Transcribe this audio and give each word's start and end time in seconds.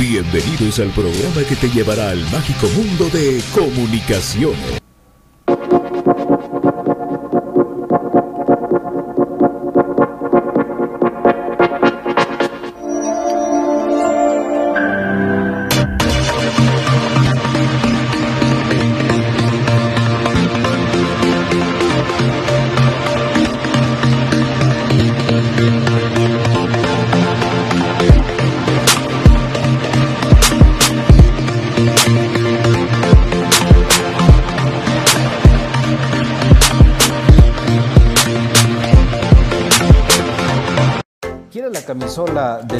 Bienvenidos 0.00 0.78
al 0.78 0.88
programa 0.92 1.46
que 1.46 1.54
te 1.56 1.68
llevará 1.68 2.08
al 2.08 2.22
mágico 2.30 2.66
mundo 2.70 3.10
de 3.10 3.42
comunicaciones. 3.52 4.79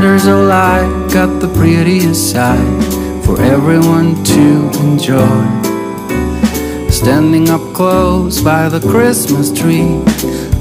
Wonders 0.00 0.26
of 0.26 0.48
life 0.48 1.12
got 1.12 1.40
the 1.40 1.48
prettiest 1.48 2.30
side 2.30 2.84
for 3.22 3.38
everyone 3.38 4.14
to 4.24 4.70
enjoy. 4.80 5.44
Standing 6.90 7.50
up 7.50 7.60
close 7.74 8.40
by 8.40 8.70
the 8.70 8.80
Christmas 8.80 9.52
tree, 9.52 10.00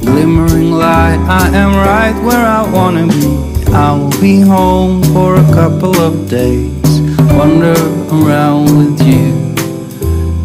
glimmering 0.01 0.71
light, 0.71 1.19
I 1.29 1.47
am 1.55 1.71
right 1.73 2.21
where 2.21 2.45
I 2.45 2.69
wanna 2.69 3.07
be. 3.07 3.31
I 3.71 3.93
will 3.97 4.19
be 4.19 4.41
home 4.41 5.01
for 5.13 5.35
a 5.35 5.47
couple 5.53 5.95
of 6.01 6.29
days, 6.29 6.99
wander 7.31 7.79
around 8.11 8.65
with 8.77 8.99
you. 9.07 9.27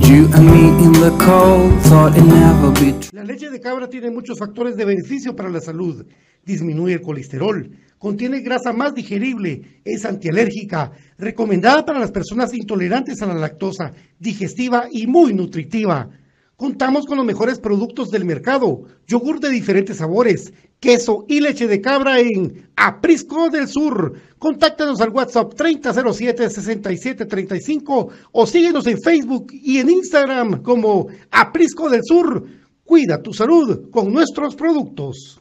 You 0.06 0.30
and 0.36 0.46
me 0.54 0.68
in 0.84 0.92
the 0.92 1.10
cold, 1.18 1.82
thought 1.88 2.16
it 2.16 2.22
never 2.22 2.70
be 2.70 2.92
true. 3.00 3.10
La 3.12 3.24
leche 3.24 3.50
de 3.50 3.58
cabra 3.58 3.88
tiene 3.88 4.12
muchos 4.12 4.38
factores 4.38 4.76
de 4.76 4.84
beneficio 4.84 5.34
para 5.34 5.50
la 5.50 5.60
salud. 5.60 6.06
Disminuye 6.46 6.94
el 6.94 7.00
colesterol, 7.00 7.70
contiene 8.04 8.40
grasa 8.40 8.72
más 8.74 8.94
digerible, 8.94 9.80
es 9.82 10.04
antialérgica, 10.04 10.92
recomendada 11.16 11.86
para 11.86 11.98
las 11.98 12.10
personas 12.10 12.52
intolerantes 12.52 13.22
a 13.22 13.26
la 13.26 13.32
lactosa, 13.32 13.94
digestiva 14.18 14.88
y 14.92 15.06
muy 15.06 15.32
nutritiva. 15.32 16.10
Contamos 16.54 17.06
con 17.06 17.16
los 17.16 17.24
mejores 17.24 17.58
productos 17.58 18.10
del 18.10 18.26
mercado, 18.26 18.82
yogur 19.06 19.40
de 19.40 19.48
diferentes 19.48 19.96
sabores, 19.96 20.52
queso 20.80 21.24
y 21.28 21.40
leche 21.40 21.66
de 21.66 21.80
cabra 21.80 22.20
en 22.20 22.68
Aprisco 22.76 23.48
del 23.48 23.68
Sur. 23.68 24.20
Contáctanos 24.38 25.00
al 25.00 25.08
WhatsApp 25.08 25.54
3007-6735 25.54 28.08
o 28.32 28.46
síguenos 28.46 28.86
en 28.86 29.00
Facebook 29.00 29.46
y 29.50 29.78
en 29.78 29.88
Instagram 29.88 30.62
como 30.62 31.06
Aprisco 31.30 31.88
del 31.88 32.02
Sur. 32.04 32.44
Cuida 32.84 33.22
tu 33.22 33.32
salud 33.32 33.88
con 33.90 34.12
nuestros 34.12 34.54
productos. 34.56 35.40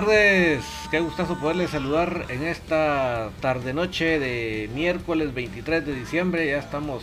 Tardes, 0.00 0.64
qué 0.90 1.00
gustazo 1.00 1.38
poderles 1.38 1.72
saludar 1.72 2.24
en 2.30 2.42
esta 2.46 3.28
tarde-noche 3.40 4.18
de 4.18 4.70
miércoles 4.74 5.34
23 5.34 5.84
de 5.84 5.94
diciembre. 5.94 6.46
Ya 6.46 6.56
estamos 6.56 7.02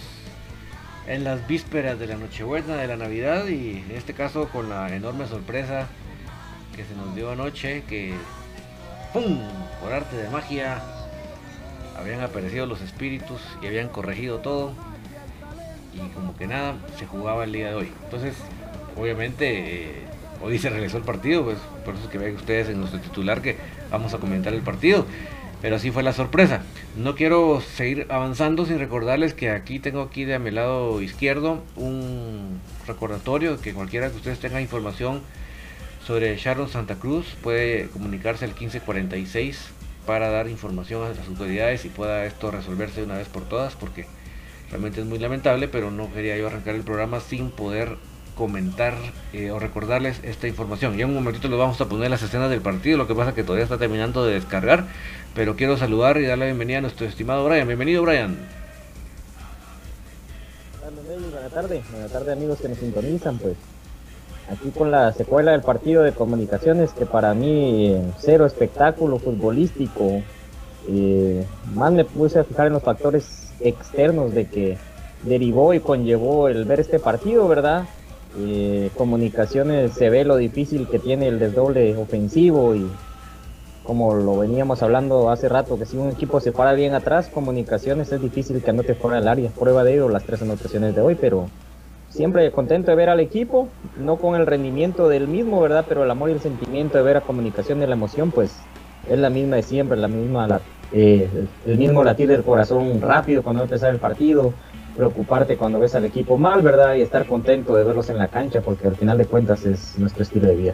en 1.06 1.24
las 1.24 1.48
vísperas 1.48 2.00
de 2.00 2.08
la 2.08 2.16
Nochebuena, 2.16 2.76
de 2.78 2.88
la 2.88 2.98
Navidad 2.98 3.46
y 3.50 3.84
en 3.88 3.92
este 3.92 4.16
caso 4.16 4.50
con 4.50 4.70
la 4.70 4.96
enorme 4.96 5.28
sorpresa 5.28 5.88
que 6.76 6.86
se 6.86 6.96
nos 6.96 7.14
dio 7.14 7.30
anoche 7.30 7.84
que, 7.88 8.16
¡pum!, 9.14 9.48
por 9.80 9.94
arte 9.94 10.16
de 10.16 10.30
magia 10.32 10.82
habían 12.00 12.22
aparecido 12.22 12.66
los 12.66 12.82
espíritus 12.82 13.42
y 13.62 13.68
habían 13.68 13.90
corregido 13.90 14.40
todo 14.40 14.74
y 15.94 16.00
como 16.16 16.36
que 16.36 16.48
nada, 16.48 16.74
se 16.98 17.06
jugaba 17.06 17.44
el 17.44 17.52
día 17.52 17.68
de 17.68 17.76
hoy. 17.76 17.92
Entonces, 18.06 18.34
obviamente... 18.96 19.84
Eh, 19.84 20.17
hoy 20.42 20.60
se 20.60 20.70
realizó 20.70 20.98
el 20.98 21.04
partido, 21.04 21.44
pues 21.44 21.58
por 21.86 21.96
eso 21.96 22.06
es 22.06 22.10
que 22.10 22.18
vean 22.18 22.36
ustedes 22.36 22.70
en 22.70 22.80
nuestro 22.80 23.00
titular 23.00 23.42
que 23.42 23.58
vamos 23.90 24.14
a 24.14 24.18
comentar 24.18 24.54
el 24.54 24.62
partido. 24.62 25.06
Pero 25.62 25.78
así 25.78 25.90
fue 25.90 26.04
la 26.04 26.14
sorpresa. 26.14 26.62
No 26.96 27.16
quiero 27.16 27.62
seguir 27.62 28.06
avanzando 28.10 28.66
sin 28.66 28.78
recordarles 28.78 29.34
que 29.34 29.50
aquí 29.50 29.80
tengo 29.80 30.02
aquí 30.02 30.24
de 30.24 30.36
a 30.36 30.40
mi 30.40 30.52
lado 30.52 31.02
izquierdo 31.02 31.64
un 31.76 32.60
recordatorio 32.86 33.60
que 33.60 33.74
cualquiera 33.74 34.12
que 34.12 34.18
ustedes 34.18 34.40
tenga 34.40 34.62
información 34.62 35.22
sobre 36.06 36.38
Sharon 36.38 36.70
Santa 36.70 36.96
Cruz 36.96 37.36
puede 37.42 37.88
comunicarse 37.90 38.46
al 38.46 38.52
1546 38.52 39.72
para 40.06 40.30
dar 40.30 40.48
información 40.48 41.04
a 41.04 41.10
las 41.10 41.28
autoridades 41.28 41.84
y 41.86 41.90
pueda 41.90 42.26
esto 42.26 42.50
resolverse 42.50 43.02
de 43.02 43.08
una 43.08 43.18
vez 43.18 43.28
por 43.28 43.44
todas 43.44 43.76
porque 43.76 44.06
realmente 44.70 45.02
es 45.02 45.08
muy 45.08 45.20
lamentable, 45.20 45.68
pero 45.68 45.92
no 45.92 46.12
quería 46.14 46.38
yo 46.38 46.48
arrancar 46.48 46.76
el 46.76 46.84
programa 46.84 47.20
sin 47.20 47.52
poder 47.52 47.98
comentar 48.38 48.94
eh, 49.34 49.52
o 49.52 49.60
recordarles 49.60 50.22
esta 50.24 50.48
información. 50.48 50.96
Ya 50.96 51.04
en 51.04 51.10
un 51.10 51.16
momentito 51.16 51.50
les 51.50 51.60
vamos 51.60 51.82
a 51.82 51.90
poner 51.90 52.10
las 52.10 52.22
escenas 52.22 52.50
del 52.50 52.62
partido, 52.62 52.98
lo 52.98 53.08
que 53.08 53.16
pasa 53.16 53.34
que 53.34 53.44
todavía 53.44 53.66
está 53.66 53.78
terminando 53.78 54.26
de 54.26 54.36
descargar, 54.36 54.86
pero 55.36 55.56
quiero 55.56 55.76
saludar 55.76 56.18
y 56.18 56.26
dar 56.26 56.38
la 56.38 56.46
bienvenida 56.46 56.78
a 56.78 56.82
nuestro 56.82 57.06
estimado 57.08 57.44
Brian. 57.46 57.68
Bienvenido 57.68 58.04
Brian. 58.04 58.38
Buenas 61.32 61.52
tardes, 61.52 61.92
buenas 61.92 62.12
tardes 62.12 62.30
amigos 62.30 62.60
que 62.62 62.70
nos 62.70 62.78
sintonizan, 62.78 63.38
pues 63.40 63.56
aquí 64.52 64.70
con 64.70 64.92
la 64.92 65.12
secuela 65.14 65.52
del 65.52 65.62
partido 65.62 66.04
de 66.04 66.12
comunicaciones 66.12 66.92
que 66.92 67.06
para 67.06 67.34
mí 67.34 67.96
cero 68.20 68.46
espectáculo 68.46 69.18
futbolístico, 69.18 70.22
eh, 70.88 71.46
más 71.74 71.92
me 71.92 72.06
puse 72.06 72.40
a 72.40 72.44
fijar 72.44 72.68
en 72.68 72.74
los 72.74 72.84
factores 72.84 73.52
externos 73.60 74.34
de 74.34 74.48
que 74.48 74.78
derivó 75.24 75.74
y 75.74 75.80
conllevó 75.80 76.48
el 76.48 76.66
ver 76.66 76.80
este 76.80 77.00
partido, 77.00 77.48
¿verdad? 77.48 77.86
Eh, 78.40 78.92
comunicaciones 78.96 79.94
se 79.94 80.10
ve 80.10 80.24
lo 80.24 80.36
difícil 80.36 80.88
que 80.88 81.00
tiene 81.00 81.28
el 81.28 81.40
desdoble 81.40 81.96
ofensivo 81.98 82.76
y 82.76 82.88
como 83.84 84.14
lo 84.14 84.38
veníamos 84.38 84.84
hablando 84.84 85.32
hace 85.32 85.48
rato, 85.48 85.80
que 85.80 85.86
si 85.86 85.98
un 85.98 86.10
equipo 86.10 86.40
se 86.42 86.52
para 86.52 86.74
bien 86.74 86.94
atrás, 86.94 87.30
comunicaciones 87.30 88.12
es 88.12 88.22
difícil 88.22 88.62
que 88.62 88.70
anote 88.70 88.96
fuera 88.96 89.18
del 89.18 89.30
área. 89.30 89.50
Prueba 89.50 89.84
de 89.84 89.94
ello 89.94 90.10
las 90.10 90.24
tres 90.24 90.42
anotaciones 90.42 90.94
de 90.94 91.02
hoy, 91.02 91.16
pero 91.16 91.48
siempre 92.10 92.52
contento 92.52 92.92
de 92.92 92.98
ver 92.98 93.10
al 93.10 93.22
equipo, 93.22 93.70
no 93.98 94.18
con 94.18 94.36
el 94.36 94.46
rendimiento 94.46 95.08
del 95.08 95.28
mismo, 95.28 95.62
¿verdad? 95.62 95.86
Pero 95.88 96.04
el 96.04 96.12
amor 96.12 96.30
y 96.30 96.34
el 96.34 96.42
sentimiento 96.42 96.98
de 96.98 97.04
ver 97.06 97.18
a 97.18 97.22
comunicación 97.22 97.82
y 97.82 97.88
la 97.88 97.94
emoción, 97.94 98.32
pues 98.32 98.56
es 99.10 99.18
la 99.18 99.30
misma 99.30 99.56
de 99.56 99.64
siempre, 99.64 99.98
la 99.98 100.10
misma, 100.10 100.60
eh, 100.92 101.30
el 101.66 101.78
mismo 101.78 102.04
latir 102.04 102.28
del 102.28 102.44
corazón 102.44 103.00
rápido 103.00 103.42
cuando 103.42 103.64
empezar 103.64 103.92
el 103.94 104.00
partido, 104.00 104.54
preocuparte 104.98 105.56
cuando 105.56 105.80
ves 105.80 105.96
al 105.96 106.06
equipo 106.06 106.38
mal, 106.38 106.62
¿verdad? 106.62 106.96
Y 106.96 107.02
estar 107.02 107.26
contento 107.28 107.76
de 107.76 107.84
verlos 107.84 108.10
en 108.10 108.18
la 108.18 108.28
cancha, 108.28 108.62
porque 108.62 108.88
al 108.88 108.96
final 108.96 109.18
de 109.18 109.26
cuentas 109.26 109.64
es 109.66 109.98
nuestro 109.98 110.24
estilo 110.24 110.48
de 110.48 110.56
vida. 110.56 110.74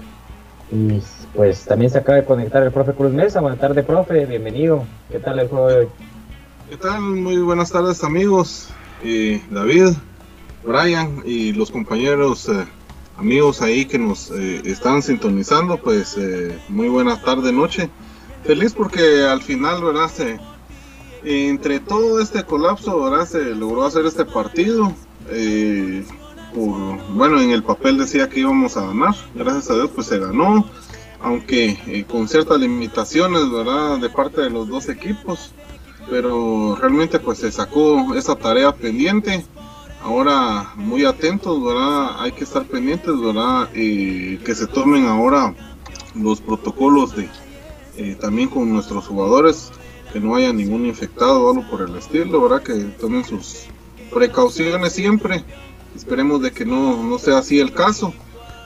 Y 0.72 1.02
pues 1.36 1.66
también 1.66 1.92
se 1.92 2.00
acaba 2.00 2.18
de 2.18 2.26
conectar 2.26 2.64
el 2.64 2.72
profe 2.72 2.94
Cruz 2.94 3.12
Mesa. 3.12 3.42
Buenas 3.42 3.60
tardes, 3.60 3.86
profe, 3.86 4.26
bienvenido. 4.26 4.86
¿Qué 5.12 5.20
tal 5.20 5.38
el 5.38 5.50
juego 5.50 5.68
de 5.68 5.78
hoy? 5.80 5.88
¿Qué 6.70 6.78
tal? 6.78 7.02
Muy 7.02 7.38
buenas 7.38 7.72
tardes, 7.72 8.04
amigos. 8.04 8.70
y 9.04 9.40
David, 9.52 9.90
Brian 10.66 11.22
y 11.26 11.52
los 11.52 11.70
compañeros, 11.70 12.48
eh, 12.48 12.66
amigos 13.18 13.62
ahí 13.62 13.86
que 13.86 14.00
nos 14.00 14.32
eh, 14.32 14.62
están 14.64 15.02
sintonizando, 15.02 15.78
pues 15.78 16.18
eh, 16.18 16.58
muy 16.70 16.88
buenas 16.88 17.22
tardes, 17.22 17.52
noche. 17.52 17.90
Feliz 18.44 18.74
porque 18.74 19.26
al 19.26 19.42
final, 19.42 19.84
¿verdad? 19.84 20.10
Se, 20.10 20.40
entre 21.26 21.80
todo 21.80 22.20
este 22.20 22.44
colapso, 22.44 23.04
¿verdad? 23.04 23.28
Se 23.28 23.56
logró 23.56 23.86
hacer 23.86 24.06
este 24.06 24.26
partido. 24.26 24.94
Eh, 25.30 26.06
bueno, 27.16 27.42
en 27.42 27.52
el 27.52 27.64
papel 27.64 27.98
decía 27.98 28.30
que 28.30 28.42
íbamos 28.42 28.78
a 28.78 28.88
ganar. 28.88 29.16
Gracias 29.34 29.70
a 29.70 29.76
Dios, 29.76 29.90
pues 29.94 30.08
se 30.08 30.20
ganó. 30.20 30.66
Aunque 31.22 31.80
eh, 31.88 32.06
con 32.10 32.28
ciertas 32.28 32.60
limitaciones, 32.60 33.50
¿verdad? 33.50 33.98
De 34.00 34.10
parte 34.10 34.42
de 34.42 34.50
los 34.50 34.68
dos 34.68 34.90
equipos. 34.90 35.52
Pero 36.10 36.76
realmente, 36.76 37.20
pues 37.20 37.40
se 37.40 37.52
sacó 37.52 38.14
esa 38.16 38.36
tarea 38.36 38.76
pendiente. 38.76 39.46
Ahora, 40.02 40.74
muy 40.76 41.06
atentos, 41.06 41.64
¿verdad? 41.64 42.22
Hay 42.22 42.34
que 42.34 42.44
estar 42.44 42.66
pendientes, 42.66 43.18
¿verdad? 43.20 43.70
Eh, 43.74 44.40
que 44.44 44.54
se 44.54 44.68
tomen 44.68 45.06
ahora 45.06 45.56
los 46.14 46.42
protocolos 46.42 47.16
de 47.16 47.30
también 48.20 48.50
con 48.50 48.74
nuestros 48.74 49.06
jugadores 49.06 49.72
que 50.14 50.20
no 50.20 50.36
haya 50.36 50.54
ningún 50.54 50.86
infectado 50.86 51.44
o 51.44 51.50
algo 51.50 51.70
por 51.70 51.82
el 51.82 51.96
estilo, 51.96 52.40
¿verdad? 52.40 52.62
Que 52.62 52.76
tomen 53.02 53.26
sus 53.26 53.66
precauciones 54.14 54.94
siempre. 54.94 55.44
Esperemos 55.96 56.42
de 56.44 56.52
que 56.52 56.66
no, 56.66 57.04
no 57.04 57.18
sea 57.18 57.40
así 57.40 57.60
el 57.60 57.74
caso. 57.74 58.14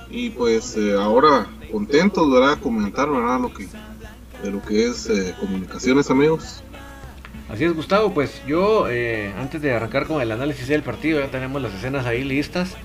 Y 0.10 0.32
pues 0.32 0.76
eh, 0.76 0.94
ahora 0.94 1.48
contentos, 1.72 2.30
¿verdad? 2.30 2.60
Comentar, 2.60 3.10
¿verdad? 3.10 3.40
Lo 3.40 3.54
que, 3.54 3.68
de 4.44 4.52
lo 4.52 4.62
que 4.62 4.88
es 4.88 5.10
eh, 5.10 5.34
comunicaciones, 5.40 6.12
amigos. 6.12 6.64
Así 7.50 7.64
es, 7.64 7.74
Gustavo. 7.74 8.14
Pues 8.14 8.42
yo, 8.46 8.90
eh, 8.90 9.34
antes 9.38 9.62
de 9.62 9.72
arrancar 9.72 10.06
con 10.06 10.22
el 10.22 10.32
análisis 10.34 10.68
del 10.68 10.84
partido, 10.84 11.22
ya 11.22 11.32
tenemos 11.32 11.62
las 11.62 11.74
escenas 11.74 12.06
ahí 12.06 12.26
listas. 12.26 12.76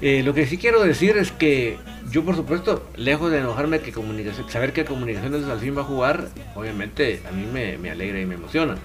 Lo 0.00 0.34
que 0.34 0.46
sí 0.46 0.56
quiero 0.56 0.82
decir 0.82 1.16
es 1.16 1.30
que 1.30 1.78
yo 2.10 2.24
por 2.24 2.34
supuesto, 2.34 2.88
lejos 2.96 3.30
de 3.30 3.38
enojarme 3.38 3.80
que 3.80 3.92
comunicación, 3.92 4.48
saber 4.50 4.72
que 4.72 4.84
comunicaciones 4.84 5.44
al 5.44 5.60
fin 5.60 5.76
va 5.76 5.82
a 5.82 5.84
jugar, 5.84 6.28
obviamente 6.56 7.22
a 7.28 7.32
mí 7.32 7.46
me, 7.46 7.90
alegra 7.90 8.20
y 8.20 8.26
me 8.26 8.34
emociona. 8.34 8.76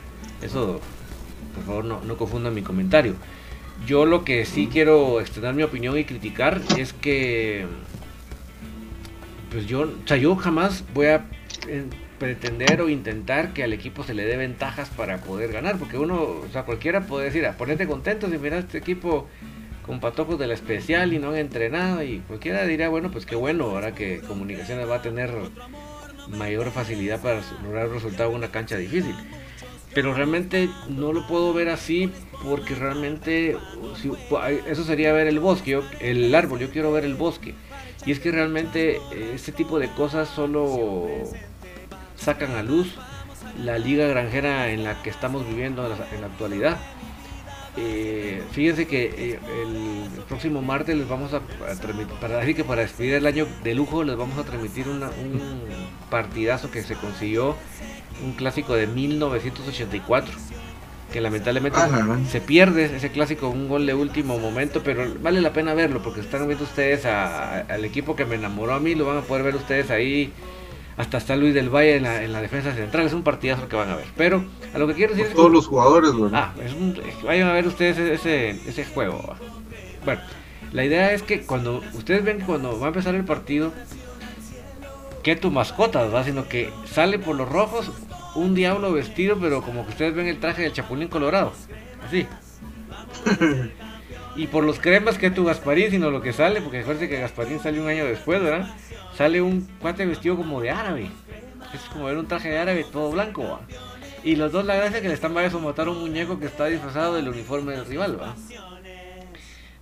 Eso, 0.41 0.79
por 1.55 1.63
favor, 1.63 1.85
no, 1.85 2.01
no 2.01 2.17
confundan 2.17 2.53
mi 2.53 2.61
comentario. 2.61 3.15
Yo 3.87 4.05
lo 4.05 4.23
que 4.23 4.45
sí 4.45 4.69
quiero 4.71 5.19
extender 5.19 5.55
mi 5.55 5.63
opinión 5.63 5.97
y 5.97 6.05
criticar 6.05 6.61
es 6.77 6.93
que, 6.93 7.65
pues 9.51 9.65
yo, 9.65 9.81
o 9.81 10.07
sea, 10.07 10.17
yo 10.17 10.35
jamás 10.35 10.83
voy 10.93 11.07
a 11.07 11.25
eh, 11.67 11.85
pretender 12.19 12.81
o 12.81 12.89
intentar 12.89 13.53
que 13.53 13.63
al 13.63 13.73
equipo 13.73 14.03
se 14.03 14.13
le 14.13 14.23
dé 14.23 14.37
ventajas 14.37 14.89
para 14.89 15.17
poder 15.17 15.51
ganar, 15.51 15.77
porque 15.77 15.97
uno, 15.97 16.21
o 16.21 16.47
sea, 16.51 16.63
cualquiera 16.63 17.07
puede 17.07 17.25
decir, 17.25 17.45
ah, 17.47 17.55
ponete 17.57 17.87
contento 17.87 18.29
si 18.29 18.37
mira 18.37 18.59
este 18.59 18.77
equipo 18.77 19.27
con 19.85 19.99
patojos 19.99 20.39
de 20.39 20.47
la 20.47 20.53
especial 20.53 21.13
y 21.13 21.19
no 21.19 21.29
han 21.29 21.37
entrenado 21.37 22.03
y 22.03 22.19
cualquiera 22.19 22.65
diría, 22.65 22.89
bueno, 22.89 23.11
pues 23.11 23.25
qué 23.25 23.35
bueno, 23.35 23.65
ahora 23.65 23.93
que 23.93 24.19
comunicaciones 24.19 24.89
va 24.89 24.95
a 24.95 25.01
tener 25.01 25.31
mayor 26.27 26.71
facilidad 26.71 27.21
para 27.21 27.41
lograr 27.63 27.89
resultado 27.89 28.29
en 28.31 28.37
una 28.37 28.49
cancha 28.49 28.77
difícil. 28.77 29.15
Pero 29.93 30.13
realmente 30.13 30.69
no 30.89 31.13
lo 31.13 31.25
puedo 31.27 31.53
ver 31.53 31.69
así 31.69 32.11
porque 32.43 32.75
realmente 32.75 33.57
eso 34.67 34.83
sería 34.83 35.13
ver 35.13 35.27
el 35.27 35.39
bosque, 35.39 35.79
el 35.99 36.33
árbol, 36.33 36.59
yo 36.59 36.69
quiero 36.71 36.91
ver 36.91 37.05
el 37.05 37.13
bosque. 37.13 37.53
Y 38.05 38.11
es 38.11 38.19
que 38.19 38.31
realmente 38.31 38.97
eh, 38.97 39.31
este 39.33 39.51
tipo 39.51 39.79
de 39.79 39.89
cosas 39.89 40.27
solo 40.29 41.07
sacan 42.17 42.51
a 42.55 42.63
luz 42.63 42.95
la 43.63 43.77
liga 43.77 44.05
granjera 44.07 44.69
en 44.69 44.83
la 44.83 45.01
que 45.01 45.09
estamos 45.09 45.47
viviendo 45.47 45.85
en 45.85 46.21
la 46.21 46.27
actualidad. 46.27 46.77
Eh, 47.77 48.41
fíjense 48.51 48.87
que 48.87 49.03
eh, 49.17 49.39
el, 49.61 50.23
próximo 50.29 50.61
martes 50.61 50.95
les 50.95 51.07
vamos 51.07 51.33
a, 51.33 51.41
transmitir, 51.75 52.15
para 52.19 52.37
decir 52.37 52.55
que 52.55 52.63
para 52.63 52.81
despedir 52.81 53.15
el 53.15 53.25
año 53.25 53.47
de 53.63 53.75
lujo 53.75 54.03
les 54.03 54.15
vamos 54.15 54.37
a 54.39 54.43
transmitir 54.43 54.87
un 54.87 55.01
partidazo 56.09 56.71
que 56.71 56.81
se 56.83 56.95
consiguió, 56.95 57.55
un 58.23 58.33
clásico 58.33 58.75
de 58.75 58.87
1984, 58.87 60.33
que 61.11 61.21
lamentablemente 61.21 61.77
ah, 61.79 62.17
se 62.29 62.41
pierde 62.41 62.95
ese 62.95 63.09
clásico, 63.09 63.49
un 63.49 63.67
gol 63.67 63.85
de 63.85 63.93
último 63.93 64.39
momento, 64.39 64.81
pero 64.83 65.13
vale 65.21 65.41
la 65.41 65.53
pena 65.53 65.73
verlo 65.73 66.01
porque 66.01 66.21
están 66.21 66.47
viendo 66.47 66.63
ustedes 66.63 67.05
al 67.05 67.85
equipo 67.85 68.15
que 68.15 68.25
me 68.25 68.35
enamoró 68.35 68.73
a 68.73 68.79
mí, 68.79 68.95
lo 68.95 69.05
van 69.05 69.17
a 69.17 69.21
poder 69.21 69.43
ver 69.43 69.55
ustedes 69.55 69.91
ahí 69.91 70.33
hasta 70.97 71.17
está 71.17 71.35
Luis 71.35 71.53
del 71.53 71.69
Valle 71.69 71.97
en 71.97 72.03
la, 72.03 72.23
en 72.23 72.31
la, 72.31 72.41
defensa 72.41 72.73
central. 72.73 73.05
Es 73.05 73.13
un 73.13 73.23
partidazo 73.23 73.67
que 73.67 73.75
van 73.75 73.89
a 73.89 73.95
ver. 73.95 74.05
Pero 74.15 74.45
a 74.73 74.77
lo 74.77 74.87
que 74.87 74.93
quiero 74.93 75.13
decir 75.13 75.27
es. 75.27 75.35
Todos 75.35 75.51
los 75.51 75.67
jugadores, 75.67 76.11
Ah, 76.33 76.53
vayan 77.23 77.49
a 77.49 77.53
ver 77.53 77.67
ustedes 77.67 77.97
ese, 77.97 78.51
ese 78.51 78.85
juego. 78.85 79.35
Bueno, 80.05 80.21
la 80.71 80.85
idea 80.85 81.11
es 81.13 81.21
que 81.21 81.41
cuando 81.41 81.81
ustedes 81.93 82.23
ven 82.23 82.41
cuando 82.41 82.79
va 82.79 82.85
a 82.85 82.89
empezar 82.89 83.15
el 83.15 83.25
partido, 83.25 83.73
que 85.23 85.35
tu 85.35 85.51
mascota, 85.51 86.03
¿verdad? 86.03 86.25
Sino 86.25 86.47
que 86.47 86.69
sale 86.85 87.19
por 87.19 87.35
los 87.35 87.49
rojos 87.49 87.91
un 88.35 88.53
diablo 88.53 88.93
vestido, 88.93 89.37
pero 89.39 89.61
como 89.61 89.83
que 89.85 89.91
ustedes 89.91 90.15
ven 90.15 90.27
el 90.27 90.39
traje 90.39 90.61
del 90.61 90.73
Chapulín 90.73 91.07
Colorado. 91.07 91.51
Así. 92.05 92.27
Y 94.35 94.47
por 94.47 94.63
los 94.63 94.79
cremas 94.79 95.17
que 95.17 95.31
tu 95.31 95.45
Gasparín, 95.45 95.91
sino 95.91 96.11
lo 96.11 96.21
que 96.21 96.33
sale, 96.33 96.61
porque 96.61 96.79
acuérdense 96.79 97.07
que 97.07 97.21
Gasparín 97.21 97.59
sale 97.59 97.79
un 97.79 97.87
año 97.87 98.05
después, 98.05 98.41
¿verdad? 98.41 98.67
Sale 99.17 99.41
un 99.41 99.61
cuate 99.79 100.05
vestido 100.05 100.35
como 100.35 100.59
de 100.61 100.71
árabe. 100.71 101.09
Es 101.73 101.81
como 101.91 102.05
ver 102.05 102.17
un 102.17 102.27
traje 102.27 102.49
de 102.49 102.57
árabe 102.57 102.85
todo 102.91 103.11
blanco, 103.11 103.43
¿va? 103.43 103.61
Y 104.23 104.35
los 104.35 104.51
dos 104.51 104.65
la 104.65 104.75
gracia 104.75 104.97
es 104.97 105.01
que 105.03 105.07
le 105.07 105.13
están 105.13 105.33
vayas 105.33 105.53
a 105.53 105.59
matar 105.59 105.87
a 105.87 105.91
un 105.91 105.99
muñeco 105.99 106.39
que 106.39 106.47
está 106.47 106.65
disfrazado 106.65 107.15
del 107.15 107.29
uniforme 107.29 107.73
del 107.73 107.85
rival, 107.85 108.19
¿va? 108.19 108.35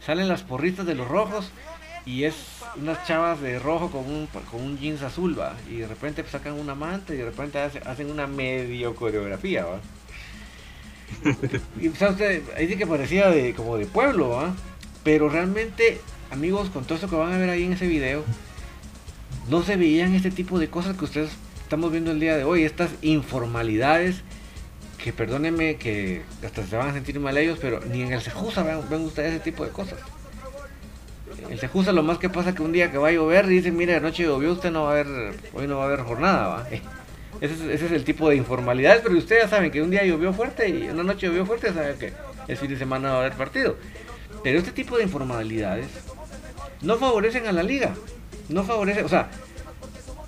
Salen 0.05 0.27
las 0.27 0.43
porritas 0.43 0.85
de 0.85 0.95
los 0.95 1.07
rojos 1.07 1.49
y 2.05 2.25
es 2.25 2.35
unas 2.75 3.07
chavas 3.07 3.39
de 3.41 3.57
rojo 3.57 3.89
con 3.89 4.05
un, 4.05 4.27
con 4.27 4.61
un 4.61 4.77
jeans 4.77 5.01
azul, 5.01 5.39
¿va? 5.39 5.55
Y 5.69 5.77
de 5.77 5.87
repente 5.87 6.23
sacan 6.29 6.53
una 6.53 6.75
manta 6.75 7.13
y 7.13 7.17
de 7.17 7.25
repente 7.25 7.59
hacen 7.59 8.11
una 8.11 8.27
medio 8.27 8.93
coreografía, 8.95 9.65
¿va? 9.65 9.79
Y 11.79 11.89
sea, 11.89 12.09
usted, 12.09 12.43
ahí 12.55 12.67
sí 12.67 12.75
que 12.75 12.87
parecía 12.87 13.29
de, 13.29 13.53
como 13.53 13.77
de 13.77 13.85
pueblo, 13.85 14.29
¿va? 14.29 14.53
Pero 15.03 15.29
realmente, 15.29 15.99
amigos, 16.31 16.69
con 16.69 16.83
todo 16.83 16.95
esto 16.95 17.09
que 17.09 17.15
van 17.15 17.33
a 17.33 17.37
ver 17.37 17.49
ahí 17.49 17.63
en 17.63 17.73
ese 17.73 17.87
video, 17.87 18.23
no 19.49 19.63
se 19.63 19.75
veían 19.75 20.15
este 20.15 20.31
tipo 20.31 20.59
de 20.59 20.69
cosas 20.69 20.95
que 20.97 21.05
ustedes 21.05 21.31
estamos 21.61 21.91
viendo 21.91 22.11
el 22.11 22.19
día 22.19 22.37
de 22.37 22.43
hoy, 22.43 22.63
estas 22.63 22.91
informalidades 23.01 24.21
que 25.03 25.11
perdónenme 25.11 25.75
que 25.75 26.21
hasta 26.45 26.65
se 26.65 26.77
van 26.77 26.89
a 26.89 26.93
sentir 26.93 27.19
mal 27.19 27.37
ellos, 27.37 27.59
pero 27.61 27.81
ni 27.81 28.03
en 28.03 28.13
el 28.13 28.21
Sejusa 28.21 28.63
ven, 28.63 28.79
ven 28.89 29.01
ustedes 29.01 29.33
ese 29.33 29.43
tipo 29.43 29.65
de 29.65 29.71
cosas. 29.71 29.99
El 31.49 31.59
Sejusa 31.59 31.91
lo 31.91 32.03
más 32.03 32.19
que 32.19 32.29
pasa 32.29 32.55
que 32.55 32.61
un 32.61 32.71
día 32.71 32.89
que 32.89 32.97
va 32.97 33.09
a 33.09 33.11
llover 33.11 33.45
y 33.45 33.55
dicen, 33.55 33.75
mire, 33.75 33.95
anoche 33.95 34.23
llovió, 34.23 34.53
usted 34.53 34.71
no 34.71 34.83
va 34.83 34.89
a 34.89 34.91
haber, 34.93 35.07
hoy 35.53 35.67
no 35.67 35.77
va 35.77 35.83
a 35.83 35.87
haber 35.87 36.01
jornada, 36.01 36.47
¿va? 36.47 36.67
Ese 37.43 37.55
es, 37.55 37.61
ese 37.61 37.85
es, 37.87 37.91
el 37.91 38.05
tipo 38.05 38.29
de 38.29 38.37
informalidades, 38.37 39.01
pero 39.03 39.17
ustedes 39.17 39.43
ya 39.43 39.49
saben 39.49 39.69
que 39.69 39.81
un 39.81 39.91
día 39.91 40.05
llovió 40.05 40.31
fuerte 40.31 40.69
y 40.69 40.87
una 40.89 41.03
noche 41.03 41.27
llovió 41.27 41.45
fuerte, 41.45 41.73
saben 41.73 41.97
que 41.97 42.13
el 42.47 42.55
fin 42.55 42.69
de 42.69 42.77
semana 42.77 43.09
va 43.09 43.15
a 43.15 43.19
haber 43.19 43.33
partido. 43.33 43.75
Pero 44.45 44.59
este 44.59 44.71
tipo 44.71 44.95
de 44.95 45.03
informalidades 45.03 45.87
no 46.81 46.95
favorecen 46.95 47.45
a 47.47 47.51
la 47.51 47.61
liga. 47.61 47.95
No 48.47 48.63
favorecen, 48.63 49.03
o 49.03 49.09
sea, 49.09 49.29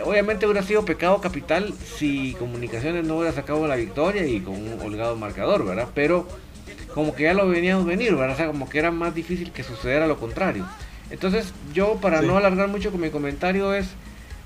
obviamente 0.03 0.45
hubiera 0.45 0.61
sido 0.61 0.83
pecado 0.83 1.21
capital 1.21 1.73
si 1.97 2.33
Comunicaciones 2.33 3.05
no 3.05 3.15
hubiera 3.15 3.31
sacado 3.31 3.65
la 3.65 3.77
victoria 3.77 4.27
y 4.27 4.41
con 4.41 4.55
un 4.55 4.77
holgado 4.81 5.15
marcador, 5.15 5.65
¿verdad? 5.65 5.87
Pero 5.95 6.27
como 6.93 7.15
que 7.15 7.23
ya 7.23 7.33
lo 7.33 7.47
veníamos 7.47 7.85
venir, 7.85 8.13
¿verdad? 8.13 8.33
O 8.33 8.37
sea, 8.37 8.47
como 8.47 8.67
que 8.67 8.77
era 8.77 8.91
más 8.91 9.15
difícil 9.15 9.53
que 9.53 9.63
sucediera 9.63 10.05
lo 10.05 10.17
contrario. 10.17 10.67
Entonces, 11.09 11.53
yo 11.73 11.95
para 12.01 12.19
sí. 12.19 12.27
no 12.27 12.35
alargar 12.35 12.67
mucho 12.67 12.91
con 12.91 12.99
mi 12.99 13.09
comentario 13.09 13.73
es, 13.73 13.87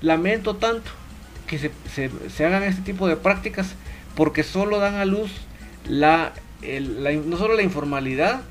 lamento 0.00 0.54
tanto 0.54 0.99
que 1.50 1.58
se, 1.58 1.72
se, 2.28 2.46
hagan 2.46 2.62
este 2.62 2.82
tipo 2.82 3.08
de 3.08 3.16
prácticas 3.16 3.74
porque 4.14 4.44
solo 4.44 4.78
dan 4.78 4.94
a 4.94 5.04
luz 5.04 5.32
la, 5.84 6.32
el, 6.62 7.02
la, 7.02 7.10
no 7.10 7.36
solo 7.36 7.54
la 7.54 7.62
informalidad, 7.62 8.42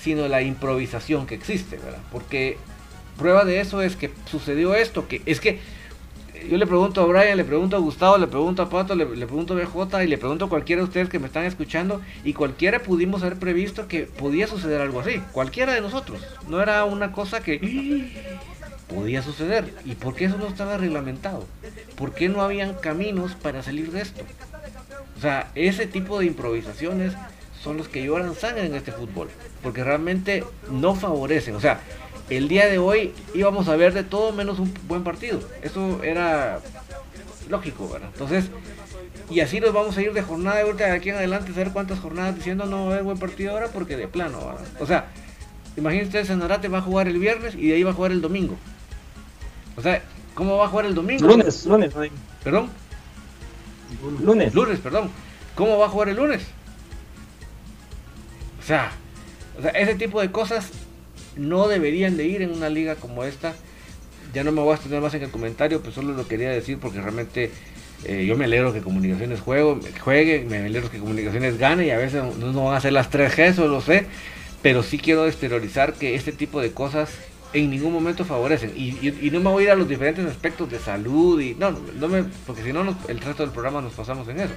sino 0.00 0.26
la 0.26 0.40
improvisación 0.40 1.26
que 1.26 1.34
existe, 1.34 1.76
¿verdad? 1.76 2.00
Porque 2.10 2.56
prueba 3.18 3.44
de 3.44 3.60
eso 3.60 3.82
es 3.82 3.94
que 3.94 4.10
sucedió 4.24 4.74
esto, 4.74 5.06
que 5.06 5.20
es 5.26 5.38
que 5.38 5.60
yo 6.48 6.56
le 6.56 6.66
pregunto 6.66 7.02
a 7.02 7.04
Brian, 7.04 7.36
le 7.36 7.44
pregunto 7.44 7.76
a 7.76 7.78
Gustavo, 7.78 8.16
le 8.16 8.26
pregunto 8.26 8.62
a 8.62 8.70
Pato, 8.70 8.94
le, 8.94 9.04
le, 9.04 9.26
pregunto 9.26 9.52
a 9.52 9.56
BJ 9.56 10.04
y 10.04 10.06
le 10.06 10.16
pregunto 10.16 10.46
a 10.46 10.48
cualquiera 10.48 10.80
de 10.80 10.88
ustedes 10.88 11.10
que 11.10 11.18
me 11.18 11.26
están 11.26 11.44
escuchando 11.44 12.00
y 12.24 12.32
cualquiera 12.32 12.82
pudimos 12.82 13.22
haber 13.22 13.38
previsto 13.38 13.86
que 13.86 14.04
podía 14.04 14.46
suceder 14.46 14.80
algo 14.80 15.00
así, 15.00 15.20
cualquiera 15.32 15.74
de 15.74 15.82
nosotros. 15.82 16.26
No 16.48 16.62
era 16.62 16.84
una 16.86 17.12
cosa 17.12 17.42
que 17.42 17.60
podía 18.88 19.22
suceder. 19.22 19.72
¿Y 19.84 19.94
por 19.94 20.14
qué 20.14 20.26
eso 20.26 20.38
no 20.38 20.46
estaba 20.46 20.76
reglamentado? 20.76 21.44
¿Por 21.96 22.14
qué 22.14 22.28
no 22.28 22.42
habían 22.42 22.74
caminos 22.74 23.34
para 23.34 23.62
salir 23.62 23.90
de 23.90 24.02
esto? 24.02 24.22
O 25.16 25.20
sea, 25.20 25.50
ese 25.54 25.86
tipo 25.86 26.18
de 26.18 26.26
improvisaciones 26.26 27.14
son 27.62 27.76
los 27.76 27.88
que 27.88 28.04
lloran 28.04 28.34
sangre 28.34 28.66
en 28.66 28.74
este 28.74 28.92
fútbol, 28.92 29.28
porque 29.62 29.82
realmente 29.82 30.44
no 30.70 30.94
favorecen. 30.94 31.56
O 31.56 31.60
sea, 31.60 31.80
el 32.30 32.48
día 32.48 32.66
de 32.66 32.78
hoy 32.78 33.12
íbamos 33.34 33.68
a 33.68 33.76
ver 33.76 33.94
de 33.94 34.04
todo 34.04 34.32
menos 34.32 34.58
un 34.58 34.72
buen 34.86 35.04
partido. 35.04 35.40
Eso 35.62 36.02
era 36.02 36.60
lógico, 37.48 37.88
¿verdad? 37.88 38.10
Entonces, 38.12 38.50
y 39.30 39.40
así 39.40 39.58
nos 39.58 39.72
vamos 39.72 39.96
a 39.96 40.02
ir 40.02 40.12
de 40.12 40.22
jornada 40.22 40.62
de 40.62 40.72
de 40.72 40.84
aquí 40.84 41.10
en 41.10 41.16
adelante, 41.16 41.50
a 41.50 41.54
ver 41.54 41.72
cuántas 41.72 41.98
jornadas 41.98 42.36
diciendo 42.36 42.66
no 42.66 42.84
va 42.84 42.90
a 42.90 42.92
haber 42.92 43.02
buen 43.04 43.18
partido 43.18 43.52
ahora 43.52 43.68
porque 43.68 43.96
de 43.96 44.06
plano, 44.06 44.38
¿verdad? 44.38 44.66
O 44.78 44.86
sea, 44.86 45.06
imagínense 45.76 46.24
Sanarate 46.24 46.68
va 46.68 46.78
a 46.78 46.82
jugar 46.82 47.08
el 47.08 47.18
viernes 47.18 47.54
y 47.54 47.68
de 47.68 47.74
ahí 47.74 47.82
va 47.82 47.90
a 47.90 47.94
jugar 47.94 48.12
el 48.12 48.20
domingo. 48.20 48.56
O 49.76 49.82
sea, 49.82 50.02
¿cómo 50.34 50.56
va 50.56 50.66
a 50.66 50.68
jugar 50.68 50.86
el 50.86 50.94
domingo? 50.94 51.26
Lunes, 51.26 51.66
lunes. 51.66 51.92
¿Perdón? 52.42 52.70
Lunes. 54.22 54.54
Lunes, 54.54 54.78
perdón. 54.80 55.10
¿Cómo 55.54 55.78
va 55.78 55.86
a 55.86 55.88
jugar 55.88 56.08
el 56.08 56.16
lunes? 56.16 56.42
O 58.60 58.62
sea, 58.62 58.90
o 59.58 59.62
sea, 59.62 59.70
ese 59.70 59.94
tipo 59.94 60.20
de 60.20 60.30
cosas 60.30 60.70
no 61.36 61.68
deberían 61.68 62.16
de 62.16 62.24
ir 62.24 62.42
en 62.42 62.52
una 62.52 62.68
liga 62.68 62.96
como 62.96 63.24
esta. 63.24 63.54
Ya 64.34 64.44
no 64.44 64.52
me 64.52 64.60
voy 64.60 64.72
a 64.72 64.74
extender 64.74 65.00
más 65.00 65.14
en 65.14 65.22
el 65.22 65.30
comentario, 65.30 65.80
pues 65.80 65.94
solo 65.94 66.12
lo 66.12 66.26
quería 66.26 66.50
decir 66.50 66.78
porque 66.78 67.00
realmente 67.00 67.50
eh, 68.04 68.26
yo 68.26 68.36
me 68.36 68.44
alegro 68.44 68.72
que 68.72 68.80
Comunicaciones 68.80 69.40
juego, 69.40 69.80
juegue, 70.00 70.44
me 70.48 70.58
alegro 70.58 70.90
que 70.90 70.98
Comunicaciones 70.98 71.58
gane 71.58 71.86
y 71.86 71.90
a 71.90 71.96
veces 71.96 72.22
no, 72.38 72.52
no 72.52 72.64
van 72.66 72.76
a 72.76 72.80
ser 72.80 72.92
las 72.92 73.10
3G, 73.10 73.38
eso 73.38 73.68
lo 73.68 73.80
sé, 73.80 74.06
pero 74.62 74.82
sí 74.82 74.98
quiero 74.98 75.26
exteriorizar 75.26 75.94
que 75.94 76.14
este 76.14 76.32
tipo 76.32 76.60
de 76.60 76.72
cosas 76.72 77.10
en 77.56 77.70
ningún 77.70 77.92
momento 77.92 78.24
favorecen. 78.24 78.72
Y, 78.76 79.30
no 79.30 79.40
me 79.40 79.50
voy 79.50 79.62
a 79.62 79.66
ir 79.66 79.70
a 79.72 79.76
los 79.76 79.88
diferentes 79.88 80.26
aspectos 80.26 80.70
de 80.70 80.78
salud 80.78 81.40
y 81.40 81.54
no, 81.54 81.70
no 81.70 82.08
me, 82.08 82.24
porque 82.46 82.62
si 82.62 82.72
no 82.72 82.96
el 83.08 83.20
resto 83.20 83.42
del 83.42 83.52
programa 83.52 83.80
nos 83.80 83.94
pasamos 83.94 84.28
en 84.28 84.40
eso. 84.40 84.54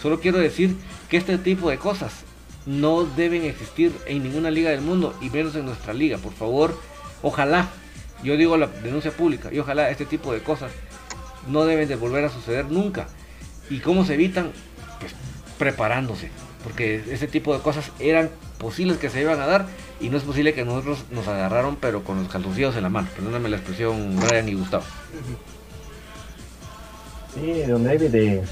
Solo 0.00 0.20
quiero 0.20 0.38
decir 0.38 0.76
que 1.08 1.16
este 1.16 1.38
tipo 1.38 1.70
de 1.70 1.78
cosas 1.78 2.24
no 2.66 3.04
deben 3.04 3.44
existir 3.44 3.92
en 4.06 4.22
ninguna 4.22 4.50
liga 4.50 4.70
del 4.70 4.80
mundo 4.80 5.14
y 5.20 5.30
menos 5.30 5.54
en 5.56 5.66
nuestra 5.66 5.92
liga. 5.92 6.18
Por 6.18 6.32
favor, 6.32 6.78
ojalá, 7.22 7.68
yo 8.22 8.36
digo 8.36 8.56
la 8.56 8.66
denuncia 8.66 9.10
pública 9.10 9.50
y 9.52 9.58
ojalá 9.58 9.90
este 9.90 10.06
tipo 10.06 10.32
de 10.32 10.40
cosas 10.40 10.72
no 11.48 11.64
deben 11.64 11.88
de 11.88 11.96
volver 11.96 12.24
a 12.24 12.30
suceder 12.30 12.66
nunca. 12.70 13.08
¿Y 13.68 13.78
cómo 13.78 14.04
se 14.04 14.14
evitan? 14.14 14.52
Pues 14.98 15.14
preparándose, 15.58 16.30
porque 16.64 17.02
ese 17.10 17.28
tipo 17.28 17.54
de 17.54 17.62
cosas 17.62 17.92
eran 17.98 18.30
posibles 18.60 18.98
que 18.98 19.10
se 19.10 19.22
iban 19.22 19.40
a 19.40 19.46
dar 19.46 19.66
y 19.98 20.10
no 20.10 20.18
es 20.18 20.22
posible 20.22 20.54
que 20.54 20.64
nosotros 20.64 21.04
nos 21.10 21.26
agarraron 21.26 21.76
pero 21.76 22.04
con 22.04 22.18
los 22.22 22.28
calzoncillos 22.28 22.76
en 22.76 22.82
la 22.84 22.88
mano. 22.90 23.08
Perdóname 23.16 23.48
la 23.48 23.56
expresión 23.56 24.16
Brian 24.20 24.48
y 24.48 24.54
Gustavo. 24.54 24.84
Sí, 27.34 27.62
don 27.62 27.84
David, 27.84 28.42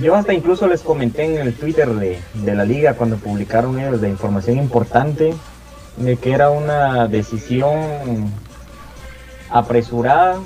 yo 0.00 0.14
hasta 0.14 0.32
incluso 0.32 0.66
les 0.66 0.82
comenté 0.82 1.24
en 1.24 1.38
el 1.46 1.54
Twitter 1.54 1.88
de, 1.88 2.20
de, 2.34 2.54
la 2.54 2.64
liga 2.64 2.94
cuando 2.94 3.16
publicaron 3.16 3.78
ellos 3.78 4.00
de 4.00 4.08
información 4.08 4.58
importante 4.58 5.34
de 5.96 6.16
que 6.16 6.32
era 6.32 6.50
una 6.50 7.06
decisión 7.06 8.32
apresurada 9.50 10.38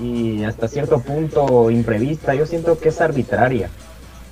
y 0.00 0.44
hasta 0.44 0.68
cierto 0.68 1.00
punto 1.00 1.70
imprevista. 1.70 2.34
Yo 2.34 2.46
siento 2.46 2.78
que 2.78 2.90
es 2.90 3.00
arbitraria 3.00 3.70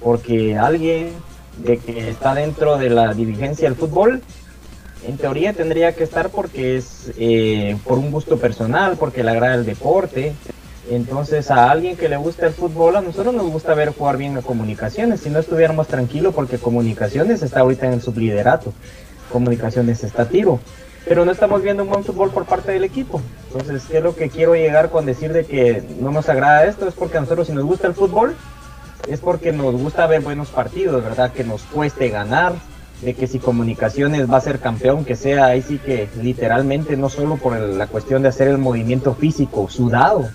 porque 0.03 0.57
alguien 0.57 1.11
de 1.59 1.79
que 1.79 2.09
está 2.11 2.35
dentro 2.35 2.79
de 2.79 2.91
la 2.91 3.15
dirigencia 3.15 3.69
del 3.69 3.77
fútbol 3.77 4.23
en 5.07 5.17
teoría 5.17 5.53
tendría 5.53 5.95
que 5.95 6.05
estar 6.05 6.31
porque 6.31 6.77
es 6.77 7.13
eh, 7.19 7.77
por 7.85 7.99
un 7.99 8.11
gusto 8.11 8.39
personal, 8.39 8.97
porque 8.99 9.23
le 9.23 9.31
agrada 9.31 9.55
el 9.55 9.65
deporte, 9.65 10.35
entonces 10.91 11.51
a 11.51 11.71
alguien 11.71 11.97
que 11.97 12.09
le 12.09 12.17
gusta 12.17 12.47
el 12.47 12.53
fútbol, 12.53 12.97
a 12.97 13.01
nosotros 13.01 13.35
nos 13.35 13.51
gusta 13.51 13.75
ver 13.75 13.95
jugar 13.95 14.17
bien 14.17 14.37
a 14.37 14.43
comunicaciones. 14.43 15.21
Si 15.21 15.31
no 15.31 15.39
estuviéramos 15.39 15.87
tranquilos 15.87 16.35
porque 16.35 16.59
comunicaciones 16.59 17.43
está 17.43 17.61
ahorita 17.61 17.87
en 17.87 17.95
el 17.95 18.03
subliderato. 18.03 18.73
Comunicaciones 19.31 20.03
está 20.03 20.29
tiro. 20.29 20.59
Pero 21.07 21.25
no 21.25 21.31
estamos 21.31 21.63
viendo 21.63 21.85
un 21.85 21.91
buen 21.91 22.05
fútbol 22.05 22.31
por 22.31 22.45
parte 22.45 22.73
del 22.73 22.85
equipo. 22.85 23.21
Entonces, 23.53 23.85
¿qué 23.89 23.99
es 23.99 24.03
lo 24.03 24.17
que 24.17 24.31
quiero 24.31 24.55
llegar 24.55 24.91
con 24.91 25.07
decir 25.07 25.33
de 25.33 25.45
que 25.45 25.83
no 26.01 26.11
nos 26.11 26.29
agrada 26.29 26.65
esto? 26.65 26.89
Es 26.89 26.95
porque 26.95 27.19
a 27.19 27.21
nosotros 27.21 27.47
si 27.47 27.53
nos 27.53 27.65
gusta 27.65 27.87
el 27.87 27.95
fútbol, 27.95 28.35
es 29.07 29.21
porque 29.21 29.53
nos 29.53 29.75
gusta 29.75 30.07
ver 30.07 30.21
buenos 30.21 30.49
partidos, 30.49 31.03
¿verdad? 31.03 31.33
Que 31.33 31.45
nos 31.45 31.63
cueste 31.63 32.09
ganar, 32.09 32.55
de 33.03 33.15
que 33.15 33.27
si 33.27 33.39
comunicaciones 33.39 34.31
va 34.31 34.39
a 34.39 34.41
ser 34.41 34.59
campeón, 34.59 35.05
que 35.05 35.15
sea 35.15 35.47
ahí 35.47 35.63
sí 35.63 35.79
que 35.79 36.09
literalmente, 36.21 36.97
no 36.97 37.09
solo 37.09 37.37
por 37.37 37.57
el, 37.57 37.79
la 37.79 37.87
cuestión 37.87 38.23
de 38.23 38.29
hacer 38.29 38.49
el 38.49 38.59
movimiento 38.59 39.15
físico 39.15 39.69
sudado, 39.71 40.29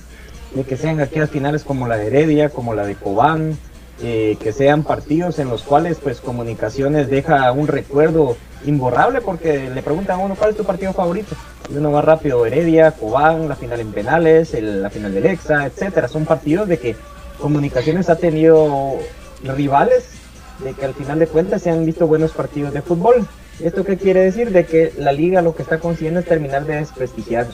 de 0.55 0.63
que 0.63 0.77
sean 0.77 0.99
aquellas 0.99 1.29
finales 1.29 1.63
como 1.63 1.87
la 1.87 1.97
de 1.97 2.07
Heredia, 2.07 2.49
como 2.49 2.73
la 2.73 2.85
de 2.85 2.95
Cobán, 2.95 3.57
eh, 4.01 4.37
que 4.39 4.53
sean 4.53 4.83
partidos 4.83 5.39
en 5.39 5.49
los 5.49 5.63
cuales 5.63 5.99
pues 6.01 6.19
comunicaciones 6.19 7.09
deja 7.09 7.51
un 7.51 7.67
recuerdo 7.67 8.35
imborrable 8.65 9.21
porque 9.21 9.69
le 9.69 9.83
preguntan 9.83 10.19
a 10.19 10.23
uno 10.23 10.35
cuál 10.35 10.51
es 10.51 10.57
tu 10.57 10.63
partido 10.63 10.93
favorito 10.93 11.35
y 11.69 11.77
uno 11.77 11.91
va 11.91 12.01
rápido 12.01 12.45
Heredia, 12.45 12.91
Cobán, 12.91 13.47
la 13.47 13.55
final 13.55 13.79
en 13.79 13.91
penales, 13.91 14.53
el, 14.53 14.81
la 14.81 14.89
final 14.89 15.13
del 15.13 15.25
Exa, 15.25 15.65
etcétera, 15.65 16.07
son 16.07 16.25
partidos 16.25 16.67
de 16.67 16.79
que 16.79 16.95
comunicaciones 17.43 18.09
ha 18.09 18.15
tenido 18.15 18.93
rivales 19.43 20.05
de 20.63 20.71
que 20.71 20.85
al 20.85 20.93
final 20.93 21.19
de 21.19 21.27
cuentas 21.27 21.61
se 21.61 21.71
han 21.71 21.85
visto 21.85 22.07
buenos 22.07 22.31
partidos 22.31 22.73
de 22.73 22.81
fútbol. 22.81 23.27
¿Esto 23.61 23.83
qué 23.83 23.97
quiere 23.97 24.21
decir? 24.21 24.51
De 24.51 24.65
que 24.65 24.93
la 24.97 25.11
liga 25.11 25.41
lo 25.41 25.53
que 25.53 25.61
está 25.61 25.77
consiguiendo 25.77 26.21
es 26.21 26.25
terminar 26.25 26.65
de 26.65 26.77
desprestigiar 26.77 27.47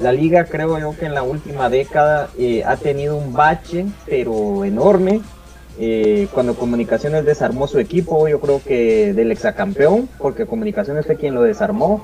la 0.00 0.12
liga 0.12 0.46
creo 0.46 0.78
yo 0.78 0.96
que 0.98 1.04
en 1.04 1.12
la 1.12 1.22
última 1.22 1.68
década 1.68 2.30
eh, 2.38 2.64
ha 2.64 2.78
tenido 2.78 3.18
un 3.18 3.34
bache, 3.34 3.84
pero 4.06 4.64
enorme, 4.64 5.20
eh, 5.78 6.26
cuando 6.32 6.54
Comunicaciones 6.54 7.26
desarmó 7.26 7.66
su 7.66 7.78
equipo, 7.78 8.26
yo 8.28 8.40
creo 8.40 8.62
que 8.64 9.12
del 9.12 9.30
exacampeón, 9.30 10.08
porque 10.16 10.46
Comunicaciones 10.46 11.04
fue 11.04 11.16
quien 11.16 11.34
lo 11.34 11.42
desarmó, 11.42 12.02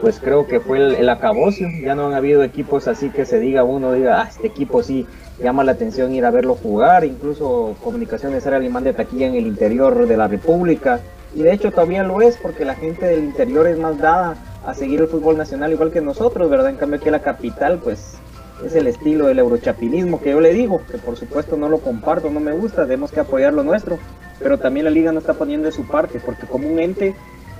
pues 0.00 0.18
creo 0.18 0.48
que 0.48 0.58
fue 0.58 0.78
el, 0.78 0.96
el 0.96 1.08
acabocio. 1.08 1.68
Ya 1.80 1.94
no 1.94 2.08
han 2.08 2.14
habido 2.14 2.42
equipos 2.42 2.88
así 2.88 3.10
que 3.10 3.24
se 3.24 3.38
diga 3.38 3.62
uno, 3.62 3.92
diga, 3.92 4.22
ah, 4.22 4.28
este 4.28 4.48
equipo 4.48 4.82
sí 4.82 5.06
llama 5.40 5.64
la 5.64 5.72
atención 5.72 6.14
ir 6.14 6.24
a 6.24 6.30
verlo 6.30 6.54
jugar. 6.54 7.04
Incluso 7.04 7.76
Comunicaciones 7.82 8.44
era 8.46 8.56
el 8.56 8.64
imán 8.64 8.84
de 8.84 8.92
taquilla 8.92 9.26
en 9.26 9.34
el 9.34 9.46
interior 9.46 10.06
de 10.06 10.16
la 10.16 10.28
República. 10.28 11.00
Y 11.34 11.42
de 11.42 11.52
hecho 11.52 11.70
todavía 11.70 12.02
lo 12.02 12.20
es 12.22 12.36
porque 12.36 12.64
la 12.64 12.74
gente 12.74 13.06
del 13.06 13.24
interior 13.24 13.66
es 13.66 13.78
más 13.78 13.98
dada 13.98 14.36
a 14.64 14.74
seguir 14.74 15.00
el 15.00 15.08
fútbol 15.08 15.36
nacional 15.36 15.72
igual 15.72 15.92
que 15.92 16.00
nosotros, 16.00 16.48
¿verdad? 16.50 16.70
En 16.70 16.76
cambio 16.76 17.00
que 17.00 17.10
la 17.10 17.20
capital 17.20 17.78
pues 17.78 18.18
es 18.64 18.74
el 18.74 18.86
estilo 18.86 19.26
del 19.26 19.38
eurochapinismo 19.38 20.20
que 20.20 20.30
yo 20.30 20.40
le 20.40 20.52
digo, 20.52 20.80
que 20.90 20.98
por 20.98 21.16
supuesto 21.16 21.56
no 21.56 21.68
lo 21.68 21.78
comparto, 21.78 22.30
no 22.30 22.40
me 22.40 22.52
gusta, 22.52 22.82
tenemos 22.84 23.12
que 23.12 23.20
apoyar 23.20 23.52
lo 23.52 23.62
nuestro, 23.62 23.98
pero 24.40 24.58
también 24.58 24.84
la 24.84 24.90
liga 24.90 25.12
no 25.12 25.20
está 25.20 25.34
poniendo 25.34 25.66
de 25.66 25.72
su 25.72 25.86
parte, 25.86 26.20
porque 26.24 26.46
como 26.46 26.68
un 26.68 26.78
ente 26.78 27.14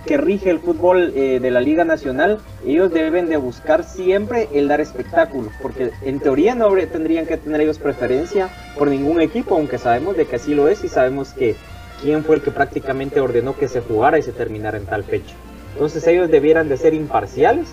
que 0.09 0.17
rige 0.17 0.49
el 0.49 0.59
fútbol 0.59 1.13
eh, 1.15 1.39
de 1.39 1.51
la 1.51 1.61
Liga 1.61 1.85
Nacional, 1.85 2.39
ellos 2.67 2.91
deben 2.91 3.29
de 3.29 3.37
buscar 3.37 3.85
siempre 3.85 4.49
el 4.55 4.67
dar 4.67 4.81
espectáculo, 4.81 5.51
porque 5.61 5.91
en 6.01 6.19
teoría 6.19 6.55
no 6.55 6.75
tendrían 6.91 7.27
que 7.27 7.37
tener 7.37 7.61
ellos 7.61 7.79
preferencia 7.79 8.49
por 8.79 8.89
ningún 8.89 9.21
equipo, 9.21 9.55
aunque 9.55 9.77
sabemos 9.77 10.17
de 10.17 10.25
que 10.25 10.37
así 10.37 10.55
lo 10.55 10.67
es 10.69 10.83
y 10.83 10.89
sabemos 10.89 11.35
que 11.35 11.57
quién 12.01 12.25
fue 12.25 12.37
el 12.37 12.43
que 12.43 12.51
prácticamente 12.51 13.21
ordenó 13.21 13.55
que 13.55 13.69
se 13.69 13.83
jugara 13.83 14.19
y 14.19 14.23
se 14.23 14.33
terminara 14.33 14.79
en 14.79 14.87
tal 14.87 15.05
fecha. 15.05 15.35
Entonces 15.75 16.07
ellos 16.07 16.31
debieran 16.31 16.71
de 16.71 16.79
ser 16.79 16.95
imparciales 16.95 17.69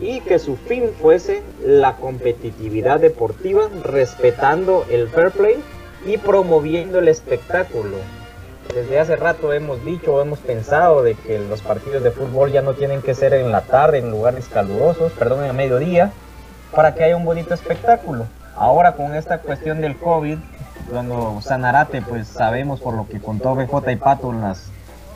y 0.00 0.20
que 0.20 0.38
su 0.38 0.54
fin 0.54 0.90
fuese 1.02 1.42
la 1.64 1.96
competitividad 1.96 3.00
deportiva, 3.00 3.68
respetando 3.82 4.86
el 4.88 5.08
fair 5.08 5.32
play 5.32 5.56
y 6.06 6.16
promoviendo 6.18 7.00
el 7.00 7.08
espectáculo. 7.08 7.96
Desde 8.74 9.00
hace 9.00 9.16
rato 9.16 9.52
hemos 9.52 9.84
dicho 9.84 10.14
o 10.14 10.22
hemos 10.22 10.38
pensado 10.40 11.02
de 11.02 11.14
que 11.14 11.38
los 11.38 11.62
partidos 11.62 12.02
de 12.02 12.10
fútbol 12.10 12.52
ya 12.52 12.62
no 12.62 12.74
tienen 12.74 13.02
que 13.02 13.14
ser 13.14 13.32
en 13.34 13.50
la 13.50 13.62
tarde, 13.62 13.98
en 13.98 14.10
lugares 14.10 14.48
calurosos, 14.48 15.12
perdón, 15.12 15.44
en 15.44 15.50
el 15.50 15.56
mediodía, 15.56 16.12
para 16.74 16.94
que 16.94 17.04
haya 17.04 17.16
un 17.16 17.24
bonito 17.24 17.54
espectáculo. 17.54 18.26
Ahora 18.54 18.92
con 18.92 19.14
esta 19.14 19.38
cuestión 19.38 19.80
del 19.80 19.96
COVID, 19.96 20.38
cuando 20.90 21.40
Sanarate, 21.42 22.02
pues 22.02 22.28
sabemos 22.28 22.80
por 22.80 22.94
lo 22.94 23.08
que 23.08 23.20
contó 23.20 23.54
BJ 23.54 23.92
y 23.92 23.96
Pato 23.96 24.30
en 24.30 24.42
las 24.42 24.70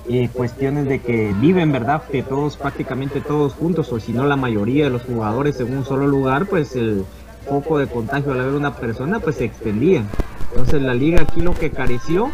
eh, 0.09 0.29
cuestiones 0.33 0.87
de 0.87 1.01
que 1.01 1.33
viven, 1.37 1.71
¿verdad? 1.71 2.03
Que 2.11 2.23
todos, 2.23 2.57
prácticamente 2.57 3.21
todos 3.21 3.55
juntos, 3.55 3.93
o 3.93 4.01
si 4.01 4.13
no 4.13 4.25
la 4.25 4.37
mayoría 4.37 4.85
de 4.85 4.91
los 4.91 5.03
jugadores 5.03 5.61
en 5.61 5.77
un 5.77 5.85
solo 5.85 6.07
lugar, 6.07 6.47
pues 6.47 6.75
el 6.77 7.05
foco 7.49 7.79
de 7.79 7.87
contagio 7.87 8.33
al 8.33 8.41
haber 8.41 8.55
una 8.55 8.77
persona, 8.77 9.21
pues 9.21 9.37
se 9.37 9.45
extendía. 9.45 10.03
Entonces 10.51 10.83
la 10.83 10.95
liga 10.95 11.23
aquí 11.23 11.41
lo 11.41 11.55
que 11.55 11.71
careció 11.71 12.31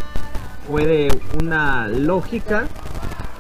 fue 0.69 0.85
de 0.85 1.09
una 1.41 1.89
lógica 1.89 2.67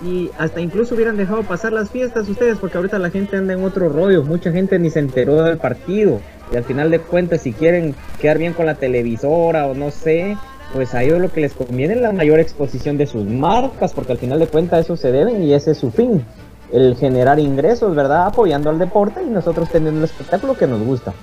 y 0.05 0.31
hasta 0.39 0.61
incluso 0.61 0.95
hubieran 0.95 1.17
dejado 1.17 1.43
pasar 1.43 1.73
las 1.73 1.91
fiestas 1.91 2.29
ustedes, 2.29 2.59
porque 2.59 2.77
ahorita 2.77 2.99
la 2.99 3.11
gente 3.11 3.37
anda 3.37 3.55
en 3.55 3.65
otro 3.65 3.89
rollo, 3.89 4.23
mucha 4.23 4.53
gente 4.53 4.79
ni 4.79 4.91
se 4.91 5.01
enteró 5.01 5.43
del 5.43 5.59
partido. 5.59 6.21
Y 6.53 6.57
al 6.57 6.65
final 6.65 6.91
de 6.91 7.01
cuentas, 7.01 7.43
si 7.43 7.53
quieren 7.53 7.95
quedar 8.21 8.39
bien 8.39 8.53
con 8.53 8.67
la 8.67 8.77
televisora 8.77 9.67
o 9.67 9.75
no 9.75 9.91
sé, 9.91 10.37
pues 10.73 10.95
a 10.95 11.03
ellos 11.03 11.21
lo 11.21 11.33
que 11.33 11.41
les 11.41 11.55
conviene 11.55 11.95
es 11.95 12.01
la 12.01 12.13
mayor 12.13 12.39
exposición 12.39 12.99
de 12.99 13.07
sus 13.07 13.25
marcas, 13.25 13.93
porque 13.93 14.13
al 14.13 14.19
final 14.19 14.39
de 14.39 14.47
cuentas 14.47 14.85
eso 14.85 14.97
se 14.97 15.11
deben 15.11 15.43
y 15.43 15.55
ese 15.55 15.73
es 15.73 15.79
su 15.79 15.91
fin, 15.91 16.25
el 16.73 16.97
generar 16.97 17.39
ingresos, 17.39 17.95
¿verdad? 17.97 18.27
Apoyando 18.27 18.71
al 18.71 18.79
deporte 18.79 19.23
y 19.23 19.31
nosotros 19.31 19.69
teniendo 19.71 19.99
el 19.99 20.05
espectáculo 20.05 20.57
que 20.57 20.67
nos 20.67 20.83
gusta. 20.83 21.15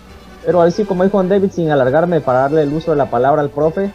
Pero 0.46 0.62
así 0.62 0.84
como 0.84 1.04
dijo 1.04 1.18
Juan 1.18 1.30
David, 1.30 1.52
sin 1.52 1.72
alargarme 1.72 2.20
para 2.20 2.40
darle 2.40 2.64
el 2.64 2.74
uso 2.74 2.92
de 2.92 2.98
la 2.98 3.10
palabra 3.10 3.42
al 3.42 3.50
profe, 3.50 3.92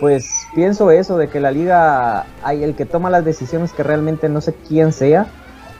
pues 0.00 0.46
pienso 0.54 0.90
eso, 0.90 1.18
de 1.18 1.28
que 1.28 1.40
la 1.40 1.50
liga, 1.50 2.24
hay 2.42 2.64
el 2.64 2.74
que 2.74 2.86
toma 2.86 3.10
las 3.10 3.24
decisiones 3.24 3.72
que 3.72 3.82
realmente 3.82 4.28
no 4.28 4.40
sé 4.40 4.54
quién 4.66 4.92
sea, 4.92 5.26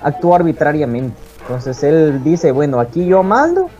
actúa 0.02 0.36
arbitrariamente. 0.36 1.16
Entonces 1.40 1.82
él 1.82 2.22
dice, 2.22 2.52
bueno, 2.52 2.78
aquí 2.78 3.06
yo 3.06 3.22
mando, 3.22 3.70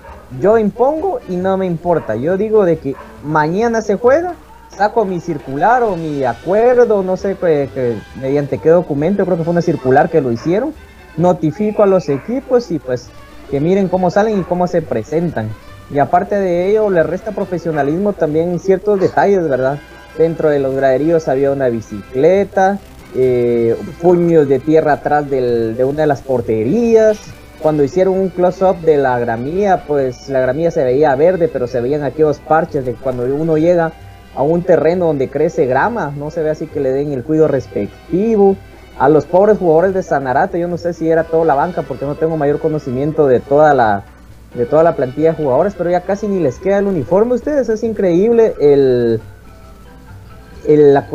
yo 0.40 0.58
impongo 0.58 1.20
y 1.28 1.36
no 1.36 1.56
me 1.56 1.66
importa. 1.66 2.16
Yo 2.16 2.36
digo 2.36 2.64
de 2.64 2.78
que 2.78 2.96
mañana 3.22 3.82
se 3.82 3.96
juega 3.96 4.34
saco 4.80 5.04
mi 5.04 5.20
circular 5.20 5.82
o 5.82 5.96
mi 5.96 6.24
acuerdo, 6.24 7.02
no 7.02 7.16
sé 7.18 7.36
que, 7.36 7.98
mediante 8.18 8.56
qué 8.58 8.70
documento, 8.70 9.24
creo 9.24 9.36
que 9.36 9.44
fue 9.44 9.52
una 9.52 9.62
circular 9.62 10.08
que 10.08 10.20
lo 10.22 10.32
hicieron, 10.32 10.72
notifico 11.16 11.82
a 11.82 11.86
los 11.86 12.08
equipos 12.08 12.70
y 12.70 12.78
pues 12.78 13.10
que 13.50 13.60
miren 13.60 13.88
cómo 13.88 14.10
salen 14.10 14.40
y 14.40 14.42
cómo 14.42 14.66
se 14.66 14.80
presentan. 14.80 15.50
Y 15.92 15.98
aparte 15.98 16.36
de 16.36 16.70
ello, 16.70 16.88
le 16.88 17.02
resta 17.02 17.32
profesionalismo 17.32 18.12
también 18.12 18.58
ciertos 18.60 19.00
detalles, 19.00 19.46
¿verdad? 19.48 19.78
Dentro 20.18 20.50
de 20.50 20.58
los 20.58 20.74
graderíos 20.74 21.28
había 21.28 21.50
una 21.50 21.68
bicicleta, 21.68 22.78
eh, 23.14 23.76
puños 24.00 24.48
de 24.48 24.58
tierra 24.58 24.94
atrás 24.94 25.28
de 25.30 25.84
una 25.84 26.02
de 26.02 26.06
las 26.06 26.22
porterías. 26.22 27.18
Cuando 27.60 27.84
hicieron 27.84 28.14
un 28.14 28.28
close-up 28.30 28.78
de 28.80 28.96
la 28.96 29.18
gramía, 29.18 29.84
pues 29.86 30.28
la 30.28 30.40
gramía 30.40 30.70
se 30.70 30.82
veía 30.82 31.14
verde, 31.14 31.48
pero 31.48 31.66
se 31.66 31.80
veían 31.80 32.04
aquellos 32.04 32.38
parches 32.38 32.86
de 32.86 32.94
cuando 32.94 33.24
uno 33.24 33.58
llega 33.58 33.92
a 34.34 34.42
un 34.42 34.62
terreno 34.62 35.06
donde 35.06 35.28
crece 35.28 35.66
grama, 35.66 36.12
no 36.16 36.30
se 36.30 36.42
ve 36.42 36.50
así 36.50 36.66
que 36.66 36.80
le 36.80 36.90
den 36.90 37.12
el 37.12 37.24
cuidado 37.24 37.48
respectivo. 37.48 38.56
A 38.98 39.08
los 39.08 39.24
pobres 39.24 39.58
jugadores 39.58 39.94
de 39.94 40.02
Sanarate, 40.02 40.60
yo 40.60 40.68
no 40.68 40.76
sé 40.76 40.92
si 40.92 41.08
era 41.08 41.24
toda 41.24 41.44
la 41.44 41.54
banca 41.54 41.82
porque 41.82 42.04
no 42.04 42.16
tengo 42.16 42.36
mayor 42.36 42.60
conocimiento 42.60 43.26
de 43.26 43.40
toda 43.40 43.74
la 43.74 44.04
de 44.54 44.66
toda 44.66 44.82
la 44.82 44.96
plantilla 44.96 45.30
de 45.30 45.36
jugadores, 45.36 45.74
pero 45.78 45.90
ya 45.90 46.00
casi 46.00 46.26
ni 46.26 46.40
les 46.40 46.58
queda 46.58 46.78
el 46.78 46.86
uniforme. 46.86 47.34
Ustedes 47.34 47.68
es 47.68 47.84
increíble 47.84 48.54
el, 48.60 49.20
la, 50.66 51.06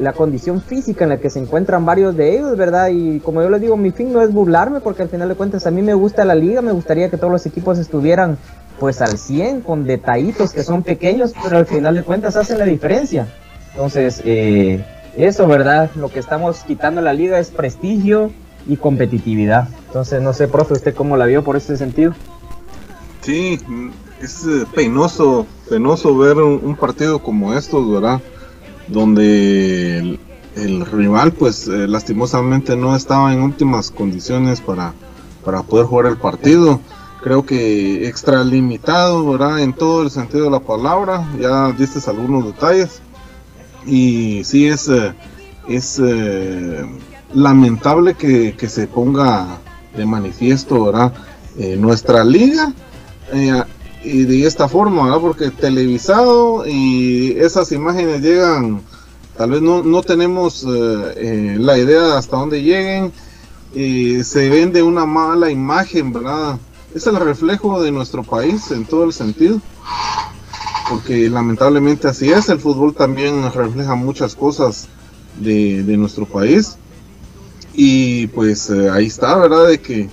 la 0.00 0.12
condición 0.12 0.60
física 0.60 1.04
en 1.04 1.10
la 1.10 1.18
que 1.18 1.30
se 1.30 1.38
encuentran 1.38 1.84
varios 1.84 2.16
de 2.16 2.36
ellos, 2.36 2.56
¿verdad? 2.56 2.88
Y 2.92 3.20
como 3.20 3.42
yo 3.42 3.50
les 3.50 3.60
digo, 3.60 3.76
mi 3.76 3.90
fin 3.90 4.12
no 4.12 4.22
es 4.22 4.32
burlarme 4.32 4.80
porque 4.80 5.02
al 5.02 5.08
final 5.08 5.28
de 5.28 5.34
cuentas 5.34 5.66
a 5.66 5.70
mí 5.70 5.82
me 5.82 5.94
gusta 5.94 6.24
la 6.24 6.34
liga, 6.34 6.62
me 6.62 6.72
gustaría 6.72 7.10
que 7.10 7.16
todos 7.16 7.32
los 7.32 7.46
equipos 7.46 7.78
estuvieran 7.78 8.38
pues 8.78 9.00
al 9.00 9.18
100 9.18 9.60
con 9.60 9.84
detallitos 9.84 10.52
que 10.52 10.62
son 10.62 10.82
pequeños, 10.82 11.32
pero 11.42 11.58
al 11.58 11.66
final 11.66 11.94
de 11.94 12.02
cuentas 12.02 12.36
hacen 12.36 12.58
la 12.58 12.64
diferencia. 12.64 13.28
Entonces, 13.72 14.20
eh, 14.24 14.84
eso, 15.16 15.46
¿verdad? 15.46 15.90
Lo 15.94 16.08
que 16.08 16.18
estamos 16.18 16.64
quitando 16.64 17.00
a 17.00 17.04
la 17.04 17.12
liga 17.12 17.38
es 17.38 17.50
prestigio 17.50 18.32
y 18.66 18.76
competitividad. 18.76 19.68
Entonces, 19.86 20.22
no 20.22 20.32
sé, 20.32 20.48
profe, 20.48 20.74
¿usted 20.74 20.94
cómo 20.94 21.16
la 21.16 21.26
vio 21.26 21.44
por 21.44 21.56
ese 21.56 21.76
sentido? 21.76 22.14
Sí, 23.20 23.58
es 24.20 24.44
eh, 24.46 24.64
penoso, 24.74 25.46
penoso 25.68 26.16
ver 26.16 26.36
un, 26.38 26.76
partido 26.76 27.20
como 27.20 27.54
estos, 27.54 27.90
¿verdad? 27.90 28.20
Donde 28.88 30.18
el, 30.56 30.86
rival, 30.86 31.32
pues 31.32 31.68
eh, 31.68 31.86
lastimosamente 31.88 32.76
no 32.76 32.94
estaba 32.94 33.32
en 33.32 33.40
últimas 33.40 33.90
condiciones 33.90 34.60
para, 34.60 34.92
para 35.44 35.62
poder 35.62 35.86
jugar 35.86 36.06
el 36.06 36.16
partido 36.16 36.80
creo 37.22 37.46
que 37.46 38.06
extralimitado, 38.08 39.24
¿verdad? 39.30 39.60
En 39.60 39.72
todo 39.72 40.02
el 40.02 40.10
sentido 40.10 40.44
de 40.44 40.50
la 40.50 40.60
palabra, 40.60 41.26
ya 41.40 41.72
diste 41.72 41.98
algunos 42.10 42.44
detalles. 42.44 43.00
Y 43.86 44.42
sí 44.44 44.66
es, 44.66 44.88
eh, 44.88 45.14
es 45.68 46.00
eh, 46.04 46.84
lamentable 47.32 48.14
que, 48.14 48.68
se 48.68 48.86
ponga 48.86 49.58
de 49.96 50.04
manifiesto, 50.04 50.86
¿verdad? 50.86 51.12
Nuestra 51.78 52.24
liga 52.24 52.72
y 54.04 54.24
de 54.24 54.46
esta 54.46 54.68
forma, 54.68 55.04
¿verdad? 55.04 55.20
Porque 55.20 55.50
televisado 55.50 56.66
y 56.66 57.36
esas 57.38 57.72
imágenes 57.72 58.22
llegan, 58.22 58.82
tal 59.36 59.50
vez 59.50 59.62
no, 59.62 59.82
no 59.82 60.02
tenemos 60.02 60.64
la 60.64 61.78
idea 61.78 62.02
de 62.02 62.12
hasta 62.16 62.36
dónde 62.36 62.62
lleguen. 62.62 63.12
se 63.72 64.48
vende 64.50 64.82
una 64.82 65.06
mala 65.06 65.50
imagen, 65.50 66.12
¿verdad? 66.12 66.58
es 66.94 67.06
el 67.06 67.16
reflejo 67.16 67.82
de 67.82 67.90
nuestro 67.90 68.22
país 68.22 68.70
en 68.70 68.84
todo 68.84 69.04
el 69.04 69.12
sentido. 69.12 69.60
Porque 70.88 71.28
lamentablemente 71.30 72.08
así 72.08 72.30
es, 72.30 72.48
el 72.48 72.58
fútbol 72.58 72.94
también 72.94 73.50
refleja 73.52 73.94
muchas 73.94 74.34
cosas 74.34 74.88
de, 75.38 75.82
nuestro 75.96 76.26
país. 76.26 76.76
Y 77.72 78.26
pues 78.28 78.68
eh, 78.68 78.90
ahí 78.90 79.06
está, 79.06 79.36
¿verdad? 79.36 79.68
De 79.68 79.80
que 79.80 80.10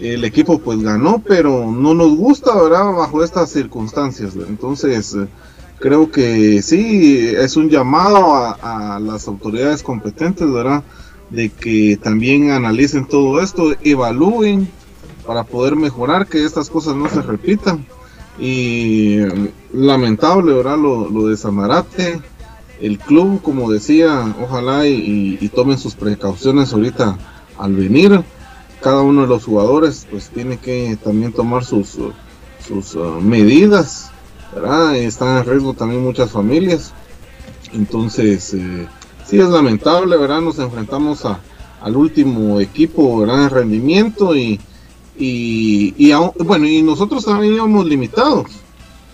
el 0.00 0.24
equipo 0.24 0.58
pues 0.58 0.80
ganó, 0.80 1.22
pero 1.26 1.70
no 1.70 1.94
nos 1.94 2.16
gusta, 2.16 2.54
¿verdad? 2.54 2.92
Bajo 2.92 3.24
estas 3.24 3.50
circunstancias. 3.50 4.34
Entonces, 4.48 5.14
eh, 5.14 5.26
creo 5.78 6.10
que 6.10 6.62
sí, 6.62 7.32
es 7.36 7.56
un 7.56 7.68
llamado 7.68 8.34
a, 8.34 9.00
las 9.00 9.26
autoridades 9.28 9.82
competentes, 9.82 10.50
¿verdad? 10.50 10.82
De 11.30 11.50
que 11.50 11.98
también 12.02 12.50
analicen 12.50 13.06
todo 13.06 13.40
esto, 13.40 13.74
evalúen 13.82 14.68
para 15.26 15.44
poder 15.44 15.76
mejorar, 15.76 16.26
que 16.26 16.44
estas 16.44 16.70
cosas 16.70 16.94
no 16.94 17.08
se 17.08 17.22
repitan. 17.22 17.86
Y 18.40 19.18
lamentable, 19.72 20.52
¿verdad? 20.52 20.78
Lo, 20.78 21.26
de 21.28 21.36
Samarate. 21.36 22.20
El 22.80 22.98
club, 22.98 23.42
como 23.42 23.70
decía, 23.70 24.32
ojalá 24.40 24.86
y, 24.86 25.50
tomen 25.52 25.76
sus 25.76 25.96
precauciones 25.96 26.72
ahorita 26.72 27.18
al 27.58 27.74
venir. 27.74 28.22
Cada 28.80 29.02
uno 29.02 29.22
de 29.22 29.26
los 29.28 29.44
jugadores 29.44 30.06
pues 30.10 30.28
tiene 30.28 30.56
que 30.56 30.96
también 31.02 31.32
tomar 31.32 31.64
sus, 31.64 31.98
sus 32.66 32.94
uh, 32.94 33.20
medidas, 33.20 34.10
¿verdad? 34.54 34.96
Están 34.96 35.38
en 35.38 35.44
riesgo 35.44 35.74
también 35.74 36.04
muchas 36.04 36.30
familias. 36.30 36.92
Entonces, 37.72 38.54
eh, 38.54 38.86
sí 39.26 39.38
es 39.38 39.48
lamentable, 39.48 40.16
¿verdad? 40.16 40.40
Nos 40.40 40.58
enfrentamos 40.58 41.24
a, 41.24 41.40
al 41.80 41.96
último 41.96 42.60
equipo, 42.60 43.18
¿verdad? 43.18 43.44
En 43.44 43.50
rendimiento 43.50 44.36
y, 44.36 44.60
y, 45.18 45.94
y 45.98 46.12
bueno, 46.44 46.66
y 46.66 46.82
nosotros 46.82 47.24
también 47.24 47.54
íbamos 47.54 47.84
limitados. 47.84 48.46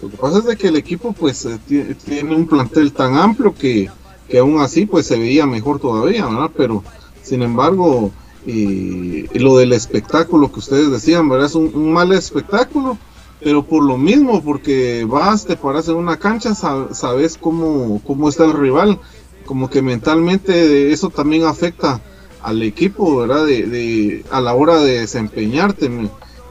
Lo 0.03 0.11
que 0.11 0.17
pasa 0.19 0.39
es 0.39 0.45
de 0.45 0.57
que 0.57 0.69
el 0.69 0.77
equipo 0.77 1.13
pues 1.13 1.47
eh, 1.47 1.59
tiene 2.05 2.37
un 2.37 2.47
plantel 2.47 2.93
tan 2.93 3.17
amplio 3.17 3.55
que, 3.55 3.91
que 4.29 4.39
aún 4.39 4.61
así 4.61 4.85
pues 4.85 5.07
se 5.07 5.19
veía 5.19 5.47
mejor 5.47 5.81
todavía, 5.81 6.27
¿verdad? 6.27 6.51
Pero 6.55 6.85
sin 7.23 7.43
embargo, 7.43 8.11
y 8.47 9.39
lo 9.39 9.57
del 9.57 9.73
espectáculo 9.73 10.53
que 10.53 10.59
ustedes 10.59 10.91
decían, 10.91 11.29
¿verdad? 11.29 11.47
Es 11.47 11.55
un, 11.55 11.93
mal 11.93 12.13
espectáculo, 12.13 12.99
pero 13.41 13.65
por 13.65 13.83
lo 13.83 13.97
mismo, 13.97 14.43
porque 14.43 15.07
vas, 15.09 15.47
te 15.47 15.57
paras 15.57 15.89
en 15.89 15.97
una 15.97 16.19
cancha, 16.19 16.55
sabes 16.55 17.39
cómo, 17.39 18.01
cómo 18.07 18.29
está 18.29 18.45
el 18.45 18.53
rival, 18.53 18.99
como 19.47 19.71
que 19.71 19.83
mentalmente 19.83 20.93
eso 20.93 21.11
también 21.11 21.45
afecta 21.45 22.01
al 22.43 22.63
equipo, 22.63 23.17
¿verdad? 23.17 23.47
De, 23.47 24.25
a 24.31 24.41
la 24.41 24.55
hora 24.55 24.79
de 24.81 25.01
desempeñarte. 25.01 25.91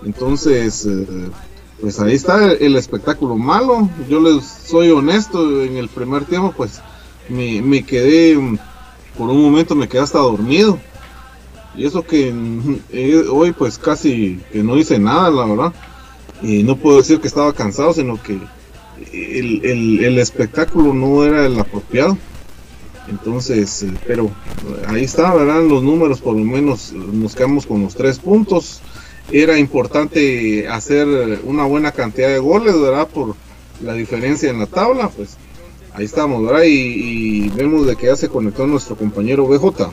Entonces, 0.04 0.86
eh, 0.86 1.30
pues 1.80 2.00
ahí 2.00 2.16
está 2.16 2.52
el, 2.54 2.76
espectáculo 2.76 3.36
malo. 3.36 3.90
Yo 4.10 4.20
les 4.20 4.44
soy 4.44 4.90
honesto, 4.90 5.62
en 5.64 5.78
el 5.78 5.90
primer 5.90 6.26
tiempo, 6.26 6.54
pues 6.56 6.82
me, 7.30 7.62
me 7.62 7.84
quedé, 7.84 8.36
por 9.18 9.30
un 9.30 9.42
momento 9.44 9.76
me 9.76 9.88
quedé 9.88 10.02
hasta 10.02 10.20
dormido 10.20 10.80
y 11.76 11.86
eso 11.86 12.04
que 12.04 12.34
eh, 12.92 13.24
hoy 13.30 13.52
pues 13.52 13.78
casi 13.78 14.40
que 14.52 14.64
no 14.64 14.78
hice 14.78 15.00
nada, 15.00 15.30
la 15.30 15.46
verdad. 15.46 15.74
Y 16.42 16.64
no 16.64 16.76
puedo 16.76 16.98
decir 16.98 17.22
que 17.22 17.28
estaba 17.28 17.54
cansado, 17.54 17.94
sino 17.94 18.22
que 18.22 18.38
el, 19.14 20.18
espectáculo 20.20 20.94
no 20.94 21.24
era 21.24 21.46
el 21.46 21.58
apropiado. 21.60 22.18
Entonces, 23.10 23.84
eh, 23.84 23.94
pero 24.06 24.30
ahí 24.88 25.04
está, 25.04 25.34
¿verdad? 25.34 25.62
Los 25.64 25.84
números 25.84 26.22
por 26.22 26.36
lo 26.36 26.44
menos 26.44 26.94
nos 26.94 27.36
quedamos 27.36 27.66
con 27.66 27.82
los 27.82 27.96
tres 27.96 28.20
puntos. 28.20 28.82
Era 29.32 29.58
importante 29.58 30.68
hacer 30.68 31.08
una 31.46 31.66
buena 31.66 31.92
cantidad 31.94 32.28
de 32.28 32.40
goles, 32.40 32.80
¿verdad? 32.80 33.08
Por 33.08 33.36
la 33.82 33.94
diferencia 33.94 34.50
en 34.50 34.60
la 34.60 34.68
tabla, 34.68 35.10
pues 35.10 35.38
ahí 35.94 36.06
estamos, 36.06 36.46
¿verdad? 36.46 36.64
Y, 36.64 37.46
y 37.46 37.50
vemos 37.50 37.88
de 37.88 37.96
que 37.96 38.08
ya 38.08 38.18
se 38.18 38.28
conectó 38.28 38.68
nuestro 38.68 38.98
compañero 38.98 39.48
BJ. 39.48 39.92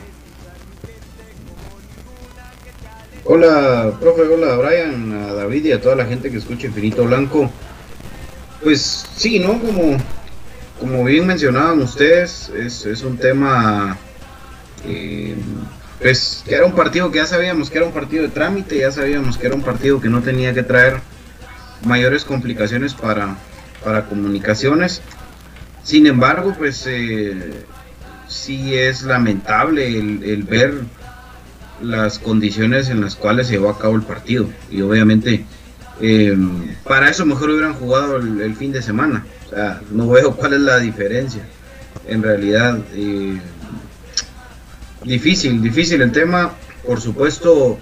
Hola, 3.33 3.93
profe, 4.01 4.23
hola 4.23 4.57
Brian, 4.57 5.13
a 5.13 5.33
David 5.35 5.67
y 5.67 5.71
a 5.71 5.81
toda 5.81 5.95
la 5.95 6.05
gente 6.05 6.33
que 6.33 6.39
escucha 6.39 6.67
Infinito 6.67 7.05
Blanco. 7.05 7.49
Pues 8.61 9.07
sí, 9.15 9.39
¿no? 9.39 9.61
Como, 9.61 9.99
como 10.81 11.05
bien 11.05 11.29
mencionaban 11.29 11.81
ustedes, 11.81 12.49
es, 12.49 13.05
un 13.05 13.19
tema, 13.19 13.97
eh, 14.85 15.37
pues 16.03 16.43
que 16.45 16.57
era 16.57 16.67
un 16.67 16.75
partido 16.75 17.13
que 17.13 17.19
ya 17.19 17.27
sabíamos 17.27 17.71
que 17.71 17.79
era 17.79 17.87
un 17.87 17.93
partido 17.93 18.25
de 18.25 18.31
trámite, 18.31 18.79
ya 18.79 18.91
sabíamos 18.91 19.39
que 19.39 19.47
era 19.47 19.55
un 19.55 19.63
partido 19.63 20.01
que 20.01 20.09
no 20.09 20.23
tenía 20.23 20.53
que 20.53 20.65
traer 20.65 20.97
mayores 21.85 22.25
complicaciones 22.25 22.95
para, 22.95 23.37
para 23.85 24.07
comunicaciones. 24.07 25.03
Sin 25.85 26.09
embargo, 26.09 26.53
pues 26.59 26.85
eh, 26.89 27.65
sí 28.27 28.75
es 28.75 29.05
lamentable 29.05 29.87
el 29.87 30.43
ver 30.43 30.83
las 31.83 32.19
condiciones 32.19 32.89
en 32.89 33.01
las 33.01 33.17
cuales 33.17 33.47
se 33.47 33.55
llevó 33.55 33.71
a 33.71 33.79
cabo 33.79 33.97
el 33.97 34.03
partido. 34.03 34.49
Y 34.71 34.83
obviamente, 34.83 35.45
eh, 36.01 36.37
para 36.85 37.11
eso 37.11 37.27
mejor 37.27 37.51
hubieran 37.51 37.75
jugado 37.75 38.17
el, 38.17 38.55
fin 38.55 38.73
de 38.73 38.83
semana. 38.83 39.25
O 39.53 39.95
no 39.95 40.09
veo 40.09 40.37
cuál 40.37 40.55
es 40.55 40.61
la 40.61 40.79
diferencia. 40.79 41.43
En 42.07 42.23
realidad, 42.23 42.79
eh, 42.95 43.39
difícil, 45.05 45.63
difícil 45.63 46.03
el 46.03 46.13
tema, 46.13 46.53
por 46.87 47.01
supuesto. 47.01 47.79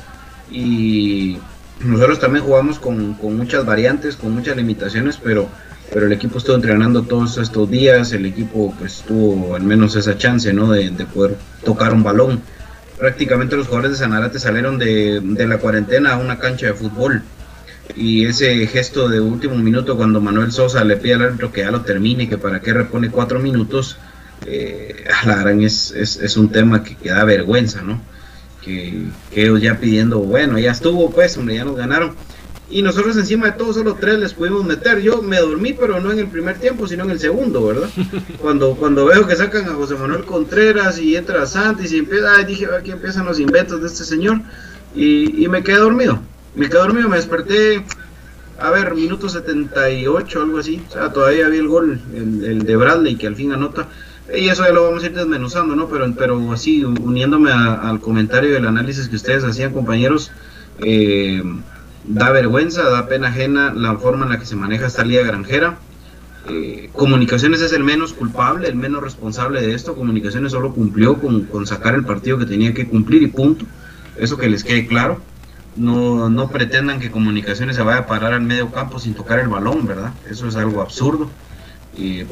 Y 0.51 1.39
nosotros 1.81 2.19
también 2.19 2.45
jugamos 2.45 2.79
con, 2.79 3.17
muchas 3.37 3.65
variantes, 3.65 4.17
con 4.17 4.35
muchas 4.35 4.57
limitaciones, 4.57 5.19
pero 5.23 5.49
pero 5.91 6.05
el 6.05 6.13
equipo 6.13 6.37
estuvo 6.37 6.55
entrenando 6.55 7.05
todos 7.05 7.39
estos 7.39 7.71
días, 7.71 8.13
el 8.13 8.27
equipo 8.27 8.75
pues 8.79 9.03
tuvo 9.09 9.55
al 9.55 9.63
menos 9.63 9.97
esa 9.97 10.19
chance, 10.19 10.53
¿no? 10.53 10.73
De 10.73 10.91
poder 11.07 11.39
tocar 11.65 11.95
un 11.95 12.03
balón 12.03 12.43
prácticamente 12.99 13.57
los 13.57 13.67
jugadores 13.67 13.93
de 13.93 13.99
Sanarate 13.99 14.39
salieron 14.39 14.79
de, 14.79 15.47
la 15.47 15.59
cuarentena 15.59 16.13
a 16.13 16.17
una 16.19 16.39
cancha 16.39 16.67
de 16.67 16.75
fútbol. 16.75 17.23
Y 17.97 18.27
ese 18.27 18.67
gesto 18.67 19.09
de 19.09 19.21
último 19.21 19.57
minuto 19.57 19.97
cuando 19.97 20.21
Manuel 20.21 20.53
Sosa 20.53 20.85
le 20.85 20.97
pide 20.97 21.15
al 21.15 21.23
árbitro 21.23 21.53
que 21.53 21.63
ya 21.63 21.71
lo 21.71 21.83
termine, 21.83 22.29
que 22.29 22.37
para 22.37 22.61
qué 22.61 22.75
repone 22.75 23.11
cuatro 23.11 23.39
minutos, 23.39 23.97
eh, 24.47 25.05
la 25.25 25.37
gran 25.37 25.63
es, 25.63 25.93
es, 25.93 26.37
un 26.37 26.51
tema 26.51 26.85
que, 26.85 26.97
que 26.97 27.11
da 27.11 27.25
vergüenza, 27.25 27.81
¿no? 27.83 28.01
Que, 28.63 29.05
que, 29.33 29.43
ellos 29.43 29.63
ya 29.63 29.81
pidiendo, 29.81 30.19
bueno, 30.21 30.59
ya 30.59 30.73
estuvo, 30.73 31.11
pues, 31.11 31.37
hombre, 31.39 31.55
ya 31.55 31.65
nos 31.65 31.77
ganaron 31.77 32.15
y 32.71 32.83
nosotros 32.83 33.17
encima 33.17 33.47
de 33.47 33.53
todos 33.53 33.77
solo 33.77 33.95
tres 33.95 34.19
les 34.19 34.35
pudimos 34.35 34.63
meter. 34.65 35.01
Yo 35.01 35.23
me 35.23 35.39
dormí, 35.39 35.73
pero 35.73 36.01
no 36.01 36.13
en 36.13 36.19
el 36.19 36.29
primer 36.29 36.59
tiempo, 36.59 36.87
sino 36.87 37.05
en 37.05 37.11
el 37.11 37.19
segundo, 37.19 37.67
¿verdad? 37.67 37.89
Cuando, 38.43 38.75
cuando 38.75 39.07
veo 39.07 39.27
que 39.27 39.37
sacan 39.37 39.65
a 39.69 39.75
José 39.75 39.95
Manuel 39.95 40.25
Contreras 40.25 40.99
y 40.99 41.17
entra 41.17 41.47
Santis 41.47 41.93
y 41.93 41.99
empieza, 41.99 42.43
dije, 42.43 42.67
aquí 42.79 42.91
empiezan 42.91 43.25
los 43.25 43.41
inventos 43.41 43.81
de 43.81 43.87
este 43.87 44.05
señor. 44.05 44.41
Y, 44.95 45.47
me 45.49 45.63
quedé 45.63 45.79
dormido. 45.79 46.21
Me 46.55 46.69
quedé 46.69 46.81
dormido, 46.81 47.09
me 47.09 47.17
desperté, 47.17 47.85
a 48.59 48.71
ver, 48.71 48.95
minuto 48.95 49.29
78, 49.29 50.43
algo 50.43 50.59
así. 50.59 50.83
O 50.89 50.93
sea, 50.93 51.13
todavía 51.13 51.49
vi 51.49 51.59
el 51.59 51.69
gol, 51.69 52.01
el, 52.15 52.65
de 52.65 52.77
Bradley, 52.77 53.17
que 53.17 53.29
al 53.29 53.37
fin 53.37 53.53
anota. 53.53 53.89
Y 54.35 54.49
eso 54.49 54.65
ya 54.65 54.73
lo 54.73 54.85
vamos 54.85 55.03
a 55.03 55.07
ir 55.07 55.15
desmenuzando, 55.15 55.75
¿no? 55.75 55.89
Pero, 55.89 56.13
pero 56.19 56.53
así, 56.53 56.85
uniéndome 56.85 57.51
al 57.51 58.01
comentario 58.01 58.51
y 58.53 58.57
el 58.57 58.67
análisis 58.67 59.09
que 59.09 59.17
ustedes 59.17 59.45
hacían, 59.45 59.73
compañeros. 59.73 60.31
Eh, 60.81 61.43
da 62.09 62.31
vergüenza, 62.31 62.83
da 62.85 63.07
pena 63.07 63.29
ajena 63.29 63.73
la 63.75 63.97
forma 63.97 64.25
en 64.25 64.33
la 64.33 64.39
que 64.39 64.47
se 64.47 64.57
maneja 64.57 64.87
esta 64.87 65.05
liga 65.05 65.23
granjera. 65.23 65.79
Eh, 66.49 66.89
Comunicaciones 66.93 67.61
es 67.61 67.73
el 67.73 67.85
menos 67.85 68.15
culpable, 68.15 68.69
el 68.69 68.77
menos 68.77 69.03
responsable 69.03 69.61
de 69.61 69.75
esto. 69.75 69.95
Comunicaciones 69.95 70.53
solo 70.53 70.73
cumplió 70.73 71.21
con, 71.21 71.67
sacar 71.67 71.95
el 71.95 72.05
partido 72.05 72.39
que 72.39 72.47
tenía 72.47 72.73
que 72.73 72.89
cumplir 72.89 73.23
y 73.23 73.27
punto. 73.27 73.67
Eso 74.17 74.39
que 74.39 74.49
les 74.49 74.65
quede 74.65 74.87
claro. 74.87 75.21
No, 75.77 76.31
no 76.31 76.49
pretendan 76.49 76.99
que 76.99 77.11
Comunicaciones 77.11 77.77
se 77.77 77.83
vaya 77.83 78.01
a 78.01 78.07
parar 78.07 78.33
al 78.33 78.41
medio 78.41 78.73
campo 78.73 78.99
sin 78.99 79.15
tocar 79.15 79.39
el 79.39 79.49
balón, 79.49 79.87
¿verdad? 79.87 80.13
Eso 80.31 80.49
es 80.49 80.57
algo 80.57 80.81
absurdo. 80.81 81.31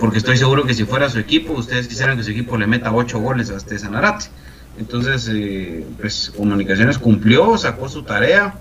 porque 0.01 0.19
estoy 0.19 0.37
seguro 0.37 0.65
que 0.65 0.75
si 0.75 0.85
fuera 0.85 1.11
su 1.11 1.19
equipo, 1.19 1.53
ustedes 1.53 1.87
quisieran 1.87 2.17
que 2.17 2.23
su 2.23 2.31
equipo 2.31 2.57
le 2.57 2.67
meta 2.67 2.93
ocho 2.93 3.19
goles 3.19 3.51
a 3.51 3.57
este 3.57 3.79
Sanarate. 3.79 4.27
Entonces, 4.79 5.29
eh, 5.33 5.87
pues 6.01 6.33
Comunicaciones 6.37 6.99
cumplió, 6.99 7.59
sacó 7.59 7.89
su 7.89 8.03
tarea 8.03 8.55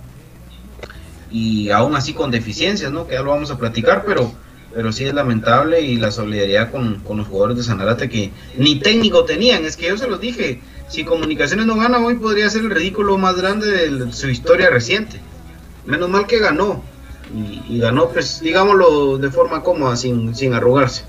y 1.32 1.70
aún 1.70 1.96
así 1.96 2.14
con 2.14 2.32
deficiencias, 2.32 2.92
¿no? 2.92 3.08
Que 3.08 3.14
ya 3.14 3.22
lo 3.22 3.32
vamos 3.32 3.52
a 3.52 3.58
platicar, 3.58 4.04
pero, 4.06 4.32
pero 4.74 4.92
sí 4.92 5.06
es 5.06 5.14
lamentable 5.14 5.82
y 5.82 5.98
la 5.98 6.12
solidaridad 6.12 6.72
con, 6.72 7.02
los 7.18 7.28
jugadores 7.28 7.58
de 7.58 7.64
Sanarate 7.64 8.10
que 8.10 8.32
ni 8.58 8.80
técnico 8.80 9.26
tenían, 9.26 9.66
es 9.66 9.78
que 9.78 9.88
yo 9.88 9.98
se 9.98 10.08
los 10.08 10.20
dije, 10.20 10.62
si 10.88 11.04
Comunicaciones 11.04 11.66
no 11.66 11.76
gana 11.76 12.00
hoy 12.00 12.16
podría 12.16 12.50
ser 12.50 12.64
el 12.64 12.72
ridículo 12.72 13.18
más 13.18 13.36
grande 13.36 13.90
de 13.90 14.12
su 14.12 14.30
historia 14.30 14.70
reciente. 14.70 15.20
Menos 15.86 16.10
mal 16.10 16.26
que 16.26 16.40
ganó, 16.40 16.84
y, 17.70 17.80
ganó, 17.80 18.10
pues 18.10 18.40
digámoslo 18.40 19.18
de 19.18 19.30
forma 19.30 19.62
cómoda, 19.62 19.96
sin, 19.96 20.36
sin 20.36 20.54
arrugarse. 20.54 21.04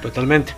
Totalmente. 0.00 0.54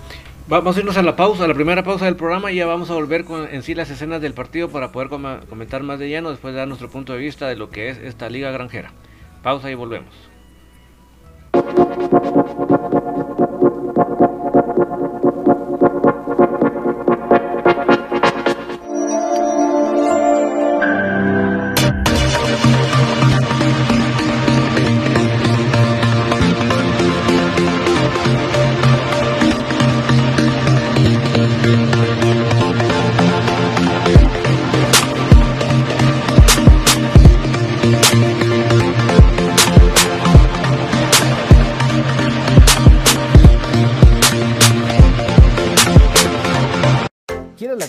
Vamos 0.46 0.76
a 0.76 0.80
irnos 0.80 0.98
a 0.98 1.02
la 1.02 1.16
pausa, 1.16 1.44
a 1.44 1.48
la 1.48 1.54
primera 1.54 1.82
pausa 1.82 2.04
del 2.04 2.16
programa 2.16 2.52
y 2.52 2.56
ya 2.56 2.66
vamos 2.66 2.90
a 2.90 2.94
volver 2.94 3.24
con 3.24 3.48
en 3.48 3.62
sí 3.62 3.74
las 3.74 3.88
escenas 3.88 4.20
del 4.20 4.34
partido 4.34 4.68
para 4.68 4.92
poder 4.92 5.08
comentar 5.08 5.82
más 5.82 5.98
de 5.98 6.10
lleno, 6.10 6.28
después 6.28 6.52
de 6.52 6.58
dar 6.58 6.68
nuestro 6.68 6.90
punto 6.90 7.14
de 7.14 7.18
vista 7.18 7.48
de 7.48 7.56
lo 7.56 7.70
que 7.70 7.88
es 7.88 7.96
esta 7.96 8.28
liga 8.28 8.50
granjera. 8.50 8.92
Pausa 9.42 9.70
y 9.70 9.74
volvemos. 9.74 10.12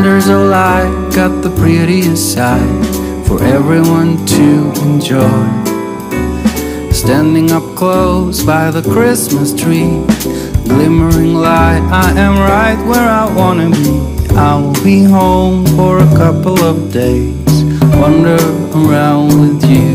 Wonders 0.00 0.28
of 0.28 0.40
life 0.48 1.14
got 1.14 1.42
the 1.42 1.50
prettiest 1.60 2.32
side 2.32 2.86
for 3.26 3.42
everyone 3.42 4.16
to 4.24 4.72
enjoy. 4.80 5.44
Standing 6.90 7.52
up 7.52 7.62
close 7.76 8.42
by 8.42 8.70
the 8.70 8.80
Christmas 8.80 9.52
tree, 9.52 9.90
glimmering 10.64 11.34
light, 11.34 11.84
I 11.92 12.18
am 12.18 12.38
right 12.38 12.80
where 12.88 13.08
I 13.22 13.26
wanna 13.40 13.68
be. 13.68 13.90
I 14.36 14.54
will 14.56 14.82
be 14.82 15.04
home 15.04 15.66
for 15.76 15.98
a 15.98 16.10
couple 16.16 16.58
of 16.64 16.90
days, 16.90 17.52
wander 18.00 18.40
around 18.80 19.28
with 19.38 19.62
you. 19.68 19.90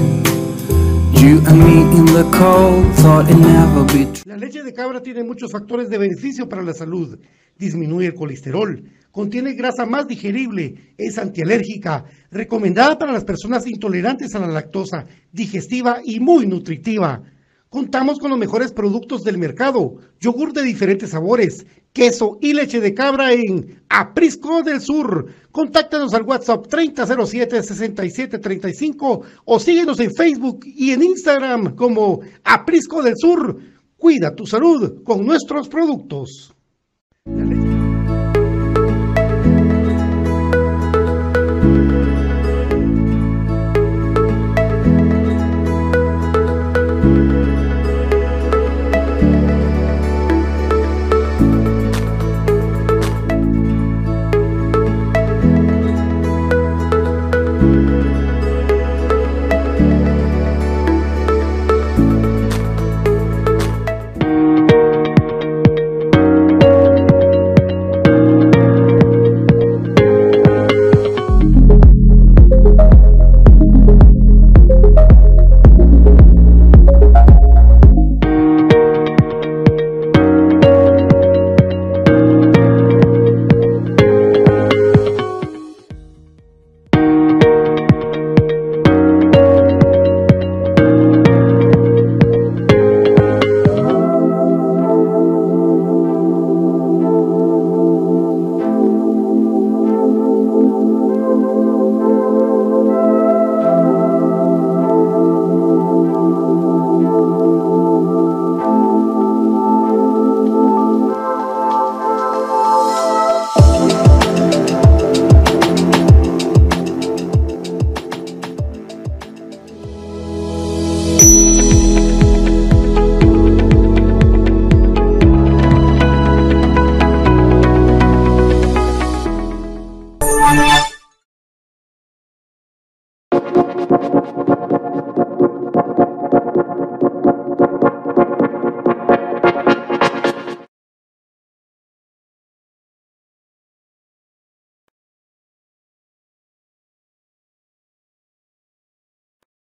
You 1.19 1.41
and 1.47 1.59
me 1.65 1.81
in 1.97 2.05
the 2.05 2.29
cold, 2.31 2.93
thought 3.01 3.25
it 3.27 3.37
never 3.37 3.83
be 3.85 4.05
true. 4.13 4.23
La 4.27 4.35
leche 4.35 4.61
de 4.61 4.71
cabra 4.71 5.01
tiene 5.01 5.23
muchos 5.23 5.51
factores 5.51 5.89
de 5.89 5.97
beneficio 5.97 6.47
para 6.47 6.61
la 6.61 6.73
salud. 6.73 7.17
Disminuye 7.57 8.07
el 8.07 8.15
colesterol, 8.15 8.83
contiene 9.15 9.54
grasa 9.54 9.86
más 9.86 10.08
digerible, 10.10 10.93
es 10.97 11.17
antialérgica, 11.17 12.04
recomendada 12.32 12.97
para 12.97 13.13
las 13.13 13.23
personas 13.23 13.65
intolerantes 13.65 14.36
a 14.36 14.39
la 14.39 14.47
lactosa, 14.47 15.06
digestiva 15.32 16.01
y 16.04 16.19
muy 16.19 16.45
nutritiva. 16.45 17.23
Contamos 17.69 18.19
con 18.19 18.32
los 18.32 18.38
mejores 18.38 18.73
productos 18.73 19.23
del 19.23 19.38
mercado, 19.38 19.95
yogur 20.19 20.51
de 20.51 20.63
diferentes 20.63 21.12
sabores, 21.12 21.65
queso 21.93 22.39
y 22.41 22.51
leche 22.51 22.82
de 22.82 22.93
cabra 22.93 23.32
en 23.32 23.82
Aprisco 23.88 24.63
del 24.63 24.82
Sur. 24.82 25.28
Contáctanos 25.49 26.13
al 26.13 26.23
WhatsApp 26.23 26.67
3007-6735 26.67 29.21
o 29.45 29.60
síguenos 29.62 30.01
en 30.01 30.13
Facebook 30.13 30.65
y 30.65 30.91
en 30.91 31.04
Instagram 31.04 31.78
como 31.78 32.19
Aprisco 32.43 33.01
del 33.01 33.15
Sur. 33.15 33.62
Cuida 33.95 34.36
tu 34.36 34.45
salud 34.45 35.06
con 35.06 35.25
nuestros 35.25 35.69
productos. 35.69 36.54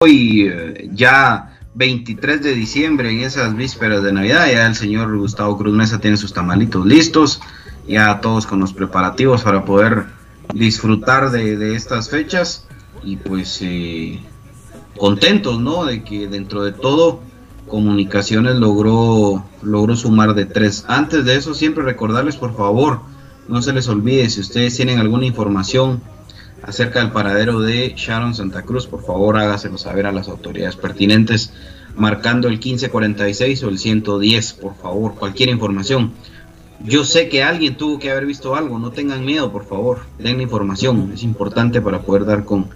Hoy 0.05 0.47
eh, 0.47 0.87
ya 0.93 1.57
23 1.73 2.43
de 2.43 2.53
diciembre, 2.53 3.09
en 3.09 3.21
esas 3.21 3.55
vísperas 3.55 4.03
de 4.03 4.13
Navidad, 4.13 4.45
ya 4.51 4.67
el 4.67 4.75
señor 4.75 5.17
Gustavo 5.17 5.57
Cruz 5.57 5.73
Mesa 5.75 5.99
tiene 5.99 6.15
sus 6.15 6.31
tamalitos 6.31 6.85
listos, 6.85 7.41
ya 7.87 8.21
todos 8.21 8.45
con 8.45 8.59
los 8.59 8.71
preparativos 8.71 9.41
para 9.41 9.65
poder 9.65 10.05
disfrutar 10.53 11.31
de, 11.31 11.75
estas 11.75 12.11
fechas 12.11 12.67
y 13.03 13.15
pues 13.15 13.57
eh, 13.63 14.19
contentos, 14.95 15.59
¿no? 15.59 15.85
De 15.85 16.03
que 16.03 16.27
dentro 16.27 16.63
de 16.63 16.71
todo 16.71 17.21
Comunicaciones 17.67 18.57
logró, 18.57 19.43
logró 19.63 19.95
sumar 19.95 20.35
de 20.35 20.45
tres. 20.45 20.85
Antes 20.87 21.25
de 21.25 21.35
eso, 21.35 21.55
siempre 21.55 21.83
recordarles, 21.83 22.35
por 22.35 22.55
favor, 22.55 22.99
no 23.47 23.63
se 23.63 23.73
les 23.73 23.87
olvide, 23.87 24.29
si 24.29 24.39
ustedes 24.39 24.75
tienen 24.75 24.99
alguna 24.99 25.25
información 25.25 25.99
acerca 26.67 26.99
del 26.99 27.11
paradero 27.11 27.59
de 27.59 27.93
Sharon 27.95 28.33
Santa 28.33 28.63
Cruz, 28.63 28.87
por 28.87 29.03
favor 29.05 29.37
hágaselo 29.37 29.77
saber 29.77 30.07
a 30.07 30.11
las 30.11 30.27
autoridades 30.27 30.75
pertinentes, 30.75 31.53
marcando 31.95 32.47
el 32.47 32.55
1546 32.55 33.63
o 33.63 33.69
el 33.69 33.77
110, 33.77 34.53
por 34.53 34.75
favor, 34.75 35.15
cualquier 35.15 35.49
información. 35.49 36.13
Yo 36.83 37.05
sé 37.05 37.29
que 37.29 37.43
alguien 37.43 37.75
tuvo 37.77 37.99
que 37.99 38.11
haber 38.11 38.25
visto 38.25 38.55
algo, 38.55 38.79
no 38.79 38.91
tengan 38.91 39.23
miedo, 39.23 39.51
por 39.51 39.65
favor, 39.65 39.99
den 40.19 40.37
la 40.37 40.43
información, 40.43 41.11
es 41.13 41.23
importante 41.23 41.81
para 41.81 42.01
poder 42.01 42.25
dar 42.25 42.43
con, 42.43 42.67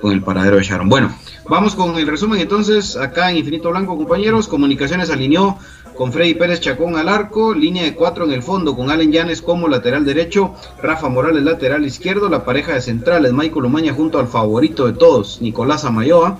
con 0.00 0.12
el 0.12 0.22
paradero 0.22 0.56
de 0.56 0.64
Sharon. 0.64 0.88
Bueno, 0.88 1.16
vamos 1.48 1.74
con 1.74 1.96
el 1.96 2.06
resumen 2.06 2.40
entonces, 2.40 2.96
acá 2.96 3.30
en 3.30 3.38
Infinito 3.38 3.70
Blanco, 3.70 3.96
compañeros, 3.96 4.48
Comunicaciones 4.48 5.08
alineó 5.10 5.58
con 5.96 6.12
Freddy 6.12 6.34
Pérez 6.34 6.60
Chacón 6.60 6.96
al 6.96 7.08
arco, 7.08 7.54
línea 7.54 7.84
de 7.84 7.94
cuatro 7.94 8.24
en 8.24 8.32
el 8.32 8.42
fondo, 8.42 8.76
con 8.76 8.90
Allen 8.90 9.10
Llanes 9.10 9.42
como 9.42 9.66
lateral 9.66 10.04
derecho, 10.04 10.54
Rafa 10.82 11.08
Morales 11.08 11.42
lateral 11.42 11.84
izquierdo, 11.84 12.28
la 12.28 12.44
pareja 12.44 12.74
de 12.74 12.82
centrales, 12.82 13.32
Michael 13.32 13.64
Umaña 13.64 13.94
junto 13.94 14.18
al 14.18 14.28
favorito 14.28 14.86
de 14.86 14.92
todos, 14.92 15.40
Nicolás 15.40 15.84
Amayoa, 15.84 16.38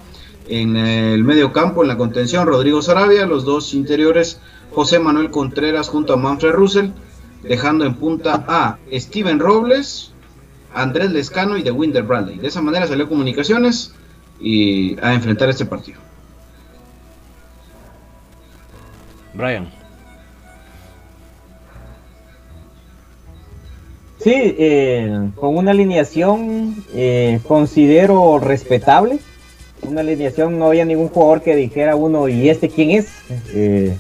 en 0.49 0.77
el 0.77 1.25
medio 1.25 1.53
campo, 1.53 1.83
en 1.83 1.89
la 1.89 1.97
contención, 1.97 2.47
Rodrigo 2.47 2.83
Sarabia, 2.83 3.27
los 3.27 3.45
dos 3.45 3.75
interiores, 3.75 4.41
José 4.73 4.99
Manuel 4.99 5.31
Contreras 5.31 5.89
junto 5.89 6.13
a 6.13 6.17
Manfred 6.17 6.53
Russell, 6.53 6.91
dejando 7.43 7.85
en 7.85 7.95
punta 7.95 8.45
a 8.47 8.79
Steven 8.93 9.41
Robles, 9.41 10.13
Andrés 10.75 11.11
Lescano 11.11 11.57
y 11.57 11.63
de 11.63 11.71
Winder 11.71 12.03
Bradley. 12.03 12.39
De 12.39 12.49
esa 12.49 12.61
manera 12.61 12.87
salió 12.87 13.09
Comunicaciones 13.09 13.95
y 14.39 15.01
a 15.01 15.15
enfrentar 15.15 15.49
este 15.49 15.65
partido. 15.65 16.06
Brian. 19.37 19.69
Sí, 24.19 24.33
eh, 24.35 25.31
con 25.37 25.57
una 25.57 25.71
alineación 25.71 26.85
eh, 26.95 27.39
considero 27.47 28.39
respetable. 28.39 29.19
Una 29.83 30.01
alineación, 30.01 30.59
no 30.59 30.67
había 30.67 30.85
ningún 30.85 31.09
jugador 31.09 31.43
que 31.43 31.55
dijera 31.55 31.95
uno, 31.95 32.29
¿y 32.29 32.49
este 32.49 32.69
quién 32.69 32.91
es? 32.91 33.09
Eh, 33.55 33.97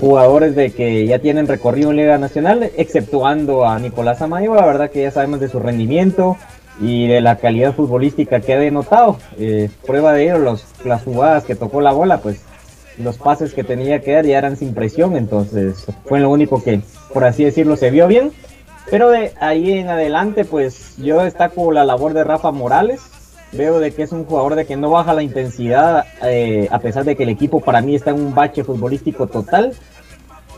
jugadores 0.00 0.56
de 0.56 0.72
que 0.72 1.06
ya 1.06 1.20
tienen 1.20 1.46
recorrido 1.46 1.90
en 1.90 1.98
Liga 1.98 2.18
Nacional, 2.18 2.70
exceptuando 2.76 3.64
a 3.64 3.78
Nicolás 3.78 4.22
Amayo, 4.22 4.54
la 4.54 4.66
verdad 4.66 4.90
que 4.90 5.02
ya 5.02 5.10
sabemos 5.10 5.38
de 5.40 5.48
su 5.48 5.60
rendimiento 5.60 6.36
y 6.80 7.06
de 7.06 7.20
la 7.20 7.36
calidad 7.36 7.74
futbolística 7.74 8.40
que 8.40 8.54
ha 8.54 8.58
denotado. 8.58 9.18
Eh, 9.38 9.68
prueba 9.86 10.12
de 10.14 10.24
ello, 10.24 10.38
los, 10.38 10.66
las 10.84 11.02
jugadas 11.04 11.44
que 11.44 11.54
tocó 11.54 11.80
la 11.80 11.92
bola, 11.92 12.18
pues 12.18 12.40
los 12.98 13.18
pases 13.18 13.54
que 13.54 13.64
tenía 13.64 14.00
que 14.00 14.12
dar 14.12 14.24
ya 14.24 14.38
eran 14.38 14.56
sin 14.56 14.74
presión, 14.74 15.16
entonces 15.16 15.86
fue 16.04 16.20
lo 16.20 16.30
único 16.30 16.62
que, 16.62 16.80
por 17.12 17.24
así 17.24 17.44
decirlo, 17.44 17.76
se 17.76 17.90
vio 17.90 18.06
bien. 18.06 18.32
Pero 18.90 19.10
de 19.10 19.32
ahí 19.40 19.72
en 19.72 19.88
adelante, 19.88 20.44
pues 20.44 20.96
yo 20.98 21.22
destaco 21.22 21.72
la 21.72 21.84
labor 21.84 22.12
de 22.12 22.24
Rafa 22.24 22.50
Morales. 22.50 23.00
Veo 23.52 23.78
de 23.78 23.92
que 23.92 24.02
es 24.02 24.12
un 24.12 24.24
jugador 24.24 24.56
de 24.56 24.66
que 24.66 24.76
no 24.76 24.90
baja 24.90 25.14
la 25.14 25.22
intensidad, 25.22 26.04
eh, 26.22 26.68
a 26.70 26.80
pesar 26.80 27.04
de 27.04 27.16
que 27.16 27.22
el 27.22 27.28
equipo 27.28 27.60
para 27.60 27.80
mí 27.80 27.94
está 27.94 28.10
en 28.10 28.16
un 28.16 28.34
bache 28.34 28.64
futbolístico 28.64 29.26
total. 29.26 29.74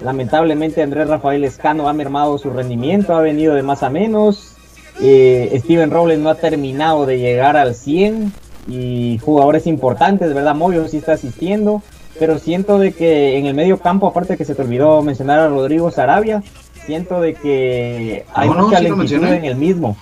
Lamentablemente 0.02 0.82
Andrés 0.82 1.08
Rafael 1.08 1.44
Escano 1.44 1.88
ha 1.88 1.92
mermado 1.92 2.36
su 2.38 2.50
rendimiento, 2.50 3.14
ha 3.14 3.20
venido 3.20 3.54
de 3.54 3.62
más 3.62 3.82
a 3.82 3.90
menos. 3.90 4.56
Eh, 5.00 5.58
Steven 5.62 5.90
Robles 5.90 6.18
no 6.18 6.30
ha 6.30 6.36
terminado 6.36 7.06
de 7.06 7.18
llegar 7.18 7.56
al 7.56 7.74
100 7.74 8.32
y 8.66 9.18
jugadores 9.22 9.66
importantes, 9.66 10.32
¿verdad? 10.34 10.54
Moyo 10.54 10.88
sí 10.88 10.96
está 10.96 11.12
asistiendo, 11.12 11.82
pero 12.18 12.38
siento 12.38 12.78
de 12.78 12.92
que 12.92 13.38
en 13.38 13.46
el 13.46 13.54
medio 13.54 13.78
campo, 13.78 14.06
aparte 14.06 14.36
que 14.36 14.44
se 14.44 14.54
te 14.54 14.62
olvidó 14.62 15.02
mencionar 15.02 15.40
a 15.40 15.48
Rodrigo 15.48 15.90
Sarabia, 15.90 16.42
siento 16.84 17.20
de 17.20 17.34
que 17.34 18.24
hay 18.32 18.48
mucha 18.48 18.80
lentitud 18.80 19.24
en 19.24 19.44
el 19.44 19.56
mismo. 19.56 19.96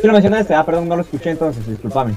Sí 0.00 0.06
lo 0.06 0.12
mencionaste, 0.12 0.54
ah, 0.54 0.64
perdón, 0.64 0.88
no 0.88 0.96
lo 0.96 1.02
escuché 1.02 1.30
entonces, 1.30 1.66
discúlpame. 1.66 2.14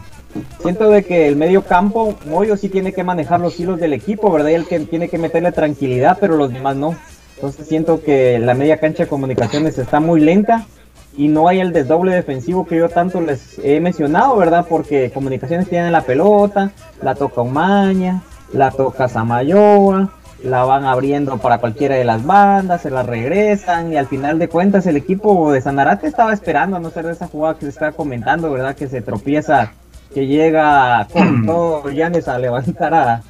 Siento 0.62 0.90
de 0.90 1.04
que 1.04 1.28
el 1.28 1.36
medio 1.36 1.64
campo, 1.64 2.16
Moyo 2.26 2.58
sí 2.58 2.68
tiene 2.70 2.94
que 2.94 3.04
manejar 3.04 3.40
los 3.40 3.60
hilos 3.60 3.80
del 3.80 3.94
equipo, 3.94 4.32
¿verdad? 4.32 4.50
Y 4.50 4.56
el 4.56 4.66
que 4.66 4.80
tiene 4.82 5.08
que 5.08 5.18
meterle 5.18 5.52
tranquilidad, 5.52 6.18
pero 6.20 6.36
los 6.36 6.52
demás 6.52 6.76
no. 6.76 6.96
Entonces 7.36 7.68
siento 7.68 8.02
que 8.02 8.40
la 8.40 8.54
media 8.54 8.78
cancha 8.78 9.04
de 9.04 9.10
comunicaciones 9.10 9.78
está 9.78 10.00
muy 10.00 10.20
lenta 10.20 10.66
y 11.18 11.28
no 11.28 11.48
hay 11.48 11.60
el 11.60 11.72
desdoble 11.74 12.14
defensivo 12.14 12.66
que 12.66 12.78
yo 12.78 12.90
tanto 12.90 13.22
les 13.22 13.60
he 13.64 13.80
mencionado, 13.80 14.36
¿verdad? 14.36 14.66
Porque 14.68 15.12
comunicaciones 15.12 15.70
tienen 15.70 15.92
la 15.92 16.02
pelota, 16.02 16.72
la 17.02 17.16
toca 17.16 17.42
Umaña, 17.42 18.22
la 18.54 18.72
toca 18.72 19.08
Samayoa, 19.08 20.10
la 20.44 20.64
van 20.64 20.86
abriendo 20.86 21.38
para 21.38 21.58
cualquiera 21.58 21.96
de 21.96 22.06
las 22.06 22.26
bandas, 22.26 22.82
se 22.82 22.90
la 22.90 23.04
regresan 23.04 23.92
y 23.92 23.98
al 23.98 24.08
final 24.08 24.40
de 24.40 24.48
cuentas 24.48 24.86
el 24.86 24.98
equipo 24.98 25.52
de 25.52 25.62
Sanarate 25.62 26.08
estaba 26.08 26.34
esperando 26.34 26.78
a 26.78 26.80
no 26.80 26.92
ser 26.92 27.06
de 27.06 27.14
esa 27.14 27.28
jugada 27.28 27.56
que 27.56 27.66
se 27.66 27.70
está 27.70 27.92
comentando, 27.92 28.52
¿verdad? 28.52 28.76
Que 28.76 28.88
se 28.88 29.02
tropieza, 29.02 29.72
que 30.14 30.28
llega 30.28 31.08
con 31.12 31.46
todo 31.46 31.90
Llanes 31.90 32.28
a 32.28 32.38
levantar 32.38 33.22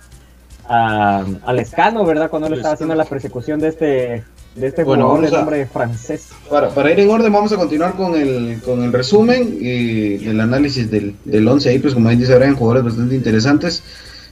a, 0.68 1.24
al 1.46 1.60
escano, 1.60 2.06
¿verdad? 2.06 2.30
Cuando 2.30 2.48
él 2.48 2.56
estaba 2.56 2.74
haciendo 2.74 2.96
la 2.96 3.06
persecución 3.06 3.60
de 3.60 3.68
este 3.70 4.24
de 4.56 4.68
este 4.68 4.86
jugador 4.86 5.22
de 5.22 5.32
nombre 5.32 5.66
francés. 5.66 6.30
Para, 6.50 6.70
para, 6.70 6.90
ir 6.92 7.00
en 7.02 7.10
orden, 7.10 7.32
vamos 7.32 7.52
a 7.52 7.58
continuar 7.58 7.94
con 7.94 8.16
el, 8.16 8.62
con 8.64 8.84
el 8.84 8.94
resumen 8.94 9.58
y 9.60 10.26
el 10.28 10.40
análisis 10.40 10.90
del, 10.90 11.16
del 11.26 11.46
11 11.46 11.70
ahí, 11.70 11.80
pues 11.80 11.94
como 11.94 12.08
ahí 12.08 12.16
dice 12.16 12.34
jugadores 12.54 12.86
bastante 12.86 13.16
interesantes. 13.16 13.84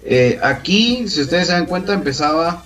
Eh, 0.06 0.40
aquí, 0.44 1.08
si 1.08 1.22
ustedes 1.22 1.48
se 1.48 1.54
dan 1.54 1.66
cuenta, 1.66 1.94
empezaba 1.94 2.64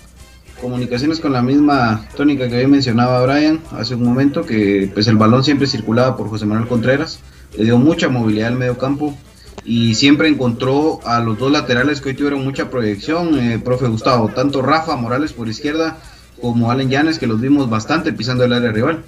comunicaciones 0.62 1.20
con 1.20 1.34
la 1.34 1.42
misma 1.42 2.08
tónica 2.16 2.48
que 2.48 2.56
había 2.56 2.68
mencionado 2.68 3.26
Brian 3.26 3.62
hace 3.72 3.96
un 3.96 4.04
momento, 4.04 4.44
que 4.44 4.90
pues 4.94 5.08
el 5.08 5.18
balón 5.18 5.44
siempre 5.44 5.68
circulaba 5.68 6.18
por 6.18 6.30
José 6.30 6.46
Manuel 6.46 6.68
Contreras, 6.68 7.20
le 7.56 7.66
dio 7.66 7.78
mucha 7.78 8.10
movilidad 8.10 8.48
al 8.48 8.58
medio 8.58 8.78
campo 8.78 9.16
y 9.64 9.96
siempre 9.96 10.30
encontró 10.30 11.00
a 11.06 11.20
los 11.20 11.38
dos 11.38 11.52
laterales 11.52 12.02
que 12.02 12.10
hoy 12.10 12.16
tuvieron 12.16 12.44
mucha 12.44 12.70
proyección, 12.70 13.38
eh, 13.38 13.60
profe 13.60 13.88
Gustavo, 13.88 14.30
tanto 14.30 14.62
Rafa 14.62 14.96
Morales 14.96 15.34
por 15.34 15.48
izquierda 15.48 15.98
como 16.42 16.72
Allen 16.72 16.90
Llanes, 16.90 17.20
que 17.20 17.28
los 17.28 17.40
vimos 17.40 17.70
bastante 17.70 18.14
pisando 18.14 18.44
el 18.44 18.54
área 18.54 18.72
rival. 18.72 19.04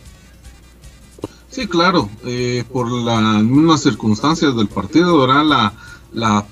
Sí, 1.49 1.67
claro, 1.67 2.09
eh, 2.25 2.63
por 2.71 2.91
las 2.91 3.41
mismas 3.43 3.81
circunstancias 3.81 4.55
del 4.55 4.67
partido, 4.67 5.19
¿verdad? 5.19 5.43
La, 5.45 5.73
la 6.13 6.45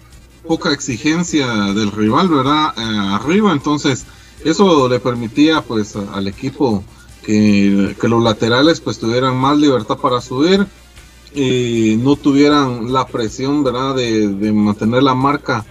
poca 0.47 0.71
exigencia 0.71 1.47
del 1.73 1.91
rival, 1.91 2.29
¿verdad? 2.29 2.73
Eh, 2.77 2.81
arriba, 3.13 3.51
entonces 3.51 4.05
eso 4.43 4.87
le 4.87 4.99
permitía 4.99 5.61
pues 5.61 5.95
al 5.95 6.27
equipo 6.27 6.83
que, 7.23 7.95
los 8.01 8.23
laterales 8.23 8.79
pues 8.79 8.99
tuvieran 8.99 9.35
más 9.35 9.57
libertad 9.57 9.97
para 9.97 10.21
subir 10.21 10.65
y 11.33 11.97
no 12.01 12.15
tuvieran 12.15 12.91
la 12.91 13.05
presión, 13.05 13.63
¿verdad? 13.63 13.95
De, 13.95 14.51
mantener 14.53 15.03
la 15.03 15.13
marca 15.13 15.65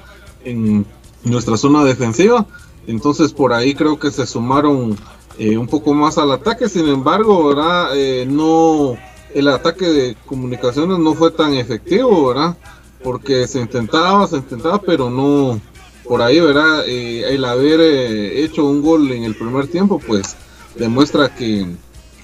en 0.45 0.87
nuestra 1.25 1.57
zona 1.57 1.83
defensiva 1.83 2.47
entonces 2.87 3.33
por 3.33 3.53
ahí 3.53 3.75
creo 3.75 3.99
que 3.99 4.11
se 4.11 4.27
sumaron 4.27 4.97
eh, 5.39 5.57
un 5.59 5.67
poco 5.67 5.93
más 5.93 6.19
al 6.19 6.33
ataque. 6.33 6.69
Sin 6.69 6.89
embargo, 6.89 7.49
¿verdad? 7.49 7.91
Eh, 7.95 8.27
no, 8.27 8.97
el 9.35 9.49
ataque 9.49 9.87
de 9.87 10.17
comunicaciones 10.27 10.99
no 10.99 11.15
fue 11.15 11.31
tan 11.31 11.55
efectivo, 11.55 12.29
¿verdad? 12.29 12.57
Porque 13.03 13.47
se 13.47 13.61
intentaba, 13.61 14.27
se 14.27 14.37
intentaba, 14.37 14.81
pero 14.81 15.11
no, 15.11 15.61
por 16.05 16.23
ahí, 16.23 16.41
¿verdad? 16.41 16.85
Eh, 16.87 17.35
el 17.35 17.45
haber 17.45 17.81
hecho 17.81 18.65
un 18.65 18.83
gol 18.83 19.11
en 19.13 19.25
el 19.25 19.35
primer 19.35 19.69
tiempo, 19.69 20.01
pues 20.05 20.37
demuestra 20.75 21.35
que, 21.35 21.67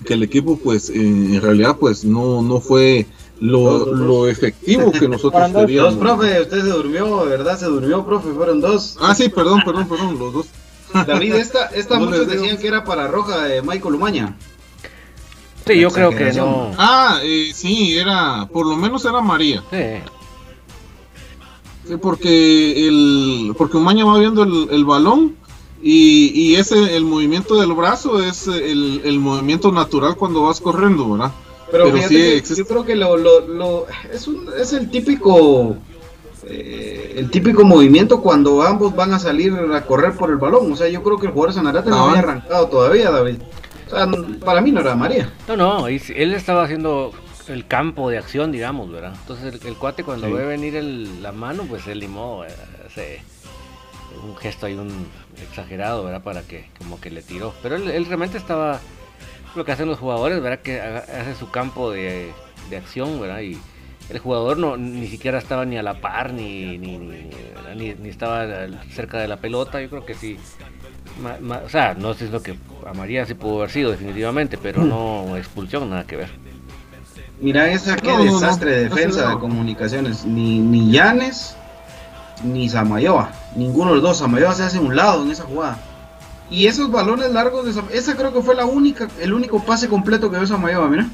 que 0.04 0.14
el 0.14 0.22
equipo, 0.22 0.58
pues 0.58 0.90
en 0.90 1.40
realidad, 1.40 1.76
pues 1.78 2.04
no, 2.04 2.42
no 2.42 2.60
fue 2.60 3.06
lo, 3.42 3.92
lo 3.92 4.28
efectivo 4.28 4.92
que 4.92 5.08
nosotros 5.08 5.50
queríamos. 5.52 5.94
Dos, 5.94 6.00
profe, 6.00 6.40
usted 6.42 6.60
se 6.60 6.68
durmió, 6.68 7.24
¿verdad? 7.26 7.58
Se 7.58 7.66
durmió, 7.66 8.06
profe, 8.06 8.30
fueron 8.30 8.60
dos. 8.60 8.96
Ah, 9.00 9.14
sí, 9.14 9.28
perdón, 9.28 9.62
perdón, 9.64 9.88
perdón, 9.88 10.18
los 10.18 10.32
dos. 10.32 10.46
David, 11.06 11.34
esta, 11.34 11.66
esta 11.66 11.98
muchos 11.98 12.28
decían 12.28 12.56
que 12.58 12.68
era 12.68 12.84
para 12.84 13.08
roja 13.08 13.44
de 13.44 13.62
Michael 13.62 13.94
Umaña. 13.94 14.36
Sí, 15.66 15.78
yo 15.78 15.90
creo 15.90 16.10
que 16.10 16.32
no. 16.32 16.72
Ah, 16.76 17.20
eh, 17.22 17.52
sí, 17.54 17.96
era, 17.96 18.48
por 18.52 18.66
lo 18.66 18.76
menos 18.76 19.04
era 19.04 19.20
María. 19.20 19.62
Sí. 19.70 20.00
Sí, 21.92 21.98
porque 22.00 22.88
el, 22.88 23.54
porque 23.58 23.76
Umaña 23.76 24.06
va 24.06 24.18
viendo 24.18 24.42
el, 24.42 24.68
el 24.70 24.84
balón 24.84 25.36
y, 25.82 26.32
y, 26.34 26.56
ese, 26.56 26.96
el 26.96 27.04
movimiento 27.04 27.60
del 27.60 27.72
brazo 27.74 28.22
es 28.22 28.46
el, 28.46 29.02
el 29.04 29.18
movimiento 29.18 29.70
natural 29.72 30.16
cuando 30.16 30.42
vas 30.42 30.60
corriendo, 30.60 31.10
¿verdad? 31.10 31.32
Pero, 31.70 31.86
yo 31.86 32.66
creo 32.66 32.84
que 32.84 32.96
lo, 32.96 33.16
lo, 33.16 33.46
lo 33.46 33.86
es, 34.12 34.26
un, 34.26 34.48
es 34.58 34.72
el 34.72 34.90
típico 34.90 35.76
eh, 36.44 37.14
el 37.16 37.30
típico 37.30 37.64
movimiento 37.64 38.20
cuando 38.20 38.62
ambos 38.62 38.94
van 38.94 39.12
a 39.12 39.18
salir 39.18 39.52
a 39.52 39.84
correr 39.84 40.14
por 40.14 40.30
el 40.30 40.36
balón. 40.36 40.72
O 40.72 40.76
sea, 40.76 40.88
yo 40.88 41.02
creo 41.02 41.18
que 41.18 41.26
el 41.26 41.32
jugador 41.32 41.50
de 41.50 41.56
Sanarate 41.56 41.90
no, 41.90 42.08
había 42.08 42.20
arrancado 42.20 42.68
todavía, 42.68 43.10
David. 43.10 43.36
O 43.86 43.90
sea, 43.90 44.08
para 44.44 44.60
mí 44.62 44.72
no 44.72 44.80
era 44.80 44.94
María. 44.94 45.32
No, 45.46 45.56
no, 45.56 45.88
él 45.88 46.34
estaba 46.34 46.64
haciendo 46.64 47.12
el 47.52 47.66
campo 47.66 48.10
de 48.10 48.18
acción, 48.18 48.52
digamos, 48.52 48.90
¿verdad? 48.90 49.14
Entonces 49.20 49.64
el, 49.64 49.76
cuate 49.76 50.04
cuando 50.04 50.32
ve 50.32 50.44
venir 50.44 50.74
la 51.20 51.32
mano, 51.32 51.64
pues 51.64 51.86
él 51.86 52.00
limó, 52.00 52.44
eh, 52.44 53.20
un 54.22 54.36
gesto 54.36 54.66
ahí 54.66 54.74
un 54.74 55.06
exagerado, 55.42 56.04
¿verdad? 56.04 56.22
Para 56.22 56.42
que 56.42 56.66
como 56.78 57.00
que 57.00 57.10
le 57.10 57.22
tiró. 57.22 57.54
Pero 57.62 57.76
él 57.76 58.06
realmente 58.06 58.38
estaba 58.38 58.80
lo 59.54 59.64
que 59.64 59.72
hacen 59.72 59.88
los 59.88 59.98
jugadores, 59.98 60.40
¿verdad? 60.40 60.60
Que 60.60 60.80
hace 60.80 61.34
su 61.34 61.50
campo 61.50 61.90
de, 61.90 62.32
acción, 62.76 63.20
¿verdad? 63.20 63.40
Y 63.40 63.58
el 64.08 64.18
jugador 64.18 64.58
no 64.58 64.76
ni 64.76 65.06
siquiera 65.06 65.38
estaba 65.38 65.64
ni 65.64 65.76
a 65.76 65.82
la 65.82 66.00
par, 66.00 66.32
ni, 66.32 66.78
ni, 66.78 66.98
ni, 66.98 68.08
estaba 68.08 68.46
cerca 68.90 69.18
de 69.18 69.28
la 69.28 69.36
pelota. 69.36 69.80
Yo 69.80 69.90
creo 69.90 70.06
que 70.06 70.14
sí. 70.14 70.38
o 71.64 71.68
sea, 71.68 71.94
no 71.94 72.14
sé 72.14 72.28
lo 72.28 72.42
que 72.42 72.56
a 72.86 72.94
María 72.94 73.26
sí 73.26 73.34
pudo 73.34 73.58
haber 73.58 73.70
sido 73.70 73.90
definitivamente, 73.90 74.56
pero 74.56 74.82
no 74.84 75.36
expulsión, 75.36 75.90
nada 75.90 76.04
que 76.04 76.16
ver. 76.16 76.41
Mira 77.42 77.68
esa 77.72 77.96
qué 77.96 78.16
desastre 78.18 78.70
de 78.70 78.88
defensa 78.88 79.30
de 79.30 79.38
comunicaciones. 79.40 80.24
Ni, 80.24 80.60
ni 80.60 80.92
Llanes 80.92 81.56
ni 82.44 82.68
Samayoa. 82.68 83.32
Ninguno 83.56 83.90
de 83.90 83.96
los 83.96 84.02
dos. 84.02 84.18
Samayoa 84.18 84.54
se 84.54 84.62
hace 84.62 84.78
un 84.78 84.94
lado 84.94 85.24
en 85.24 85.32
esa 85.32 85.42
jugada. 85.42 85.76
Y 86.50 86.68
esos 86.68 86.90
balones 86.92 87.32
largos, 87.32 87.64
de 87.64 87.98
esa 87.98 88.16
creo 88.16 88.32
que 88.32 88.42
fue 88.42 88.54
la 88.54 88.64
única, 88.64 89.08
el 89.20 89.32
único 89.32 89.64
pase 89.64 89.88
completo 89.88 90.30
que 90.30 90.36
dio 90.36 90.46
Samayoa, 90.46 90.88
mira, 90.88 91.08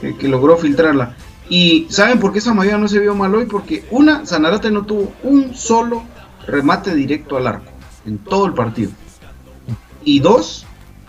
que, 0.00 0.28
logró 0.28 0.56
filtrarla. 0.56 1.16
Y 1.50 1.86
¿saben 1.90 2.18
por 2.18 2.32
qué 2.32 2.40
Samayoa 2.40 2.78
no 2.78 2.88
se 2.88 3.00
vio 3.00 3.14
mal 3.14 3.34
hoy? 3.34 3.44
Porque 3.44 3.84
una, 3.90 4.24
Sanarate 4.24 4.70
no 4.70 4.86
tuvo 4.86 5.12
un 5.22 5.54
solo 5.54 6.02
remate 6.46 6.94
directo 6.94 7.36
al 7.36 7.46
arco 7.46 7.70
en 8.06 8.18
todo 8.18 8.46
el 8.46 8.54
partido. 8.54 8.92
Y 10.02 10.20
dos, 10.20 10.64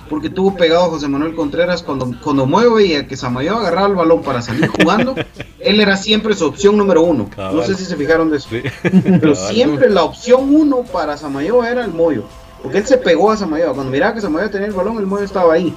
porque 0.09 0.29
tuvo 0.29 0.55
pegado 0.55 0.85
a 0.85 0.89
José 0.89 1.07
Manuel 1.07 1.35
Contreras 1.35 1.83
cuando, 1.83 2.11
cuando 2.21 2.45
mueve 2.45 2.85
y 2.85 3.05
que 3.05 3.15
Samayoa 3.15 3.59
agarraba 3.59 3.87
el 3.87 3.95
balón 3.95 4.21
para 4.21 4.41
salir 4.41 4.67
jugando, 4.67 5.15
él 5.59 5.79
era 5.79 5.95
siempre 5.95 6.35
su 6.35 6.45
opción 6.45 6.77
número 6.77 7.03
uno. 7.03 7.29
No 7.37 7.63
sé 7.63 7.75
si 7.75 7.85
se 7.85 7.95
fijaron 7.95 8.29
de 8.29 8.37
eso. 8.37 8.49
Pero 8.81 9.35
siempre 9.35 9.89
la 9.89 10.03
opción 10.03 10.53
uno 10.53 10.83
para 10.83 11.15
Samayoa 11.15 11.69
era 11.69 11.85
el 11.85 11.93
Moyo. 11.93 12.23
Porque 12.61 12.79
él 12.79 12.85
se 12.85 12.97
pegó 12.97 13.31
a 13.31 13.37
Samayoa. 13.37 13.73
Cuando 13.73 13.91
miraba 13.91 14.13
que 14.13 14.21
Samayoa 14.21 14.49
tenía 14.49 14.67
el 14.67 14.73
balón, 14.73 14.97
el 14.97 15.05
Moyo 15.05 15.23
estaba 15.23 15.53
ahí, 15.53 15.73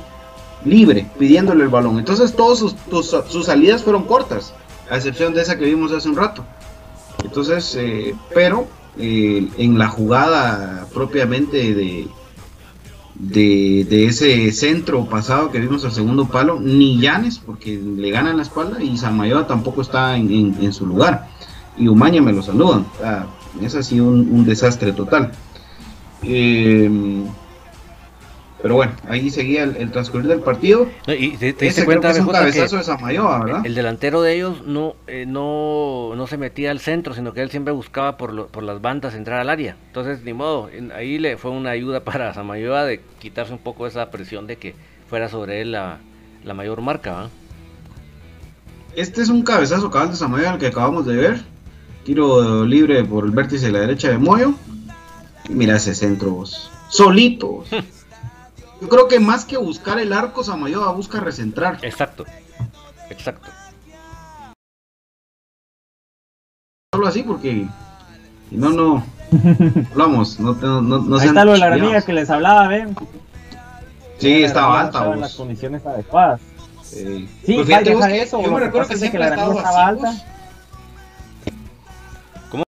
libre, 0.65 1.07
pidiéndole 1.19 1.63
el 1.63 1.71
balón. 1.71 1.99
Entonces 1.99 2.35
todas 2.35 2.59
sus, 2.59 3.45
salidas 3.45 3.83
fueron 3.83 4.05
cortas, 4.05 4.55
a 4.91 4.97
excepción 4.97 5.35
de 5.35 5.43
esa 5.43 5.59
que 5.59 5.67
vimos 5.67 5.93
hace 5.93 6.09
un 6.09 6.17
rato. 6.17 6.45
Entonces, 7.23 7.77
eh, 7.79 8.15
pero 8.35 8.67
eh, 8.99 9.49
en 9.59 9.79
la 9.79 9.89
jugada 9.89 10.87
propiamente 10.93 11.75
de, 11.75 12.09
de, 13.23 14.07
ese 14.07 14.51
centro 14.53 15.05
pasado 15.07 15.51
que 15.51 15.61
vimos 15.61 15.85
al 15.85 15.93
segundo 15.93 16.27
palo, 16.29 16.59
ni 16.61 16.99
Llanes, 16.99 17.39
porque 17.39 17.79
le 17.79 18.11
ganan 18.11 18.37
la 18.37 18.43
espalda, 18.43 18.83
y 18.83 18.97
Samayoa 18.97 19.47
tampoco 19.47 19.81
está 19.83 20.17
en, 20.17 20.73
su 20.73 20.87
lugar. 20.87 21.29
Y 21.79 21.89
Umaña 21.89 22.21
me 22.21 22.33
lo 22.33 22.43
saludan. 22.43 22.87
es 23.63 23.75
así 23.75 24.01
un, 24.01 24.29
un 24.31 24.45
desastre 24.45 24.93
total. 24.93 25.33
Eh, 26.25 27.25
pero 28.63 28.77
bueno, 28.77 28.93
ahí 29.09 29.29
seguía 29.29 29.65
el, 29.65 29.91
transcurrir 29.91 30.29
del 30.29 30.39
partido. 30.39 30.87
Y 31.09 31.37
te, 31.37 31.53
diste 31.53 31.85
cuenta, 31.85 32.15
que 32.15 32.21
un 32.21 32.29
cabezazo 32.29 32.77
de 32.77 33.19
¿verdad? 33.19 33.67
El 33.67 33.75
delantero 33.75 34.23
de 34.23 34.37
ellos 34.37 34.63
no, 34.65 34.95
eh, 35.09 35.27
no, 35.27 36.13
no 36.15 36.27
se 36.29 36.39
metía 36.39 36.71
al 36.71 36.79
centro, 36.79 37.13
sino 37.13 37.33
que 37.35 37.43
él 37.43 37.51
siempre 37.51 37.73
buscaba 37.73 38.17
por, 38.17 38.47
por 38.47 38.63
las 38.63 38.81
bandas 38.81 39.15
entrar 39.15 39.41
al 39.41 39.51
área. 39.51 39.77
Entonces, 39.89 40.23
ni 40.23 40.33
modo, 40.33 40.71
ahí 40.95 41.19
le 41.19 41.37
fue 41.37 41.51
una 41.51 41.71
ayuda 41.71 42.01
para 42.05 42.33
Samayoa 42.33 42.85
de 42.85 43.01
quitarse 43.19 43.53
un 43.53 43.59
poco 43.59 43.89
esa 43.89 44.13
presión 44.13 44.47
de 44.47 44.57
que 44.57 44.77
fuera 45.11 45.29
sobre 45.29 45.61
él 45.61 45.73
la, 45.73 45.99
mayor 46.55 46.83
marca. 46.83 47.31
Este 48.95 49.23
es 49.23 49.29
un 49.29 49.43
cabezazo 49.43 49.91
cabal 49.91 50.11
de 50.11 50.17
Samayoa, 50.17 50.53
el 50.53 50.59
que 50.61 50.69
acabamos 50.69 51.05
de 51.05 51.17
ver. 51.17 51.43
Tiro 52.05 52.65
libre 52.65 53.03
por 53.03 53.25
el 53.25 53.33
vértice 53.33 53.67
de 53.67 53.73
la 53.73 53.81
derecha 53.81 54.09
de 54.09 54.19
Moyo. 54.19 54.55
Mira 55.49 55.77
ese 55.77 55.97
centro, 55.97 56.31
vos. 56.31 56.71
Solitos. 56.89 57.67
Yo 58.83 58.89
creo 58.89 59.07
que 59.07 59.21
más 59.21 59.45
que 59.45 59.57
buscar 59.57 60.01
el 60.01 60.13
arco, 60.13 60.43
Samayoa 60.43 60.91
busca 60.91 61.21
recentrar. 61.21 61.79
Exacto, 61.83 62.25
exacto. 63.11 63.49
Solo 66.93 67.07
así 67.07 67.23
porque 67.23 67.69
si 68.51 68.57
no, 68.57 68.71
no 68.71 69.05
hablamos. 69.93 70.41
No, 70.41 70.55
no, 70.55 70.83
no, 70.83 71.17
Ahí 71.17 71.29
está 71.29 71.45
lo 71.45 71.53
de 71.53 71.59
la 71.59 71.69
granilla 71.69 72.03
que 72.03 72.13
les 72.13 72.29
hablaba, 72.29 72.67
¿ven? 72.67 72.97
Sí, 74.19 74.43
estaba 74.43 74.81
alta. 74.81 75.13
En 75.13 75.21
las 75.21 75.37
condiciones 75.37 75.87
adecuadas. 75.87 76.41
Sí, 76.83 77.29
sí 77.47 77.55
pues 77.55 77.69
fíjate 77.69 78.21
eso. 78.21 78.43
Yo 78.43 78.51
me 78.51 78.59
recuerdo 78.59 78.89
que, 78.89 79.11
que 79.13 79.19
la 79.19 79.29
granilla 79.29 79.59
estaba 79.59 79.87
alta. 79.87 80.13
¿Cómo? 82.51 82.65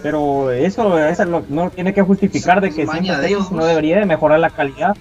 Pero 0.00 0.52
eso, 0.52 0.96
eso 0.96 1.24
no 1.24 1.70
tiene 1.70 1.92
que 1.92 2.02
justificar 2.02 2.60
de 2.60 2.68
que 2.68 2.86
siempre 2.86 3.16
de 3.16 3.26
ellos, 3.26 3.50
no 3.50 3.64
debería 3.64 3.98
de 3.98 4.06
mejorar 4.06 4.38
la 4.38 4.50
calidad 4.50 4.96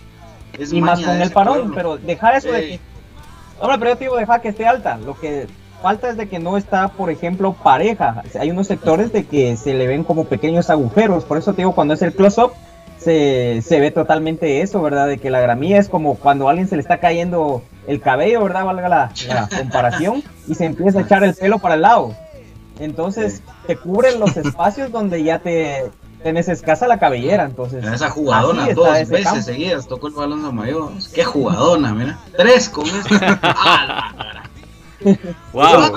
y 0.59 0.81
más 0.81 1.01
con 1.01 1.21
el 1.21 1.31
parón, 1.31 1.71
pero 1.73 1.97
dejar 1.97 2.35
eso 2.35 2.51
de 2.51 2.61
que. 2.61 2.79
Ahora, 3.59 3.77
pero 3.77 3.91
yo 3.91 3.97
te 3.97 4.03
digo, 4.05 4.17
dejar 4.17 4.41
que 4.41 4.49
esté 4.49 4.65
alta. 4.65 4.97
Lo 4.97 5.17
que 5.17 5.47
falta 5.81 6.09
es 6.09 6.17
de 6.17 6.27
que 6.27 6.39
no 6.39 6.57
está, 6.57 6.89
por 6.89 7.09
ejemplo, 7.09 7.53
pareja. 7.53 8.23
hay 8.39 8.51
unos 8.51 8.67
sectores 8.67 9.13
de 9.13 9.25
que 9.25 9.55
se 9.55 9.73
le 9.73 9.87
ven 9.87 10.03
como 10.03 10.25
pequeños 10.25 10.69
agujeros. 10.69 11.23
Por 11.23 11.37
eso 11.37 11.53
te 11.53 11.61
digo, 11.61 11.73
cuando 11.73 11.93
es 11.93 12.01
el 12.01 12.13
close-up, 12.13 12.51
se, 12.97 13.61
se, 13.61 13.79
ve 13.79 13.91
totalmente 13.91 14.61
eso, 14.61 14.81
¿verdad? 14.81 15.07
De 15.07 15.17
que 15.17 15.29
la 15.29 15.39
gramilla 15.39 15.77
es 15.77 15.89
como 15.89 16.15
cuando 16.15 16.47
a 16.47 16.51
alguien 16.51 16.67
se 16.67 16.75
le 16.75 16.81
está 16.81 16.99
cayendo 16.99 17.61
el 17.87 18.01
cabello, 18.01 18.43
¿verdad? 18.43 18.65
Valga 18.65 18.89
la, 18.89 19.11
la 19.27 19.47
comparación, 19.57 20.23
y 20.47 20.55
se 20.55 20.65
empieza 20.65 20.99
a 20.99 21.01
echar 21.03 21.23
el 21.23 21.33
pelo 21.33 21.59
para 21.59 21.75
el 21.75 21.81
lado. 21.81 22.15
Entonces, 22.79 23.41
te 23.67 23.77
cubren 23.77 24.19
los 24.19 24.35
espacios 24.35 24.91
donde 24.91 25.23
ya 25.23 25.39
te, 25.39 25.85
tenés 26.25 26.49
escasa 26.49 26.87
la 26.87 26.97
cabellera, 26.97 27.45
entonces. 27.45 27.85
Esa 27.85 28.09
jugadona 28.09 28.67
dos 28.73 29.07
veces 29.07 29.45
seguidas 29.45 29.87
tocó 29.87 30.07
el 30.07 30.13
balón 30.15 30.41
de 30.41 30.51
mayor. 30.51 30.89
Qué 31.13 31.23
jugadona, 31.23 31.93
mira. 31.93 32.17
Tres 32.35 32.67
con 32.67 32.87
esta. 32.87 34.11
¡Wow! 35.53 35.93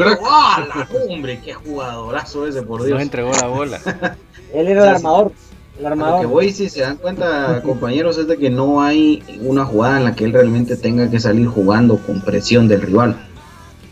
¡Hombre, 1.08 1.40
qué 1.42 1.54
jugadorazo 1.54 2.46
ese, 2.46 2.60
por 2.60 2.84
Dios! 2.84 2.98
No 2.98 3.00
entregó 3.00 3.32
la 3.32 3.46
bola. 3.46 3.80
Él 4.52 4.68
era 4.68 4.82
el 4.82 4.96
armador. 4.96 5.32
El 5.78 5.86
armador. 5.86 6.16
Lo 6.16 6.20
que 6.20 6.26
voy, 6.26 6.52
si 6.52 6.68
se 6.68 6.82
dan 6.82 6.98
cuenta, 6.98 7.62
compañeros, 7.62 8.18
es 8.18 8.28
de 8.28 8.36
que 8.36 8.50
no 8.50 8.82
hay 8.82 9.22
una 9.40 9.64
jugada 9.64 9.96
en 9.96 10.04
la 10.04 10.14
que 10.14 10.24
él 10.24 10.34
realmente 10.34 10.76
tenga 10.76 11.08
que 11.08 11.20
salir 11.20 11.46
jugando 11.46 11.96
con 11.96 12.20
presión 12.20 12.68
del 12.68 12.82
rival. 12.82 13.16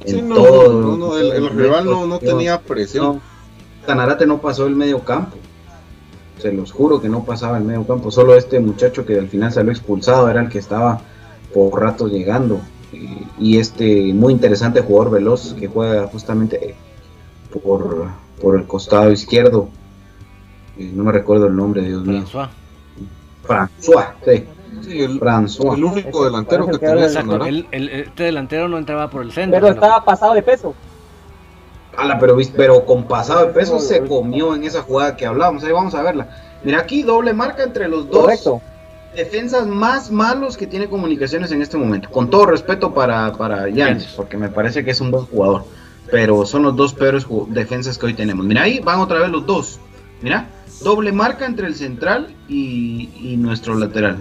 Sí, 0.05 0.21
no, 0.21 0.35
no, 0.35 0.97
no, 0.97 1.17
el, 1.17 1.49
rival 1.49 1.87
no, 1.87 2.07
no 2.07 2.19
tenía 2.19 2.61
presión. 2.61 3.23
Tanarate 3.87 4.27
no 4.27 4.39
pasó 4.39 4.67
el 4.67 4.75
medio 4.77 4.99
campo 4.99 5.39
se 6.39 6.53
los 6.53 6.73
juro 6.73 7.01
que 7.01 7.09
no 7.09 7.25
pasaba 7.25 7.59
el 7.59 7.65
medio 7.65 7.87
campo. 7.87 8.11
Solo 8.11 8.37
este 8.37 8.61
muchacho 8.61 9.05
que 9.07 9.19
al 9.19 9.29
final 9.29 9.53
salió 9.53 9.73
expulsado 9.73 10.29
era 10.29 10.43
el 10.43 10.49
que 10.49 10.59
estaba 10.59 11.01
por 11.53 11.81
rato 11.81 12.09
llegando. 12.09 12.61
Y, 13.39 13.59
este 13.59 14.13
muy 14.15 14.33
interesante 14.33 14.81
jugador 14.81 15.13
veloz 15.13 15.55
que 15.55 15.67
juega 15.67 16.07
justamente 16.07 16.75
por, 17.63 18.07
por 18.41 18.57
el 18.57 18.67
costado 18.67 19.11
izquierdo. 19.13 19.69
no 20.79 21.05
me 21.05 21.13
recuerdo 21.13 21.47
el 21.47 21.57
nombre, 21.57 21.83
Dios 21.83 22.05
mío. 22.05 22.25
François. 22.25 22.49
François, 23.47 24.07
sí. 24.25 24.45
Sí, 24.83 25.03
el, 25.03 25.19
François. 25.19 25.75
el 25.75 25.85
único 25.85 26.25
delantero 26.25 26.67
que 26.67 26.79
tenía 26.79 27.07
el, 27.49 27.67
el, 27.71 27.89
Este 27.89 28.25
delantero 28.25 28.69
no 28.69 28.79
entraba 28.79 29.11
por 29.11 29.23
el 29.23 29.33
centro. 29.33 29.61
Pero 29.61 29.73
estaba 29.73 30.05
pasado 30.05 30.35
de 30.35 30.43
peso 30.43 30.75
pero, 32.21 32.37
pero 32.57 32.85
con 32.85 33.05
pasado 33.05 33.47
de 33.47 33.53
peso 33.53 33.79
se 33.79 34.03
comió 34.03 34.55
en 34.55 34.65
esa 34.65 34.83
jugada 34.83 35.17
que 35.17 35.27
hablábamos. 35.27 35.65
Ahí 35.65 35.73
vamos 35.73 35.95
a 35.95 36.03
verla. 36.03 36.29
Mira 36.63 36.81
aquí, 36.81 37.03
doble 37.03 37.33
marca 37.33 37.63
entre 37.63 37.89
los 37.89 38.11
dos 38.11 38.61
defensas 39.15 39.67
más 39.67 40.11
malos 40.11 40.57
que 40.57 40.67
tiene 40.67 40.89
comunicaciones 40.89 41.51
en 41.51 41.63
este 41.63 41.77
momento. 41.77 42.11
Con 42.11 42.29
todo 42.29 42.47
respeto 42.47 42.93
para, 42.93 43.33
para 43.33 43.67
porque 44.15 44.37
me 44.37 44.49
parece 44.49 44.85
que 44.85 44.91
es 44.91 45.01
un 45.01 45.11
buen 45.11 45.25
jugador. 45.25 45.65
Pero 46.11 46.47
son 46.47 46.63
los 46.63 46.77
dos 46.77 46.93
peores 46.93 47.27
defensas 47.49 47.99
que 47.99 48.07
hoy 48.07 48.15
tenemos. 48.15 48.47
Mira, 48.47 48.63
ahí 48.63 48.79
van 48.81 49.01
otra 49.01 49.19
vez 49.19 49.31
los 49.31 49.45
dos. 49.45 49.81
Mira, 50.23 50.49
doble 50.83 51.13
marca 51.13 51.47
entre 51.47 51.67
el 51.67 51.75
central 51.75 52.35
y, 52.49 53.11
y 53.21 53.37
nuestro 53.37 53.75
lateral. 53.75 54.19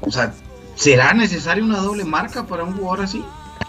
O 0.00 0.10
sea, 0.10 0.34
¿será 0.74 1.14
necesaria 1.14 1.64
una 1.64 1.78
doble 1.78 2.04
marca 2.04 2.44
para 2.44 2.64
un 2.64 2.74
jugador 2.76 3.04
así? 3.04 3.24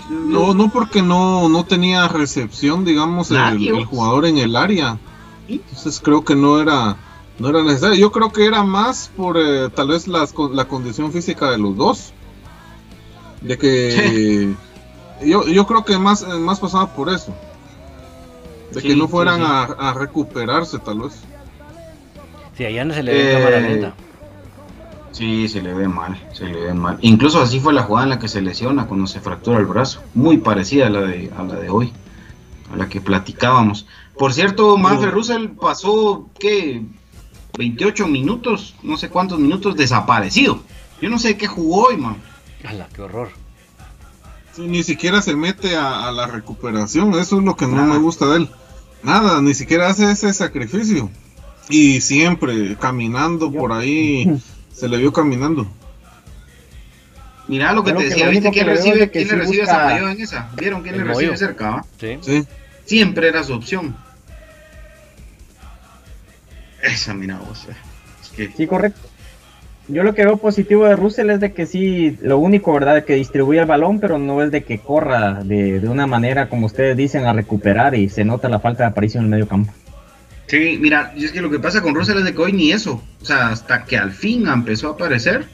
No, 0.09 0.53
no 0.53 0.69
porque 0.69 1.01
no, 1.01 1.49
no 1.49 1.65
tenía 1.65 2.07
recepción, 2.07 2.85
digamos, 2.85 3.31
el, 3.31 3.85
jugador 3.85 4.25
en 4.25 4.37
el 4.37 4.55
área. 4.55 4.97
Entonces 5.47 5.99
creo 6.03 6.23
que 6.23 6.35
no 6.35 6.61
era, 6.61 6.97
no 7.39 7.49
era 7.49 7.63
necesario. 7.63 7.95
Yo 7.95 8.11
creo 8.11 8.31
que 8.31 8.45
era 8.45 8.63
más 8.63 9.11
por 9.15 9.37
eh, 9.37 9.69
tal 9.73 9.89
vez 9.89 10.07
las, 10.07 10.33
la 10.51 10.65
condición 10.65 11.11
física 11.11 11.51
de 11.51 11.57
los 11.57 11.75
dos. 11.75 12.13
De 13.41 13.57
que 13.57 14.55
yo, 15.25 15.45
yo 15.47 15.67
creo 15.67 15.83
que 15.83 15.97
más, 15.97 16.25
más 16.27 16.59
pasaba 16.59 16.93
por 16.93 17.09
eso. 17.09 17.33
De 18.71 18.81
que 18.81 18.95
no 18.95 19.07
fueran 19.07 19.41
a, 19.41 19.93
recuperarse 19.93 20.79
tal 20.79 20.99
vez. 20.99 21.13
Sí, 22.55 22.65
allá 22.65 22.85
no 22.85 22.93
se 22.93 23.03
le 23.03 23.13
ve 23.13 23.33
cámara 23.33 23.57
eh, 23.57 23.61
lenta. 23.61 23.95
Sí, 25.17 25.47
se 25.47 25.63
le 25.63 25.73
ve 25.73 25.87
mal, 25.87 26.15
se 26.31 26.45
le 26.45 26.61
ve 26.61 26.73
mal. 26.75 26.99
Incluso 27.01 27.41
así 27.41 27.59
fue 27.59 27.73
la 27.73 27.81
jugada 27.81 28.03
en 28.03 28.09
la 28.11 28.19
que 28.19 28.27
se 28.27 28.39
lesiona 28.39 28.85
cuando 28.85 29.07
se 29.07 29.19
fractura 29.19 29.57
el 29.57 29.65
brazo. 29.65 30.03
Muy 30.13 30.37
parecida 30.37 30.85
a 30.85 30.89
la 30.91 31.01
de, 31.01 31.31
a 31.35 31.41
la 31.41 31.55
de 31.55 31.71
hoy, 31.71 31.91
a 32.71 32.77
la 32.77 32.87
que 32.87 33.01
platicábamos. 33.01 33.87
Por 34.15 34.31
cierto, 34.31 34.77
Manfred 34.77 35.09
Russell 35.09 35.47
pasó, 35.49 36.29
¿qué? 36.39 36.83
28 37.57 38.07
minutos, 38.07 38.75
no 38.83 38.95
sé 38.95 39.09
cuántos 39.09 39.39
minutos 39.39 39.75
desaparecido. 39.75 40.61
Yo 41.01 41.09
no 41.09 41.17
sé 41.17 41.35
qué 41.35 41.47
jugó 41.47 41.87
hoy, 41.87 41.97
man. 41.97 42.17
¡Hala, 42.63 42.87
qué 42.93 43.01
horror! 43.01 43.29
ni 44.59 44.83
siquiera 44.83 45.21
se 45.23 45.35
mete 45.35 45.75
a, 45.75 46.11
la 46.11 46.27
recuperación, 46.27 47.13
eso 47.15 47.37
es 47.37 47.43
lo 47.43 47.55
que 47.55 47.65
no 47.65 47.85
me 47.85 47.97
gusta 47.97 48.27
de 48.27 48.37
él. 48.37 48.49
Nada, 49.01 49.41
ni 49.41 49.55
siquiera 49.55 49.87
hace 49.87 50.11
ese 50.11 50.31
sacrificio. 50.31 51.09
Y 51.69 52.01
siempre 52.01 52.75
caminando 52.75 53.51
por 53.51 53.71
ahí 53.73 54.39
se 54.77 54.87
le 54.87 54.97
vio 54.97 55.11
caminando. 55.11 55.67
Mira 57.47 57.73
lo 57.73 57.83
que 57.83 57.93
te 57.93 58.03
decía, 58.03 58.29
¿viste 58.29 58.51
quién 58.51 58.67
recibe, 58.67 59.09
quién 59.09 59.27
le 59.27 59.35
recibe 59.35 59.63
esa 59.63 59.85
mayor 59.85 60.11
en 60.11 60.21
esa? 60.21 60.51
¿Vieron 60.55 60.83
quién 60.83 60.97
le 60.97 61.03
recibe 61.03 61.35
cerca? 61.35 61.83
Sí. 61.99 62.19
sí. 62.21 62.45
Siempre 62.85 63.27
era 63.29 63.43
su 63.43 63.53
opción. 63.53 63.95
Esa, 66.83 67.13
mira 67.15 67.39
vos. 67.39 67.67
Eh. 68.37 68.51
Sí, 68.55 68.67
correcto. 68.67 68.99
Yo 69.87 70.03
lo 70.03 70.13
que 70.13 70.25
veo 70.25 70.37
positivo 70.37 70.85
de 70.85 70.95
Russell 70.95 71.31
es 71.31 71.39
de 71.39 71.53
que 71.53 71.65
sí, 71.65 72.17
lo 72.21 72.37
único, 72.37 72.73
¿verdad? 72.73 73.03
Que 73.03 73.15
distribuye 73.15 73.61
el 73.61 73.65
balón, 73.65 73.99
pero 73.99 74.19
no 74.19 74.43
es 74.43 74.51
de 74.51 74.63
que 74.63 74.79
corra 74.79 75.43
de, 75.43 75.79
de 75.79 75.87
una 75.87 76.05
manera, 76.05 76.49
como 76.49 76.67
ustedes 76.67 76.95
dicen, 76.95 77.25
a 77.25 77.33
recuperar 77.33 77.95
y 77.95 78.09
se 78.09 78.25
nota 78.25 78.47
la 78.49 78.59
falta 78.59 78.83
de 78.83 78.89
aparición 78.89 79.21
en 79.23 79.25
el 79.25 79.31
medio 79.31 79.47
campo. 79.47 79.73
Sí, 80.47 80.77
mira, 80.79 81.13
y 81.15 81.25
es 81.25 81.31
que 81.31 81.41
lo 81.41 81.49
que 81.49 81.59
pasa 81.59 81.81
con 81.81 81.93
Russell 81.93 82.17
es 82.19 82.23
de 82.23 82.33
que 82.33 82.41
hoy 82.41 82.53
ni 82.53 82.71
eso. 82.71 83.03
O 83.21 83.25
sea, 83.25 83.49
hasta 83.49 83.83
que 83.83 83.97
al 83.97 84.11
fin 84.11 84.47
empezó 84.47 84.87
a 84.87 84.91
aparecer, 84.93 85.45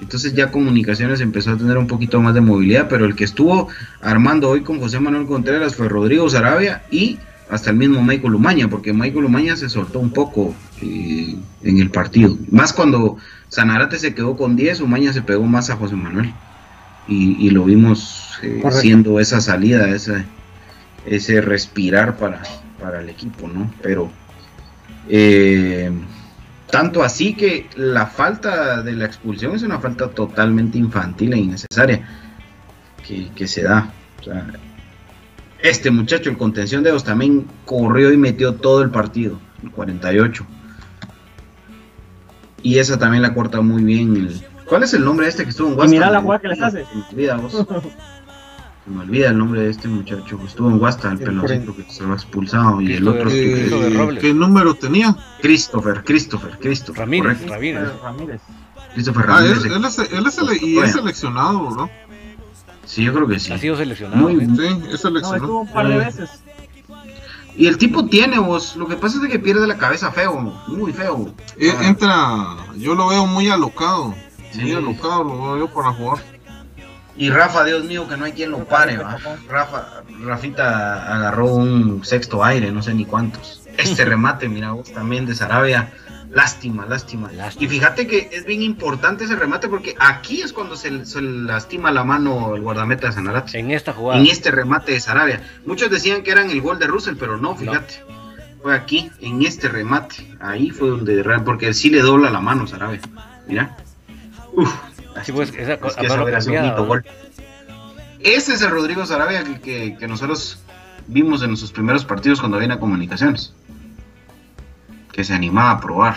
entonces 0.00 0.34
ya 0.34 0.50
Comunicaciones 0.50 1.20
empezó 1.20 1.52
a 1.52 1.58
tener 1.58 1.76
un 1.76 1.86
poquito 1.86 2.20
más 2.22 2.32
de 2.32 2.40
movilidad, 2.40 2.88
pero 2.88 3.04
el 3.04 3.14
que 3.14 3.24
estuvo 3.24 3.68
armando 4.00 4.48
hoy 4.48 4.62
con 4.62 4.80
José 4.80 4.98
Manuel 4.98 5.26
Contreras 5.26 5.74
fue 5.74 5.88
Rodrigo 5.88 6.28
Sarabia 6.30 6.82
y 6.90 7.18
hasta 7.50 7.70
el 7.70 7.76
mismo 7.76 8.02
Michael 8.02 8.34
Umaña, 8.34 8.68
porque 8.68 8.92
Michael 8.94 9.24
Umaña 9.24 9.56
se 9.56 9.68
soltó 9.68 9.98
un 9.98 10.10
poco 10.10 10.54
eh, 10.80 11.36
en 11.62 11.78
el 11.78 11.90
partido. 11.90 12.38
Más 12.50 12.72
cuando 12.72 13.18
Sanarate 13.48 13.98
se 13.98 14.14
quedó 14.14 14.36
con 14.36 14.56
10, 14.56 14.80
Umaña 14.80 15.12
se 15.12 15.20
pegó 15.20 15.44
más 15.44 15.68
a 15.68 15.76
José 15.76 15.96
Manuel. 15.96 16.32
Y, 17.08 17.50
lo 17.50 17.64
vimos 17.64 18.38
eh, 18.40 18.62
siendo 18.70 19.18
esa 19.18 19.40
salida, 19.40 19.88
ese, 19.88 20.24
ese 21.06 21.40
respirar 21.40 22.16
para, 22.16 22.40
para 22.80 23.00
el 23.00 23.08
equipo, 23.08 23.48
¿no? 23.48 23.68
Pero 23.82 24.12
eh, 25.08 25.90
tanto 26.70 27.02
así 27.02 27.34
que 27.34 27.68
la 27.76 28.06
falta 28.06 28.82
de 28.82 28.92
la 28.92 29.06
expulsión 29.06 29.54
es 29.54 29.62
una 29.62 29.80
falta 29.80 30.08
totalmente 30.10 30.78
infantil 30.78 31.32
e 31.32 31.38
innecesaria 31.38 32.06
que, 33.34 33.48
se 33.48 33.62
da. 33.62 33.90
este 35.62 35.90
muchacho, 35.90 36.30
el 36.30 36.36
contención 36.36 36.82
de 36.84 36.90
dos, 36.90 37.02
también 37.04 37.46
corrió 37.64 38.12
y 38.12 38.16
metió 38.16 38.54
todo 38.54 38.82
el 38.82 38.90
partido, 38.90 39.40
el 39.64 39.70
48. 39.72 40.46
Y 42.62 42.78
esa 42.78 42.98
también 42.98 43.22
la 43.22 43.34
corta 43.34 43.60
muy 43.60 43.82
bien. 43.82 44.16
el- 44.16 44.40
¿Cuál 44.66 44.84
es 44.84 44.94
el 44.94 45.04
nombre 45.04 45.26
de 45.26 45.30
este 45.30 45.42
que 45.44 45.50
estuvo 45.50 45.66
en 45.66 45.72
Y 45.72 45.76
Guasta? 45.76 45.90
mira 45.90 46.10
la 46.10 46.20
jugada 46.20 46.40
que 46.40 46.48
les 46.48 46.62
hace. 46.62 46.84
Olvida, 47.10 47.36
vos. 47.36 47.66
Se 48.90 48.96
me 48.96 49.02
olvida 49.04 49.28
el 49.28 49.38
nombre 49.38 49.60
de 49.60 49.70
este 49.70 49.86
muchacho. 49.86 50.36
que 50.36 50.46
Estuvo 50.46 50.68
en 50.68 50.78
Guasta, 50.80 51.12
el 51.12 51.18
peloncito 51.18 51.76
que 51.76 51.84
se 51.88 52.02
lo 52.02 52.10
ha 52.12 52.16
expulsado. 52.16 52.80
Y 52.80 52.94
el 52.94 53.06
otro 53.06 53.30
Eh. 53.30 54.18
¿Qué 54.20 54.34
número 54.34 54.74
tenía? 54.74 55.16
Christopher, 55.40 56.02
Christopher, 56.04 56.58
Christopher. 56.58 57.02
Ramírez, 57.02 57.38
correcto. 57.38 57.52
Ramírez. 57.54 57.88
Ramírez. 58.02 58.40
Christopher 58.94 59.26
Ah, 59.28 59.44
él, 59.44 59.54
Ramírez. 59.54 59.76
él 59.76 59.84
es, 59.84 59.98
él 60.12 60.26
es 60.26 60.38
ele- 60.38 60.58
y 60.60 60.78
es 60.78 60.90
seleccionado, 60.92 61.70
¿no? 61.70 61.88
Sí, 62.84 63.04
yo 63.04 63.14
creo 63.14 63.28
que 63.28 63.38
sí. 63.38 63.52
Ha 63.52 63.58
sido 63.58 63.76
seleccionado. 63.76 64.22
Muy 64.28 64.34
¿eh? 64.42 64.48
Sí, 64.56 64.66
es 64.66 64.90
No, 64.90 64.96
seleccionado. 64.96 65.36
estuvo 65.36 65.60
un 65.60 65.72
par 65.72 65.86
de 65.86 65.94
Eh. 65.94 65.98
veces. 65.98 66.30
Y 67.56 67.66
el 67.68 67.78
tipo 67.78 68.06
tiene 68.06 68.40
vos. 68.40 68.74
Lo 68.74 68.88
que 68.88 68.96
pasa 68.96 69.16
es 69.18 69.22
de 69.22 69.28
que 69.28 69.38
pierde 69.38 69.68
la 69.68 69.78
cabeza 69.78 70.10
feo. 70.10 70.34
Muy 70.66 70.92
feo. 70.92 71.32
Eh, 71.58 71.72
entra, 71.82 72.56
yo 72.76 72.96
lo 72.96 73.06
veo 73.06 73.24
muy 73.26 73.48
alocado. 73.50 74.16
Sí. 74.50 74.62
Muy 74.62 74.72
alocado 74.72 75.22
lo 75.22 75.42
veo 75.54 75.58
yo 75.58 75.68
para 75.72 75.92
jugar. 75.92 76.24
Y 77.20 77.28
Rafa, 77.28 77.64
Dios 77.64 77.84
mío, 77.84 78.08
que 78.08 78.16
no 78.16 78.24
hay 78.24 78.32
quien 78.32 78.50
lo 78.50 78.64
pare, 78.64 78.96
va. 78.96 79.18
Rafa, 79.46 80.02
Rafita 80.22 81.14
agarró 81.16 81.52
un 81.52 82.02
sexto 82.02 82.42
aire, 82.42 82.72
no 82.72 82.82
sé 82.82 82.94
ni 82.94 83.04
cuántos. 83.04 83.60
Este 83.76 84.06
remate, 84.06 84.48
mira 84.48 84.72
vos, 84.72 84.90
también 84.90 85.26
de 85.26 85.34
Sarabia. 85.34 85.92
Lástima, 86.30 86.86
lástima. 86.86 87.30
Lástima. 87.30 87.66
Y 87.66 87.68
fíjate 87.68 88.06
que 88.06 88.30
es 88.32 88.46
bien 88.46 88.62
importante 88.62 89.24
ese 89.24 89.36
remate 89.36 89.68
porque 89.68 89.94
aquí 89.98 90.40
es 90.40 90.54
cuando 90.54 90.76
se, 90.76 91.04
se 91.04 91.20
lastima 91.20 91.90
la 91.90 92.04
mano 92.04 92.54
el 92.54 92.62
guardameta 92.62 93.08
de 93.08 93.12
Sanarate. 93.12 93.58
En 93.58 93.70
esta 93.70 93.92
jugada. 93.92 94.18
En 94.18 94.26
este 94.26 94.50
remate 94.50 94.92
de 94.92 95.00
Sarabia. 95.00 95.42
Muchos 95.66 95.90
decían 95.90 96.22
que 96.22 96.30
eran 96.30 96.48
el 96.48 96.62
gol 96.62 96.78
de 96.78 96.86
Russell, 96.86 97.16
pero 97.20 97.36
no, 97.36 97.54
fíjate. 97.54 98.02
Fue 98.62 98.74
aquí, 98.74 99.10
en 99.20 99.42
este 99.42 99.68
remate. 99.68 100.38
Ahí 100.40 100.70
fue 100.70 100.88
donde, 100.88 101.22
porque 101.44 101.74
sí 101.74 101.90
le 101.90 102.00
dobla 102.00 102.30
la 102.30 102.40
mano 102.40 102.66
Sarabia. 102.66 103.00
Mira. 103.46 103.76
Uf. 104.54 104.72
Sí, 105.24 105.32
pues, 105.32 105.50
esa 105.54 105.74
Es 105.74 105.78
cosa 105.80 106.00
que 106.00 106.06
esa 106.06 106.22
hubiera 106.22 106.40
sido 106.40 106.52
un 106.54 106.58
cambiada, 106.68 106.80
bonito 106.80 106.86
gol. 106.86 107.04
Ese 108.20 108.54
es 108.54 108.62
el 108.62 108.70
Rodrigo 108.70 109.04
Sarabia 109.06 109.44
que, 109.44 109.60
que- 109.60 109.96
que 109.98 110.08
nosotros 110.08 110.62
vimos 111.06 111.42
en 111.42 111.48
nuestros 111.48 111.72
primeros 111.72 112.04
partidos 112.04 112.40
cuando 112.40 112.58
viene 112.58 112.74
a 112.74 112.78
comunicaciones. 112.80 113.54
Que 115.12 115.24
se 115.24 115.34
animaba 115.34 115.72
a 115.72 115.80
probar. 115.80 116.16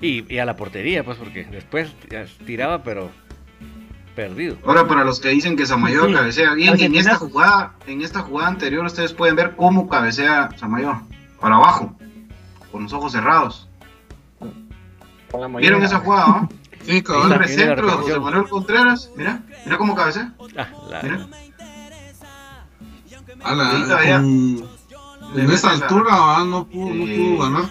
Y, 0.00 0.32
y 0.32 0.38
a 0.38 0.44
la 0.44 0.56
portería, 0.56 1.04
pues, 1.04 1.18
porque 1.18 1.44
después 1.44 1.92
ya 2.10 2.24
tiraba, 2.44 2.82
pero 2.82 3.10
perdido. 4.14 4.58
Ahora 4.66 4.86
para 4.86 5.04
los 5.04 5.20
que 5.20 5.30
dicen 5.30 5.56
que 5.56 5.64
Samayoa 5.64 6.08
Sí, 6.08 6.12
cabecea 6.14 6.54
bien, 6.54 6.78
en 6.80 6.94
esta 6.96 7.16
jugada, 7.16 7.72
en 7.86 8.02
esta 8.02 8.20
jugada 8.20 8.48
anterior 8.48 8.84
ustedes 8.84 9.12
pueden 9.14 9.36
ver 9.36 9.56
cómo 9.56 9.88
cabecea 9.88 10.50
Samayoa. 10.58 11.02
Para 11.40 11.56
abajo. 11.56 11.96
Con 12.70 12.82
los 12.84 12.92
ojos 12.92 13.12
cerrados. 13.12 13.68
¿Vieron 15.58 15.82
esa 15.82 15.98
jugada? 16.00 16.26
no? 16.26 16.48
Sí, 16.84 17.02
cabrón. 17.02 17.30
De 17.30 17.38
José. 17.38 18.20
Manuel 18.20 18.48
Contreras. 18.48 19.10
Mira, 19.16 19.42
mira 19.64 19.78
cómo 19.78 19.94
cabecea. 19.94 20.32
Ah, 20.56 20.66
la- 20.90 21.02
Mira. 21.02 21.26
A 23.44 23.54
la- 23.54 23.70
con- 24.16 24.68
en 25.34 25.50
esa 25.50 25.70
altura 25.70 26.10
ah, 26.12 26.44
no 26.46 26.66
pudo, 26.66 26.94
no 26.94 27.04
pudo 27.04 27.42
ganar. 27.44 27.64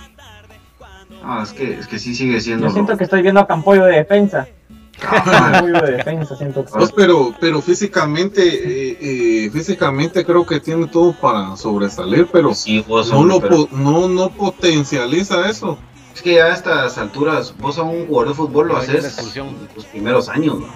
Ah, 1.24 1.42
es 1.44 1.54
que, 1.54 1.74
es 1.80 1.88
que 1.88 2.00
sí 2.00 2.16
sigue 2.16 2.42
siendo. 2.42 2.68
Yo 2.68 2.74
siento 2.74 2.98
que 2.98 3.04
estoy 3.04 3.22
viendo 3.22 3.40
a 3.42 3.48
Campollo 3.48 3.86
de 3.86 3.98
defensa. 3.98 4.48
Campollo 5.00 5.82
de 5.82 5.92
defensa, 5.98 6.36
siento 6.36 6.66
que 6.66 6.72
pero, 6.96 7.34
pero 7.40 7.62
físicamente, 7.62 8.42
eh, 8.44 8.98
eh, 9.46 9.50
físicamente 9.52 10.26
creo 10.26 10.46
que 10.46 10.60
tiene 10.60 10.88
todo 10.88 11.14
para 11.14 11.56
sobresalir, 11.56 12.28
pero 12.32 12.54
sí, 12.54 12.84
no 12.88 13.24
lo 13.24 13.40
pero- 13.40 13.68
po- 13.68 13.76
no, 13.78 14.08
no 14.08 14.30
potencializa 14.30 15.48
eso. 15.50 15.78
Es 16.14 16.22
que 16.22 16.36
ya 16.36 16.46
a 16.46 16.54
estas 16.54 16.98
alturas, 16.98 17.56
vos 17.58 17.78
a 17.78 17.84
un 17.84 18.06
jugador 18.08 18.30
de 18.30 18.34
fútbol 18.36 18.68
lo 18.68 18.78
haces 18.78 19.18
en 19.38 19.68
los 19.76 19.86
primeros 19.86 20.30
años, 20.30 20.60
¿no? 20.60 20.68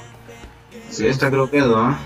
Sí. 0.89 1.07
Esta 1.07 1.29
creo 1.29 1.49
que 1.49 1.57
es, 1.59 1.65
¿no? 1.65 1.97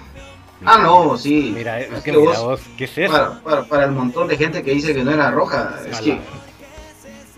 Ah, 0.66 0.78
no, 0.80 1.18
sí. 1.18 1.54
Mira, 1.56 1.80
es 1.80 1.92
Es 1.92 2.04
que 2.04 2.12
que 2.12 2.18
mira 2.18 2.32
vos- 2.40 2.44
vos, 2.44 2.62
¿qué 2.78 2.84
es 2.86 2.98
eso? 2.98 3.12
Para, 3.12 3.40
para, 3.42 3.64
para 3.66 3.86
el 3.86 3.92
montón 3.92 4.28
de 4.28 4.36
gente 4.38 4.62
que 4.64 4.72
dice 4.72 4.94
que 4.94 5.04
no 5.04 5.12
era 5.12 5.32
roja, 5.32 5.80
es 5.90 6.02
que, 6.02 6.20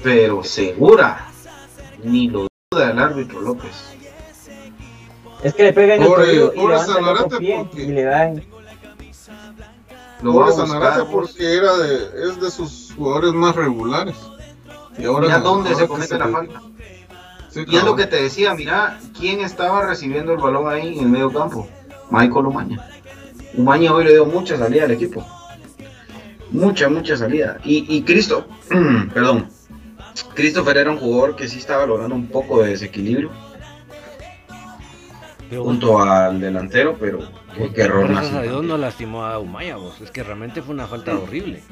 pero 0.02 0.44
segura, 0.44 1.28
ni 2.04 2.30
lo 2.30 2.48
duda 2.72 2.92
el 2.92 2.98
árbitro 3.00 3.42
López. 3.42 3.72
Es 5.44 5.54
que 5.54 5.64
le 5.64 5.74
pega 5.74 5.96
en 5.96 6.04
el 6.04 6.08
y 6.08 6.12
el 6.12 6.52
pie 7.38 7.58
porque- 7.58 7.84
y 7.84 7.88
le 7.88 8.04
da 8.04 8.28
en... 8.28 8.46
Lo 10.22 10.34
vos. 10.34 10.56
porque 11.12 11.56
era 11.58 11.76
de, 11.78 12.30
es 12.30 12.40
de 12.40 12.52
sus 12.52 12.94
jugadores 12.96 13.34
más 13.34 13.56
regulares. 13.56 14.16
Y 14.98 15.06
ahora, 15.06 15.28
Mira 15.28 15.40
dónde 15.40 15.70
ahora 15.70 15.82
se 15.82 15.88
comete 15.88 16.18
la 16.18 16.28
falta. 16.28 16.62
Sí, 17.50 17.66
Y 17.68 17.76
es 17.76 17.84
lo 17.84 17.96
que 17.96 18.08
te 18.08 18.22
decía, 18.22 18.54
mira, 18.56 19.00
¿quién 19.18 19.42
estaba 19.42 19.86
recibiendo 19.86 20.32
el 20.34 20.40
balón 20.40 20.72
ahí 20.72 20.98
en 20.98 21.04
el 21.04 21.10
medio 21.10 21.32
campo? 21.32 21.68
Michael 22.10 22.46
Umaña. 22.46 22.88
Umaña 23.54 23.94
hoy 23.94 24.06
le 24.06 24.12
dio 24.12 24.26
mucha 24.26 24.58
salida 24.58 24.86
al 24.86 24.92
equipo. 24.92 25.26
Mucha, 26.52 26.90
mucha 26.90 27.18
salida. 27.18 27.58
Y, 27.64 27.86
y 27.94 28.04
Cristo, 28.04 28.46
perdón, 29.14 29.50
Christopher 30.34 30.78
era 30.78 30.92
un 30.92 30.98
jugador 30.98 31.36
que 31.36 31.48
sí 31.48 31.58
estaba 31.60 31.86
logrando 31.86 32.16
un 32.16 32.28
poco 32.28 32.62
de 32.62 32.72
desequilibrio 32.72 33.32
Pero 35.50 35.64
junto 35.64 36.02
al 36.02 36.40
delantero, 36.40 36.98
pero 37.00 37.20
qué, 37.56 37.72
qué 37.74 37.82
error 37.82 38.08
gracias 38.08 38.34
más 38.34 38.42
a 38.42 38.44
Dios 38.44 38.64
no 38.64 38.78
lastimó 38.78 39.26
a 39.26 39.40
Umaya, 39.40 39.78
vos. 39.78 40.00
Es 40.02 40.12
que 40.12 40.24
realmente 40.24 40.62
fue 40.62 40.74
una 40.74 40.88
falta 40.88 41.18
horrible. 41.18 41.64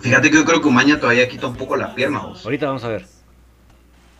Fíjate 0.00 0.30
que 0.30 0.36
yo 0.36 0.44
creo 0.44 0.60
que 0.60 0.68
Umaña 0.68 0.98
todavía 1.00 1.28
quita 1.28 1.46
un 1.46 1.56
poco 1.56 1.76
la 1.76 1.94
pierna. 1.94 2.20
vos. 2.20 2.44
Ahorita 2.44 2.66
vamos 2.66 2.84
a 2.84 2.88
ver. 2.88 3.06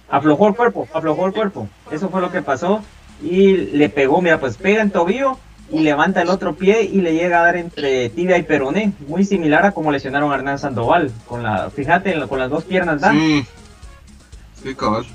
Aflojó 0.09 0.49
el 0.49 0.55
cuerpo, 0.55 0.89
aflojó 0.95 1.27
el 1.27 1.33
cuerpo. 1.33 1.69
Eso 1.91 2.09
fue 2.09 2.21
lo 2.21 2.31
que 2.31 2.43
pasó. 2.43 2.83
Y 3.23 3.57
le 3.57 3.89
pegó, 3.89 4.21
mira, 4.21 4.39
pues 4.39 4.57
pega 4.57 4.83
en 4.83 4.91
tobillo 4.91 5.39
y 5.73 5.81
levanta 5.81 6.23
el 6.23 6.29
otro 6.29 6.55
pie 6.55 6.83
y 6.83 7.01
le 7.01 7.15
llega 7.15 7.41
a 7.41 7.45
dar 7.45 7.57
entre 7.57 8.09
tibia 8.11 8.37
y 8.39 8.43
peroné. 8.43 8.93
Muy 9.09 9.25
similar 9.25 9.65
a 9.67 9.73
como 9.73 9.91
lesionaron 9.91 10.31
a 10.31 10.37
Hernán 10.37 10.59
Sandoval. 10.59 11.11
Con 11.27 11.43
la, 11.43 11.71
fíjate, 11.71 12.15
la- 12.15 12.27
con 12.29 12.39
las 12.39 12.51
dos 12.51 12.65
piernas 12.65 13.01
da. 13.01 13.11
Sí, 13.13 13.45
sí, 14.63 14.75
cabal. 14.75 15.07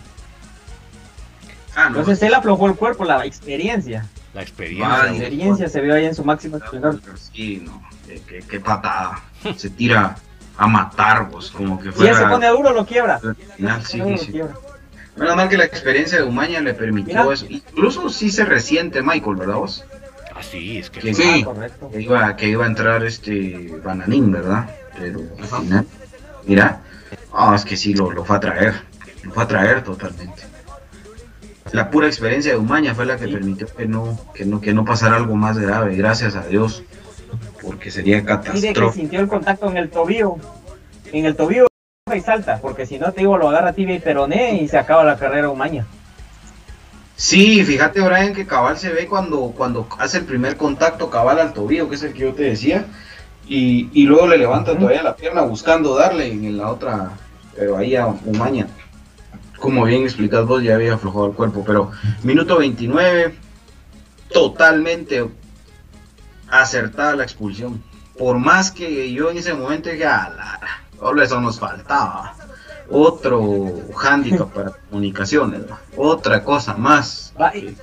Ah, 1.75 1.89
no. 1.89 1.99
Entonces 1.99 2.21
él 2.23 2.33
aflojó 2.33 2.67
el 2.67 2.75
cuerpo, 2.75 3.05
la 3.05 3.25
experiencia. 3.25 4.07
La 4.33 4.41
experiencia. 4.41 4.87
La 4.89 5.03
Ay, 5.03 5.17
experiencia 5.17 5.69
se 5.69 5.79
vio 5.81 5.93
ahí 5.93 6.05
en 6.05 6.15
su 6.15 6.23
máximo 6.25 6.57
esplendor. 6.57 6.99
Sí, 7.33 7.61
no. 7.65 7.81
Qué, 8.07 8.21
qué- 8.27 8.39
qué 8.47 8.59
patada. 8.59 9.21
Se 9.55 9.69
tira 9.69 10.17
a 10.63 10.67
matar 10.67 11.29
vos, 11.29 11.49
como 11.51 11.79
que 11.79 11.91
Si 11.91 12.01
él 12.01 12.07
se 12.09 12.13
fuera. 12.13 12.29
pone 12.29 12.47
duro, 12.49 12.71
lo 12.71 12.85
quiebra. 12.85 13.19
final, 13.57 13.83
sí, 13.85 13.97
pone 13.99 14.11
duro, 14.11 14.17
sí. 14.23 14.25
lo 14.27 14.31
quiebra. 14.33 14.55
Menos 15.17 15.35
mal 15.35 15.49
que 15.49 15.57
la 15.57 15.65
experiencia 15.65 16.19
de 16.19 16.23
Umaña 16.23 16.59
le 16.61 16.73
permitió 16.73 17.21
Mira. 17.23 17.33
eso. 17.33 17.45
Incluso 17.49 18.09
sí 18.09 18.29
se 18.31 18.45
resiente 18.45 19.01
Michael, 19.01 19.35
¿verdad 19.35 19.55
vos? 19.55 19.83
Ah, 20.35 20.41
sí, 20.41 20.77
es 20.77 20.89
que. 20.89 20.99
Que, 21.01 21.13
Sí. 21.13 21.41
Ah, 21.41 21.45
correcto. 21.45 21.89
que 21.91 22.01
iba, 22.01 22.35
que 22.35 22.47
iba 22.47 22.63
a 22.65 22.67
entrar 22.67 23.03
este 23.03 23.75
Bananín, 23.83 24.31
¿verdad? 24.31 24.69
Pero 24.97 25.19
al 25.39 25.61
final, 25.61 25.85
mira, 26.45 26.81
ah, 27.33 27.53
es 27.55 27.65
que 27.65 27.75
sí 27.75 27.93
lo, 27.93 28.11
lo 28.11 28.23
fue 28.23 28.37
a 28.37 28.39
traer. 28.39 28.73
Lo 29.23 29.31
fue 29.31 29.43
a 29.43 29.47
traer 29.47 29.83
totalmente. 29.83 30.43
La 31.73 31.89
pura 31.89 32.07
experiencia 32.07 32.51
de 32.53 32.57
Umaña 32.57 32.93
fue 32.95 33.05
la 33.05 33.17
que 33.17 33.25
Sí. 33.25 33.33
permitió 33.33 33.67
que 33.67 33.85
no, 33.87 34.19
que 34.33 34.45
no, 34.45 34.61
que 34.61 34.73
no 34.73 34.83
pasara 34.85 35.15
algo 35.17 35.35
más 35.35 35.57
grave, 35.57 35.95
gracias 35.95 36.35
a 36.35 36.45
Dios. 36.45 36.83
Porque 37.61 37.91
sería 37.91 38.17
Y 38.17 38.19
de 38.19 38.25
que 38.25 38.27
catastrófico. 38.27 38.91
sintió 38.93 39.19
el 39.19 39.27
contacto 39.27 39.69
en 39.69 39.77
el 39.77 39.89
tobillo. 39.89 40.35
En 41.11 41.25
el 41.25 41.35
tobillo 41.35 41.67
y 42.13 42.19
salta, 42.19 42.59
porque 42.61 42.85
si 42.85 42.99
no 42.99 43.11
te 43.13 43.21
digo 43.21 43.37
lo 43.37 43.49
agarra 43.49 43.73
tibia 43.73 43.95
y 43.95 43.99
peroné 43.99 44.61
y 44.61 44.67
se 44.67 44.77
acaba 44.77 45.03
la 45.03 45.17
carrera 45.17 45.49
Umaña. 45.49 45.85
Sí, 47.15 47.63
fíjate, 47.63 48.01
Brian, 48.01 48.33
que 48.33 48.47
cabal 48.47 48.77
se 48.77 48.91
ve 48.91 49.05
cuando, 49.07 49.53
cuando 49.55 49.87
hace 49.99 50.17
el 50.17 50.25
primer 50.25 50.57
contacto 50.57 51.09
cabal 51.09 51.39
al 51.39 51.53
tobillo, 51.53 51.87
que 51.87 51.95
es 51.95 52.03
el 52.03 52.13
que 52.13 52.19
yo 52.19 52.33
te 52.33 52.43
decía, 52.43 52.85
y, 53.47 53.89
y 53.93 54.05
luego 54.05 54.27
le 54.27 54.37
levanta 54.39 54.75
todavía 54.77 55.03
la 55.03 55.15
pierna 55.15 55.41
buscando 55.41 55.95
darle 55.95 56.31
en 56.31 56.57
la 56.57 56.69
otra, 56.69 57.11
pero 57.55 57.77
ahí 57.77 57.95
a 57.95 58.07
Umaña. 58.07 58.67
Como 59.59 59.85
bien 59.85 60.01
explicado 60.01 60.47
vos, 60.47 60.63
ya 60.63 60.75
había 60.75 60.95
aflojado 60.95 61.27
el 61.27 61.33
cuerpo, 61.33 61.63
pero 61.65 61.91
minuto 62.23 62.57
29, 62.57 63.35
totalmente 64.33 65.25
acertada 66.51 67.15
la 67.15 67.23
expulsión. 67.23 67.83
Por 68.17 68.37
más 68.37 68.71
que 68.71 69.11
yo 69.11 69.31
en 69.31 69.37
ese 69.37 69.53
momento 69.53 69.89
dije, 69.89 70.05
ah, 70.05 70.31
la- 70.35 70.59
solo 70.99 71.23
eso 71.23 71.41
nos 71.41 71.59
faltaba. 71.59 72.35
Otro 72.89 73.71
hándicap 73.95 74.49
para 74.53 74.71
comunicaciones, 74.89 75.61
¿no? 75.67 75.77
otra 75.97 76.43
cosa 76.43 76.73
más. 76.75 77.33
Y- 77.55 77.75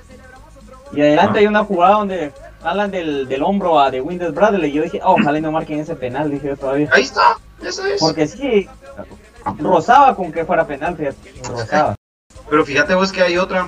Y 0.91 1.01
adelante 1.01 1.39
hay 1.39 1.47
una 1.47 1.63
jugada 1.63 1.95
donde 1.95 2.31
jalan 2.63 2.89
del, 2.91 3.27
del 3.27 3.43
hombro 3.43 3.79
a 3.79 3.91
de 3.91 4.01
Windows 4.01 4.33
Bradley. 4.33 4.71
Y 4.71 4.73
yo 4.73 4.83
dije, 4.83 4.99
oh, 5.03 5.13
ojalá 5.19 5.37
y 5.37 5.41
no 5.41 5.51
marquen 5.51 5.79
ese 5.79 5.95
penal, 5.95 6.31
dije 6.31 6.47
yo 6.47 6.57
todavía. 6.57 6.89
Ahí 6.91 7.03
está, 7.03 7.37
eso 7.63 7.85
es. 7.85 7.99
Porque 7.99 8.27
sí, 8.27 8.67
rozaba 9.59 10.15
con 10.15 10.31
que 10.31 10.45
fuera 10.45 10.65
penal, 10.65 10.95
fíjate, 10.97 11.33
rozaba. 11.47 11.95
Pero 12.49 12.65
fíjate 12.65 12.95
vos 12.95 13.11
que 13.11 13.21
hay 13.21 13.37
otra, 13.37 13.67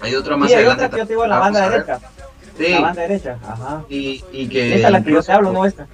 hay 0.00 0.14
otra 0.14 0.36
más 0.36 0.50
Y 0.50 0.54
hay 0.54 0.60
adelante. 0.60 0.84
otra 0.86 0.94
que 0.96 1.00
yo 1.02 1.06
te 1.06 1.12
digo 1.12 1.24
en 1.24 1.30
la 1.30 1.38
banda 1.38 1.68
derecha. 1.68 1.98
Sí, 2.56 2.70
La 2.70 2.80
banda 2.80 3.02
derecha, 3.02 3.38
ajá. 3.42 3.84
y, 3.88 4.22
y 4.32 4.46
que 4.48 4.76
Esa 4.76 4.86
es 4.88 4.92
la 4.92 5.02
que 5.02 5.12
yo 5.12 5.22
te 5.22 5.32
hablo, 5.32 5.52
no 5.52 5.64
esta. 5.64 5.86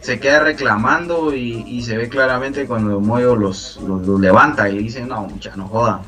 se 0.00 0.20
queda 0.20 0.40
reclamando 0.40 1.34
y, 1.34 1.82
se 1.82 1.96
ve 1.96 2.08
claramente 2.08 2.66
cuando 2.66 3.00
Moyo 3.00 3.36
los, 3.36 3.78
los, 3.86 4.06
levanta 4.20 4.68
y 4.68 4.74
le 4.74 4.82
dice, 4.82 5.00
no, 5.06 5.22
mucha, 5.22 5.56
no 5.56 5.68
joda. 5.68 6.02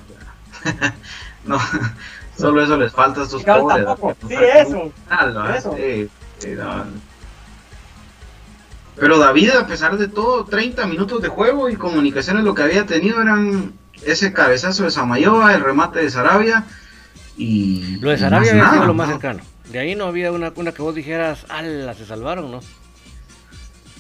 no, 1.47 1.59
solo 2.39 2.63
eso 2.63 2.77
les 2.77 2.93
falta 2.93 3.21
a 3.21 3.25
estos 3.25 3.43
pobres. 3.43 4.17
Sí, 4.29 4.37
eso. 4.59 5.77
Pero 8.97 9.19
David, 9.19 9.51
a 9.51 9.67
pesar 9.67 9.97
de 9.97 10.09
todo, 10.09 10.45
30 10.45 10.87
minutos 10.87 11.21
de 11.21 11.29
juego 11.29 11.69
y 11.69 11.77
comunicaciones 11.77 12.45
lo 12.45 12.55
que 12.55 12.63
había 12.63 12.87
tenido 12.87 13.21
eran 13.21 13.73
ese 14.05 14.33
cabezazo 14.33 14.85
de 14.85 14.91
Samayoa, 14.91 15.55
el 15.55 15.63
remate 15.63 16.01
de 16.01 16.11
Sarabia 16.11 16.65
y... 17.37 17.97
Lo 18.01 18.11
de 18.11 18.19
Sarabia 18.19 18.53
había 18.53 18.71
sido 18.71 18.87
lo 18.87 18.95
más 18.95 19.09
cercano. 19.09 19.41
De 19.71 19.79
ahí 19.79 19.95
no 19.95 20.05
había 20.05 20.31
una, 20.31 20.53
una 20.57 20.73
que 20.73 20.83
vos 20.83 20.95
dijeras, 20.95 21.47
ala, 21.49 21.95
se 21.95 22.07
salvaron, 22.07 22.51
¿no? 22.51 22.61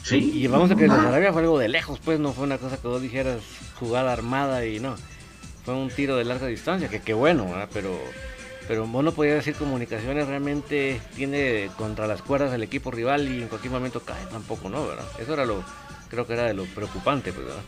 Sí. 0.02 0.32
Y 0.34 0.46
vamos 0.46 0.70
a 0.70 0.76
que 0.76 0.86
la 0.86 0.96
Sarabia 0.96 1.32
fue 1.32 1.42
algo 1.42 1.58
de 1.58 1.68
lejos, 1.68 1.98
pues 2.04 2.20
no 2.20 2.32
fue 2.32 2.44
una 2.44 2.58
cosa 2.58 2.76
que 2.76 2.86
vos 2.86 3.00
dijeras 3.00 3.40
jugada 3.78 4.12
armada 4.12 4.66
y 4.66 4.78
no. 4.78 4.96
Fue 5.64 5.74
un 5.74 5.88
tiro 5.88 6.16
de 6.16 6.24
larga 6.24 6.46
distancia, 6.46 6.88
que 6.88 7.00
qué 7.00 7.14
bueno, 7.14 7.46
¿verdad? 7.46 7.70
Pero, 7.72 7.98
pero 8.68 8.86
vos 8.86 9.02
no 9.02 9.12
podías 9.12 9.36
decir 9.36 9.54
comunicaciones 9.54 10.26
realmente 10.26 11.00
tiene 11.16 11.70
contra 11.78 12.06
las 12.06 12.20
cuerdas 12.20 12.52
el 12.52 12.62
equipo 12.62 12.90
rival 12.90 13.26
y 13.28 13.40
en 13.40 13.48
cualquier 13.48 13.72
momento 13.72 14.00
cae 14.00 14.26
tampoco, 14.30 14.68
¿no? 14.68 14.86
¿verdad? 14.86 15.06
Eso 15.18 15.32
era 15.32 15.46
lo, 15.46 15.64
creo 16.10 16.26
que 16.26 16.34
era 16.34 16.44
de 16.44 16.54
lo 16.54 16.64
preocupante, 16.64 17.32
pues, 17.32 17.46
¿verdad? 17.46 17.62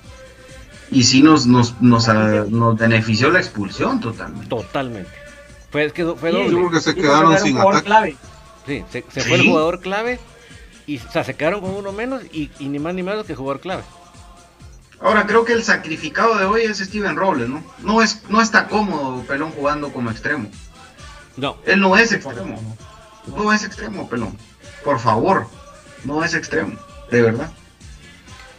Y 0.90 1.05
sí 1.05 1.22
nos, 1.22 1.47
nos, 1.47 1.80
nos, 1.80 2.07
nos 2.51 2.76
benefició 2.78 3.30
la 3.30 3.38
expulsión 3.38 3.99
totalmente. 3.99 4.47
Totalmente. 4.49 5.25
Fue, 5.76 6.16
fue 6.16 6.30
doble. 6.30 6.50
Yo 6.50 6.56
creo 6.56 6.70
que 6.70 6.80
se 6.80 6.94
quedaron 6.94 7.38
sin 7.38 7.58
ataque. 7.58 8.16
Sí, 8.66 8.84
se, 8.90 9.02
fue 9.02 9.36
el 9.36 9.46
jugador 9.46 9.80
clave 9.80 10.18
y 10.86 10.98
o 10.98 11.12
sea, 11.12 11.22
se 11.22 11.34
quedaron 11.34 11.60
con 11.60 11.70
uno 11.70 11.92
menos 11.92 12.22
y, 12.32 12.50
ni 12.60 12.78
más 12.78 12.94
ni 12.94 13.02
menos 13.02 13.26
que 13.26 13.34
jugador 13.34 13.60
clave. 13.60 13.82
Ahora 15.00 15.26
creo 15.26 15.44
que 15.44 15.52
el 15.52 15.62
sacrificado 15.62 16.36
de 16.38 16.46
hoy 16.46 16.62
es 16.62 16.78
Steven 16.78 17.16
Robles, 17.16 17.48
¿no? 17.50 17.62
No, 17.80 18.02
es, 18.02 18.22
no 18.30 18.40
está 18.40 18.68
cómodo 18.68 19.22
Pelón 19.24 19.50
jugando 19.50 19.92
como 19.92 20.10
extremo. 20.10 20.48
No. 21.36 21.58
Él 21.66 21.80
no 21.80 21.96
es 21.96 22.12
extremo. 22.12 22.76
No 23.26 23.52
es 23.52 23.62
extremo, 23.62 24.08
Pelón. 24.08 24.36
Por 24.82 24.98
favor, 24.98 25.46
no 26.04 26.24
es 26.24 26.32
extremo, 26.32 26.78
de 27.10 27.20
verdad. 27.20 27.50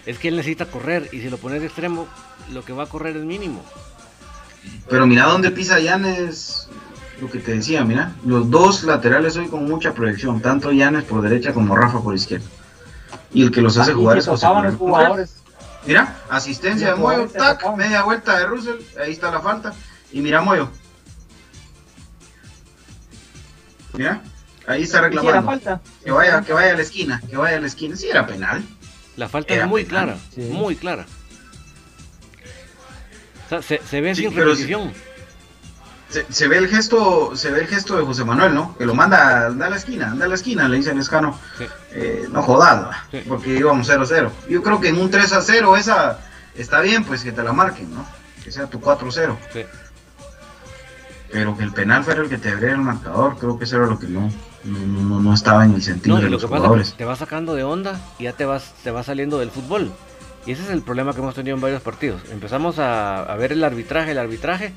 Es 0.06 0.20
que 0.20 0.28
él 0.28 0.36
necesita 0.36 0.68
correr 0.68 1.10
y 1.12 1.22
si 1.22 1.30
lo 1.32 1.38
pones 1.38 1.62
de 1.62 1.68
extremo, 1.68 2.08
lo 2.54 2.64
que 2.64 2.74
va 2.74 2.84
a 2.84 2.88
correr 2.88 3.18
es 3.18 3.24
mínimo. 3.24 3.66
Pero 4.90 5.08
mira 5.08 5.26
dónde 5.26 5.52
pisa 5.52 5.80
Yanes 5.80 6.70
lo 7.20 7.30
que 7.30 7.40
te 7.40 7.54
decía, 7.54 7.84
mira, 7.84 8.14
los 8.26 8.50
dos 8.50 8.84
laterales 8.84 9.36
hoy 9.38 9.48
con 9.48 9.66
mucha 9.66 9.94
proyección, 9.94 10.42
tanto 10.42 10.72
Yanes 10.72 11.04
por 11.04 11.22
derecha 11.22 11.54
como 11.54 11.76
Rafa 11.76 12.02
por 12.02 12.16
izquierda. 12.16 12.46
Y 13.34 13.44
el 13.44 13.52
que 13.52 13.62
los 13.62 13.78
hace 13.78 13.94
jugar 13.94 14.18
es 14.18 14.28
José 14.28 14.48
jugadores. 14.78 15.38
Mira, 15.86 16.18
asistencia 16.30 16.90
de 16.90 16.96
Moyo, 16.96 17.28
tac, 17.28 17.64
media 17.76 18.04
vuelta 18.04 18.38
de 18.38 18.46
Russell, 18.46 18.76
ahí 19.02 19.12
está 19.12 19.32
la 19.32 19.40
falta. 19.40 19.74
Y 20.12 20.22
mira 20.22 20.42
Moyo. 20.42 20.70
Mira, 23.94 24.22
ahí 24.68 24.84
está 24.84 25.02
reclamando. 25.02 25.82
Que 26.04 26.12
vaya, 26.12 26.42
que 26.42 26.54
vaya 26.54 26.74
a 26.74 26.76
la 26.76 26.82
esquina, 26.82 27.22
que 27.30 27.38
vaya 27.38 27.58
a 27.58 27.62
la 27.62 27.68
esquina. 27.68 27.96
Sí, 27.96 28.10
era 28.10 28.28
penal. 28.28 28.64
La 29.16 29.30
falta 29.30 29.54
es 29.54 29.66
muy 29.66 29.86
clara, 29.86 30.18
muy 30.36 30.76
clara. 30.76 31.06
O 33.46 33.50
sea, 33.50 33.62
se, 33.62 33.82
se 33.90 34.02
ve 34.02 34.14
sin 34.14 34.36
repetición 34.36 34.92
se, 36.10 36.48
ve 36.48 36.58
el 36.58 36.68
gesto, 36.68 37.36
se 37.36 37.52
ve 37.52 37.62
el 37.62 37.68
gesto 37.68 37.98
de 37.98 38.04
José 38.04 38.24
Manuel, 38.24 38.54
¿no? 38.54 38.78
Que 38.78 38.86
lo 38.86 38.96
manda, 38.96 39.48
anda 39.48 39.68
a 39.68 39.70
la 39.70 39.76
esquina, 39.76 40.12
anda 40.12 40.26
a 40.26 40.28
la 40.30 40.36
esquina, 40.36 40.68
le 40.68 40.78
dice 40.78 40.92
a 40.92 40.94
Escano, 40.94 41.38
eh, 41.92 42.28
no 42.32 42.42
jodas, 42.42 42.96
porque 43.28 43.56
íbamos 43.56 43.90
0-0. 43.90 44.30
Yo 44.50 44.64
creo 44.64 44.80
que 44.80 44.90
en 44.90 45.00
un 45.00 45.12
3-0 45.12 45.78
esa 45.78 46.20
está 46.56 46.80
bien, 46.82 47.04
pues 47.04 47.24
que 47.24 47.32
te 47.32 47.44
la 47.44 47.52
marquen, 47.52 47.94
¿no? 47.94 48.06
Que 48.44 48.52
sea 48.52 48.68
tu 48.68 48.80
4-0. 48.80 49.36
Pero 51.30 51.58
que 51.58 51.64
el 51.64 51.74
penal 51.74 52.06
fuera 52.06 52.22
el 52.22 52.30
que 52.30 52.38
te 52.38 52.50
abriera 52.50 52.76
el 52.76 52.82
marcador, 52.82 53.38
creo 53.38 53.58
que 53.58 53.66
eso 53.66 53.76
era 53.76 53.88
lo 53.88 54.00
que 54.00 54.08
no, 54.08 54.32
no, 54.64 55.34
estaba 55.34 55.66
en 55.66 55.74
el 55.74 55.82
sentido 55.82 56.18
de 56.18 56.30
los 56.30 56.44
jugadores. 56.46 56.94
te 56.94 57.04
vas 57.04 57.20
sacando 57.20 57.54
de 57.54 57.64
onda 57.64 58.00
y 58.18 58.24
ya 58.24 58.34
te 58.34 58.46
vas, 58.46 58.74
te 58.84 58.92
vas 58.92 59.08
saliendo 59.08 59.40
del 59.40 59.52
fútbol. 59.52 59.92
Y 60.46 60.52
ese 60.52 60.64
es 60.64 60.70
el 60.70 60.82
problema 60.82 61.12
que 61.12 61.20
hemos 61.20 61.36
tenido 61.36 61.56
en 61.58 61.62
varios 61.62 61.82
partidos. 61.82 62.22
Empezamos 62.32 62.80
a, 62.80 63.24
a 63.24 63.36
ver 63.36 63.52
el 63.52 63.62
arbitraje, 63.66 64.12
el 64.12 64.18
arbitraje, 64.18 64.74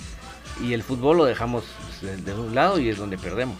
y 0.62 0.74
el 0.74 0.82
fútbol 0.82 1.18
lo 1.18 1.24
dejamos 1.24 1.64
de, 2.02 2.34
un 2.34 2.54
lado 2.54 2.78
y 2.78 2.88
es 2.88 2.98
donde 2.98 3.18
perdemos. 3.18 3.58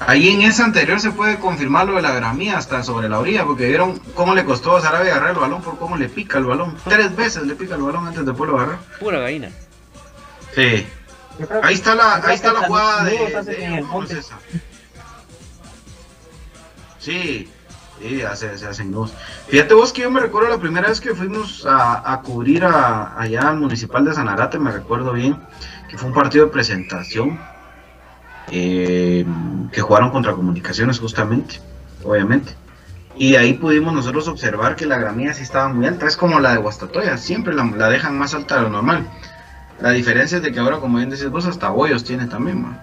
Ahí 0.00 0.30
en 0.30 0.42
esa 0.42 0.64
anterior 0.64 0.98
se 0.98 1.10
puede 1.10 1.38
confirmar 1.38 1.86
lo 1.86 1.96
de 1.96 2.02
la 2.02 2.12
gramía 2.12 2.56
hasta 2.56 2.82
sobre 2.82 3.08
la 3.08 3.18
orilla, 3.18 3.44
porque 3.44 3.66
vieron 3.66 3.98
cómo 4.14 4.34
le 4.34 4.46
costó 4.46 4.76
a 4.76 4.80
Sarabia 4.80 5.12
agarrar 5.12 5.32
el 5.32 5.40
balón 5.40 5.62
por 5.62 5.78
cómo 5.78 5.96
le 5.96 6.08
pica 6.08 6.38
el 6.38 6.46
balón. 6.46 6.74
Tres 6.88 7.14
veces 7.14 7.42
le 7.42 7.54
pica 7.54 7.74
el 7.74 7.82
balón 7.82 8.06
antes 8.06 8.24
de 8.24 8.32
poderlo 8.32 8.58
agarrar. 8.58 8.78
Pura 8.98 9.20
gallina. 9.20 9.50
Sí. 10.54 10.86
Ahí 11.62 11.74
está 11.74 11.94
la, 11.94 12.16
ahí 12.16 12.34
está 12.34 12.52
la 12.52 12.66
jugada 12.66 13.04
de, 13.04 13.42
de, 13.42 14.22
Sí, 16.98 17.48
sí, 18.00 18.22
se, 18.34 18.58
se 18.58 18.66
hacen 18.66 18.92
dos. 18.92 19.12
Fíjate 19.48 19.74
vos 19.74 19.92
que 19.92 20.02
yo 20.02 20.10
me 20.10 20.20
recuerdo 20.20 20.48
la 20.50 20.58
primera 20.58 20.88
vez 20.88 21.00
que 21.00 21.14
fuimos 21.14 21.64
a, 21.66 22.12
a 22.12 22.20
cubrir 22.22 22.64
a, 22.64 23.18
allá 23.18 23.48
al 23.48 23.58
municipal 23.58 24.04
de 24.04 24.14
Sanarate, 24.14 24.58
me 24.58 24.70
recuerdo 24.70 25.12
bien 25.12 25.38
que 25.90 25.98
fue 25.98 26.08
un 26.08 26.14
partido 26.14 26.46
de 26.46 26.52
presentación 26.52 27.40
eh, 28.52 29.26
que 29.72 29.80
jugaron 29.80 30.10
contra 30.10 30.34
comunicaciones 30.34 31.00
justamente, 31.00 31.60
obviamente. 32.04 32.54
Y 33.16 33.34
ahí 33.34 33.54
pudimos 33.54 33.92
nosotros 33.92 34.28
observar 34.28 34.76
que 34.76 34.86
la 34.86 34.98
gramilla 34.98 35.34
sí 35.34 35.42
estaba 35.42 35.68
muy 35.68 35.86
alta, 35.86 36.06
es 36.06 36.16
como 36.16 36.38
la 36.38 36.52
de 36.52 36.58
Guastatoya, 36.58 37.16
siempre 37.16 37.52
la, 37.52 37.88
dejan 37.88 38.16
más 38.16 38.34
alta 38.34 38.56
de 38.56 38.62
lo 38.62 38.70
normal. 38.70 39.04
La 39.80 39.90
diferencia 39.90 40.36
es 40.36 40.44
de 40.44 40.52
que 40.52 40.60
ahora, 40.60 40.78
como 40.78 40.98
bien 40.98 41.10
decís 41.10 41.28
vos, 41.28 41.44
hasta 41.46 41.70
bollos 41.70 42.04
tiene 42.04 42.26
también, 42.26 42.62
man. 42.62 42.80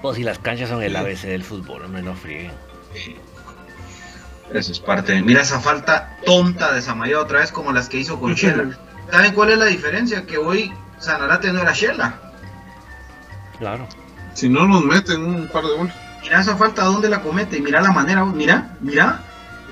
Pues 0.00 0.16
si 0.16 0.22
las 0.22 0.38
canchas 0.38 0.70
son 0.70 0.82
el 0.82 0.96
ABC 0.96 1.22
del 1.22 1.44
fútbol, 1.44 1.84
hombre, 1.84 2.02
no 2.02 2.14
fríen. 2.14 2.52
Eso 4.52 4.72
es 4.72 4.80
parte. 4.80 5.20
Mira 5.22 5.42
esa 5.42 5.60
falta 5.60 6.18
tonta 6.24 6.72
de 6.72 6.80
Samayo 6.80 7.20
otra 7.20 7.40
vez 7.40 7.50
como 7.50 7.72
las 7.72 7.88
que 7.88 7.98
hizo 7.98 8.20
con 8.20 8.34
Chela. 8.34 8.78
¿Saben 9.10 9.32
cuál 9.32 9.50
es 9.50 9.58
la 9.58 9.66
diferencia? 9.66 10.24
Que 10.26 10.38
hoy 10.38 10.72
Sanarate 10.98 11.52
no 11.52 11.60
era 11.60 11.72
Shela. 11.72 12.14
Claro. 13.58 13.86
Si 14.34 14.48
no 14.48 14.66
nos 14.66 14.84
meten 14.84 15.22
un 15.22 15.48
par 15.48 15.64
de 15.64 15.76
goles. 15.76 15.94
Mira 16.22 16.40
esa 16.40 16.56
falta, 16.56 16.84
¿dónde 16.84 17.08
la 17.08 17.20
comete? 17.22 17.60
Mira 17.60 17.80
la 17.80 17.92
manera, 17.92 18.24
mira, 18.24 18.76
mira. 18.80 19.20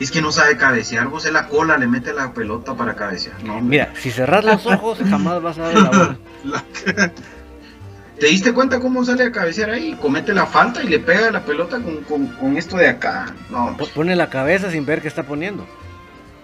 Es 0.01 0.11
que 0.11 0.21
no 0.21 0.33
sabe 0.33 0.57
cabecear, 0.57 1.09
vos 1.09 1.27
en 1.27 1.35
la 1.35 1.47
cola 1.47 1.77
le 1.79 1.87
mete 1.87 2.13
la 2.13 2.33
pelota 2.33 2.75
para 2.75 2.95
cabecear. 2.95 3.43
No, 3.45 3.61
mira, 3.61 3.93
si 3.95 4.11
cerras 4.11 4.45
los 4.45 4.67
ojos 4.67 4.99
jamás 5.09 5.41
vas 5.41 5.59
a 5.59 5.69
ver 5.69 5.79
la 5.79 5.89
bola. 5.91 6.17
¿Te 8.19 8.27
diste 8.27 8.53
cuenta 8.53 8.79
cómo 8.79 9.05
sale 9.05 9.25
a 9.25 9.33
cabecear 9.33 9.71
ahí? 9.71 9.97
Comete 10.01 10.33
la 10.33 10.47
falta 10.47 10.83
y 10.83 10.89
le 10.89 10.99
pega 10.99 11.31
la 11.31 11.45
pelota 11.45 11.81
con, 12.09 12.57
esto 12.57 12.77
de 12.77 12.89
acá. 12.89 13.35
No. 13.51 13.77
Pone 13.95 14.15
la 14.15 14.31
cabeza 14.31 14.71
sin 14.71 14.87
ver 14.87 15.03
qué 15.03 15.09
está 15.09 15.25
poniendo. 15.25 15.67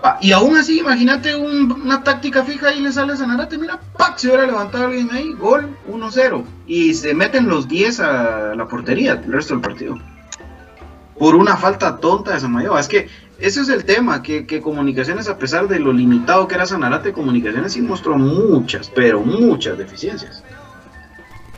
Ah, 0.03 0.19
y 0.21 0.31
aún 0.31 0.57
así, 0.57 0.79
imagínate 0.79 1.35
una 1.35 2.05
táctica 2.05 2.45
fija 2.45 2.73
y 2.73 2.81
le 2.81 2.93
sale 2.93 3.15
a 3.15 3.17
Sanarate, 3.17 3.59
mira, 3.59 3.81
¡pac! 3.97 4.17
Se 4.17 4.29
hubiera 4.29 4.47
levantado 4.47 4.87
alguien 4.87 5.11
ahí, 5.11 5.33
gol 5.33 5.77
1-0. 5.91 6.45
Y 6.69 6.95
se 6.95 7.15
meten 7.15 7.49
los 7.49 7.67
10 7.67 8.01
a 8.01 8.55
la 8.55 8.69
portería 8.69 9.15
el 9.15 9.33
resto 9.33 9.55
del 9.55 9.61
partido. 9.61 9.99
Por 11.19 11.35
una 11.35 11.57
falta 11.57 11.97
tonta 11.97 12.33
de 12.33 12.41
Samayoa. 12.41 12.79
Es 12.79 12.87
que 12.87 13.09
ese 13.41 13.61
es 13.61 13.69
el 13.69 13.85
tema, 13.85 14.23
que, 14.23 14.61
Comunicaciones, 14.63 15.29
a 15.29 15.37
pesar 15.37 15.67
de 15.67 15.81
lo 15.81 15.93
limitado 15.93 16.47
que 16.47 16.55
era 16.55 16.67
Sanarate, 16.67 17.13
Comunicaciones 17.13 17.73
sí 17.73 17.83
mostró 17.83 18.17
muchas, 18.17 18.91
pero 18.95 19.21
muchas 19.21 19.77
deficiencias. 19.77 20.45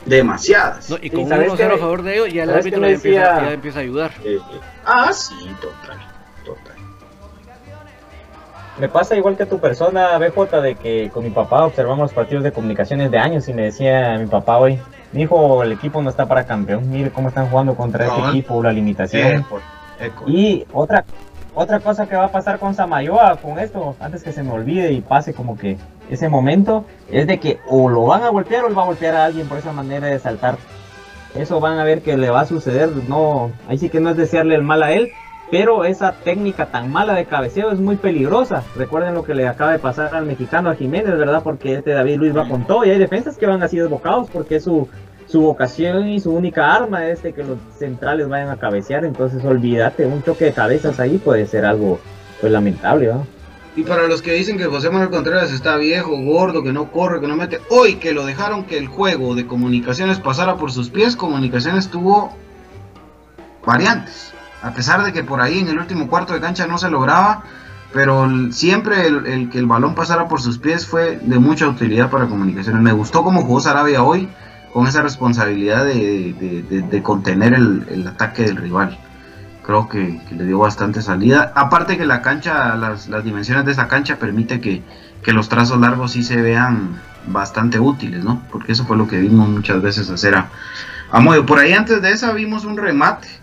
Demasiadas. 0.07 0.95
y 1.03 1.11
con 1.11 1.25
un 1.25 1.31
1-0 1.31 1.75
a 1.75 1.79
favor 1.79 2.03
de 2.03 2.15
ellos, 2.15 2.33
ya 2.33 2.45
el 2.45 2.51
árbitro 2.51 2.81
ya, 2.81 3.53
empieza, 3.53 3.81
a 3.81 3.83
ayudar. 3.83 4.13
Eh, 4.25 4.37
eh, 4.37 4.61
ah, 4.87 5.13
sí, 5.13 5.35
total. 5.61 6.10
Me 8.81 8.89
pasa 8.89 9.15
igual 9.15 9.37
que 9.37 9.43
a 9.43 9.47
tu 9.47 9.59
persona, 9.59 10.17
BJ, 10.17 10.63
de 10.63 10.75
que 10.75 11.11
con 11.11 11.23
mi 11.23 11.29
papá 11.29 11.67
observamos 11.67 11.99
los 11.99 12.13
partidos 12.15 12.43
de 12.43 12.51
comunicaciones 12.51 13.11
de 13.11 13.19
años 13.19 13.47
y 13.47 13.53
me 13.53 13.65
decía 13.65 14.17
mi 14.19 14.25
papá 14.25 14.57
hoy, 14.57 14.81
mi 15.13 15.23
hijo, 15.23 15.63
el 15.63 15.73
equipo 15.73 16.01
no 16.01 16.09
está 16.09 16.27
para 16.27 16.47
campeón, 16.47 16.91
mire 16.91 17.11
cómo 17.11 17.29
están 17.29 17.51
jugando 17.51 17.75
contra 17.75 18.07
este 18.07 18.21
equipo, 18.31 18.63
la 18.63 18.73
limitación. 18.73 19.45
Y 20.27 20.65
otra 20.73 21.05
otra 21.53 21.81
cosa 21.81 22.07
que 22.07 22.17
va 22.17 22.27
a 22.27 22.33
pasar 22.33 22.59
con 22.59 22.75
Samayoa, 22.75 23.37
con 23.37 23.59
esto, 23.59 23.97
antes 24.01 24.23
que 24.23 24.33
se 24.33 24.43
me 24.43 24.53
olvide 24.53 24.93
y 24.93 25.03
pase 25.03 25.35
como 25.35 25.59
que 25.59 25.77
ese 26.09 26.31
momento, 26.31 26.87
es 27.11 27.27
de 27.27 27.39
que 27.39 27.59
o 27.69 27.91
lo 27.91 28.07
van 28.07 28.23
a 28.23 28.31
golpear 28.31 28.65
o 28.65 28.71
lo 28.71 28.75
va 28.77 28.85
a 28.85 28.87
golpear 28.87 29.15
a 29.15 29.27
alguien 29.27 29.47
por 29.47 29.59
esa 29.59 29.73
manera 29.73 30.07
de 30.07 30.19
saltar. 30.19 30.57
Eso 31.35 31.61
van 31.61 31.79
a 31.79 31.85
ver 31.85 32.01
que 32.01 32.17
le 32.17 32.31
va 32.31 32.41
a 32.41 32.47
suceder, 32.47 32.89
no, 33.09 33.51
ahí 33.69 33.77
sí 33.77 33.91
que 33.91 34.01
no 34.01 34.09
es 34.09 34.17
desearle 34.17 34.55
el 34.55 34.63
mal 34.63 34.83
a 34.83 34.93
él, 34.93 35.11
pero 35.51 35.85
esa 35.85 36.13
técnica 36.13 36.67
tan 36.67 36.93
mala 36.93 37.15
de 37.15 37.25
cabeceo 37.25 37.73
es 37.73 37.81
muy 37.81 37.97
peligrosa. 37.97 38.63
Recuerden 38.77 39.15
lo 39.15 39.25
que 39.25 39.35
le 39.35 39.49
acaba 39.49 39.73
de 39.73 39.79
pasar 39.79 40.15
al 40.15 40.27
mexicano, 40.27 40.71
a 40.71 40.77
Jiménez, 40.77 41.19
¿verdad? 41.19 41.43
Porque 41.43 41.75
este 41.75 41.91
David 41.91 42.17
Luis 42.19 42.37
va 42.37 42.49
con 42.49 42.67
todo 42.67 42.85
y 42.85 42.91
hay 42.91 42.99
defensas 42.99 43.37
que 43.37 43.47
van 43.47 43.63
así 43.63 43.77
desbocados 43.77 44.31
porque 44.31 44.57
es 44.57 44.65
su, 44.65 44.89
su 45.27 45.41
vocación 45.41 46.09
y 46.09 46.21
su 46.21 46.33
única 46.33 46.73
arma 46.73 47.07
es 47.07 47.21
que 47.21 47.45
los 47.45 47.59
centrales 47.79 48.29
vayan 48.29 48.51
a 48.51 48.57
cabecear, 48.57 49.05
entonces 49.05 49.45
olvídate, 49.45 50.07
un 50.07 50.23
choque 50.23 50.47
de 50.47 50.53
cabezas 50.53 50.99
ahí 51.01 51.19
puede 51.19 51.47
ser 51.47 51.65
algo 51.65 52.01
pues 52.41 52.53
lamentable. 52.53 53.13
Y 53.77 53.85
para 53.85 54.09
los 54.09 54.23
que 54.23 54.33
dicen 54.33 54.59
que 54.59 54.65
José 54.65 54.91
Manuel 54.91 55.11
Contreras 55.11 55.53
está 55.53 55.77
viejo, 55.77 56.17
gordo, 56.17 56.63
que 56.63 56.73
no 56.73 56.91
corre, 56.91 57.21
que 57.21 57.29
no 57.29 57.37
mete, 57.37 57.61
hoy 57.71 57.97
que 57.97 58.13
lo 58.13 58.27
dejaron 58.27 58.65
que 58.65 58.77
el 58.77 58.89
juego 58.89 59.35
de 59.35 59.47
comunicaciones 59.47 60.19
pasara 60.19 60.57
por 60.57 60.73
sus 60.73 60.91
pies, 60.91 61.15
comunicaciones 61.15 61.89
tuvo 61.89 62.33
variantes. 63.65 64.35
A 64.63 64.73
pesar 64.73 65.05
de 65.05 65.13
que 65.13 65.23
por 65.23 65.41
ahí 65.41 65.59
en 65.59 65.69
el 65.69 65.79
último 65.79 66.09
cuarto 66.09 66.35
de 66.35 66.41
cancha 66.41 66.67
no 66.67 66.79
se 66.79 66.91
lograba, 66.91 67.45
pero 67.93 68.29
siempre 68.53 69.07
el, 69.07 69.51
que 69.51 69.59
el 69.59 69.67
balón 69.67 69.95
pasara 69.95 70.29
por 70.29 70.41
sus 70.41 70.59
pies 70.59 70.87
fue 70.87 71.19
de 71.23 71.39
mucha 71.39 71.67
utilidad 71.67 72.11
para 72.11 72.27
comunicaciones. 72.27 72.83
Me 72.83 72.93
gustó 72.93 73.25
cómo 73.25 73.43
jugó 73.43 73.61
Sarabia 73.61 74.03
hoy 74.03 74.29
con 74.73 74.87
esa 74.87 75.03
responsabilidad 75.03 75.85
de, 75.85 77.01
contener 77.03 77.55
el, 77.55 78.07
ataque 78.07 78.45
del 78.45 78.57
rival. 78.57 78.99
Creo 79.65 79.89
que, 79.89 80.21
le 80.31 80.45
dio 80.45 80.59
bastante 80.59 81.03
salida. 81.03 81.53
Aparte 81.57 81.99
que 81.99 82.07
la 82.07 82.23
cancha, 82.23 82.77
las, 82.77 83.09
dimensiones 83.25 83.65
de 83.65 83.73
esa 83.73 83.89
cancha 83.89 84.17
permite 84.17 84.61
que, 84.61 84.83
los 85.33 85.49
trazos 85.49 85.81
largos 85.81 86.13
sí 86.13 86.23
se 86.23 86.41
vean 86.41 87.01
bastante 87.27 87.79
útiles, 87.79 88.25
¿no? 88.25 88.43
Porque 88.51 88.73
eso 88.73 88.85
fue 88.85 88.97
lo 88.97 89.07
que 89.07 89.19
vimos 89.19 89.49
muchas 89.49 89.83
veces 89.83 90.11
hacer 90.11 90.35
a, 90.37 90.51
a 91.11 91.21
Moyo. 91.21 91.45
Por 91.45 91.59
ahí 91.59 91.73
antes 91.73 92.01
de 92.03 92.11
esa 92.11 92.33
vimos 92.33 92.65
un 92.65 92.77
remate. 92.77 93.40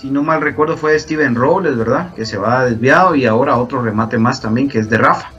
Si 0.00 0.10
no 0.10 0.22
mal 0.22 0.40
recuerdo 0.40 0.76
fue 0.76 0.96
Steven 0.96 1.34
Robles, 1.34 1.76
¿verdad? 1.76 2.14
Que 2.14 2.24
se 2.24 2.38
va 2.38 2.64
desviado 2.64 3.16
y 3.16 3.26
ahora 3.26 3.56
otro 3.56 3.82
remate 3.82 4.16
más 4.16 4.40
también 4.40 4.68
que 4.68 4.78
es 4.78 4.88
de 4.88 4.96
Rafa. 4.96 5.32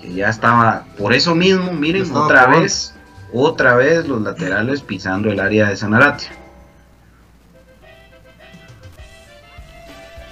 Que 0.00 0.14
ya 0.14 0.30
estaba, 0.30 0.84
por 0.96 1.12
eso 1.12 1.34
mismo, 1.34 1.72
miren, 1.72 2.10
otra 2.16 2.46
vez 2.46 2.94
otra 3.34 3.74
vez 3.74 4.08
los 4.08 4.22
laterales 4.22 4.80
pisando 4.80 5.30
el 5.30 5.40
área 5.40 5.68
de 5.68 5.76
Sanarate. 5.76 6.24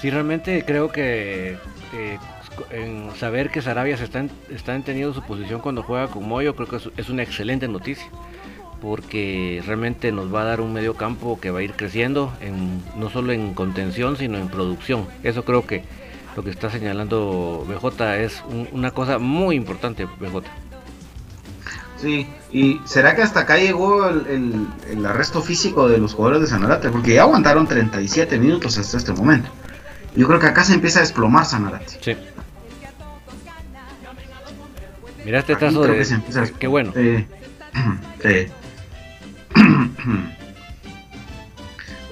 Sí, 0.00 0.10
realmente 0.10 0.64
creo 0.66 0.90
que 0.90 1.58
en 2.70 3.10
saber 3.16 3.50
que 3.50 3.62
Sarabia 3.62 3.96
se 3.96 4.04
está, 4.04 4.24
está 4.50 4.74
entendiendo 4.74 5.14
su 5.14 5.22
posición 5.22 5.60
cuando 5.60 5.82
juega 5.82 6.08
con 6.08 6.26
Moyo, 6.26 6.54
creo 6.56 6.68
que 6.68 6.76
es, 6.96 7.08
una 7.08 7.22
excelente 7.22 7.68
noticia, 7.68 8.06
porque 8.80 9.62
realmente 9.66 10.12
nos 10.12 10.32
va 10.34 10.42
a 10.42 10.44
dar 10.44 10.60
un 10.60 10.72
medio 10.72 10.94
campo 10.94 11.38
que 11.40 11.50
va 11.50 11.60
a 11.60 11.62
ir 11.62 11.72
creciendo, 11.72 12.32
en, 12.40 12.82
no 12.96 13.10
solo 13.10 13.32
en 13.32 13.54
contención, 13.54 14.16
sino 14.16 14.38
en 14.38 14.48
producción. 14.48 15.06
Eso 15.22 15.44
creo 15.44 15.66
que 15.66 15.84
lo 16.36 16.42
que 16.42 16.50
está 16.50 16.70
señalando 16.70 17.66
BJ 17.68 18.16
es 18.16 18.42
una 18.72 18.92
cosa 18.92 19.18
muy 19.18 19.56
importante, 19.56 20.04
BJ. 20.04 20.42
Sí, 22.00 22.26
y 22.50 22.80
será 22.86 23.14
que 23.14 23.22
hasta 23.22 23.40
acá 23.40 23.58
llegó 23.58 24.08
el, 24.08 25.04
arresto 25.04 25.42
físico 25.42 25.86
de 25.88 25.98
los 25.98 26.14
jugadores 26.14 26.42
de 26.42 26.46
Sanarate, 26.46 26.88
porque 26.88 27.14
ya 27.14 27.22
aguantaron 27.22 27.66
37 27.66 28.38
minutos 28.38 28.78
hasta 28.78 28.96
este 28.96 29.12
momento. 29.12 29.50
Yo 30.16 30.26
creo 30.26 30.40
que 30.40 30.46
acá 30.46 30.64
se 30.64 30.72
empieza 30.72 31.00
a 31.00 31.02
desplomar 31.02 31.44
Sanarate. 31.44 31.98
Sí. 32.00 32.16
Mira 35.24 35.40
este 35.40 35.56
trazo 35.56 35.82
de. 35.82 36.52
Qué 36.58 36.66
bueno. 36.66 36.92
Sí. 36.94 37.26
sí. 38.22 38.46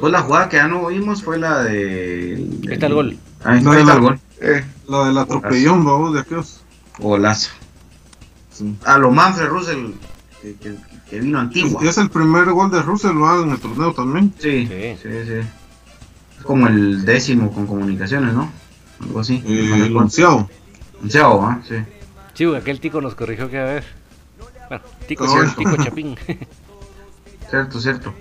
Pues 0.01 0.13
la 0.13 0.23
jugada 0.23 0.49
que 0.49 0.57
ya 0.57 0.69
no 0.69 0.87
vimos 0.87 1.23
fue 1.23 1.39
la 1.39 1.63
de. 1.63 2.47
Ahí 2.67 2.75
está 2.75 2.87
el 2.87 2.95
gol. 2.95 3.19
Ahí 3.45 3.59
está, 3.59 3.79
el 3.79 4.01
gol. 4.01 4.21
Eh, 4.41 4.65
la 4.89 5.07
del 5.07 5.19
atropellón, 5.19 5.85
vamos, 5.85 6.15
de 6.15 6.21
aquellos. 6.21 6.63
Golazo. 6.99 7.51
A 8.85 8.99
lo 8.99 9.11
Manfred 9.11 9.49
Russell, 9.49 9.93
que, 10.43 11.21
vino 11.21 11.39
antiguo. 11.39 11.83
Y 11.83 11.89
es 11.89 11.99
el 11.99 12.11
primer 12.11 12.47
gol 12.51 12.71
de 12.71 12.83
Russell 12.83 13.15
¿no? 13.15 13.43
en 13.43 13.51
el 13.51 13.59
torneo 13.59 13.93
también. 13.93 14.33
Sí, 14.39 14.67
sí, 14.67 14.97
sí. 15.03 15.33
Es 16.39 16.45
como 16.45 16.67
el 16.67 17.05
décimo 17.05 17.53
con 17.53 17.67
comunicaciones, 17.67 18.35
¿no? 18.35 18.51
Algo 19.01 19.21
así. 19.21 19.43
el 19.47 19.97
onceavo. 19.97 20.49
Onceavo, 21.03 21.45
¿ah? 21.45 21.61
Sí. 21.67 21.77
Sí, 22.35 22.55
aquel 22.55 22.81
tico 22.81 23.01
nos 23.01 23.15
corrigió 23.15 23.51
cada 23.51 23.75
vez. 23.75 23.85
Bueno, 24.69 24.85
tico, 25.07 25.27
tico 25.57 25.77
chapín. 25.77 26.17
cierto, 27.51 27.81
cierto. 27.81 28.15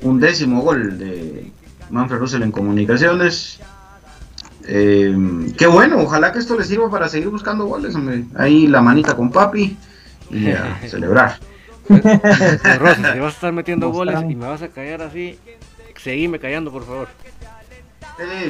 Un 0.00 0.20
décimo 0.20 0.62
gol 0.62 0.98
de 0.98 1.50
Manfred 1.90 2.18
Russell 2.18 2.42
en 2.42 2.52
comunicaciones. 2.52 3.60
Eh, 4.64 5.16
qué 5.56 5.66
bueno, 5.66 5.98
ojalá 5.98 6.32
que 6.32 6.38
esto 6.38 6.58
le 6.58 6.64
sirva 6.64 6.90
para 6.90 7.08
seguir 7.08 7.28
buscando 7.28 7.66
goles, 7.66 7.94
hombre. 7.94 8.24
Ahí 8.36 8.66
la 8.66 8.82
manita 8.82 9.16
con 9.16 9.30
papi 9.30 9.76
y 10.30 10.50
a 10.50 10.78
celebrar. 10.88 11.38
Rosa, 11.88 13.14
si 13.14 13.18
vas 13.18 13.32
a 13.32 13.36
estar 13.36 13.52
metiendo 13.52 13.90
goles 13.90 14.20
y 14.28 14.34
me 14.34 14.46
vas 14.46 14.60
a 14.60 14.68
callar 14.68 15.02
así, 15.02 15.38
seguime 15.96 16.38
callando, 16.38 16.70
por 16.70 16.84
favor. 16.84 17.08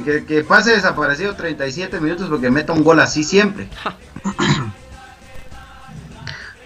que, 0.05 0.25
que, 0.25 0.43
pase 0.43 0.73
desaparecido 0.73 1.35
37 1.35 2.01
minutos 2.01 2.29
porque 2.29 2.51
meta 2.51 2.73
un 2.73 2.83
gol 2.83 2.99
así 2.99 3.23
siempre. 3.23 3.69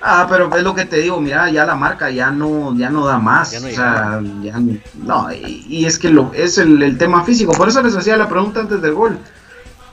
ah, 0.03 0.27
pero 0.29 0.55
es 0.57 0.63
lo 0.63 0.75
que 0.75 0.85
te 0.85 0.99
digo, 0.99 1.21
mira, 1.21 1.51
ya 1.51 1.65
la 1.65 1.75
marca 1.75 2.11
ya 2.11 2.31
no, 2.31 2.77
ya 2.77 2.91
no 2.91 3.07
da 3.07 3.19
más. 3.19 3.55
o 3.55 3.61
sea, 3.61 4.21
ya 4.43 4.61
no, 4.95 5.33
y, 5.33 5.85
es 5.87 5.99
que 5.99 6.11
lo, 6.11 6.31
es 6.35 6.59
el, 6.59 6.83
el, 6.83 6.99
tema 6.99 7.25
físico. 7.25 7.53
Por 7.53 7.69
eso 7.69 7.83
les 7.83 7.97
hacía 7.97 8.17
la 8.17 8.29
pregunta 8.29 8.61
antes 8.61 8.83
del 8.83 8.95
gol 8.95 9.19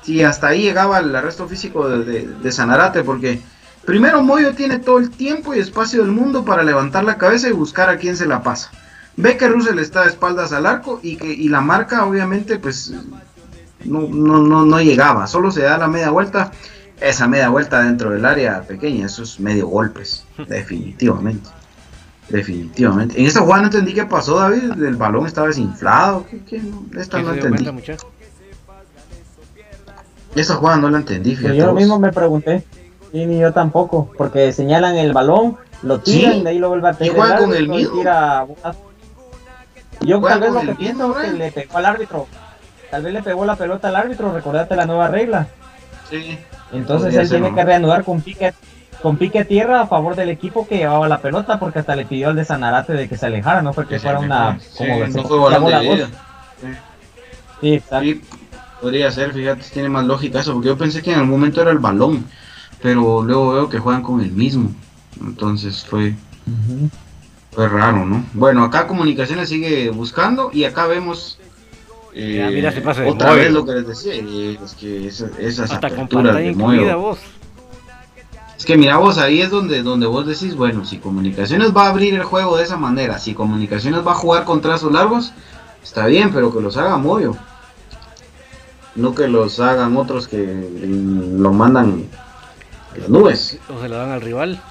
si 0.03 0.23
hasta 0.23 0.47
ahí 0.47 0.63
llegaba 0.63 0.99
el 0.99 1.15
arresto 1.15 1.47
físico 1.47 1.87
de, 1.87 2.51
Sanarate, 2.51 3.03
porque 3.03 3.41
primero 3.85 4.23
Moyo 4.23 4.53
tiene 4.55 4.79
todo 4.79 4.97
el 4.97 5.11
tiempo 5.11 5.53
y 5.53 5.59
espacio 5.59 6.01
del 6.01 6.11
mundo 6.11 6.43
para 6.43 6.63
levantar 6.63 7.03
la 7.03 7.17
cabeza 7.17 7.49
y 7.49 7.53
buscar 7.53 7.89
a 7.89 7.97
quién 7.97 8.17
se 8.17 8.25
la 8.25 8.41
pasa. 8.41 8.71
Ve 9.17 9.37
que 9.37 9.47
Russell 9.47 9.77
está 9.79 10.03
de 10.03 10.09
espaldas 10.09 10.53
al 10.53 10.65
arco 10.65 10.99
y 11.03 11.17
que 11.17 11.31
y 11.31 11.49
la 11.49 11.61
marca 11.61 12.05
obviamente 12.05 12.57
pues 12.57 12.91
no, 13.83 14.07
no, 14.07 14.65
no, 14.65 14.81
llegaba, 14.81 15.27
solo 15.27 15.51
se 15.51 15.61
da 15.61 15.77
la 15.77 15.87
media 15.87 16.09
vuelta, 16.09 16.51
esa 17.01 17.27
media 17.27 17.49
vuelta 17.49 17.83
dentro 17.83 18.11
del 18.11 18.25
área 18.25 18.61
pequeña, 18.61 19.05
eso 19.05 19.23
es 19.23 19.39
medio 19.39 19.67
golpes, 19.67 20.25
definitivamente. 20.47 21.49
Definitivamente. 22.29 23.19
En 23.19 23.25
esta 23.25 23.39
jugada 23.39 23.61
no 23.61 23.67
entendí 23.67 23.93
qué 23.93 24.05
pasó, 24.05 24.39
David. 24.39 24.83
El 24.83 24.95
balón 24.97 25.25
estaba 25.25 25.47
desinflado. 25.47 26.25
¿Qué, 26.47 26.61
Esta 26.95 27.23
no 27.23 27.33
entendí. 27.33 27.65
Esa 30.35 30.55
jugada 30.55 30.77
no 30.77 30.91
la 30.91 30.99
entendí, 30.99 31.35
fíjate. 31.35 31.57
Yo 31.57 31.73
mismo 31.73 31.99
me 31.99 32.11
pregunté. 32.13 32.63
Y 33.11 33.25
ni 33.25 33.39
yo 33.39 33.51
tampoco. 33.51 34.11
Porque 34.15 34.53
señalan 34.53 34.95
el 34.97 35.11
balón, 35.11 35.57
lo 35.81 36.01
tiran, 36.01 36.43
de 36.43 36.51
ahí 36.51 36.59
lo 36.59 36.69
vuelve 36.69 36.89
a 36.89 36.93
tirar. 36.93 37.15
Y 37.15 37.17
juega 37.17 37.37
con 37.39 37.53
el 37.55 37.67
mismo. 37.67 38.03
Yo 40.01 40.21
tal 40.21 40.39
vez 40.39 40.51
lo 40.53 40.61
que 40.61 40.75
pienso 40.75 41.19
es 41.19 41.31
que 41.31 41.37
le 41.37 41.51
pegó 41.51 41.77
al 41.77 41.85
árbitro. 41.87 42.27
Tal 42.91 43.03
vez 43.03 43.13
le 43.13 43.23
pegó 43.23 43.45
la 43.45 43.55
pelota 43.55 43.87
al 43.87 43.95
árbitro, 43.95 44.31
recordate 44.31 44.75
la 44.75 44.85
nueva 44.85 45.07
regla. 45.07 45.47
Sí. 46.09 46.37
Entonces 46.71 47.15
él 47.15 47.29
tiene 47.29 47.53
que 47.53 47.63
reanudar 47.63 48.03
con 48.03 48.21
pique, 48.21 48.53
con 49.01 49.17
pique 49.17 49.45
tierra 49.45 49.81
a 49.81 49.87
favor 49.87 50.15
del 50.15 50.29
equipo 50.29 50.67
que 50.67 50.77
llevaba 50.77 51.07
la 51.07 51.19
pelota, 51.19 51.59
porque 51.59 51.79
hasta 51.79 51.95
le 51.95 52.05
pidió 52.05 52.29
al 52.29 52.35
de 52.35 52.45
Sanarate 52.45 52.93
de 52.93 53.07
que 53.07 53.17
se 53.17 53.25
alejara, 53.25 53.61
no 53.61 53.73
fue 53.73 53.87
que 53.87 53.99
fuera 53.99 54.19
una. 54.19 54.59
como 54.77 54.99
no 54.99 55.23
fue 55.23 56.07
Sí, 57.61 57.73
exacto. 57.73 58.27
Podría 58.81 59.11
ser, 59.11 59.33
fíjate, 59.33 59.63
tiene 59.73 59.89
más 59.89 60.05
lógica 60.05 60.39
eso, 60.39 60.53
porque 60.53 60.69
yo 60.69 60.77
pensé 60.77 61.01
que 61.01 61.11
en 61.11 61.19
algún 61.19 61.31
momento 61.31 61.61
era 61.61 61.71
el 61.71 61.79
balón, 61.79 62.25
pero 62.81 63.23
luego 63.23 63.53
veo 63.53 63.69
que 63.69 63.79
juegan 63.79 64.03
con 64.03 64.21
el 64.21 64.31
mismo. 64.31 64.71
Entonces 65.19 65.83
fue, 65.83 66.15
fue 67.51 67.67
raro, 67.67 68.05
¿no? 68.05 68.23
Bueno, 68.33 68.63
acá 68.63 68.87
Comunicaciones 68.87 69.49
sigue 69.49 69.89
buscando 69.89 70.49
y 70.53 70.63
acá 70.63 70.87
vemos 70.87 71.39
eh, 72.13 72.49
mira, 72.53 72.73
otra 73.07 73.33
vez 73.33 73.51
lo 73.51 73.65
que 73.65 73.73
les 73.73 73.87
decía, 73.87 74.13
es 74.13 74.73
que 74.75 75.07
esas 75.07 75.71
aperturas 75.71 76.35
de 76.35 76.95
vos. 76.95 77.19
Es 78.57 78.65
que 78.65 78.75
mira 78.77 78.97
vos, 78.97 79.17
ahí 79.17 79.41
es 79.41 79.49
donde, 79.49 79.83
donde 79.83 80.05
vos 80.05 80.25
decís, 80.25 80.55
bueno, 80.55 80.83
si 80.83 80.97
Comunicaciones 80.97 81.75
va 81.75 81.85
a 81.85 81.89
abrir 81.89 82.13
el 82.13 82.23
juego 82.23 82.57
de 82.57 82.63
esa 82.63 82.75
manera, 82.75 83.17
si 83.17 83.33
Comunicaciones 83.33 84.05
va 84.05 84.11
a 84.11 84.15
jugar 84.15 84.43
con 84.43 84.59
trazos 84.59 84.91
largos, 84.91 85.31
está 85.81 86.07
bien, 86.07 86.31
pero 86.33 86.53
que 86.53 86.59
los 86.59 86.75
haga 86.75 86.97
Moyo 86.97 87.37
no 88.99 89.15
que 89.15 89.27
los 89.27 89.59
hagan 89.59 89.95
otros 89.97 90.27
que 90.27 90.69
lo 90.83 91.51
mandan 91.53 92.05
a 92.93 92.97
las 92.97 93.09
nubes. 93.09 93.57
O 93.69 93.79
se 93.81 93.89
lo 93.89 93.97
dan 93.97 94.11
al 94.11 94.21
rival. 94.21 94.61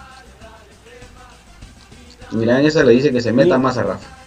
Mira, 2.33 2.61
en 2.61 2.67
esa 2.67 2.85
le 2.85 2.93
dice 2.93 3.11
que 3.11 3.21
se 3.21 3.33
meta 3.33 3.59
más 3.59 3.79
a 3.79 3.85
Rafa. 3.85 4.18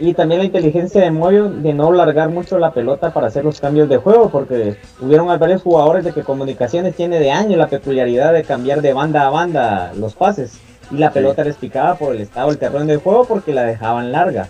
Y 0.00 0.14
también 0.14 0.38
la 0.38 0.46
inteligencia 0.46 1.02
de 1.02 1.10
Moyo 1.10 1.50
de 1.50 1.74
no 1.74 1.92
largar 1.92 2.30
mucho 2.30 2.58
la 2.58 2.72
pelota 2.72 3.12
para 3.12 3.26
hacer 3.26 3.44
los 3.44 3.60
cambios 3.60 3.86
de 3.86 3.98
juego, 3.98 4.30
porque 4.30 4.76
hubieron 4.98 5.26
varios 5.38 5.60
jugadores 5.60 6.06
de 6.06 6.12
que 6.12 6.22
Comunicaciones 6.22 6.96
tiene 6.96 7.20
de 7.20 7.30
año 7.30 7.58
la 7.58 7.68
peculiaridad 7.68 8.32
de 8.32 8.42
cambiar 8.42 8.80
de 8.80 8.94
banda 8.94 9.26
a 9.26 9.30
banda 9.30 9.92
los 9.94 10.14
pases. 10.14 10.58
Y 10.90 10.96
la 10.96 11.12
pelota 11.12 11.44
les 11.44 11.56
picaba 11.56 11.96
por 11.96 12.14
el 12.14 12.22
estado 12.22 12.48
del 12.48 12.56
terreno 12.56 12.86
de 12.86 12.96
juego 12.96 13.26
porque 13.26 13.52
la 13.52 13.64
dejaban 13.64 14.10
larga. 14.10 14.48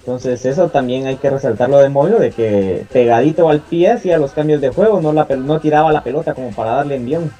Entonces 0.00 0.46
eso 0.46 0.70
también 0.70 1.06
hay 1.06 1.16
que 1.16 1.28
resaltarlo 1.28 1.78
de 1.80 1.90
Moyo, 1.90 2.18
de 2.18 2.30
que 2.30 2.86
pegadito 2.90 3.50
al 3.50 3.60
pie 3.60 3.92
hacía 3.92 4.16
los 4.16 4.32
cambios 4.32 4.62
de 4.62 4.70
juego, 4.70 5.02
no, 5.02 5.12
la, 5.12 5.26
no 5.36 5.60
tiraba 5.60 5.92
la 5.92 6.02
pelota 6.02 6.32
como 6.32 6.50
para 6.52 6.70
darle 6.76 6.96
envión. 6.96 7.30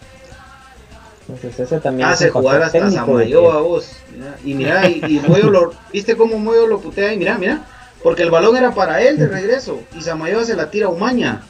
Entonces 1.29 1.61
ese 1.61 1.79
también 1.81 2.09
es 2.09 2.15
Hace 2.15 2.25
un 2.27 2.33
factor 2.33 2.43
jugar 2.43 2.63
hasta 2.63 2.91
Samayoa 2.91 3.53
que- 3.57 3.61
vos. 3.63 3.93
mira. 4.17 4.37
Y 4.45 4.55
mira, 4.55 4.89
y, 4.89 5.01
y 5.05 5.21
Moyo 5.29 5.51
lo, 5.51 5.73
¿viste 5.93 6.17
cómo 6.17 6.39
Moyo 6.39 6.67
lo 6.67 6.81
putea 6.81 7.11
ahí? 7.11 7.19
Mira, 7.19 7.37
mira. 7.39 7.65
Porque 8.03 8.23
el 8.23 8.31
balón 8.31 8.57
era 8.57 8.73
para 8.75 9.03
él 9.03 9.19
de 9.19 9.27
regreso. 9.29 9.83
Y 9.97 10.01
Samayoa 10.03 10.45
se 10.45 10.57
la 10.57 10.71
tira 10.71 10.87
a 10.87 10.91
Umaña. 10.91 11.43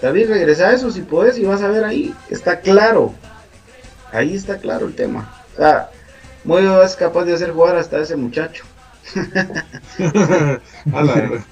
David, 0.00 0.28
regresa 0.30 0.68
a 0.68 0.72
eso 0.72 0.90
si 0.90 1.02
puedes 1.02 1.36
y 1.36 1.44
vas 1.44 1.60
a 1.62 1.68
ver 1.68 1.84
ahí. 1.84 2.14
Está 2.30 2.60
claro. 2.60 3.12
Ahí 4.12 4.34
está 4.34 4.56
claro 4.58 4.86
el 4.86 4.94
tema. 4.94 5.30
O 5.54 5.56
sea, 5.58 5.90
Moyo 6.44 6.82
es 6.82 6.96
capaz 6.96 7.24
de 7.24 7.34
hacer 7.34 7.50
jugar 7.52 7.76
hasta 7.76 7.98
ese 8.00 8.16
muchacho. 8.16 8.64
A 10.92 11.02
la- 11.02 11.44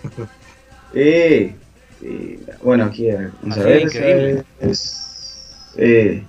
Sí, 0.95 1.55
sí. 2.01 2.41
Bueno, 2.63 2.85
aquí 2.85 3.09
eh, 3.11 3.29
vamos 3.43 3.59
a 3.59 3.63
ver. 3.63 3.83
increíble. 3.83 4.45
esta 4.61 4.67
Es, 4.71 5.37
eh, 5.77 6.25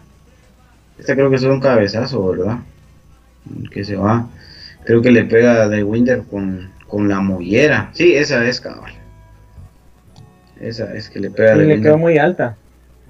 esta 1.00 1.16
creo 1.16 1.30
que 1.30 1.38
es 1.38 1.44
un 1.44 1.60
cabezazo, 1.60 2.28
¿verdad? 2.28 2.60
Que 3.72 3.84
se 3.84 3.96
va. 3.96 4.28
Creo 4.86 5.02
que 5.02 5.12
le 5.12 5.24
pega 5.24 5.68
de 5.70 5.84
Winder 5.84 6.24
con, 6.30 6.70
con 6.88 7.08
la 7.08 7.20
mollera. 7.22 7.90
Sí, 7.94 8.16
esa 8.16 8.46
es 8.46 8.60
cabal. 8.60 8.94
Esa 10.60 10.94
es 10.94 11.10
que 11.10 11.20
le 11.20 11.32
pega 11.32 11.54
Sí, 11.54 11.60
de 11.60 11.66
le 11.66 11.82
quedó 11.82 11.98
muy 11.98 12.18
alta. 12.18 12.58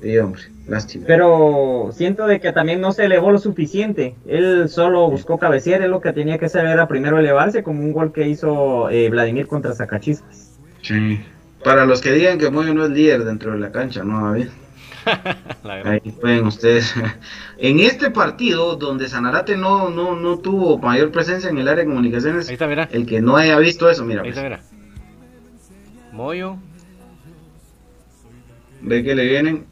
Sí, 0.02 0.18
hombre, 0.18 0.42
lástima. 0.68 1.06
Pero 1.08 1.90
siento 1.92 2.26
de 2.28 2.40
que 2.40 2.54
también 2.54 2.80
no 2.80 2.92
se 2.92 3.06
elevó 3.06 3.32
lo 3.32 3.40
suficiente. 3.40 4.16
Él 4.28 4.70
solo 4.70 5.10
buscó 5.10 5.38
cabecear, 5.38 5.82
él 5.82 5.92
lo 5.92 6.00
que 6.00 6.14
tenía 6.14 6.38
que 6.38 6.46
hacer 6.46 6.66
era 6.66 6.88
primero 6.88 7.20
elevarse, 7.20 7.64
como 7.64 7.82
un 7.82 7.92
gol 7.92 8.14
que 8.14 8.28
hizo 8.28 8.90
eh, 8.90 9.10
Vladimir 9.10 9.48
contra 9.48 9.74
Zacachispas. 9.74 10.58
Sí. 10.82 11.22
Para 11.64 11.86
los 11.86 12.02
que 12.02 12.14
digan 12.14 12.38
que 12.38 12.50
Moyo 12.50 12.74
no 12.74 12.86
es 12.86 12.92
líder 12.92 13.26
dentro 13.26 13.52
de 13.52 13.60
la 13.60 13.72
cancha, 13.72 14.04
¿no, 14.04 14.26
David? 14.28 14.48
Ahí 15.86 16.12
pueden 16.20 16.46
ustedes. 16.46 16.94
En 17.58 17.80
este 17.80 18.10
partido, 18.10 18.78
donde 18.78 19.10
Sanarate 19.10 19.58
no, 19.58 19.90
no, 19.90 20.16
no 20.16 20.40
tuvo 20.40 20.78
mayor 20.78 21.12
presencia 21.12 21.50
en 21.50 21.58
el 21.58 21.68
área 21.68 21.84
de 21.84 21.90
comunicaciones, 21.90 22.48
Ahí 22.48 22.54
está, 22.54 22.68
mira. 22.68 22.88
el 22.92 23.06
que 23.06 23.22
no 23.22 23.36
haya 23.36 23.58
visto 23.60 23.90
eso, 23.90 24.06
mira, 24.06 24.22
Ahí 24.22 24.30
está, 24.30 24.48
pues, 24.48 24.62
mira. 24.62 26.14
Moyo. 26.14 26.58
ve 28.82 29.04
que 29.04 29.14
le 29.14 29.26
vienen, 29.26 29.66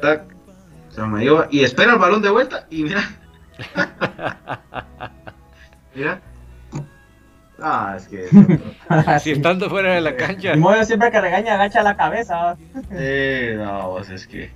tac, 0.00 0.24
Samayoa, 0.90 1.48
y 1.50 1.60
espera 1.60 1.92
el 1.92 1.98
balón 1.98 2.22
de 2.22 2.30
vuelta, 2.30 2.66
y 2.70 2.82
mira. 2.82 3.02
mira. 5.94 6.22
Ah, 7.60 7.94
es 7.96 8.06
que. 8.08 8.28
Si 9.20 9.32
estando 9.32 9.68
fuera 9.68 9.94
de 9.94 10.00
la 10.00 10.16
cancha. 10.16 10.54
Y 10.54 10.58
Moyo 10.58 10.84
siempre 10.84 11.10
que 11.10 11.20
regaña 11.20 11.54
agacha 11.54 11.82
la 11.82 11.96
cabeza. 11.96 12.56
Eh, 12.92 13.56
no, 13.58 13.90
pues 13.92 14.10
es 14.10 14.26
que. 14.26 14.50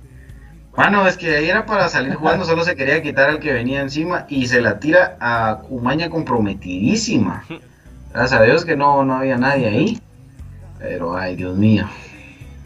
Bueno, 0.75 1.05
es 1.07 1.17
que 1.17 1.35
ahí 1.35 1.49
era 1.49 1.65
para 1.67 1.87
salir 1.89 2.15
jugando, 2.15 2.45
solo 2.45 2.63
se 2.63 2.75
quería 2.75 3.01
quitar 3.03 3.29
al 3.29 3.39
que 3.39 3.53
venía 3.53 3.81
encima 3.81 4.25
y 4.27 4.47
se 4.47 4.59
la 4.59 4.79
tira 4.79 5.17
a 5.19 5.59
Cumaña 5.67 6.09
comprometidísima. 6.09 7.43
Gracias 8.11 8.39
a 8.41 8.43
Dios 8.43 8.65
que 8.65 8.75
no, 8.75 9.03
no 9.05 9.17
había 9.17 9.37
nadie 9.37 9.67
ahí. 9.67 10.01
Pero, 10.79 11.15
ay, 11.15 11.35
Dios 11.35 11.55
mío. 11.57 11.87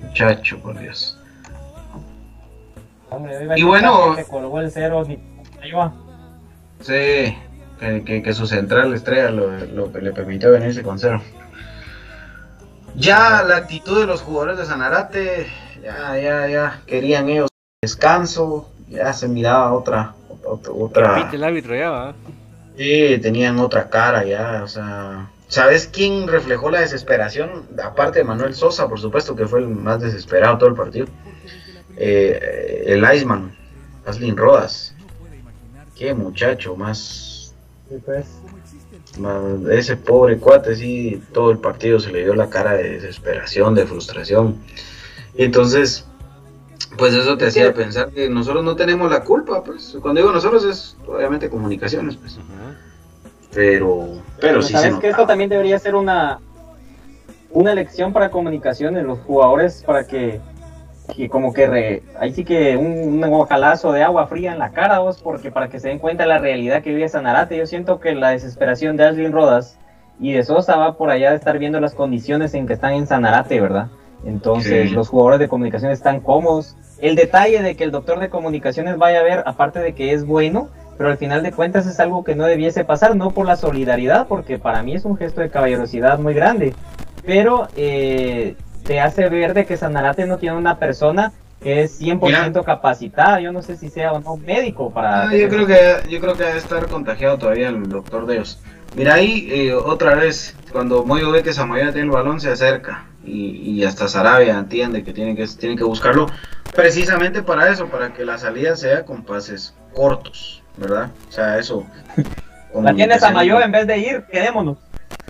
Muchacho, 0.02 0.58
por 0.60 0.80
Dios. 0.80 1.20
Hombre, 3.10 3.34
Y 3.58 3.64
bueno- 3.64 4.16
que 4.16 4.24
colgó 4.24 4.60
el 4.62 4.72
cero, 4.72 5.04
ni 5.08 5.20
ahí 5.62 5.72
va. 5.72 5.94
Sí, 6.82 7.36
que, 7.80 8.04
que- 8.04 8.24
que 8.24 8.34
su 8.34 8.48
central 8.48 8.94
estrella 8.94 9.30
lo, 9.30 9.50
lo 9.68 9.92
le 10.00 10.12
permitió 10.12 10.52
venirse 10.52 10.84
con 10.84 11.00
cero. 11.00 11.22
Ya 12.96 13.44
la 13.44 13.58
actitud 13.58 14.00
de 14.00 14.08
los 14.08 14.22
jugadores 14.22 14.58
de 14.58 14.66
Sanarate, 14.66 15.48
ya, 15.84 16.18
ya, 16.20 16.48
ya 16.48 16.82
querían 16.88 17.30
ellos 17.30 17.50
descanso, 17.82 18.70
ya 18.90 19.14
se 19.14 19.28
miraba 19.28 19.72
otra, 19.74 20.14
otra, 20.44 20.72
otra, 20.74 21.30
el 21.32 21.44
árbitro 21.44 21.76
ya. 21.76 22.14
Sí, 22.76 23.20
tenían 23.22 23.60
otra 23.60 23.90
cara 23.90 24.24
ya, 24.24 24.62
o 24.64 24.68
sea... 24.68 25.30
¿Sabes 25.50 25.88
quién 25.88 26.28
reflejó 26.28 26.70
la 26.70 26.82
desesperación? 26.82 27.64
Aparte 27.82 28.20
de 28.20 28.26
Manuel 28.26 28.54
Sosa, 28.54 28.90
por 28.90 29.00
supuesto, 29.00 29.34
que 29.34 29.48
fue 29.48 29.60
el 29.60 29.68
más 29.70 30.02
desesperado 30.02 30.58
todo 30.58 30.68
el 30.68 30.76
partido. 30.76 31.08
Eh, 31.96 32.84
el 32.88 33.02
Iceman, 33.16 33.56
Aslin 34.06 34.36
Rodas. 34.36 34.94
Qué 35.96 36.14
muchacho, 36.14 36.76
más, 36.76 36.98
Sí, 37.90 37.96
pues. 38.06 38.28
Ese 39.72 39.96
pobre 39.96 40.38
cuate, 40.38 40.76
sí, 40.76 41.22
todo 41.34 41.52
el 41.52 41.60
partido 41.60 42.00
se 42.00 42.12
le 42.12 42.24
dio 42.24 42.36
la 42.36 42.50
cara 42.50 42.74
de 42.74 42.90
desesperación, 42.92 43.74
de 43.76 43.86
frustración. 43.86 44.58
Y 45.36 45.46
entonces, 45.46 46.06
pues 46.98 47.14
eso 47.14 47.38
te 47.38 47.48
hacía 47.48 47.74
pensar 47.74 48.10
que 48.12 48.30
nosotros 48.30 48.64
no 48.64 48.76
tenemos 48.76 49.10
la 49.10 49.24
culpa, 49.24 49.64
pues. 49.64 49.98
Cuando 50.02 50.22
digo 50.22 50.34
nosotros 50.34 50.66
es 50.66 50.98
obviamente 51.08 51.50
comunicaciones, 51.50 52.18
pues. 52.18 52.38
Pero, 53.54 54.22
pero 54.40 54.62
sí 54.62 54.74
se 54.74 54.80
sabes 54.80 55.00
que 55.00 55.10
esto 55.10 55.26
también 55.26 55.50
debería 55.50 55.80
ser 55.80 55.96
una 55.96 56.40
una 57.50 57.74
lección 57.74 58.14
para 58.14 58.30
comunicaciones, 58.30 59.04
los 59.04 59.20
jugadores 59.20 59.84
para 59.86 60.06
que, 60.06 60.40
que 61.16 61.30
como 61.30 61.54
que 61.54 61.68
re- 61.68 62.04
ahí 62.20 62.32
sí 62.34 62.44
que 62.44 62.76
un, 62.78 63.24
un 63.24 63.30
guacalazo 63.30 63.92
de 63.92 64.04
agua 64.04 64.28
fría 64.28 64.52
en 64.52 64.60
la 64.60 64.72
cara 64.72 65.00
vos, 65.00 65.20
porque 65.22 65.52
para 65.52 65.70
que 65.70 65.80
se 65.80 65.88
den 65.90 66.00
cuenta 66.00 66.24
de 66.24 66.30
la 66.30 66.38
realidad 66.38 66.82
que 66.84 66.94
vive 66.94 67.08
Sanarate, 67.10 67.58
yo 67.58 67.66
siento 67.66 68.00
que 68.00 68.14
la 68.14 68.30
desesperación 68.30 68.98
de 68.98 69.06
Ashley 69.06 69.28
Rodas 69.30 69.78
y 70.20 70.34
de 70.34 70.44
Sosa 70.44 70.76
va 70.78 70.98
por 70.98 71.10
allá 71.10 71.30
de 71.30 71.36
estar 71.38 71.58
viendo 71.60 71.80
las 71.80 71.94
condiciones 71.94 72.54
en 72.54 72.68
que 72.68 72.74
están 72.74 72.94
en 72.94 73.08
Sanarate, 73.08 73.60
¿verdad? 73.62 73.88
Entonces 74.26 74.90
Sí. 74.90 74.96
los 74.96 75.10
jugadores 75.10 75.40
de 75.40 75.48
comunicaciones 75.48 76.00
están 76.00 76.20
cómodos. 76.20 76.76
El 77.00 77.16
detalle 77.16 77.62
de 77.62 77.76
que 77.76 77.84
el 77.84 77.92
doctor 77.92 78.20
de 78.20 78.30
comunicaciones 78.30 78.98
vaya 78.98 79.20
a 79.20 79.24
ver, 79.24 79.44
aparte 79.46 79.80
de 79.80 79.94
que 79.94 80.14
es 80.14 80.26
bueno, 80.26 80.70
pero 80.98 81.10
al 81.10 81.18
final 81.18 81.44
de 81.44 81.52
cuentas 81.52 81.86
es 81.86 82.00
algo 82.00 82.24
que 82.24 82.34
no 82.36 82.46
debiese 82.46 82.84
pasar, 82.84 83.16
no 83.16 83.30
por 83.30 83.46
la 83.46 83.56
solidaridad, 83.56 84.28
porque 84.28 84.58
para 84.58 84.82
mí 84.82 84.96
es 84.96 85.06
un 85.06 85.16
gesto 85.16 85.42
de 85.42 85.50
caballerosidad 85.50 86.18
muy 86.18 86.34
grande, 86.34 86.74
pero 87.24 87.68
eh, 87.76 88.56
te 88.88 89.00
hace 89.02 89.30
ver 89.30 89.54
de 89.54 89.66
que 89.66 89.78
Sanarate 89.78 90.26
no 90.26 90.38
tiene 90.38 90.56
una 90.56 90.80
persona 90.80 91.34
que 91.62 91.82
es 91.82 92.02
100% 92.02 92.64
capacitada, 92.64 93.42
yo 93.42 93.52
no 93.52 93.62
sé 93.62 93.76
si 93.76 93.90
sea 93.90 94.14
o 94.14 94.22
no 94.22 94.38
médico 94.38 94.92
para... 94.92 95.24
Ah, 95.24 95.36
yo 95.36 95.50
creo 95.50 95.68
que 95.68 96.10
yo 96.10 96.22
creo 96.22 96.36
que 96.36 96.44
debe 96.44 96.58
estar 96.58 96.88
contagiado 96.88 97.38
todavía 97.38 97.70
el 97.70 97.90
doctor 97.90 98.26
de 98.26 98.36
ellos. 98.36 98.60
Mira 98.96 99.16
ahí 99.16 99.48
eh, 99.52 99.74
otra 99.74 100.16
vez 100.16 100.56
cuando 100.72 101.04
Moyo 101.04 101.32
ve 101.32 101.44
que 101.44 101.52
Samayoa 101.52 101.92
tiene 101.92 102.06
el 102.06 102.12
balón 102.12 102.40
se 102.40 102.52
acerca 102.52 103.06
y, 103.26 103.58
y 103.72 103.84
hasta 103.84 104.08
Sarabia 104.08 104.58
entiende 104.58 105.04
que 105.04 105.14
tiene 105.14 105.36
que 105.36 105.46
tiene 105.48 105.76
que 105.76 105.84
buscarlo 105.84 106.28
precisamente 106.74 107.44
para 107.44 107.70
eso, 107.70 107.88
para 107.88 108.14
que 108.14 108.24
la 108.24 108.38
salida 108.38 108.76
sea 108.76 109.04
con 109.04 109.24
pases 109.24 109.74
cortos, 109.94 110.64
¿verdad? 110.78 111.10
O 111.28 111.32
sea, 111.32 111.58
eso. 111.58 111.86
La 112.82 112.94
tiene 112.94 113.18
Samayoa 113.18 113.64
en 113.64 113.72
vez 113.72 113.88
de 113.88 113.98
ir, 113.98 114.24
quedémonos. 114.32 114.78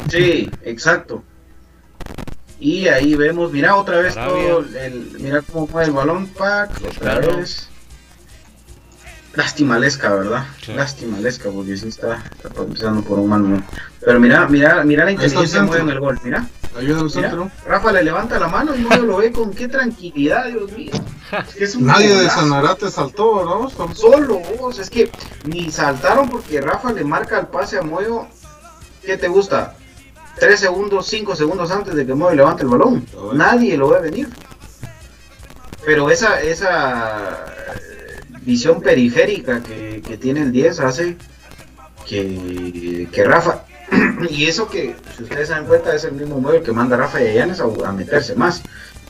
Sí, 0.10 0.52
exacto. 0.64 1.24
Y 2.60 2.88
ahí 2.88 3.16
vemos, 3.16 3.52
mira 3.52 3.76
otra 3.76 4.00
vez 4.00 4.16
Sarabia. 4.16 4.50
todo 4.50 4.60
el, 4.80 5.18
mira 5.20 5.42
cómo 5.44 5.68
fue 5.68 5.84
el 5.84 5.92
balón, 5.92 6.28
pack, 6.28 6.72
otra 6.78 7.00
Claro. 7.20 7.38
vez. 7.38 7.70
Lastimalesca, 9.36 10.10
¿verdad? 10.16 10.46
Sí. 10.66 10.74
Lastimalesca, 10.74 11.52
porque 11.52 11.78
sí 11.78 11.90
está, 11.90 12.24
está 12.44 12.50
empezando 12.60 13.04
por 13.04 13.20
un 13.20 13.30
mal 13.30 13.42
momento. 13.42 13.68
Pero 14.04 14.20
mira, 14.20 14.48
mira, 14.48 14.84
mira 14.84 15.06
la 15.06 15.12
inteligencia 15.12 15.60
de 15.62 15.68
Moyo 15.68 15.82
en 15.82 15.90
el 15.90 16.00
gol, 16.00 16.20
mira. 16.24 16.48
El 16.80 16.88
Mira, 16.88 17.10
centro. 17.10 17.52
Rafa 17.66 17.92
le 17.92 18.04
levanta 18.04 18.40
la 18.40 18.48
mano 18.48 18.76
y 18.76 18.80
Moyo 18.80 19.04
lo 19.04 19.18
ve 19.18 19.32
con 19.32 19.52
qué 19.52 19.68
tranquilidad, 19.68 20.46
Dios 20.48 20.72
mío. 20.72 20.92
Es 21.48 21.56
que 21.56 21.64
es 21.66 21.76
un 21.76 21.86
Nadie 21.88 22.10
de 22.10 22.16
golazo. 22.18 22.40
Sanarate 22.40 22.92
saltó, 22.92 23.36
¿verdad? 23.38 23.68
Estamos- 23.70 23.98
Solo 24.00 24.40
vos, 24.60 24.80
es 24.80 24.90
que 24.90 25.12
ni 25.46 25.72
saltaron 25.72 26.30
porque 26.30 26.60
Rafa 26.62 26.92
le 26.94 27.04
marca 27.04 27.40
el 27.40 27.48
pase 27.48 27.78
a 27.78 27.82
Moyo. 27.84 28.28
¿Qué 29.04 29.18
te 29.18 29.28
gusta? 29.28 29.76
Tres 30.40 30.60
segundos, 30.60 31.08
cinco 31.08 31.36
segundos 31.36 31.72
antes 31.72 31.96
de 31.96 32.06
que 32.06 32.14
Moyo 32.14 32.36
levante 32.36 32.64
el 32.64 32.70
balón. 32.70 33.06
Nadie 33.34 33.78
lo 33.78 33.90
ve 33.90 34.02
venir. 34.02 34.30
Pero 35.86 36.12
esa, 36.12 36.42
esa 36.42 37.46
eh, 37.76 38.22
visión 38.42 38.82
periférica 38.82 39.64
que, 39.64 40.02
que 40.06 40.18
tiene 40.18 40.42
el 40.42 40.52
10 40.52 40.80
hace 40.82 41.18
que, 42.06 43.08
que 43.12 43.24
Rafa, 43.24 43.64
y 44.30 44.46
eso 44.46 44.68
que, 44.68 44.96
si 45.16 45.24
ustedes 45.24 45.48
se 45.48 45.54
dan 45.54 45.66
cuenta, 45.66 45.96
es 45.96 46.04
el 46.04 46.14
mismo 46.14 46.40
Moyo 46.40 46.62
que 46.62 46.72
manda 46.72 46.98
Rafa 46.98 47.22
Yanes 47.22 47.62
a, 47.62 47.66
a 47.88 47.92
meterse 47.92 48.36
más. 48.36 48.62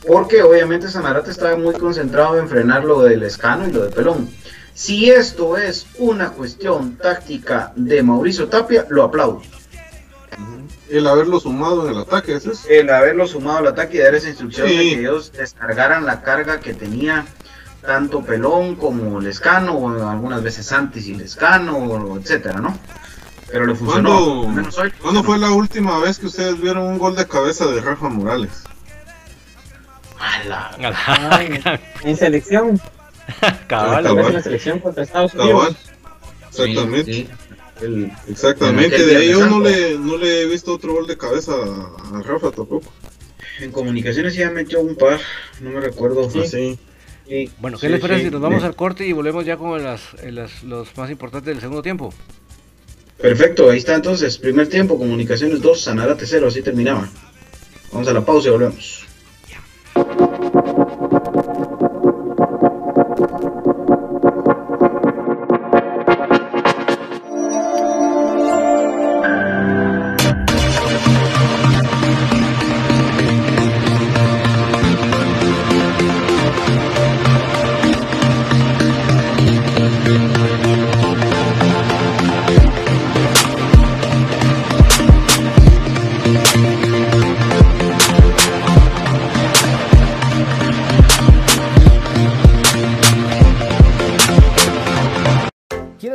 Porque 0.06 0.42
obviamente 0.42 0.88
Sanarate 0.88 1.30
estaba 1.30 1.56
muy 1.56 1.74
concentrado 1.74 2.38
en 2.38 2.48
frenar 2.48 2.84
lo 2.84 3.02
del 3.02 3.22
escano 3.24 3.68
y 3.68 3.72
lo 3.72 3.84
de 3.84 3.90
pelón. 3.90 4.30
Si 4.72 5.10
esto 5.10 5.58
es 5.58 5.86
una 5.98 6.30
cuestión 6.30 6.96
táctica 6.96 7.72
de 7.74 8.02
Mauricio 8.02 8.48
Tapia, 8.48 8.86
lo 8.88 9.02
aplaudo. 9.02 9.42
El 10.90 11.06
haberlo 11.06 11.38
sumado 11.40 11.86
en 11.86 11.94
el 11.94 12.00
ataque, 12.00 12.34
ese 12.36 12.52
es. 12.52 12.64
El 12.68 12.88
haberlo 12.90 13.26
sumado 13.26 13.58
al 13.58 13.66
ataque 13.68 13.98
y 13.98 14.00
dar 14.00 14.14
esa 14.14 14.28
instrucción 14.28 14.66
Sí. 14.68 14.76
de 14.76 14.82
que 14.94 15.00
ellos 15.00 15.32
descargaran 15.32 16.06
la 16.06 16.22
carga 16.22 16.60
que 16.60 16.72
tenía 16.74 17.26
tanto 17.82 18.22
Pelón 18.22 18.74
como 18.76 19.20
Lescano, 19.20 19.72
o 19.74 20.08
algunas 20.08 20.42
veces 20.42 20.70
antes 20.72 21.06
y 21.06 21.14
Lescano, 21.14 22.16
etcétera, 22.18 22.60
¿no? 22.60 22.78
Pero 23.50 23.66
le 23.66 23.74
funcionó. 23.74 24.10
¿Cuándo, 24.10 24.48
menos 24.48 24.78
hoy. 24.78 24.90
¿Cuándo 25.00 25.22
fue 25.22 25.38
la 25.38 25.50
última 25.50 25.98
vez 25.98 26.18
que 26.18 26.26
ustedes 26.26 26.60
vieron 26.60 26.84
un 26.84 26.98
gol 26.98 27.16
de 27.16 27.26
cabeza 27.26 27.66
de 27.66 27.80
Rafa 27.80 28.08
Morales? 28.08 28.64
¡Hala! 30.18 30.70
Ay, 31.30 31.60
en 32.02 32.16
selección, 32.16 32.80
Cabal, 33.68 34.06
en 34.06 34.34
la 34.34 34.42
selección 34.42 34.80
contra 34.80 35.04
Estados 35.04 35.34
Unidos. 35.34 35.50
Cabal. 35.52 35.76
Exactamente. 36.50 37.28
Exactamente, 38.28 39.04
de 39.04 39.16
ahí 39.16 39.30
yo 39.30 39.46
no 39.46 39.60
le, 39.60 39.98
no 39.98 40.16
le 40.16 40.42
he 40.42 40.46
visto 40.46 40.74
otro 40.74 40.94
gol 40.94 41.06
de 41.06 41.16
cabeza 41.16 41.52
a, 41.52 42.22
Rafa 42.22 42.50
tampoco. 42.50 42.92
En 43.60 43.72
comunicaciones 43.72 44.34
ya 44.34 44.50
metió 44.50 44.80
un 44.80 44.96
par, 44.96 45.20
no 45.60 45.70
me 45.70 45.80
recuerdo. 45.80 46.28
Sí. 46.30 46.78
bueno, 47.58 47.78
¿qué 47.78 47.88
les 47.88 48.00
parece 48.00 48.24
si 48.24 48.30
nos 48.30 48.40
vamos 48.40 48.62
al 48.62 48.76
corte 48.76 49.06
y 49.06 49.12
volvemos 49.12 49.44
ya 49.44 49.56
con 49.56 49.82
las, 49.82 50.02
las, 50.24 50.62
los 50.62 50.96
más 50.96 51.10
importantes 51.10 51.54
del 51.54 51.60
segundo 51.60 51.82
tiempo? 51.82 52.12
Perfecto, 53.18 53.70
ahí 53.70 53.78
está 53.78 53.96
entonces, 53.96 54.38
primer 54.38 54.68
tiempo, 54.68 54.96
comunicaciones 54.96 55.60
2, 55.60 55.80
Sanarate 55.80 56.24
0, 56.24 56.46
así 56.48 56.62
terminaba. 56.62 57.08
Vamos 57.92 58.06
a 58.06 58.12
la 58.12 58.24
pausa 58.24 58.48
y 58.48 58.52
volvemos. 58.52 59.07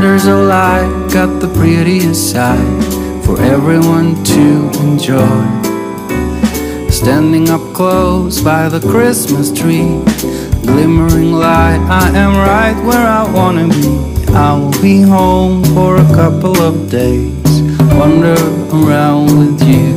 Wonders 0.00 0.26
of 0.26 0.38
life 0.48 1.12
got 1.12 1.40
the 1.40 1.48
prettiest 1.48 2.30
side 2.30 2.84
for 3.22 3.38
everyone 3.42 4.14
to 4.24 4.70
enjoy. 4.80 5.28
Standing 6.88 7.50
up 7.50 7.60
close 7.74 8.40
by 8.40 8.66
the 8.70 8.80
Christmas 8.80 9.52
tree, 9.52 10.00
glimmering 10.62 11.32
light, 11.32 11.82
I 11.90 12.08
am 12.16 12.32
right 12.34 12.82
where 12.86 13.06
I 13.06 13.30
wanna 13.30 13.68
be. 13.68 13.92
I 14.32 14.54
will 14.58 14.80
be 14.80 15.02
home 15.02 15.62
for 15.74 15.98
a 15.98 16.08
couple 16.14 16.56
of 16.62 16.90
days, 16.90 17.60
wander 17.92 18.40
around 18.72 19.26
with 19.38 19.60
you. 19.68 19.88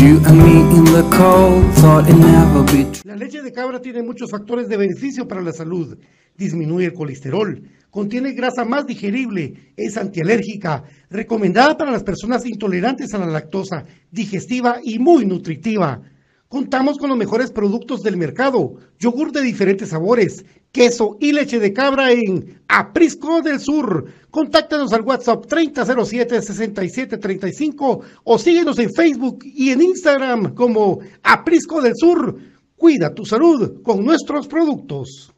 You 0.00 0.22
and 0.28 0.38
me 0.46 0.60
in 0.78 0.84
the 0.84 1.06
cold, 1.10 1.64
thought 1.80 2.08
it 2.08 2.14
never 2.14 2.62
be 2.62 2.84
true. 2.92 3.02
La 3.04 3.16
leche 3.16 3.42
de 3.42 3.50
cabra 3.50 3.80
tiene 3.80 4.04
muchos 4.04 4.30
factores 4.30 4.68
de 4.68 4.76
beneficio 4.76 5.26
para 5.26 5.42
la 5.42 5.52
salud. 5.52 5.98
Disminuye 6.36 6.86
el 6.86 6.94
colesterol 6.94 7.60
contiene 7.96 8.32
grasa 8.32 8.64
más 8.66 8.86
digerible, 8.86 9.72
es 9.74 9.96
antialérgica, 9.96 10.84
recomendada 11.08 11.78
para 11.78 11.90
las 11.90 12.02
personas 12.02 12.44
intolerantes 12.44 13.14
a 13.14 13.18
la 13.18 13.24
lactosa, 13.24 13.86
digestiva 14.10 14.80
y 14.84 14.98
muy 14.98 15.24
nutritiva. 15.24 16.02
Contamos 16.46 16.98
con 16.98 17.08
los 17.08 17.16
mejores 17.16 17.50
productos 17.50 18.02
del 18.02 18.18
mercado, 18.18 18.74
yogur 18.98 19.32
de 19.32 19.40
diferentes 19.40 19.88
sabores, 19.88 20.44
queso 20.72 21.16
y 21.20 21.32
leche 21.32 21.58
de 21.58 21.72
cabra 21.72 22.12
en 22.12 22.60
Aprisco 22.68 23.40
del 23.40 23.60
Sur. 23.60 24.04
Contáctanos 24.30 24.92
al 24.92 25.00
WhatsApp 25.00 25.46
3007-6735 25.46 28.00
o 28.24 28.38
síguenos 28.38 28.78
en 28.78 28.92
Facebook 28.92 29.38
y 29.42 29.70
en 29.70 29.80
Instagram 29.80 30.54
como 30.54 30.98
Aprisco 31.22 31.80
del 31.80 31.94
Sur. 31.96 32.36
Cuida 32.76 33.14
tu 33.14 33.24
salud 33.24 33.80
con 33.82 34.04
nuestros 34.04 34.46
productos. 34.48 35.32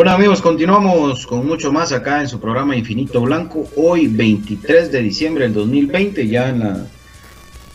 Bueno 0.00 0.12
amigos, 0.12 0.40
continuamos 0.40 1.26
con 1.26 1.46
mucho 1.46 1.70
más 1.72 1.92
acá 1.92 2.22
en 2.22 2.28
su 2.28 2.40
programa 2.40 2.74
Infinito 2.74 3.20
Blanco. 3.20 3.68
Hoy 3.76 4.06
23 4.06 4.90
de 4.90 5.02
diciembre 5.02 5.44
del 5.44 5.52
2020, 5.52 6.26
ya 6.26 6.48
en 6.48 6.60
la 6.60 6.86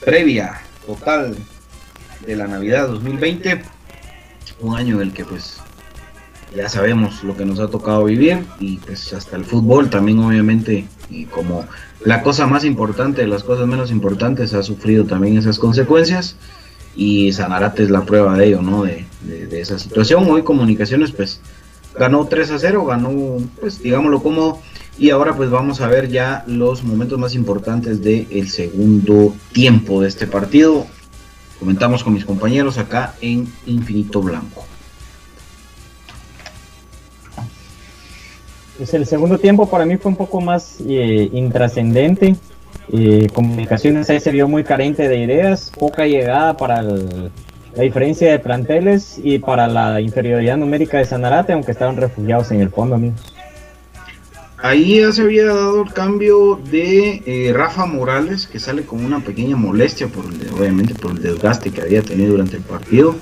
previa 0.03 0.59
total 0.87 1.35
de 2.25 2.35
la 2.35 2.47
Navidad 2.47 2.87
2020. 2.87 3.61
Un 4.61 4.75
año 4.75 4.95
en 4.95 5.01
el 5.01 5.13
que 5.13 5.23
pues 5.23 5.61
ya 6.55 6.69
sabemos 6.69 7.23
lo 7.23 7.35
que 7.35 7.45
nos 7.45 7.59
ha 7.59 7.67
tocado 7.67 8.05
vivir 8.05 8.43
y 8.59 8.77
pues 8.77 9.13
hasta 9.13 9.35
el 9.35 9.45
fútbol 9.45 9.89
también 9.89 10.19
obviamente 10.19 10.87
y 11.09 11.25
como 11.25 11.65
la 12.03 12.23
cosa 12.23 12.47
más 12.47 12.63
importante 12.65 13.21
de 13.21 13.27
las 13.27 13.43
cosas 13.43 13.67
menos 13.67 13.91
importantes 13.91 14.53
ha 14.53 14.63
sufrido 14.63 15.05
también 15.05 15.37
esas 15.37 15.59
consecuencias 15.59 16.37
y 16.95 17.33
Sanarate 17.33 17.83
es 17.83 17.89
la 17.89 18.05
prueba 18.05 18.37
de 18.37 18.47
ello, 18.47 18.61
¿no? 18.61 18.83
De, 18.83 19.05
de 19.21 19.61
esa 19.61 19.77
situación. 19.77 20.29
Hoy 20.29 20.43
comunicaciones 20.43 21.11
pues 21.11 21.41
ganó 21.97 22.25
3 22.25 22.51
a 22.51 22.59
0, 22.59 22.85
ganó, 22.85 23.37
pues 23.59 23.81
digámoslo 23.81 24.23
cómodo. 24.23 24.59
Y 24.97 25.09
ahora 25.09 25.35
pues 25.35 25.49
vamos 25.49 25.81
a 25.81 25.87
ver 25.87 26.09
ya 26.09 26.45
los 26.47 26.83
momentos 26.83 27.19
más 27.19 27.35
importantes 27.35 28.01
del 28.01 28.49
segundo 28.49 29.35
tiempo 29.51 30.01
de 30.01 30.07
este 30.07 30.25
partido. 30.25 30.87
Comentamos 31.59 32.03
con 32.03 32.13
mis 32.13 32.23
compañeros 32.23 32.77
acá 32.77 33.13
en 33.19 33.51
Infinito 33.65 34.21
Blanco. 34.21 34.65
Pues 38.77 38.93
el 38.93 39.05
segundo 39.05 39.37
tiempo 39.37 39.69
para 39.69 39.85
mí 39.85 39.97
fue 39.97 40.11
un 40.11 40.17
poco 40.17 40.41
más 40.41 40.77
eh, 40.87 41.29
intrascendente. 41.31 42.35
Eh, 42.91 43.29
comunicaciones 43.33 44.09
ahí 44.09 44.19
se 44.19 44.31
vio 44.31 44.47
muy 44.47 44.63
carente 44.63 45.07
de 45.07 45.17
ideas, 45.17 45.71
poca 45.77 46.05
llegada 46.05 46.55
para 46.57 46.81
la 46.81 47.81
diferencia 47.81 48.29
de 48.31 48.39
planteles 48.39 49.19
y 49.23 49.39
para 49.39 49.67
la 49.67 50.01
inferioridad 50.01 50.57
numérica 50.57 50.97
de 50.97 51.05
Sanarate, 51.05 51.53
aunque 51.53 51.71
estaban 51.71 51.97
refugiados 51.97 52.51
en 52.51 52.61
el 52.61 52.69
fondo, 52.69 52.95
amigos. 52.95 53.33
Ahí 54.57 54.99
ya 54.99 55.11
se 55.11 55.21
había 55.21 55.45
dado 55.45 55.83
el 55.83 55.93
cambio 55.93 56.59
de 56.71 57.21
eh, 57.25 57.53
Rafa 57.53 57.85
Morales, 57.85 58.47
que 58.47 58.59
sale 58.59 58.83
con 58.83 59.05
una 59.05 59.19
pequeña 59.19 59.55
molestia, 59.55 60.07
por 60.07 60.25
obviamente 60.25 60.95
por 60.95 61.11
el 61.11 61.21
desgaste 61.21 61.71
que 61.71 61.81
había 61.81 62.01
tenido 62.01 62.31
durante 62.31 62.57
el 62.57 62.63
partido. 62.63 63.15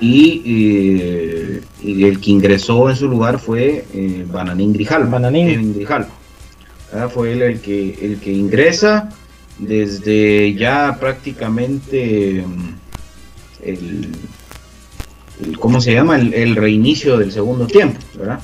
Y, 0.00 0.42
eh, 0.44 1.62
y 1.82 2.04
el 2.04 2.20
que 2.20 2.30
ingresó 2.30 2.90
en 2.90 2.96
su 2.96 3.08
lugar 3.08 3.38
fue 3.38 3.86
eh, 3.94 4.26
Bananín 4.30 4.72
Grijalva. 4.72 5.08
Bananín. 5.10 5.74
Grijalva. 5.74 6.08
Ah, 6.92 7.08
Fue 7.08 7.32
él 7.32 7.42
el 7.42 7.60
que, 7.60 7.98
el 8.00 8.18
que 8.20 8.32
ingresa 8.32 9.08
desde 9.58 10.54
ya 10.54 10.96
prácticamente 11.00 12.44
mm, 12.46 13.64
el, 13.64 14.08
el- 15.42 15.58
¿cómo 15.58 15.80
se 15.80 15.94
llama? 15.94 16.16
El, 16.18 16.32
el 16.34 16.56
reinicio 16.56 17.16
del 17.18 17.32
segundo 17.32 17.66
tiempo, 17.66 17.98
¿verdad? 18.18 18.40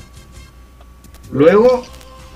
Luego, 1.32 1.84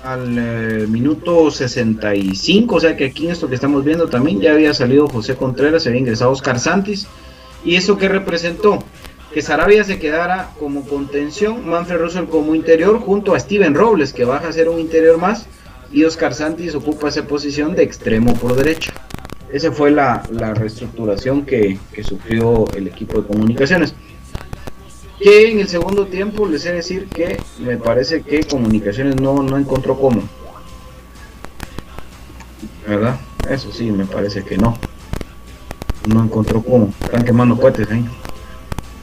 al 0.03 0.35
eh, 0.37 0.85
minuto 0.87 1.51
65, 1.51 2.75
o 2.75 2.79
sea 2.79 2.95
que 2.95 3.05
aquí 3.05 3.25
en 3.25 3.31
esto 3.31 3.49
que 3.49 3.55
estamos 3.55 3.83
viendo 3.83 4.07
también 4.07 4.39
ya 4.39 4.53
había 4.53 4.73
salido 4.73 5.07
José 5.07 5.35
Contreras, 5.35 5.83
se 5.83 5.89
había 5.89 6.01
ingresado 6.01 6.31
Oscar 6.31 6.59
Santis. 6.59 7.07
¿Y 7.65 7.75
eso 7.75 7.97
qué 7.97 8.07
representó? 8.07 8.83
Que 9.33 9.41
Sarabia 9.41 9.83
se 9.83 9.99
quedara 9.99 10.51
como 10.59 10.85
contención, 10.85 11.67
Manfred 11.67 11.99
Russell 11.99 12.25
como 12.25 12.55
interior, 12.55 12.99
junto 12.99 13.35
a 13.35 13.39
Steven 13.39 13.75
Robles, 13.75 14.13
que 14.13 14.25
baja 14.25 14.47
a 14.47 14.53
ser 14.53 14.69
un 14.69 14.79
interior 14.79 15.17
más, 15.17 15.45
y 15.91 16.03
Oscar 16.05 16.33
Santis 16.33 16.75
ocupa 16.75 17.09
esa 17.09 17.23
posición 17.23 17.75
de 17.75 17.83
extremo 17.83 18.33
por 18.35 18.55
derecha. 18.55 18.93
Esa 19.51 19.71
fue 19.71 19.91
la, 19.91 20.23
la 20.31 20.53
reestructuración 20.53 21.45
que, 21.45 21.79
que 21.93 22.03
sufrió 22.03 22.65
el 22.75 22.87
equipo 22.87 23.21
de 23.21 23.27
comunicaciones. 23.27 23.93
Que 25.19 25.51
en 25.51 25.59
el 25.59 25.67
segundo 25.67 26.07
tiempo 26.07 26.45
les 26.45 26.65
he 26.65 26.69
de 26.69 26.75
decir 26.75 27.07
que 27.07 27.41
me 27.59 27.77
parece 27.77 28.21
que 28.21 28.43
Comunicaciones 28.43 29.19
no, 29.19 29.41
no 29.41 29.57
encontró 29.57 29.97
cómo. 29.97 30.21
¿Verdad? 32.87 33.19
Eso 33.49 33.71
sí, 33.71 33.91
me 33.91 34.05
parece 34.05 34.43
que 34.43 34.57
no. 34.57 34.77
No 36.07 36.23
encontró 36.23 36.61
cómo. 36.61 36.93
Están 37.03 37.25
quemando 37.25 37.57
cohetes 37.57 37.89
ahí. 37.89 38.05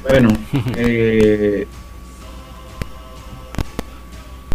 Bueno, 0.09 0.29
eh, 0.77 1.67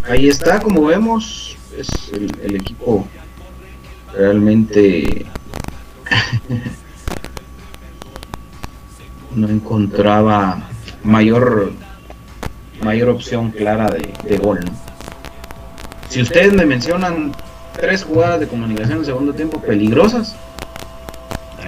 ahí 0.07 0.27
está, 0.27 0.59
como 0.59 0.85
vemos, 0.85 1.57
es 1.75 1.89
el, 2.13 2.31
el 2.43 2.55
equipo 2.55 3.07
realmente 4.13 5.25
no 9.35 9.47
encontraba 9.47 10.67
mayor 11.03 11.71
mayor 12.81 13.09
opción 13.09 13.51
clara 13.51 13.89
de, 13.89 14.13
de 14.23 14.37
gol. 14.37 14.59
¿no? 14.63 14.71
Si 16.09 16.21
ustedes 16.21 16.53
me 16.53 16.65
mencionan 16.65 17.33
tres 17.73 18.03
jugadas 18.03 18.39
de 18.39 18.47
comunicación 18.47 18.99
en 18.99 19.05
segundo 19.05 19.33
tiempo 19.33 19.59
peligrosas, 19.61 20.35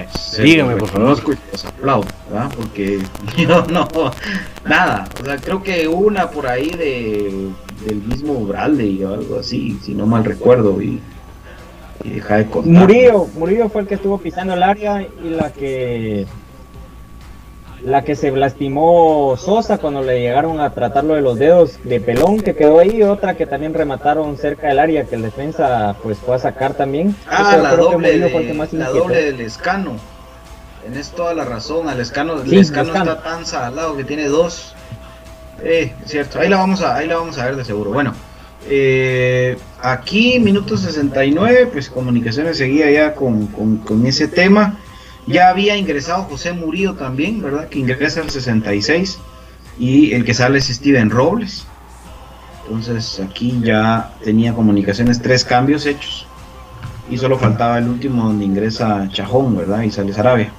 se 0.09 0.43
Dígame, 0.43 0.75
por 0.75 0.89
favor. 0.89 1.37
los 1.51 1.65
aplaudo, 1.65 2.07
¿verdad? 2.29 2.51
Porque 2.55 2.99
yo 3.37 3.65
no, 3.67 3.87
nada, 4.65 5.07
o 5.21 5.25
sea, 5.25 5.37
creo 5.37 5.61
que 5.61 5.87
una 5.87 6.29
por 6.29 6.47
ahí 6.47 6.69
de, 6.69 7.49
del 7.85 8.01
mismo 8.01 8.45
Bradley 8.45 9.03
o 9.03 9.13
algo 9.13 9.39
así, 9.39 9.77
si 9.83 9.93
no 9.93 10.05
mal 10.05 10.23
recuerdo, 10.23 10.81
y, 10.81 10.99
y 12.03 12.09
deja 12.09 12.37
de 12.37 12.45
contar. 12.47 12.71
Murillo, 12.71 13.27
Murillo 13.35 13.69
fue 13.69 13.81
el 13.81 13.87
que 13.87 13.95
estuvo 13.95 14.17
pisando 14.17 14.53
el 14.53 14.63
área 14.63 15.01
y 15.01 15.29
la 15.29 15.51
que 15.51 16.25
la 17.83 18.03
que 18.03 18.15
se 18.15 18.31
lastimó 18.31 19.35
Sosa 19.37 19.77
cuando 19.79 20.01
le 20.03 20.19
llegaron 20.19 20.59
a 20.59 20.69
tratarlo 20.71 21.15
de 21.15 21.21
los 21.21 21.39
dedos 21.39 21.79
de 21.83 21.99
pelón 21.99 22.39
que 22.39 22.55
quedó 22.55 22.79
ahí, 22.79 23.01
otra 23.03 23.35
que 23.35 23.45
también 23.47 23.73
remataron 23.73 24.37
cerca 24.37 24.67
del 24.67 24.79
área 24.79 25.05
que 25.05 25.15
el 25.15 25.23
defensa 25.23 25.95
pues 26.03 26.17
fue 26.19 26.35
a 26.35 26.39
sacar 26.39 26.73
también. 26.75 27.15
Ah, 27.27 27.57
la 27.61 27.75
doble, 27.75 28.19
de, 28.19 28.53
más 28.53 28.71
la 28.73 28.89
doble 28.89 29.25
del 29.25 29.41
escano. 29.41 29.93
Tenés 30.83 31.11
toda 31.11 31.33
la 31.33 31.45
razón, 31.45 31.89
al 31.89 31.99
escano, 31.99 32.41
el 32.41 32.53
escano 32.53 32.93
está 32.95 33.21
tan 33.23 33.45
salado 33.45 33.95
que 33.97 34.03
tiene 34.03 34.25
dos. 34.27 34.75
Eh, 35.63 35.93
es 36.03 36.11
cierto, 36.11 36.39
ahí 36.39 36.49
la 36.49 36.57
vamos 36.57 36.81
a, 36.81 36.95
ahí 36.95 37.07
la 37.07 37.17
vamos 37.17 37.37
a 37.37 37.45
ver 37.45 37.55
de 37.55 37.63
seguro. 37.65 37.91
Bueno, 37.91 38.13
eh, 38.67 39.57
aquí 39.81 40.39
minuto 40.39 40.77
69, 40.77 41.69
pues 41.71 41.89
comunicaciones 41.89 42.57
seguía 42.57 42.89
ya 42.91 43.13
con, 43.15 43.47
con- 43.47 43.77
con 43.77 44.05
ese 44.05 44.27
tema. 44.27 44.79
Ya 45.27 45.49
había 45.49 45.77
ingresado 45.77 46.23
José 46.23 46.53
Murillo 46.53 46.95
también, 46.95 47.41
¿verdad? 47.41 47.69
Que 47.69 47.79
ingresa 47.79 48.21
al 48.21 48.29
66 48.29 49.19
y 49.79 50.13
el 50.13 50.25
que 50.25 50.33
sale 50.33 50.57
es 50.57 50.67
Steven 50.67 51.09
Robles. 51.09 51.65
Entonces 52.65 53.19
aquí 53.19 53.59
ya 53.63 54.13
tenía 54.23 54.53
comunicaciones 54.53 55.21
tres 55.21 55.43
cambios 55.43 55.85
hechos 55.85 56.25
y 57.09 57.17
solo 57.17 57.37
faltaba 57.37 57.77
el 57.77 57.87
último 57.89 58.23
donde 58.23 58.45
ingresa 58.45 59.09
Chajón, 59.11 59.57
¿verdad? 59.57 59.81
Y 59.81 59.91
sale 59.91 60.13
Sarabia, 60.13 60.51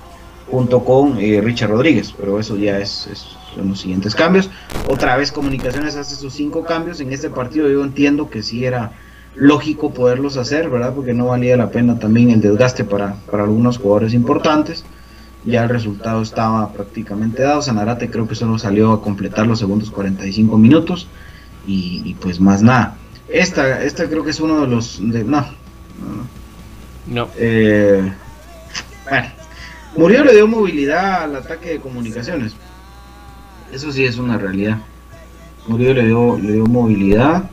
junto 0.51 0.85
con 0.85 1.19
eh, 1.19 1.41
Richard 1.41 1.71
Rodríguez, 1.71 2.13
pero 2.17 2.39
eso 2.39 2.57
ya 2.57 2.79
es, 2.79 3.09
son 3.55 3.71
los 3.71 3.81
siguientes 3.81 4.15
cambios. 4.15 4.51
Otra 4.89 5.17
vez 5.17 5.33
Comunicaciones 5.33 5.97
hace 5.97 6.17
sus 6.17 6.35
cinco 6.35 6.65
cambios, 6.65 7.01
en 7.01 7.13
este 7.13 7.31
partido 7.31 7.71
yo 7.71 7.83
entiendo 7.83 8.29
que 8.29 8.43
sí 8.43 8.65
era 8.65 8.93
lógico 9.35 9.93
poderlos 9.93 10.37
hacer, 10.37 10.69
¿verdad? 10.71 10.95
Porque 10.95 11.15
no 11.15 11.27
valía 11.27 11.57
la 11.57 11.71
pena 11.71 11.99
también 11.99 12.31
el 12.31 12.41
desgaste 12.41 12.85
para, 12.85 13.15
para 13.31 13.45
algunos 13.45 13.79
jugadores 13.79 14.15
importantes. 14.15 14.85
Ya 15.45 15.65
el 15.65 15.69
resultado 15.71 16.23
estaba 16.23 16.73
prácticamente 16.73 17.43
dado. 17.43 17.63
Sanarate 17.63 18.11
creo 18.11 18.29
que 18.29 18.35
solo 18.35 18.59
salió 18.59 18.93
a 18.93 19.03
completar 19.03 19.47
los 19.47 19.59
segundos 19.59 19.91
45 19.91 20.57
minutos 20.59 21.09
y, 21.67 22.03
y 22.05 22.15
pues 22.15 22.41
más 22.41 22.63
nada. 22.63 22.97
Esta, 23.29 23.83
esta 23.83 24.09
creo 24.09 24.25
que 24.25 24.31
es 24.31 24.41
uno 24.41 24.61
de 24.61 24.67
los... 24.69 24.99
De, 25.03 25.25
no, 25.25 25.41
no, 25.41 26.29
No. 27.07 27.29
eh, 27.37 28.13
bueno, 29.09 29.29
Murillo 29.97 30.25
le 30.25 30.35
dio 30.35 30.47
movilidad 30.47 31.25
al 31.25 31.37
ataque 31.37 31.71
de 31.71 31.81
comunicaciones. 31.81 32.55
Eso 33.73 33.91
sí 33.91 34.05
es 34.05 34.19
una 34.19 34.39
realidad. 34.39 34.79
Murillo 35.67 35.95
le 35.95 36.07
dio, 36.07 36.39
le 36.39 36.53
dio 36.53 36.67
movilidad. 36.67 37.51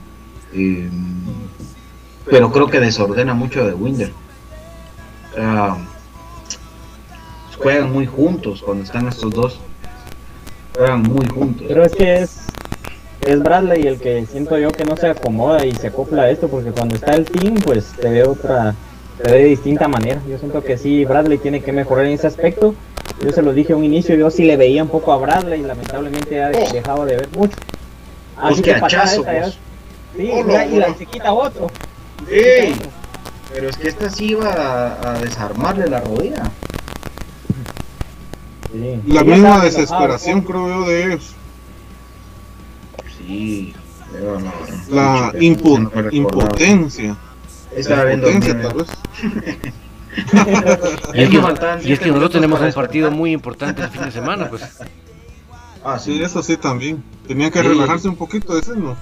eh, 0.53 0.89
pero 2.29 2.51
creo 2.51 2.67
que 2.67 2.79
desordena 2.79 3.33
mucho 3.33 3.65
de 3.65 3.73
Winder. 3.73 4.11
O 5.31 5.35
sea, 5.35 5.77
juegan 7.57 7.91
muy 7.91 8.05
juntos 8.05 8.61
cuando 8.61 8.83
están 8.83 9.07
estos 9.07 9.31
dos. 9.31 9.59
Juegan 10.75 11.03
muy 11.03 11.27
juntos. 11.27 11.65
Pero 11.67 11.83
es 11.83 11.95
que 11.95 12.21
es 12.21 12.39
es 13.21 13.43
Bradley 13.43 13.85
el 13.85 13.99
que 13.99 14.25
siento 14.25 14.57
yo 14.57 14.71
que 14.71 14.85
no 14.85 14.95
se 14.95 15.07
acomoda 15.07 15.65
y 15.65 15.73
se 15.73 15.87
acopla 15.87 16.23
a 16.23 16.29
esto 16.29 16.47
porque 16.47 16.71
cuando 16.71 16.95
está 16.95 17.13
el 17.13 17.25
team 17.25 17.55
pues 17.55 17.91
te 17.99 18.09
ve 18.09 18.23
otra 18.23 18.75
te 19.21 19.31
ve 19.31 19.39
de 19.39 19.45
distinta 19.45 19.87
manera. 19.87 20.21
Yo 20.27 20.37
siento 20.37 20.63
que 20.63 20.77
sí 20.77 21.03
Bradley 21.03 21.37
tiene 21.37 21.61
que 21.61 21.73
mejorar 21.73 22.05
en 22.05 22.13
ese 22.13 22.27
aspecto. 22.27 22.73
Yo 23.21 23.31
se 23.31 23.41
lo 23.41 23.51
dije 23.51 23.73
a 23.73 23.75
un 23.75 23.83
inicio, 23.83 24.15
yo 24.15 24.31
sí 24.31 24.45
le 24.45 24.55
veía 24.55 24.81
un 24.81 24.89
poco 24.89 25.11
a 25.11 25.17
Bradley 25.17 25.59
y 25.59 25.63
lamentablemente 25.63 26.41
ha 26.41 26.49
dejado 26.49 27.05
de 27.05 27.17
ver 27.17 27.29
mucho. 27.35 27.57
Pues 28.39 28.61
qué 28.61 28.75
pasada 28.75 29.03
hachazo, 29.03 29.23
pues. 29.25 29.57
Sí, 30.15 30.31
mira, 30.45 30.65
y 30.65 30.77
la 30.77 30.87
hola. 30.87 30.97
se 30.97 31.05
quita 31.05 31.33
otro. 31.33 31.69
¡Ey! 32.27 32.75
Pero 33.53 33.69
es 33.69 33.77
que 33.77 33.87
esta 33.89 34.09
sí 34.09 34.25
iba 34.31 34.51
a, 34.51 35.11
a 35.15 35.19
desarmarle 35.19 35.87
la 35.89 36.01
rodilla. 36.01 36.43
Sí. 38.71 39.01
La 39.07 39.23
misma 39.23 39.59
desesperación, 39.63 40.41
creo 40.41 40.67
yo, 40.69 40.87
de 40.87 41.05
ellos. 41.05 41.33
Sí, 43.17 43.73
pero 44.11 44.39
no, 44.39 44.51
La 44.89 45.31
impu- 45.33 45.91
no 45.91 46.09
impotencia. 46.11 47.15
Estaba 47.75 48.03
La 48.03 48.05
viendo 48.05 48.29
impotencia, 48.29 48.61
el 48.61 48.67
tal 48.67 48.77
vez. 48.77 48.87
Y 51.13 51.21
es 51.21 51.29
que 51.29 51.87
y 51.89 51.93
es 51.93 51.99
que 51.99 52.07
nosotros 52.07 52.31
tenemos 52.31 52.59
un 52.61 52.71
partido 52.73 53.11
muy 53.11 53.31
importante 53.31 53.81
el 53.83 53.89
fin 53.89 54.01
de 54.03 54.11
semana, 54.11 54.49
pues. 54.49 54.63
Ah, 55.83 55.97
Sí, 55.97 56.17
sí, 56.17 56.23
eso 56.23 56.43
sí 56.43 56.57
también. 56.57 57.03
Tenían 57.27 57.51
que 57.51 57.61
Sí. 57.61 57.67
relajarse 57.67 58.07
un 58.09 58.15
poquito 58.15 58.53
de 58.53 58.59
eso, 58.61 58.75
¿no? 58.75 58.95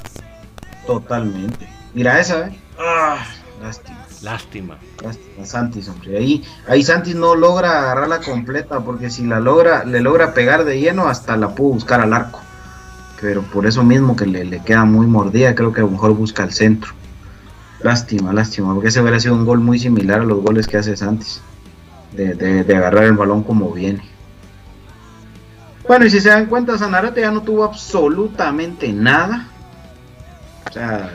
totalmente. 0.85 1.67
Mira 1.93 2.17
esa, 2.19 2.47
¿eh? 2.47 2.57
Ah, 2.79 3.25
lástima. 3.61 3.97
Lástima. 4.21 4.77
Lástima, 5.03 5.45
Santis, 5.45 5.87
hombre. 5.89 6.17
Ahí, 6.17 6.43
ahí 6.67 6.83
Santis 6.83 7.15
no 7.15 7.35
logra 7.35 7.79
agarrarla 7.79 8.19
completa, 8.21 8.79
porque 8.79 9.09
si 9.09 9.25
la 9.25 9.39
logra, 9.39 9.83
le 9.83 10.01
logra 10.01 10.33
pegar 10.33 10.63
de 10.65 10.79
lleno, 10.79 11.07
hasta 11.07 11.37
la 11.37 11.49
pudo 11.55 11.73
buscar 11.73 12.01
al 12.01 12.13
arco. 12.13 12.39
Pero 13.21 13.41
por 13.43 13.65
eso 13.65 13.83
mismo 13.83 14.15
que 14.15 14.25
le, 14.25 14.43
le 14.45 14.61
queda 14.63 14.85
muy 14.85 15.07
mordida, 15.07 15.55
creo 15.55 15.71
que 15.73 15.81
a 15.81 15.83
lo 15.85 15.91
mejor 15.91 16.13
busca 16.13 16.43
el 16.43 16.51
centro. 16.53 16.91
Lástima, 17.81 18.33
lástima, 18.33 18.73
porque 18.73 18.89
ese 18.89 19.01
hubiera 19.01 19.19
sido 19.19 19.35
un 19.35 19.45
gol 19.45 19.59
muy 19.59 19.77
similar 19.79 20.21
a 20.21 20.23
los 20.23 20.41
goles 20.41 20.67
que 20.67 20.77
hace 20.77 20.95
Santis. 20.97 21.41
De, 22.13 22.33
de- 22.35 22.63
de 22.63 22.75
agarrar 22.75 23.03
el 23.03 23.13
balón 23.13 23.43
como 23.43 23.71
viene. 23.71 24.01
Bueno, 25.87 26.05
y 26.05 26.09
si 26.09 26.19
se 26.19 26.29
dan 26.29 26.47
cuenta, 26.47 26.77
Sanarate 26.77 27.21
ya 27.21 27.31
no 27.31 27.41
tuvo 27.41 27.63
absolutamente 27.63 28.91
nada. 28.91 29.47
O 30.69 30.73
sea, 30.73 31.11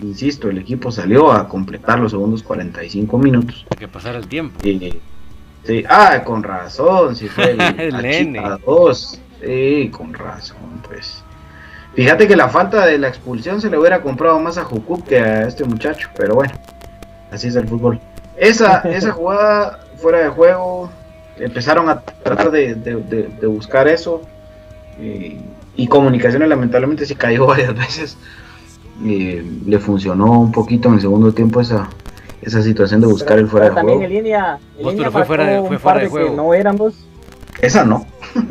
insisto, 0.00 0.48
el 0.48 0.58
equipo 0.58 0.90
salió 0.90 1.32
a 1.32 1.48
completar 1.48 1.98
los 1.98 2.12
segundos 2.12 2.42
45 2.42 3.18
minutos. 3.18 3.66
que 3.78 3.88
pasar 3.88 4.16
el 4.16 4.26
tiempo. 4.26 4.58
Y, 4.66 5.00
sí, 5.64 5.84
ah, 5.88 6.22
con 6.24 6.42
razón, 6.42 7.16
si 7.16 7.28
fue 7.28 7.56
el, 7.78 7.96
nene. 8.02 8.42
dos. 8.66 9.20
Sí, 9.44 9.90
con 9.92 10.14
razón, 10.14 10.82
pues. 10.86 11.22
Fíjate 11.94 12.26
que 12.26 12.34
la 12.34 12.48
falta 12.48 12.86
de 12.86 12.98
la 12.98 13.08
expulsión 13.08 13.60
se 13.60 13.70
le 13.70 13.78
hubiera 13.78 14.02
comprado 14.02 14.40
más 14.40 14.58
a 14.58 14.64
Jukup 14.64 15.06
que 15.06 15.18
a 15.18 15.46
este 15.46 15.64
muchacho, 15.64 16.08
pero 16.16 16.34
bueno, 16.34 16.52
así 17.30 17.48
es 17.48 17.56
el 17.56 17.68
fútbol. 17.68 18.00
Esa, 18.36 18.78
esa 18.84 19.12
jugada 19.12 19.80
fuera 19.98 20.18
de 20.18 20.28
juego, 20.28 20.90
empezaron 21.38 21.88
a 21.88 22.00
tratar 22.00 22.50
de, 22.50 23.46
buscar 23.46 23.86
eso, 23.86 24.22
y, 25.00 25.86
comunicaciones 25.88 26.48
lamentablemente 26.48 27.06
se 27.06 27.14
cayó 27.14 27.46
varias 27.46 27.74
veces. 27.74 28.16
Y 29.02 29.40
le 29.66 29.78
funcionó 29.78 30.40
un 30.40 30.52
poquito 30.52 30.88
en 30.88 30.94
el 30.94 31.00
segundo 31.00 31.32
tiempo 31.32 31.60
esa, 31.60 31.88
esa 32.42 32.62
situación 32.62 33.00
de 33.00 33.06
buscar 33.06 33.38
el 33.38 33.48
fuera 33.48 33.66
de 33.66 33.72
juego. 33.72 33.88
También 33.88 34.10
en 34.10 34.16
línea, 34.16 34.58
pero 34.76 35.10
fue 35.10 35.24
fuera, 35.24 35.46
de, 35.46 35.78
fuera 35.78 36.00
de 36.00 36.08
juego. 36.08 36.34
no 36.36 36.54
éramos. 36.54 36.94
Esa 37.60 37.84
no. 37.84 38.06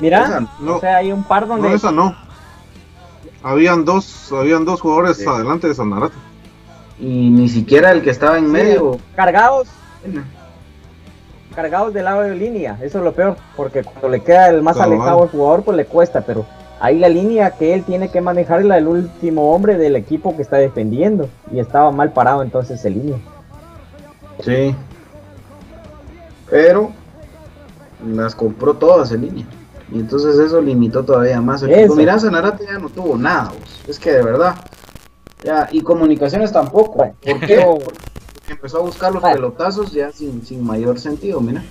Mira, 0.00 0.46
o 0.66 0.80
sea, 0.80 0.96
hay 0.98 1.12
un 1.12 1.24
par 1.24 1.46
donde. 1.46 1.68
No, 1.68 1.74
esa 1.74 1.90
no. 1.92 2.16
Habían 3.42 3.84
dos, 3.84 4.32
habían 4.32 4.64
dos 4.64 4.80
jugadores 4.80 5.26
adelante 5.26 5.68
de 5.68 5.74
Sanarate. 5.74 6.14
Y 6.98 7.30
ni 7.30 7.48
siquiera 7.48 7.92
el 7.92 8.02
que 8.02 8.10
estaba 8.10 8.38
en 8.38 8.50
medio. 8.50 8.98
Cargados. 9.14 9.68
Cargados 11.54 11.92
del 11.92 12.04
lado 12.04 12.22
de 12.22 12.34
línea. 12.34 12.78
Eso 12.82 12.98
es 12.98 13.04
lo 13.04 13.12
peor. 13.12 13.36
Porque 13.56 13.82
cuando 13.82 14.08
le 14.08 14.20
queda 14.22 14.48
el 14.48 14.62
más 14.62 14.78
alejado 14.78 15.22
al 15.22 15.28
jugador, 15.28 15.62
pues 15.62 15.76
le 15.76 15.84
cuesta. 15.84 16.22
Pero 16.22 16.46
ahí 16.84 16.98
la 16.98 17.08
línea 17.08 17.52
que 17.52 17.72
él 17.72 17.82
tiene 17.82 18.10
que 18.10 18.20
manejar 18.20 18.60
es 18.60 18.66
la 18.66 18.74
del 18.74 18.88
último 18.88 19.54
hombre 19.54 19.78
del 19.78 19.96
equipo 19.96 20.36
que 20.36 20.42
está 20.42 20.56
defendiendo. 20.58 21.30
Y 21.50 21.58
estaba 21.58 21.90
mal 21.90 22.12
parado 22.12 22.42
entonces 22.42 22.84
en 22.84 22.94
línea. 22.94 23.18
Sí. 24.40 24.74
Pero 26.50 26.92
las 28.06 28.34
compró 28.34 28.74
todas 28.74 29.12
en 29.12 29.22
línea. 29.22 29.46
Y 29.92 29.98
entonces 29.98 30.38
eso 30.38 30.60
limitó 30.60 31.04
todavía 31.04 31.40
más 31.40 31.62
el 31.62 31.72
equipo. 31.72 31.94
Mirá, 31.94 32.18
Zanarate 32.18 32.66
ya 32.66 32.78
no 32.78 32.90
tuvo 32.90 33.16
nada, 33.16 33.52
es 33.88 33.98
que 33.98 34.12
de 34.12 34.22
verdad. 34.22 34.54
Ya, 35.42 35.68
y 35.70 35.80
comunicaciones 35.80 36.52
tampoco. 36.52 37.14
¿Por 37.22 37.40
qué? 37.40 37.64
Porque 37.64 38.52
empezó 38.52 38.78
a 38.78 38.82
buscar 38.82 39.12
los 39.12 39.22
pelotazos 39.22 39.92
ya 39.92 40.10
sin, 40.10 40.44
sin 40.44 40.64
mayor 40.64 40.98
sentido, 40.98 41.40
mira. 41.40 41.62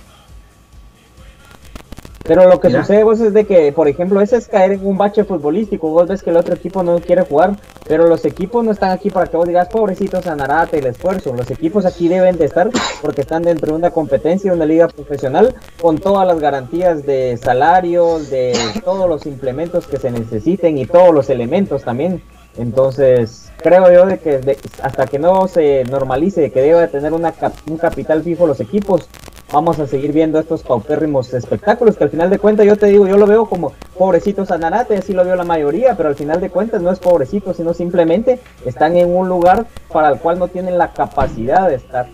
Pero 2.24 2.48
lo 2.48 2.58
que 2.58 2.70
sucede 2.70 3.04
vos 3.04 3.20
es 3.20 3.34
de 3.34 3.44
que, 3.44 3.70
por 3.72 3.86
ejemplo, 3.86 4.18
ese 4.22 4.38
es 4.38 4.48
caer 4.48 4.72
en 4.72 4.86
un 4.86 4.96
bache 4.96 5.24
futbolístico. 5.24 5.90
Vos 5.90 6.08
ves 6.08 6.22
que 6.22 6.30
el 6.30 6.38
otro 6.38 6.54
equipo 6.54 6.82
no 6.82 6.98
quiere 6.98 7.20
jugar, 7.20 7.56
pero 7.86 8.06
los 8.08 8.24
equipos 8.24 8.64
no 8.64 8.72
están 8.72 8.92
aquí 8.92 9.10
para 9.10 9.26
que 9.26 9.36
vos 9.36 9.46
digas, 9.46 9.68
pobrecito 9.68 10.22
Sanarate, 10.22 10.78
el 10.78 10.86
esfuerzo. 10.86 11.34
Los 11.34 11.50
equipos 11.50 11.84
aquí 11.84 12.08
deben 12.08 12.38
de 12.38 12.46
estar 12.46 12.70
porque 13.02 13.20
están 13.20 13.42
dentro 13.42 13.72
de 13.72 13.78
una 13.78 13.90
competencia, 13.90 14.50
de 14.50 14.56
una 14.56 14.64
liga 14.64 14.88
profesional, 14.88 15.54
con 15.78 15.98
todas 15.98 16.26
las 16.26 16.40
garantías 16.40 17.04
de 17.04 17.36
salarios, 17.36 18.30
de 18.30 18.56
todos 18.82 19.06
los 19.06 19.26
implementos 19.26 19.86
que 19.86 19.98
se 19.98 20.10
necesiten 20.10 20.78
y 20.78 20.86
todos 20.86 21.14
los 21.14 21.28
elementos 21.28 21.84
también. 21.84 22.22
Entonces, 22.56 23.52
creo 23.58 23.92
yo 23.92 24.06
de 24.06 24.18
que 24.18 24.56
hasta 24.82 25.06
que 25.06 25.18
no 25.18 25.46
se 25.46 25.84
normalice 25.84 26.50
que 26.50 26.62
debe 26.62 26.88
tener 26.88 27.12
una, 27.12 27.34
un 27.68 27.76
capital 27.76 28.22
fijo 28.22 28.46
los 28.46 28.60
equipos, 28.60 29.08
vamos 29.54 29.78
a 29.78 29.86
seguir 29.86 30.12
viendo 30.12 30.40
estos 30.40 30.64
paupérrimos 30.64 31.32
espectáculos 31.32 31.96
que 31.96 32.02
al 32.02 32.10
final 32.10 32.28
de 32.28 32.40
cuentas 32.40 32.66
yo 32.66 32.76
te 32.76 32.86
digo, 32.86 33.06
yo 33.06 33.16
lo 33.16 33.24
veo 33.24 33.46
como 33.46 33.72
pobrecitos 33.96 34.48
Sanarate, 34.48 34.96
así 34.96 35.12
lo 35.12 35.24
veo 35.24 35.36
la 35.36 35.44
mayoría, 35.44 35.96
pero 35.96 36.08
al 36.08 36.16
final 36.16 36.40
de 36.40 36.50
cuentas 36.50 36.82
no 36.82 36.90
es 36.90 36.98
pobrecito, 36.98 37.54
sino 37.54 37.72
simplemente 37.72 38.40
están 38.66 38.96
en 38.96 39.14
un 39.14 39.28
lugar 39.28 39.66
para 39.92 40.08
el 40.08 40.18
cual 40.18 40.40
no 40.40 40.48
tienen 40.48 40.76
la 40.76 40.92
capacidad 40.92 41.68
de 41.68 41.76
estar. 41.76 42.08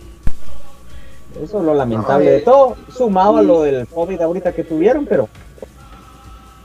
Eso 1.41 1.59
es 1.59 1.65
lo 1.65 1.73
lamentable 1.73 2.29
de 2.29 2.39
todo, 2.41 2.75
sumado 2.95 3.37
a 3.37 3.41
lo 3.41 3.63
del 3.63 3.87
COVID 3.87 4.21
ahorita 4.21 4.53
que 4.53 4.63
tuvieron, 4.63 5.07
pero... 5.07 5.27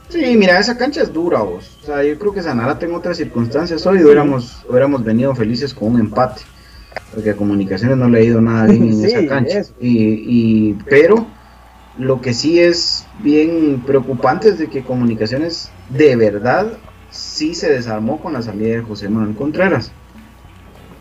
Sí, 0.09 0.37
mira, 0.37 0.59
esa 0.59 0.77
cancha 0.77 1.01
es 1.01 1.11
dura, 1.11 1.41
vos. 1.41 1.79
O 1.81 1.85
sea, 1.87 2.03
yo 2.03 2.19
creo 2.19 2.33
que 2.33 2.43
Sanarate 2.43 2.85
en 2.85 2.93
otras 2.93 3.17
circunstancias 3.17 3.83
hoy 3.87 4.03
hubiéramos, 4.03 4.63
hubiéramos 4.69 5.03
venido 5.03 5.33
felices 5.33 5.73
con 5.73 5.93
un 5.93 6.01
empate 6.01 6.41
porque 7.13 7.31
a 7.31 7.35
comunicaciones 7.35 7.97
no 7.97 8.09
le 8.09 8.19
ha 8.19 8.23
ido 8.23 8.41
nada 8.41 8.67
bien 8.67 8.83
en 8.83 9.05
esa 9.05 9.25
cancha. 9.25 9.63
Y, 9.79 10.73
pero 10.89 11.27
lo 11.97 12.21
que 12.21 12.33
sí 12.33 12.59
es 12.59 13.05
bien 13.19 13.81
preocupante 13.85 14.49
es 14.49 14.59
de 14.59 14.67
que 14.67 14.83
comunicaciones 14.83 15.71
de 15.89 16.15
verdad 16.15 16.77
sí 17.09 17.55
se 17.55 17.71
desarmó 17.71 18.19
con 18.19 18.33
la 18.33 18.41
salida 18.41 18.75
de 18.75 18.81
José 18.81 19.09
Manuel 19.09 19.35
Contreras. 19.35 19.91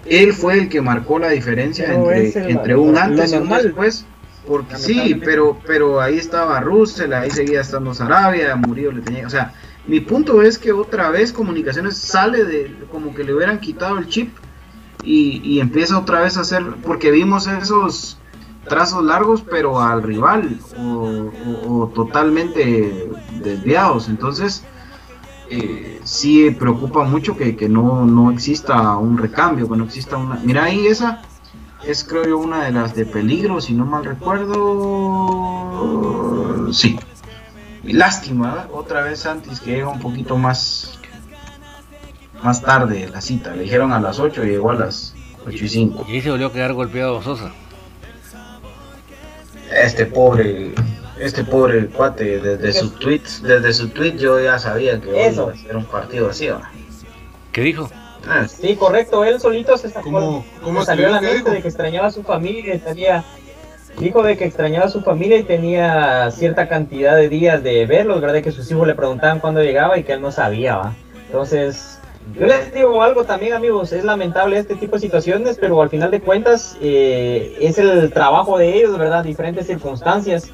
Él 0.07 0.33
fue 0.33 0.59
el 0.59 0.69
que 0.69 0.81
marcó 0.81 1.19
la 1.19 1.31
diferencia 1.31 1.93
entre, 1.93 2.77
un 2.77 2.97
antes 2.97 3.33
y 3.33 3.37
un 3.37 3.49
después. 3.49 4.07
Porque 4.47 4.77
sí, 4.77 5.21
pero, 5.25 5.59
pero 5.67 6.01
ahí 6.01 6.19
estaba 6.19 6.61
Russell, 6.61 7.13
ahí 7.13 7.31
seguía 7.31 7.61
estando 7.61 7.93
Sarabia, 7.93 8.55
Murillo 8.55 8.93
le 8.93 9.03
tenía, 9.03 9.27
o 9.27 9.31
sea, 9.31 9.53
mi 9.89 9.99
punto 9.99 10.41
es 10.41 10.57
que 10.57 10.71
otra 10.73 11.11
vez 11.11 11.33
Comunicaciones 11.33 11.97
sale 11.97 12.45
de 12.45 12.73
como 12.91 13.13
que 13.13 13.25
le 13.25 13.35
hubieran 13.35 13.59
quitado 13.59 13.99
el 13.99 14.07
chip 14.07 14.31
y, 15.03 15.61
empieza 15.61 15.99
otra 15.99 16.21
vez 16.21 16.37
a 16.37 16.41
hacer, 16.41 16.65
porque 16.85 17.11
vimos 17.11 17.47
esos 17.47 18.19
trazos 18.69 19.05
largos, 19.05 19.43
pero 19.43 19.81
al 19.81 20.03
rival 20.03 20.59
o, 20.79 21.91
totalmente 21.95 23.09
desviados. 23.43 24.09
Entonces, 24.09 24.65
eh, 25.51 26.01
sí 26.05 26.51
preocupa 26.51 27.05
mucho 27.05 27.37
que, 27.37 27.69
no, 27.69 28.05
no, 28.05 28.31
exista 28.33 28.97
un 28.97 29.19
recambio, 29.19 29.69
que 29.69 29.83
exista 29.85 30.17
una... 30.17 30.41
Mira 30.43 30.65
ahí 30.65 30.87
esa 30.87 31.23
es 31.87 32.05
creo 32.05 32.25
yo 32.27 32.39
una 32.39 32.65
de 32.65 32.73
las 32.73 32.97
de 32.97 33.07
peligro, 33.07 33.61
si 33.61 33.75
no 33.75 33.87
mal 33.87 34.05
recuerdo. 34.05 34.57
Sí. 36.73 36.99
Y 37.85 37.93
lástima, 37.93 38.67
otra 38.73 39.03
vez 39.03 39.27
antes 39.27 39.61
que 39.61 39.71
llega 39.73 39.89
un 39.89 40.01
poquito 40.01 40.37
más 40.37 40.96
más 42.43 42.63
tarde 42.63 43.09
la 43.13 43.21
cita. 43.21 43.55
Le 43.55 43.63
dijeron 43.65 43.93
a 43.93 44.01
las 44.01 44.19
8 44.19 44.45
y 44.45 44.49
llegó 44.51 44.71
a 44.71 44.75
las 44.75 45.15
8 45.47 45.65
y 45.65 45.69
5. 45.69 46.07
Y 46.09 46.13
ahí 46.13 46.21
se 46.21 46.31
volvió 46.31 46.47
a 46.47 46.53
quedar 46.53 46.73
golpeado 46.73 47.23
Sosa. 47.23 47.53
Este 49.73 50.07
pobre, 50.07 50.73
este 51.19 51.45
pobre 51.45 51.87
cuate, 51.89 52.39
desde 52.41 52.73
su 52.73 52.91
tweet, 52.91 53.23
desde 53.43 53.73
su 53.73 53.89
tweet 53.89 54.17
yo 54.17 54.41
ya 54.41 54.59
sabía 54.59 55.01
que 55.01 55.27
Eso. 55.27 55.45
iba 55.45 55.53
a 55.53 55.57
ser 55.57 55.77
un 55.77 55.85
partido 55.85 56.31
así. 56.31 56.49
¿Qué 57.53 57.63
dijo? 57.63 57.91
Ah, 58.29 58.47
sí, 58.49 58.75
correcto, 58.75 59.25
él 59.25 59.41
solito 59.41 59.77
se 59.79 59.89
sacó, 59.89 60.45
¿Cómo, 60.63 60.85
salió 60.85 61.07
a 61.07 61.11
la 61.11 61.21
mente 61.21 61.49
de 61.51 61.63
que 61.63 61.69
extrañaba 61.69 62.09
a 62.09 62.11
su 62.11 62.25
familia 62.25 62.75
y 62.75 62.79
tenía, 62.79 63.25
dijo 64.01 64.23
de 64.23 64.37
que 64.37 64.45
extrañaba 64.45 64.87
a 64.87 64.89
su 64.89 65.01
familia 65.03 65.39
y 65.39 65.45
tenía 65.45 66.31
cierta 66.33 66.69
cantidad 66.69 67.17
de 67.17 67.29
días 67.29 67.63
de 67.63 67.87
verlos, 67.87 68.21
¿verdad? 68.21 68.43
Que 68.43 68.51
sus 68.51 68.69
hijos 68.71 68.87
le 68.87 68.97
preguntaban 68.97 69.39
cuándo 69.39 69.63
llegaba 69.63 69.97
y 69.97 70.03
que 70.03 70.13
él 70.13 70.21
no 70.21 70.33
sabía, 70.33 70.77
¿va? 70.77 70.95
Entonces, 71.27 71.96
yo 72.35 72.47
les 72.47 72.75
digo 72.75 73.03
algo 73.03 73.25
también, 73.25 73.53
amigos, 73.53 73.93
es 73.93 74.05
lamentable 74.05 74.59
este 74.59 74.75
tipo 74.75 74.97
de 74.97 75.01
situaciones, 75.01 75.59
pero 75.61 75.81
al 75.81 75.89
final 75.89 76.11
de 76.11 76.21
cuentas 76.21 76.77
eh, 76.81 77.57
es 77.61 77.79
el 77.79 78.13
trabajo 78.13 78.59
de 78.59 78.77
ellos, 78.77 78.99
¿verdad? 78.99 79.25
Diferentes 79.25 79.67
circunstancias. 79.67 80.51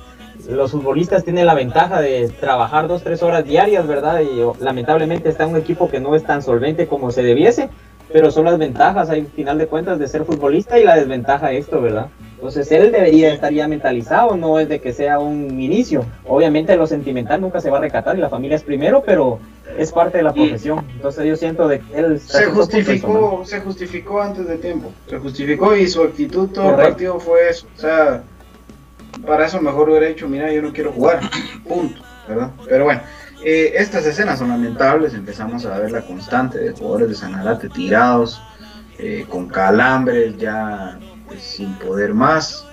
Los 0.48 0.72
futbolistas 0.72 1.24
tienen 1.24 1.46
la 1.46 1.54
ventaja 1.54 2.00
de 2.00 2.28
trabajar 2.28 2.88
dos, 2.88 3.02
tres 3.02 3.22
horas 3.22 3.44
diarias, 3.44 3.86
¿verdad? 3.86 4.20
Y 4.20 4.42
lamentablemente 4.62 5.28
está 5.28 5.46
un 5.46 5.56
equipo 5.56 5.88
que 5.88 6.00
no 6.00 6.14
es 6.14 6.24
tan 6.24 6.42
solvente 6.42 6.86
como 6.86 7.10
se 7.10 7.22
debiese, 7.22 7.70
pero 8.12 8.30
son 8.30 8.44
las 8.44 8.58
ventajas, 8.58 9.08
al 9.08 9.26
final 9.26 9.58
de 9.58 9.66
cuentas, 9.66 9.98
de 9.98 10.08
ser 10.08 10.24
futbolista 10.24 10.78
y 10.78 10.84
la 10.84 10.96
desventaja 10.96 11.52
esto, 11.52 11.80
¿verdad? 11.80 12.08
Entonces 12.42 12.72
él 12.72 12.90
debería 12.90 13.32
estar 13.32 13.52
ya 13.52 13.68
mentalizado, 13.68 14.36
no 14.36 14.58
es 14.58 14.68
de 14.68 14.80
que 14.80 14.92
sea 14.92 15.20
un 15.20 15.60
inicio. 15.60 16.04
Obviamente 16.26 16.76
lo 16.76 16.88
sentimental 16.88 17.40
nunca 17.40 17.60
se 17.60 17.70
va 17.70 17.78
a 17.78 17.80
recatar 17.80 18.18
y 18.18 18.20
la 18.20 18.28
familia 18.28 18.56
es 18.56 18.64
primero, 18.64 19.04
pero 19.06 19.38
es 19.78 19.92
parte 19.92 20.18
de 20.18 20.24
la 20.24 20.32
profesión. 20.32 20.84
Entonces 20.92 21.24
yo 21.24 21.36
siento 21.36 21.68
de 21.68 21.78
que 21.78 21.96
él 21.96 22.18
se 22.18 22.46
justificó, 22.46 23.44
se 23.44 23.60
justificó 23.60 24.20
antes 24.20 24.48
de 24.48 24.58
tiempo, 24.58 24.92
se 25.08 25.18
justificó 25.18 25.76
y 25.76 25.86
su 25.86 26.02
actitud 26.02 26.48
todo 26.48 26.70
el 26.70 26.76
partido 26.88 27.20
fue 27.20 27.48
eso. 27.48 27.68
O 27.76 27.80
sea, 27.80 28.24
para 29.24 29.46
eso 29.46 29.60
mejor 29.60 29.90
hubiera 29.90 30.08
dicho, 30.08 30.28
mira, 30.28 30.52
yo 30.52 30.62
no 30.62 30.72
quiero 30.72 30.90
jugar, 30.90 31.20
punto, 31.68 32.02
¿verdad? 32.26 32.50
Pero 32.68 32.86
bueno, 32.86 33.02
eh, 33.44 33.74
estas 33.76 34.04
escenas 34.04 34.40
son 34.40 34.48
lamentables, 34.48 35.14
empezamos 35.14 35.64
a 35.64 35.78
ver 35.78 35.92
la 35.92 36.00
constante 36.00 36.58
de 36.58 36.72
jugadores 36.72 37.08
de 37.10 37.14
Sanarate 37.14 37.68
tirados, 37.68 38.42
eh, 38.98 39.26
con 39.28 39.46
calambres, 39.46 40.36
ya 40.38 40.98
sin 41.40 41.74
poder 41.74 42.14
más. 42.14 42.66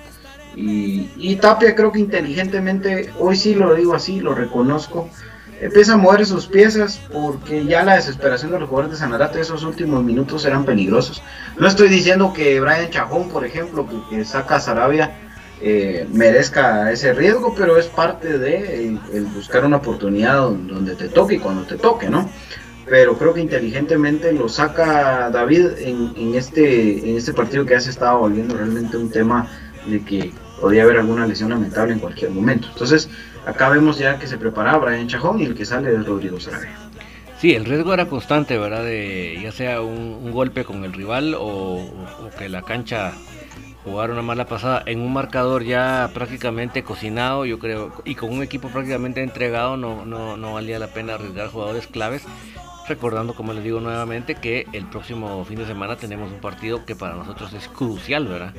Y, 0.55 1.09
y 1.17 1.35
Tapia 1.35 1.75
creo 1.75 1.91
que 1.91 1.99
inteligentemente, 1.99 3.11
hoy 3.19 3.35
sí 3.35 3.53
lo 3.53 3.75
digo 3.75 3.95
así, 3.95 4.19
lo 4.19 4.33
reconozco, 4.33 5.09
empieza 5.61 5.93
a 5.93 5.97
mover 5.97 6.25
sus 6.25 6.47
piezas 6.47 6.99
porque 7.11 7.65
ya 7.65 7.83
la 7.83 7.95
desesperación 7.95 8.51
de 8.51 8.59
los 8.59 8.69
jugadores 8.69 8.97
de 8.97 8.97
Sanarate 8.97 9.41
esos 9.41 9.63
últimos 9.63 10.03
minutos 10.03 10.45
eran 10.45 10.65
peligrosos. 10.65 11.21
No 11.57 11.67
estoy 11.67 11.89
diciendo 11.89 12.33
que 12.33 12.59
Brian 12.59 12.89
Chajón, 12.89 13.29
por 13.29 13.45
ejemplo, 13.45 13.87
que, 14.09 14.23
saca 14.25 14.55
a 14.55 14.59
Sarabia, 14.59 15.11
eh, 15.61 16.07
merezca 16.11 16.91
ese 16.91 17.13
riesgo, 17.13 17.53
pero 17.55 17.77
es 17.77 17.87
parte 17.87 18.37
de 18.37 18.97
el, 19.13 19.25
buscar 19.25 19.65
una 19.65 19.77
oportunidad 19.77 20.37
donde 20.37 20.95
te 20.95 21.09
toque 21.09 21.35
y 21.35 21.39
cuando 21.39 21.63
te 21.63 21.75
toque, 21.75 22.09
¿no? 22.09 22.29
Pero 22.89 23.17
creo 23.17 23.33
que 23.33 23.41
inteligentemente 23.41 24.31
lo 24.33 24.49
saca 24.49 25.29
David 25.29 25.67
en, 25.79 26.13
en, 26.15 26.35
este, 26.35 27.09
en 27.09 27.17
este 27.17 27.33
partido 27.33 27.65
que 27.65 27.73
ya 27.73 27.81
se 27.81 27.91
estaba 27.91 28.17
volviendo 28.17 28.55
realmente 28.55 28.97
un 28.97 29.11
tema 29.11 29.47
de 29.85 30.03
que 30.03 30.31
podía 30.59 30.83
haber 30.83 30.97
alguna 30.97 31.25
lesión 31.25 31.49
lamentable 31.49 31.93
en 31.93 31.99
cualquier 31.99 32.31
momento. 32.31 32.67
Entonces, 32.71 33.09
acá 33.45 33.69
vemos 33.69 33.97
ya 33.97 34.19
que 34.19 34.27
se 34.27 34.37
prepara 34.37 34.77
Brian 34.77 35.07
Chajón 35.07 35.39
y 35.39 35.45
el 35.45 35.55
que 35.55 35.65
sale 35.65 35.93
es 35.93 36.05
Rodrigo 36.05 36.39
Sarabia. 36.39 36.77
Sí, 37.39 37.53
el 37.55 37.63
riesgo 37.63 37.93
era 37.93 38.07
constante, 38.07 38.57
¿verdad? 38.57 38.83
De 38.83 39.39
ya 39.41 39.53
sea 39.53 39.81
un, 39.81 40.31
golpe 40.31 40.65
con 40.65 40.83
el 40.83 40.91
rival 40.91 41.35
o, 41.39 41.89
que 42.37 42.49
la 42.49 42.63
cancha 42.63 43.13
jugara 43.85 44.11
una 44.11 44.21
mala 44.21 44.45
pasada 44.45 44.83
en 44.85 44.99
un 44.99 45.13
marcador 45.13 45.63
ya 45.63 46.11
prácticamente 46.13 46.83
cocinado, 46.83 47.45
yo 47.45 47.57
creo, 47.57 47.93
y 48.03 48.15
con 48.15 48.31
un 48.31 48.43
equipo 48.43 48.67
prácticamente 48.67 49.23
entregado, 49.23 49.77
no, 49.77 50.05
no, 50.05 50.35
no 50.35 50.53
valía 50.53 50.79
la 50.79 50.87
pena 50.87 51.13
arriesgar 51.13 51.47
jugadores 51.47 51.87
claves. 51.87 52.23
Recordando, 52.89 53.35
como 53.35 53.53
les 53.53 53.63
digo 53.63 53.79
nuevamente, 53.79 54.35
que 54.35 54.65
el 54.73 54.85
próximo 54.85 55.45
fin 55.45 55.59
de 55.59 55.67
semana 55.67 55.95
tenemos 55.95 56.31
un 56.31 56.39
partido 56.39 56.85
que 56.85 56.95
para 56.95 57.13
nosotros 57.15 57.53
es 57.53 57.67
crucial, 57.67 58.27
¿verdad? 58.27 58.53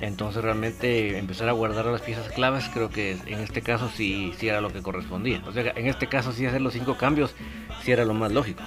Entonces 0.00 0.42
realmente 0.42 1.16
empezar 1.16 1.48
a 1.48 1.52
guardar 1.52 1.86
las 1.86 2.00
piezas 2.00 2.28
claves 2.30 2.68
creo 2.74 2.90
que 2.90 3.12
en 3.12 3.38
este 3.38 3.62
caso 3.62 3.88
sí, 3.88 4.32
sí 4.36 4.48
era 4.48 4.60
lo 4.60 4.72
que 4.72 4.82
correspondía. 4.82 5.40
O 5.46 5.52
sea, 5.52 5.72
en 5.76 5.86
este 5.86 6.08
caso 6.08 6.32
sí 6.32 6.44
hacer 6.44 6.60
los 6.60 6.72
cinco 6.72 6.96
cambios 6.96 7.36
sí 7.84 7.92
era 7.92 8.04
lo 8.04 8.14
más 8.14 8.32
lógico. 8.32 8.64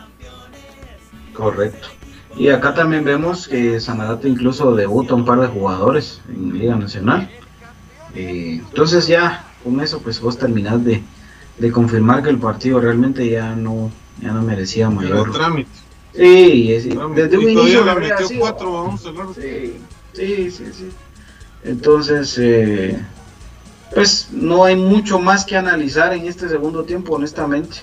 Correcto. 1.34 1.90
Y 2.38 2.48
acá 2.48 2.74
también 2.74 3.04
vemos 3.04 3.50
que 3.50 3.82
Sanadato 3.82 4.30
incluso 4.30 4.76
debuta 4.76 5.14
un 5.14 5.26
par 5.26 5.42
de 5.42 5.48
jugadores 5.48 6.22
en 6.30 6.58
Liga 6.58 6.78
Nacional. 6.78 7.30
Eh, 8.16 8.62
entonces 8.66 9.08
ya 9.08 9.44
con 9.62 9.82
eso 9.82 10.02
pues 10.02 10.22
vos 10.22 10.38
terminás 10.38 10.82
de, 10.86 11.04
confirmar 11.74 12.24
que 12.24 12.30
el 12.30 12.38
partido 12.38 12.80
realmente 12.80 13.30
ya 13.30 13.56
no, 13.56 13.92
ya 14.22 14.32
no 14.32 14.42
merecía 14.42 14.90
mayor... 14.90 15.32
trámite. 15.32 15.70
Sí, 16.14 16.68
desde 17.16 17.38
un 17.38 17.50
inicio... 17.50 17.84
sí, 20.14 20.52
sí, 20.52 20.52
sí. 20.52 20.90
Entonces, 21.64 22.38
eh, 22.38 22.98
pues 23.94 24.30
no 24.32 24.64
hay 24.64 24.76
mucho 24.76 25.20
más 25.20 25.46
que 25.46 25.58
analizar 25.58 26.14
en 26.14 26.28
este 26.28 26.48
segundo 26.48 26.84
tiempo, 26.84 27.16
honestamente. 27.16 27.78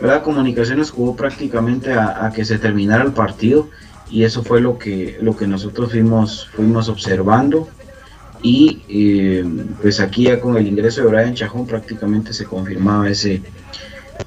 ¿verdad? 0.00 0.22
Comunicaciones 0.22 0.90
jugó 0.90 1.14
prácticamente 1.14 1.92
a, 1.92 2.30
que 2.34 2.44
se 2.44 2.58
terminara 2.58 3.04
el 3.04 3.12
partido 3.12 3.68
y 4.10 4.24
eso 4.24 4.42
fue 4.42 4.60
lo 4.60 4.76
que, 4.76 5.16
lo 5.20 5.36
que 5.36 5.46
nosotros 5.46 5.92
fuimos, 5.92 6.48
fuimos 6.54 6.88
observando. 6.88 7.68
Y 8.42 8.82
eh, 8.88 9.44
pues 9.80 10.00
aquí 10.00 10.24
ya 10.24 10.40
con 10.40 10.56
el 10.56 10.66
ingreso 10.66 11.02
de 11.02 11.06
Brian 11.06 11.34
Chajón 11.34 11.66
prácticamente 11.66 12.32
se 12.32 12.44
confirmaba 12.44 13.08
ese, 13.08 13.40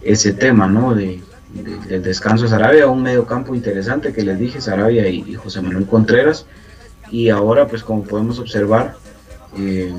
ese 0.02 0.32
tema, 0.32 0.68
¿no? 0.68 0.95
De, 0.95 1.22
del 1.56 2.03
descanso 2.03 2.44
de 2.44 2.49
Sarabia, 2.49 2.88
un 2.88 3.02
medio 3.02 3.26
campo 3.26 3.56
interesante 3.56 4.14
que 4.14 4.22
les 4.23 4.38
dije, 4.38 4.61
Sarabia 4.61 5.07
y 5.07 5.34
José 5.36 5.61
Manuel 5.61 5.88
Contreras 5.88 6.45
y 7.10 7.30
ahora 7.30 7.68
pues 7.68 7.84
como 7.84 8.03
podemos 8.03 8.40
observar 8.40 8.95
eh, 9.57 9.94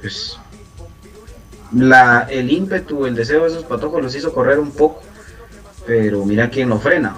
pues 0.00 0.38
la, 1.72 2.26
el 2.30 2.50
ímpetu, 2.50 3.06
el 3.06 3.14
deseo 3.14 3.42
de 3.42 3.48
esos 3.48 3.64
patojos 3.64 4.02
los 4.02 4.14
hizo 4.14 4.32
correr 4.32 4.58
un 4.58 4.70
poco, 4.70 5.02
pero 5.86 6.24
mira 6.24 6.50
quién 6.50 6.68
lo 6.68 6.78
frena, 6.78 7.16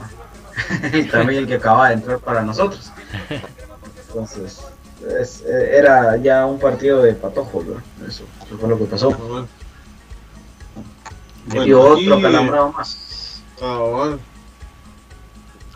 también 1.10 1.40
el 1.40 1.46
que 1.46 1.54
acaba 1.54 1.88
de 1.88 1.94
entrar 1.94 2.20
para 2.20 2.42
nosotros. 2.42 2.92
Entonces, 4.08 4.62
era 5.46 6.16
ya 6.18 6.46
un 6.46 6.60
partido 6.60 7.02
de 7.02 7.14
patojos, 7.14 7.64
eso, 8.08 8.24
fue 8.60 8.68
lo 8.68 8.78
que 8.78 8.84
pasó. 8.84 9.46
y 11.52 11.72
otro 11.72 12.22
calambrado 12.22 12.72
más. 12.72 12.96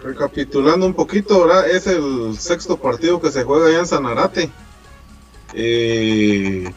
Recapitulando 0.03 0.87
un 0.87 0.95
poquito, 0.95 1.47
¿verdad? 1.47 1.69
Es 1.69 1.87
el 1.87 2.37
sexto 2.39 2.77
partido 2.77 3.21
que 3.21 3.31
se 3.31 3.45
juega 3.45 3.67
allá 3.67 3.81
en 3.81 3.87
Sanarate. 3.87 4.51
Eh, 5.55 6.73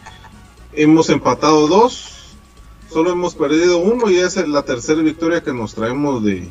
hemos 0.73 1.09
empatado 1.09 1.67
dos, 1.67 2.35
solo 2.89 3.11
hemos 3.11 3.35
perdido 3.35 3.77
uno 3.77 4.09
y 4.09 4.17
es 4.17 4.35
la 4.47 4.63
tercera 4.63 5.01
victoria 5.01 5.43
que 5.43 5.53
nos 5.53 5.75
traemos 5.75 6.23
de, 6.23 6.49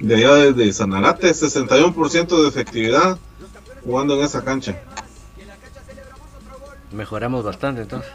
de 0.00 0.14
allá 0.14 0.52
desde 0.52 0.72
Sanarate. 0.72 1.30
61% 1.30 2.42
de 2.42 2.48
efectividad 2.48 3.18
jugando 3.84 4.18
en 4.18 4.24
esa 4.24 4.44
cancha. 4.44 4.82
Mejoramos 6.92 7.44
bastante 7.44 7.82
entonces. 7.82 8.10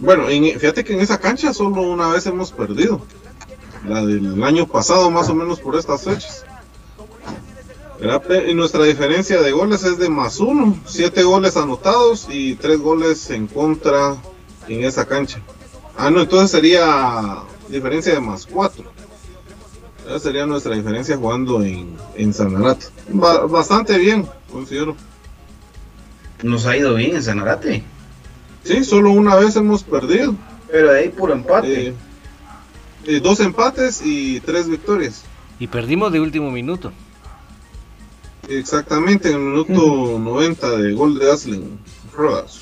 Bueno, 0.00 0.26
fíjate 0.26 0.84
que 0.84 0.94
en 0.94 1.00
esa 1.00 1.18
cancha 1.18 1.52
solo 1.52 1.82
una 1.82 2.08
vez 2.08 2.26
hemos 2.26 2.52
perdido 2.52 3.00
la 3.86 4.04
del 4.04 4.42
año 4.42 4.66
pasado 4.66 5.10
más 5.10 5.28
o 5.28 5.34
menos 5.34 5.60
por 5.60 5.76
estas 5.76 6.04
fechas. 6.04 6.44
Y 8.48 8.54
nuestra 8.54 8.84
diferencia 8.84 9.42
de 9.42 9.50
goles 9.50 9.82
es 9.82 9.98
de 9.98 10.08
más 10.08 10.38
uno, 10.38 10.78
siete 10.86 11.24
goles 11.24 11.56
anotados 11.56 12.28
y 12.30 12.54
tres 12.54 12.78
goles 12.78 13.28
en 13.30 13.48
contra 13.48 14.16
en 14.68 14.84
esa 14.84 15.04
cancha. 15.04 15.40
Ah, 15.96 16.10
no, 16.10 16.20
entonces 16.20 16.50
sería 16.50 17.38
diferencia 17.68 18.14
de 18.14 18.20
más 18.20 18.46
cuatro. 18.46 18.84
Esa 20.06 20.20
sería 20.20 20.46
nuestra 20.46 20.74
diferencia 20.74 21.16
jugando 21.16 21.60
en, 21.62 21.96
en 22.14 22.32
Sanarate. 22.32 22.86
bastante 23.10 23.98
bien, 23.98 24.28
considero. 24.50 24.94
Nos 26.42 26.66
ha 26.66 26.76
ido 26.76 26.94
bien 26.94 27.16
en 27.16 27.22
Sanarate. 27.22 27.82
Sí, 28.68 28.84
solo 28.84 29.12
una 29.12 29.34
vez 29.34 29.56
hemos 29.56 29.82
perdido. 29.82 30.34
Pero 30.70 30.92
de 30.92 30.98
ahí 31.00 31.08
puro 31.08 31.32
empate. 31.32 31.88
Eh, 31.88 31.94
eh, 33.06 33.20
dos 33.20 33.40
empates 33.40 34.02
y 34.04 34.40
tres 34.40 34.68
victorias. 34.68 35.22
Y 35.58 35.68
perdimos 35.68 36.12
de 36.12 36.20
último 36.20 36.50
minuto. 36.50 36.92
Exactamente, 38.46 39.30
en 39.30 39.36
el 39.36 39.40
minuto 39.40 40.18
90 40.18 40.70
de 40.76 40.92
gol 40.92 41.18
de 41.18 41.32
Aslen 41.32 41.78
Rodas. 42.14 42.60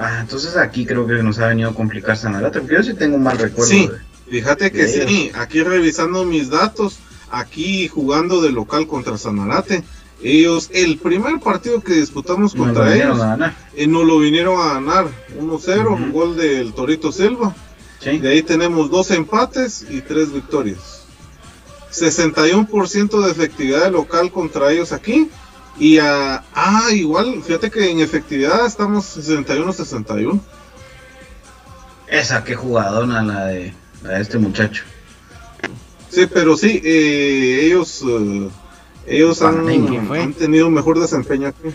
ah, 0.00 0.18
entonces 0.20 0.56
aquí 0.56 0.84
creo 0.84 1.06
que 1.06 1.22
nos 1.22 1.38
ha 1.38 1.46
venido 1.46 1.70
a 1.70 1.74
complicar 1.74 2.16
Sanarate, 2.16 2.60
porque 2.60 2.74
yo 2.74 2.82
sí 2.82 2.94
tengo 2.94 3.16
un 3.16 3.22
mal 3.22 3.38
recuerdo. 3.38 3.70
Sí, 3.70 3.88
fíjate 4.28 4.72
que 4.72 4.88
sí, 4.88 5.30
aquí 5.34 5.62
revisando 5.62 6.24
mis 6.24 6.50
datos, 6.50 6.98
aquí 7.30 7.86
jugando 7.86 8.42
de 8.42 8.50
local 8.50 8.88
contra 8.88 9.16
Sanarate, 9.16 9.84
ellos, 10.22 10.70
el 10.72 10.98
primer 10.98 11.40
partido 11.40 11.80
que 11.80 11.94
disputamos 11.94 12.54
contra 12.54 12.94
ellos, 12.94 13.18
eh, 13.74 13.86
no 13.86 14.04
lo 14.04 14.18
vinieron 14.18 14.60
a 14.60 14.74
ganar 14.74 15.06
1-0, 15.38 15.94
un 15.94 16.12
gol 16.12 16.36
del 16.36 16.72
Torito 16.72 17.10
Silva. 17.10 17.54
De 18.00 18.28
ahí 18.28 18.42
tenemos 18.42 18.90
dos 18.90 19.10
empates 19.10 19.86
y 19.88 20.00
tres 20.00 20.32
victorias. 20.32 21.04
61% 21.92 23.24
de 23.24 23.30
efectividad 23.30 23.84
de 23.84 23.90
local 23.90 24.32
contra 24.32 24.72
ellos 24.72 24.92
aquí. 24.92 25.28
Y 25.78 25.98
ah, 25.98 26.42
igual, 26.92 27.42
fíjate 27.42 27.70
que 27.70 27.90
en 27.90 28.00
efectividad 28.00 28.66
estamos 28.66 29.16
61-61. 29.16 30.40
Esa, 32.08 32.44
qué 32.44 32.54
jugadona 32.54 33.22
la 33.22 33.46
de, 33.46 33.72
este 34.20 34.38
muchacho. 34.38 34.84
Sí, 36.10 36.26
pero 36.26 36.56
sí, 36.56 36.80
eh, 36.84 37.60
ellos, 37.64 38.04
eh, 38.06 38.50
ellos 39.06 39.42
han, 39.42 39.68
han, 39.68 40.34
tenido 40.34 40.70
mejor 40.70 41.00
desempeño 41.00 41.48
aquí. 41.48 41.74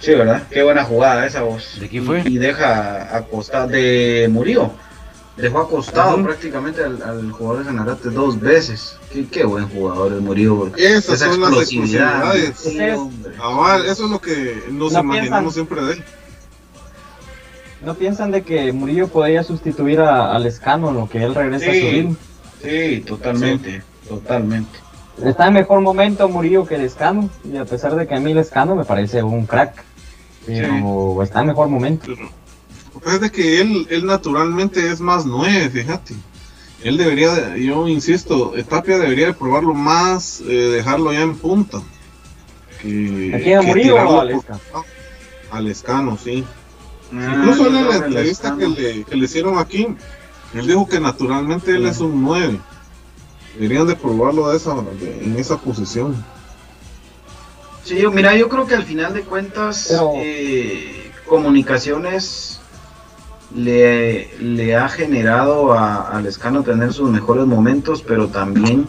Sí, 0.00 0.12
¿verdad? 0.12 0.42
Qué 0.50 0.62
buena 0.62 0.84
jugada 0.84 1.26
esa 1.26 1.42
voz. 1.42 1.78
¿De 1.80 1.88
quién 1.88 2.04
fue? 2.04 2.22
Y, 2.26 2.38
deja 2.38 3.16
acostar 3.16 3.68
de 3.68 4.28
Murillo. 4.30 4.70
Dejó 5.36 5.60
acostado 5.60 6.22
prácticamente 6.22 6.84
al, 6.84 7.32
jugador 7.32 7.60
de 7.60 7.64
Sanarate 7.64 8.10
dos 8.10 8.38
veces. 8.38 8.98
Qué, 9.30 9.44
buen 9.44 9.68
jugador 9.68 10.12
el 10.12 10.20
Murillo. 10.20 10.70
Esas 10.76 11.20
son 11.20 11.40
las 11.40 11.52
explosividades. 11.52 12.66
eso 12.66 13.10
es 13.88 14.10
lo 14.10 14.20
que 14.20 14.62
nos 14.70 14.92
imaginamos 14.92 15.54
siempre 15.54 15.82
de 15.82 15.92
él. 15.94 16.04
¿No 17.84 17.94
piensan 17.94 18.30
de 18.30 18.42
que 18.42 18.72
Murillo 18.72 19.08
podría 19.08 19.42
sustituir 19.42 20.00
a, 20.00 20.34
al 20.34 20.46
Escano 20.46 20.92
lo 20.92 21.08
que 21.08 21.22
él 21.22 21.34
regresa 21.34 21.70
a 21.70 21.74
su 21.74 21.80
ritmo? 21.80 22.16
Sí, 22.62 23.04
totalmente, 23.06 23.82
totalmente. 24.08 24.83
Está 25.22 25.46
en 25.48 25.54
mejor 25.54 25.80
momento 25.80 26.28
Murillo 26.28 26.66
que 26.66 26.74
el 26.74 26.82
Escano, 26.82 27.30
y 27.44 27.56
a 27.56 27.64
pesar 27.64 27.94
de 27.94 28.06
que 28.06 28.14
a 28.14 28.20
mí 28.20 28.32
el 28.32 28.38
Escano 28.38 28.74
me 28.74 28.84
parece 28.84 29.22
un 29.22 29.46
crack, 29.46 29.84
pero 30.44 31.22
está 31.22 31.40
en 31.40 31.48
mejor 31.48 31.68
momento. 31.68 32.12
Es 33.06 33.20
de 33.20 33.30
que 33.30 33.60
él, 33.60 33.86
él 33.90 34.06
naturalmente 34.06 34.90
es 34.90 35.00
más 35.00 35.24
nueve, 35.24 35.70
fíjate. 35.70 36.14
Él 36.82 36.96
debería, 36.96 37.56
yo 37.56 37.88
insisto, 37.88 38.52
Tapia 38.68 38.98
debería 38.98 39.28
de 39.28 39.32
probarlo 39.32 39.72
más, 39.72 40.42
eh, 40.42 40.52
dejarlo 40.52 41.12
ya 41.12 41.22
en 41.22 41.36
punta. 41.36 41.80
Que, 42.82 43.32
¿Aquí 43.34 43.66
Murillo 43.66 43.96
o 43.96 44.20
al 45.50 45.66
Escano? 45.68 46.18
sí. 46.22 46.44
Ah, 47.12 47.34
Incluso 47.36 47.68
en 47.68 47.88
la 47.88 47.96
entrevista 47.96 48.56
que 48.58 48.68
le, 48.68 49.04
que 49.04 49.16
le, 49.16 49.24
hicieron 49.24 49.58
aquí, 49.58 49.86
él 50.52 50.66
dijo 50.66 50.88
que 50.88 51.00
naturalmente 51.00 51.74
él 51.74 51.86
es 51.86 52.00
un 52.00 52.22
9. 52.22 52.58
Deberían 53.54 53.86
de 53.86 53.94
probarlo 53.96 54.50
de 54.50 54.56
esa, 54.56 54.74
en 55.00 55.36
esa 55.38 55.56
posición. 55.58 56.24
Sí, 57.84 57.96
yo, 57.98 58.10
mira, 58.10 58.34
yo 58.36 58.48
creo 58.48 58.66
que 58.66 58.74
al 58.74 58.84
final 58.84 59.14
de 59.14 59.22
cuentas, 59.22 59.90
eh, 60.16 61.12
comunicaciones 61.26 62.60
le, 63.54 64.34
le 64.38 64.74
ha 64.74 64.88
generado 64.88 65.72
a, 65.72 66.08
a 66.08 66.20
Lescano 66.20 66.62
tener 66.62 66.92
sus 66.92 67.10
mejores 67.10 67.46
momentos, 67.46 68.02
pero 68.02 68.28
también 68.28 68.88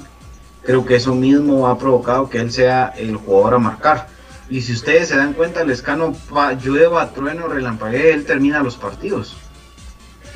creo 0.64 0.86
que 0.86 0.96
eso 0.96 1.14
mismo 1.14 1.68
ha 1.68 1.78
provocado 1.78 2.30
que 2.30 2.40
él 2.40 2.52
sea 2.52 2.88
el 2.98 3.16
jugador 3.18 3.56
a 3.56 3.60
marcar. 3.60 4.08
Y 4.50 4.62
si 4.62 4.74
ustedes 4.74 5.10
se 5.10 5.18
dan 5.18 5.34
cuenta, 5.34 5.64
Lescano 5.64 6.14
pa- 6.34 6.54
llueva, 6.54 7.10
trueno, 7.12 7.48
relampaguee, 7.48 8.14
él 8.14 8.26
termina 8.26 8.64
los 8.64 8.78
partidos. 8.78 9.36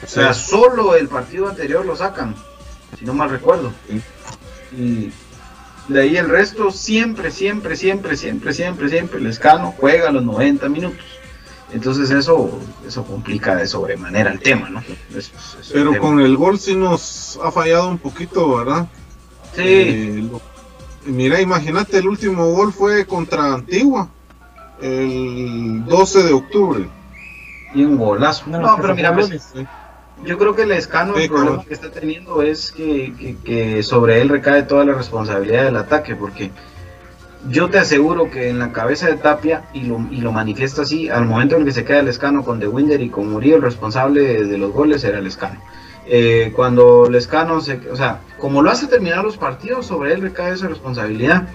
O 0.03 0.07
sea, 0.07 0.34
solo 0.34 0.95
el 0.95 1.07
partido 1.07 1.47
anterior 1.49 1.85
lo 1.85 1.95
sacan, 1.95 2.35
si 2.98 3.06
no 3.06 3.14
mal 3.14 3.30
recuerdo. 3.30 3.72
Y 4.72 5.11
de 5.88 6.02
ahí 6.02 6.18
el 6.18 6.30
resto, 6.30 6.72
siempre, 6.72 7.32
siempre, 7.32 7.76
siempre, 7.76 8.16
siempre, 8.16 8.53
siempre, 8.53 8.90
siempre, 8.90 9.20
Lescano 9.20 9.74
juega 9.78 10.11
los 10.11 10.24
90 10.24 10.70
minutos. 10.70 11.06
Entonces 11.72 12.10
eso, 12.10 12.60
eso 12.88 13.03
complica 13.06 13.56
de 13.56 13.68
sobremanera 13.68 14.32
el 14.32 14.40
tema, 14.40 14.70
¿no? 14.70 14.80
Es- 15.16 15.32
es 15.60 15.68
un 15.68 15.74
Pero 15.74 15.91
tema. 15.91 16.02
con 16.03 16.20
el 16.20 16.36
gol 16.36 16.57
sí 16.60 16.76
nos 16.76 17.40
ha 17.44 17.52
fallado 17.52 17.90
un 17.90 17.99
poquito, 17.99 18.56
¿verdad? 18.57 18.88
Sí, 19.56 19.61
Eh, 19.64 20.28
lo- 20.32 20.41
mira, 21.06 21.40
imagínate, 21.41 21.98
el 21.99 22.07
último 22.07 22.52
gol 22.53 22.74
fue 22.74 23.06
contra 23.06 23.53
Antigua, 23.53 24.10
el 24.82 25.84
12 25.86 26.24
de 26.24 26.34
octubre. 26.34 26.88
y 27.76 27.84
un 27.84 27.98
golazo. 27.98 28.45
No, 28.48 28.76
pero 28.82 28.95
mira, 28.95 29.14
pues, 29.14 29.30
yo 30.26 30.38
creo 30.38 30.56
que 30.56 30.64
el 30.64 30.72
escano, 30.72 31.14
Sí, 31.16 31.24
el 31.24 31.30
problema 31.30 31.64
que 31.66 31.74
está 31.74 31.90
teniendo 31.91 32.41
es 32.41 32.72
que, 32.72 33.14
que- 33.20 33.38
que 33.44 33.84
sobre 33.84 34.22
él 34.22 34.30
recae 34.30 34.64
toda 34.64 34.86
la 34.86 34.94
responsabilidad 34.94 35.66
del 35.66 35.78
ataque, 35.78 36.16
porque 36.16 36.52
yo 37.50 37.70
te 37.70 37.78
aseguro 37.80 38.30
que 38.30 38.50
en 38.50 38.60
la 38.60 38.72
cabeza 38.74 39.08
de 39.08 39.16
Tapia, 39.16 39.64
y 39.74 39.84
lo, 39.84 40.06
y 40.12 40.18
lo 40.22 40.32
manifiesta 40.32 40.82
así, 40.82 41.10
al 41.10 41.26
momento 41.26 41.56
en 41.56 41.64
que 41.66 41.72
se 41.72 41.86
queda 41.86 42.00
el 42.00 42.08
escano 42.10 42.44
con 42.44 42.60
De 42.60 42.68
Winder 42.68 43.00
y 43.02 43.10
con 43.10 43.30
Murillo, 43.32 43.56
el 43.56 43.62
responsable 43.62 44.22
de, 44.22 44.46
de 44.46 44.58
los 44.58 44.72
goles 44.74 45.04
era 45.04 45.20
el 45.20 45.28
escano. 45.28 45.60
Eh, 46.12 46.52
cuando 46.56 47.08
Lescano 47.10 47.62
se, 47.62 47.80
o 47.91 47.96
sea, 47.96 48.20
como 48.40 48.62
lo 48.64 48.72
hace 48.72 48.88
terminar 48.88 49.24
los 49.24 49.38
partidos, 49.38 49.86
sobre 49.86 50.14
él 50.14 50.22
recae 50.22 50.54
esa 50.54 50.68
responsabilidad. 50.68 51.48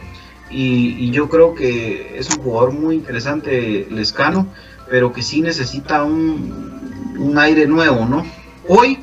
Y, 0.48 0.96
y 0.98 1.10
yo 1.10 1.28
creo 1.28 1.54
que 1.54 2.16
es 2.18 2.30
un 2.36 2.42
jugador 2.44 2.72
muy 2.72 2.94
interesante, 2.94 3.86
Lescano, 3.90 4.46
pero 4.88 5.12
que 5.12 5.22
sí 5.22 5.40
necesita 5.42 6.04
un, 6.04 7.16
un 7.18 7.38
aire 7.38 7.66
nuevo, 7.66 8.06
¿no? 8.06 8.24
Hoy 8.68 9.00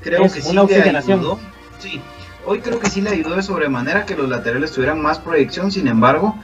creo 0.00 0.24
Es 0.24 0.34
que 0.34 0.42
sí 0.42 0.52
le 0.54 0.60
ayudó. 0.96 1.38
Sí, 1.78 2.00
hoy 2.46 2.60
creo 2.60 2.78
que 2.78 2.88
sí 2.88 3.00
le 3.00 3.10
ayudó 3.10 3.36
de 3.36 3.42
sobremanera 3.42 4.06
que 4.06 4.16
los 4.16 4.28
laterales 4.28 4.72
tuvieran 4.72 5.00
más 5.00 5.18
proyección, 5.18 5.70
sin 5.70 5.88
embargo, 5.88 6.36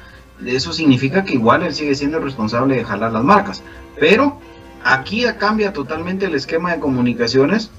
eso 0.44 0.72
significa 0.72 1.24
que 1.24 1.35
igual 1.35 1.62
él 1.62 1.74
sigue 1.74 1.94
siendo 1.94 2.18
el 2.18 2.24
responsable 2.24 2.76
de 2.76 2.85
jalar 2.85 3.12
las 3.12 3.24
marcas. 3.24 3.62
Pero 3.98 4.39
aquí 4.85 5.22
ya 5.22 5.36
cambia 5.36 5.72
totalmente 5.72 6.26
el 6.26 6.35
esquema 6.35 6.72
de 6.72 6.80
comunicaciones, 6.80 7.70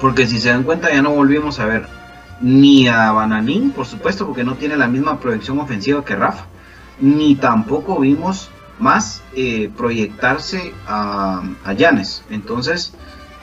porque 0.00 0.26
si 0.26 0.38
se 0.38 0.50
dan 0.50 0.64
cuenta 0.64 0.92
ya 0.92 1.02
no 1.02 1.10
volvimos 1.10 1.58
a 1.60 1.66
ver 1.66 1.86
ni 2.40 2.88
a 2.88 3.12
Bananín, 3.12 3.70
por 3.70 3.86
supuesto, 3.86 4.26
porque 4.26 4.44
no 4.44 4.54
tiene 4.54 4.76
la 4.76 4.88
misma 4.88 5.20
proyección 5.20 5.60
ofensiva 5.60 6.04
que 6.04 6.16
Rafa, 6.16 6.46
ni 7.00 7.36
tampoco 7.36 8.00
vimos 8.00 8.50
más 8.78 9.22
eh, 9.34 9.70
proyectarse 9.76 10.74
a, 10.86 11.42
a 11.64 11.72
Llanes. 11.72 12.24
Entonces, 12.30 12.92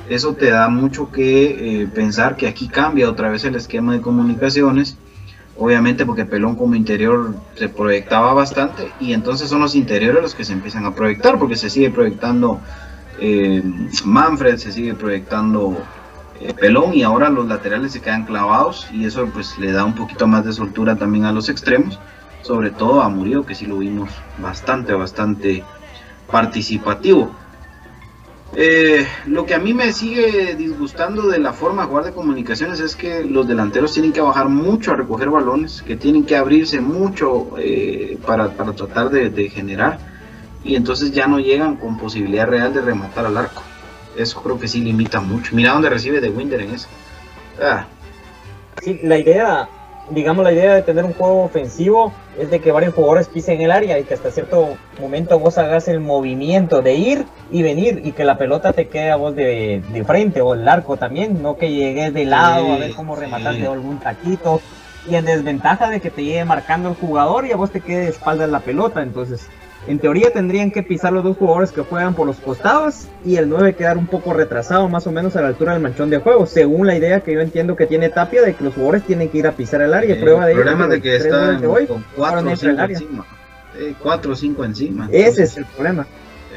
eso 0.09 0.33
te 0.33 0.49
da 0.49 0.67
mucho 0.69 1.11
que 1.11 1.81
eh, 1.83 1.87
pensar 1.87 2.35
que 2.35 2.47
aquí 2.47 2.67
cambia 2.67 3.09
otra 3.09 3.29
vez 3.29 3.43
el 3.45 3.55
esquema 3.55 3.93
de 3.93 4.01
comunicaciones. 4.01 4.97
Obviamente 5.57 6.05
porque 6.05 6.25
Pelón 6.25 6.55
como 6.55 6.75
interior 6.75 7.35
se 7.55 7.69
proyectaba 7.69 8.33
bastante 8.33 8.91
y 8.99 9.13
entonces 9.13 9.49
son 9.49 9.61
los 9.61 9.75
interiores 9.75 10.21
los 10.21 10.33
que 10.33 10.45
se 10.45 10.53
empiezan 10.53 10.85
a 10.85 10.95
proyectar 10.95 11.37
porque 11.37 11.55
se 11.55 11.69
sigue 11.69 11.91
proyectando 11.91 12.59
eh, 13.19 13.61
Manfred, 14.03 14.57
se 14.57 14.71
sigue 14.71 14.95
proyectando 14.95 15.77
eh, 16.39 16.53
Pelón 16.53 16.95
y 16.95 17.03
ahora 17.03 17.29
los 17.29 17.47
laterales 17.47 17.91
se 17.91 18.01
quedan 18.01 18.25
clavados 18.25 18.87
y 18.91 19.05
eso 19.05 19.27
pues 19.31 19.59
le 19.59 19.71
da 19.71 19.85
un 19.85 19.93
poquito 19.93 20.25
más 20.25 20.45
de 20.45 20.53
soltura 20.53 20.95
también 20.95 21.25
a 21.25 21.31
los 21.31 21.47
extremos, 21.49 21.99
sobre 22.41 22.71
todo 22.71 23.01
a 23.01 23.09
Murillo 23.09 23.45
que 23.45 23.53
sí 23.53 23.67
lo 23.67 23.77
vimos 23.77 24.09
bastante, 24.41 24.93
bastante 24.93 25.63
participativo. 26.31 27.35
Eh, 28.53 29.07
lo 29.27 29.45
que 29.45 29.53
a 29.53 29.59
mí 29.59 29.73
me 29.73 29.93
sigue 29.93 30.55
disgustando 30.55 31.27
de 31.27 31.39
la 31.39 31.53
forma 31.53 31.83
de 31.83 31.87
jugar 31.87 32.03
de 32.05 32.11
comunicaciones 32.11 32.81
es 32.81 32.97
que 32.97 33.23
los 33.23 33.47
delanteros 33.47 33.93
tienen 33.93 34.11
que 34.11 34.19
bajar 34.19 34.49
mucho 34.49 34.91
a 34.91 34.95
recoger 34.95 35.29
balones, 35.29 35.81
que 35.81 35.95
tienen 35.95 36.25
que 36.25 36.35
abrirse 36.35 36.81
mucho 36.81 37.51
eh, 37.57 38.17
para, 38.25 38.49
para 38.49 38.73
tratar 38.73 39.09
de, 39.09 39.49
generar 39.49 39.99
y 40.63 40.75
entonces 40.75 41.11
ya 41.11 41.27
no 41.27 41.39
llegan 41.39 41.77
con 41.77 41.97
posibilidad 41.97 42.45
real 42.45 42.73
de 42.73 42.81
rematar 42.81 43.25
al 43.25 43.37
arco. 43.37 43.63
Eso 44.17 44.41
creo 44.43 44.59
que 44.59 44.67
sí 44.67 44.81
limita 44.81 45.21
mucho. 45.21 45.55
Mira 45.55 45.71
dónde 45.71 45.89
recibe 45.89 46.19
de 46.19 46.29
Winder 46.29 46.61
en 46.61 46.71
eso. 46.71 46.87
Ah, 47.61 47.85
Sí, 48.81 48.99
la 49.03 49.17
idea, 49.19 49.69
digamos, 50.13 50.43
la 50.43 50.51
idea 50.51 50.75
de 50.75 50.81
tener 50.81 51.05
un 51.05 51.13
juego 51.13 51.43
ofensivo 51.43 52.13
es 52.39 52.49
de 52.49 52.59
que 52.59 52.71
varios 52.71 52.93
jugadores 52.93 53.27
pisen 53.27 53.61
el 53.61 53.71
área 53.71 53.99
y 53.99 54.03
que 54.03 54.13
hasta 54.13 54.31
cierto 54.31 54.77
momento 54.99 55.39
vos 55.39 55.57
hagas 55.57 55.87
el 55.87 55.99
movimiento 55.99 56.81
de 56.81 56.95
ir 56.95 57.25
y 57.51 57.63
venir 57.63 58.01
y 58.03 58.11
que 58.11 58.23
la 58.23 58.37
pelota 58.37 58.73
te 58.73 58.87
quede 58.87 59.11
a 59.11 59.15
vos 59.15 59.35
de, 59.35 59.83
de 59.91 60.03
frente 60.03 60.41
o 60.41 60.53
el 60.53 60.67
arco 60.67 60.97
también, 60.97 61.41
no 61.41 61.57
que 61.57 61.71
llegues 61.71 62.13
de 62.13 62.25
lado 62.25 62.73
a 62.73 62.77
ver 62.77 62.93
cómo 62.93 63.15
rematar 63.15 63.55
sí. 63.55 63.61
de 63.61 63.67
algún 63.67 63.99
taquito 63.99 64.61
y 65.09 65.15
en 65.15 65.25
desventaja 65.25 65.89
de 65.89 65.99
que 65.99 66.09
te 66.09 66.23
llegue 66.23 66.45
marcando 66.45 66.89
el 66.89 66.95
jugador 66.95 67.45
y 67.45 67.51
a 67.51 67.55
vos 67.55 67.71
te 67.71 67.81
quede 67.81 68.01
de 68.01 68.09
espaldas 68.09 68.49
la 68.49 68.59
pelota, 68.59 69.01
entonces 69.01 69.47
en 69.87 69.97
teoría 69.99 70.31
tendrían 70.31 70.69
que 70.71 70.83
pisar 70.83 71.11
los 71.11 71.23
dos 71.23 71.37
jugadores 71.37 71.71
que 71.71 71.81
juegan 71.81 72.13
por 72.13 72.27
los 72.27 72.37
costados 72.37 73.07
y 73.25 73.37
el 73.37 73.49
9 73.49 73.73
quedar 73.75 73.97
un 73.97 74.05
poco 74.07 74.31
retrasado, 74.33 74.87
más 74.87 75.07
o 75.07 75.11
menos 75.11 75.35
a 75.35 75.41
la 75.41 75.47
altura 75.47 75.73
del 75.73 75.81
manchón 75.81 76.09
de 76.11 76.19
juego, 76.19 76.45
según 76.45 76.85
la 76.87 76.95
idea 76.95 77.21
que 77.21 77.33
yo 77.33 77.41
entiendo 77.41 77.75
que 77.75 77.87
tiene 77.87 78.09
Tapia 78.09 78.43
de 78.43 78.53
que 78.53 78.63
los 78.63 78.73
jugadores 78.75 79.03
tienen 79.03 79.29
que 79.29 79.39
ir 79.39 79.47
a 79.47 79.53
pisar 79.53 79.81
el 79.81 79.93
área. 79.93 80.13
el 80.13 80.21
prueba 80.21 80.45
de 80.45 80.53
ello 80.53 80.61
problema 80.61 80.87
de 80.87 81.01
que 81.01 81.09
tres 81.09 81.25
está 81.25 81.45
goles 81.45 81.61
de 81.61 81.67
hoy 81.67 81.87
con 81.87 82.03
fueron 82.03 82.15
4 82.15 82.39
o 82.39 82.43
dentro 82.43 82.55
5 82.57 82.67
del 82.71 82.79
área. 82.79 82.97
encima. 82.97 83.25
4 84.03 84.31
o 84.31 84.35
5 84.35 84.65
encima. 84.65 85.05
Ese 85.11 85.17
Entonces, 85.19 85.49
es 85.51 85.57
el 85.57 85.65
problema. 85.65 86.05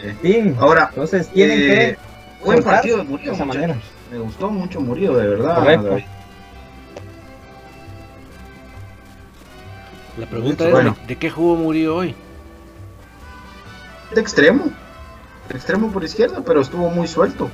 eh, 0.02 0.14
Sí. 0.22 0.54
Ahora, 0.58 0.86
Entonces 0.90 1.28
tienen 1.28 1.60
eh, 1.60 1.66
que 1.66 2.44
buen 2.44 2.62
partido 2.62 2.98
de 2.98 3.04
Murillo, 3.04 3.30
de 3.30 3.36
esa 3.36 3.44
manera. 3.46 3.76
Me 4.12 4.18
gustó 4.18 4.50
mucho 4.50 4.80
Murillo, 4.82 5.16
de 5.16 5.28
verdad. 5.28 5.64
La 10.18 10.26
pregunta 10.26 10.64
es, 10.66 10.70
Bueno. 10.70 10.96
¿de, 11.02 11.06
de 11.08 11.16
qué 11.16 11.30
jugó 11.30 11.56
Murillo 11.56 11.96
hoy? 11.96 12.14
De 14.14 14.20
extremo. 14.20 14.64
De 15.48 15.54
extremo 15.56 15.88
por 15.92 16.02
izquierda, 16.04 16.42
pero 16.44 16.60
estuvo 16.60 16.88
muy 16.90 17.06
suelto. 17.06 17.50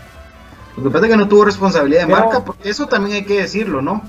Lo 0.76 0.84
que 0.84 0.90
pasa 0.90 1.06
es 1.06 1.10
que 1.12 1.16
no 1.18 1.28
tuvo 1.28 1.44
responsabilidad 1.44 2.02
de 2.02 2.06
Pero- 2.06 2.18
marca, 2.20 2.44
porque 2.44 2.70
eso 2.70 2.86
también 2.86 3.16
hay 3.16 3.24
que 3.24 3.40
decirlo, 3.40 3.82
¿no? 3.82 4.02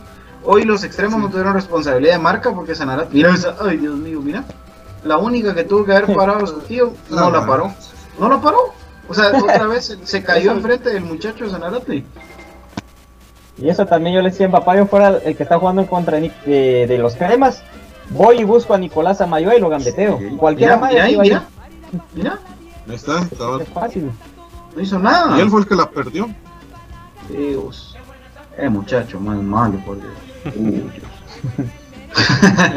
Hoy 0.43 0.63
los 0.63 0.83
extremos 0.83 1.19
no 1.19 1.29
tuvieron 1.29 1.53
responsabilidad 1.53 2.13
de 2.13 2.19
marca 2.19 2.51
porque 2.51 2.73
Sanarate. 2.75 3.09
Mira 3.13 3.33
esa, 3.33 3.55
ay 3.61 3.77
Dios 3.77 3.95
mío, 3.95 4.21
mira. 4.21 4.43
La 5.03 5.17
única 5.17 5.53
que 5.55 5.63
tuvo 5.63 5.83
que 5.85 5.91
haber 5.95 6.15
parado 6.15 6.45
ese 6.45 6.53
tío 6.67 6.93
no 7.09 7.29
la 7.31 7.45
paró. 7.45 7.73
No 8.19 8.29
la 8.29 8.39
paró. 8.39 8.73
O 9.09 9.13
sea, 9.13 9.31
otra 9.37 9.65
vez 9.67 9.85
se, 9.85 10.05
se 10.05 10.23
cayó 10.23 10.51
enfrente 10.51 10.89
del 10.91 11.03
muchacho 11.03 11.43
de 11.45 11.49
Sanarate. 11.51 12.03
Y 13.57 13.69
eso 13.69 13.85
también 13.85 14.15
yo 14.15 14.21
le 14.21 14.29
decía 14.29 14.47
a 14.47 14.51
papá, 14.51 14.75
yo 14.77 14.85
fuera 14.87 15.17
el 15.23 15.35
que 15.35 15.43
está 15.43 15.59
jugando 15.59 15.81
en 15.81 15.87
contra 15.87 16.19
de, 16.19 16.31
de- 16.45 16.85
de 16.87 16.97
los 16.97 17.15
cremas, 17.15 17.61
voy 18.09 18.39
y 18.39 18.43
busco 18.43 18.73
a 18.73 18.77
Nicolás 18.77 19.21
Amayo 19.21 19.51
y 19.55 19.59
lo 19.59 19.69
gambeteo. 19.69 20.19
Cualquiera 20.37 20.77
Mira, 20.77 20.87
más 20.87 20.95
ahí, 20.95 21.17
mira. 21.19 21.43
Mira, 22.15 22.39
Ahí 22.87 22.95
está, 22.95 23.21
estaba- 23.21 23.61
Es 23.61 23.69
fácil. 23.69 24.11
no 24.75 24.81
hizo 24.81 24.97
nada. 24.99 25.37
Y 25.37 25.41
él 25.41 25.49
fue 25.49 25.61
el 25.61 25.67
que 25.67 25.75
la 25.75 25.89
perdió. 25.89 26.27
Dios. 27.29 27.95
Eh, 28.57 28.69
muchacho, 28.69 29.19
más 29.19 29.37
malo, 29.37 29.77
por 29.85 29.97
Dios. 29.97 30.13
Uy, 30.55 30.71
Dios. 30.71 31.71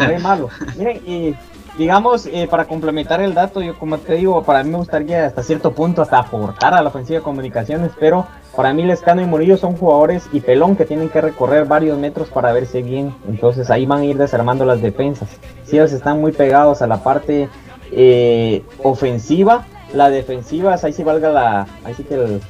Muy 0.09 0.23
malo. 0.23 0.49
Miren, 0.77 1.01
y 1.07 1.35
digamos, 1.77 2.27
eh, 2.27 2.47
para 2.49 2.66
complementar 2.66 3.20
el 3.20 3.35
dato, 3.35 3.61
yo 3.61 3.77
como 3.78 3.99
te 3.99 4.15
digo, 4.15 4.43
para 4.45 4.62
mí 4.62 4.70
me 4.70 4.77
gustaría 4.78 5.27
hasta 5.27 5.43
cierto 5.43 5.73
punto 5.73 6.03
hasta 6.03 6.19
aportar 6.19 6.74
a 6.74 6.82
la 6.82 6.89
ofensiva 6.91 7.19
de 7.19 7.24
comunicaciones, 7.24 7.91
pero 7.99 8.27
para 8.55 8.73
mí 8.73 8.85
Lescano 8.85 9.23
y 9.23 9.24
Murillo 9.27 9.57
son 9.57 9.77
jugadores 9.77 10.28
y 10.32 10.41
Pelón 10.41 10.77
que 10.77 10.85
tienen 10.85 11.09
que 11.09 11.20
recorrer 11.20 11.65
varios 11.65 11.99
metros 11.99 12.28
para 12.28 12.53
verse 12.53 12.82
bien, 12.82 13.12
entonces 13.28 13.70
ahí 13.70 13.86
van 13.86 14.03
a 14.03 14.05
ir 14.05 14.16
desarmando 14.16 14.65
las 14.65 14.81
defensas. 14.81 15.28
Si 15.65 15.77
ellos 15.77 15.91
están 15.93 16.20
muy 16.20 16.31
pegados 16.31 16.81
a 16.82 16.86
la 16.86 17.03
parte 17.03 17.49
eh, 17.97 18.65
ofensiva, 18.83 19.66
la 19.93 20.11
defensiva, 20.11 20.77
ahí 20.83 20.93
sí 20.93 21.03
valga 21.05 21.31
la, 21.31 21.66
ahí 21.85 21.95
sí 21.95 22.03
que 22.05 22.15
el- 22.15 22.41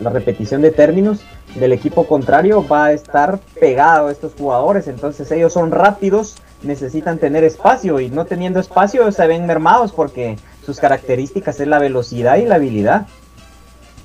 la 0.00 0.10
repetición 0.10 0.60
de 0.62 0.70
términos 0.72 1.20
del 1.54 1.72
equipo 1.72 2.06
contrario 2.06 2.66
va 2.66 2.86
a 2.86 2.92
estar 2.92 3.38
pegado 3.60 4.08
a 4.08 4.12
estos 4.12 4.32
jugadores. 4.36 4.88
Entonces 4.88 5.30
ellos 5.30 5.52
son 5.52 5.70
rápidos, 5.70 6.36
necesitan 6.62 7.18
tener 7.18 7.44
espacio 7.44 8.00
y 8.00 8.10
no 8.10 8.24
teniendo 8.24 8.58
espacio 8.58 9.10
se 9.12 9.26
ven 9.26 9.46
mermados 9.46 9.92
porque 9.92 10.36
sus 10.66 10.80
características 10.80 11.60
es 11.60 11.68
la 11.68 11.78
velocidad 11.78 12.38
y 12.38 12.46
la 12.46 12.56
habilidad. 12.56 13.06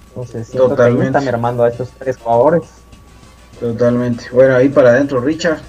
Entonces 0.10 0.48
siento 0.48 0.70
que 0.70 0.76
Totalmente. 0.76 1.06
está 1.08 1.22
mermando 1.22 1.64
a 1.64 1.70
estos 1.70 1.90
tres 1.98 2.18
jugadores. 2.18 2.64
Totalmente. 3.60 4.26
Bueno, 4.32 4.56
ahí 4.56 4.70
para 4.70 4.90
adentro 4.92 5.20
Richard. 5.20 5.60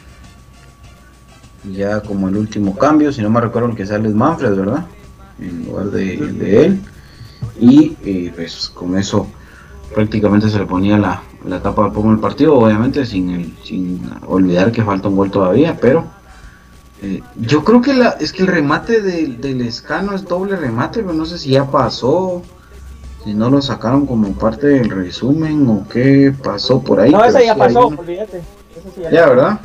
Ya 1.72 2.00
como 2.00 2.28
el 2.28 2.36
último 2.36 2.76
cambio, 2.76 3.12
si 3.12 3.20
no 3.22 3.28
me 3.30 3.40
recuerdo 3.40 3.68
el 3.68 3.76
que 3.76 3.86
sale 3.86 4.08
es 4.08 4.14
Manfred, 4.14 4.54
¿verdad? 4.54 4.84
En 5.40 5.64
lugar 5.66 5.86
de, 5.86 6.16
de 6.16 6.64
él. 6.66 6.80
Y 7.58 7.96
eh, 8.04 8.32
pues 8.34 8.70
con 8.74 8.96
eso 8.98 9.26
prácticamente 9.94 10.48
se 10.48 10.58
le 10.58 10.66
ponía 10.66 10.98
la, 10.98 11.22
la 11.46 11.60
tapa 11.60 11.84
de 11.84 11.90
pomo 11.90 12.12
el 12.12 12.18
partido, 12.18 12.54
obviamente 12.58 13.04
sin, 13.06 13.30
el, 13.30 13.52
sin 13.64 14.00
olvidar 14.26 14.70
que 14.72 14.84
falta 14.84 15.08
un 15.08 15.16
gol 15.16 15.30
todavía, 15.30 15.76
pero 15.80 16.04
eh, 17.02 17.22
yo 17.40 17.64
creo 17.64 17.80
que 17.80 17.94
la, 17.94 18.10
es 18.20 18.32
que 18.32 18.42
el 18.42 18.48
remate 18.48 19.00
del, 19.00 19.40
del 19.40 19.62
escano 19.62 20.14
es 20.14 20.26
doble 20.28 20.56
remate, 20.56 21.00
pero 21.00 21.12
no 21.14 21.24
sé 21.24 21.38
si 21.38 21.50
ya 21.50 21.64
pasó, 21.70 22.42
si 23.24 23.34
no 23.34 23.50
lo 23.50 23.60
sacaron 23.62 24.06
como 24.06 24.32
parte 24.32 24.66
del 24.68 24.90
resumen 24.90 25.66
o 25.68 25.86
qué 25.88 26.32
pasó 26.42 26.80
por 26.82 27.00
ahí. 27.00 27.10
No, 27.10 27.24
ese 27.24 27.44
ya 27.46 27.54
sí 27.54 27.58
pasó, 27.58 27.88
uno- 27.88 28.00
olvídate. 28.00 28.36
Eso 28.38 28.88
sí 28.94 29.02
Ya, 29.10 29.26
¿verdad? 29.28 29.60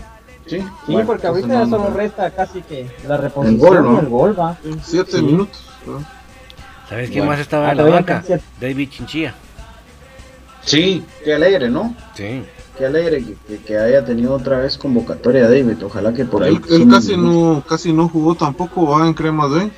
Sí, 0.47 0.59
Sí, 0.59 0.63
Bueno, 0.93 1.07
porque 1.07 1.27
ahorita 1.27 1.47
ya 1.47 1.65
no- 1.65 1.77
solo 1.77 1.89
resta 1.95 2.30
casi 2.31 2.61
que 2.61 2.88
la 3.07 3.17
reposición 3.17 3.55
El 3.55 3.59
gol, 3.81 3.84
¿no? 3.84 3.99
el 3.99 4.07
gol, 4.09 4.39
va. 4.39 4.57
Siete 4.84 5.17
Sí. 5.17 5.22
minutos. 5.23 5.59
¿no? 5.88 6.03
¿Sabes 6.89 7.09
quién 7.09 7.22
Bueno. 7.22 7.31
más 7.31 7.39
estaba 7.39 7.69
Ah, 7.69 7.72
en 7.72 7.77
la 7.77 7.84
banca? 7.85 8.23
David 8.61 8.89
Chinchilla. 8.89 9.34
Sí, 10.61 11.03
qué 11.23 11.34
alegre, 11.34 11.69
¿no? 11.69 11.95
Sí. 12.15 12.43
Qué 12.77 12.85
alegre 12.85 13.23
que, 13.23 13.35
que- 13.47 13.63
que 13.63 13.77
haya 13.77 14.03
tenido 14.03 14.34
otra 14.34 14.57
vez 14.59 14.77
convocatoria 14.77 15.47
David. 15.49 15.84
Ojalá 15.84 16.13
que 16.13 16.26
por 16.26 16.43
ahí. 16.43 16.55
Él, 16.69 16.81
él 16.81 16.88
casi 16.89 17.15
no 17.15 17.63
casi 17.67 17.93
no 17.93 18.09
jugó 18.09 18.35
tampoco 18.35 18.85
va 18.88 19.07
en 19.07 19.13
Cremas 19.13 19.49
B. 19.51 19.72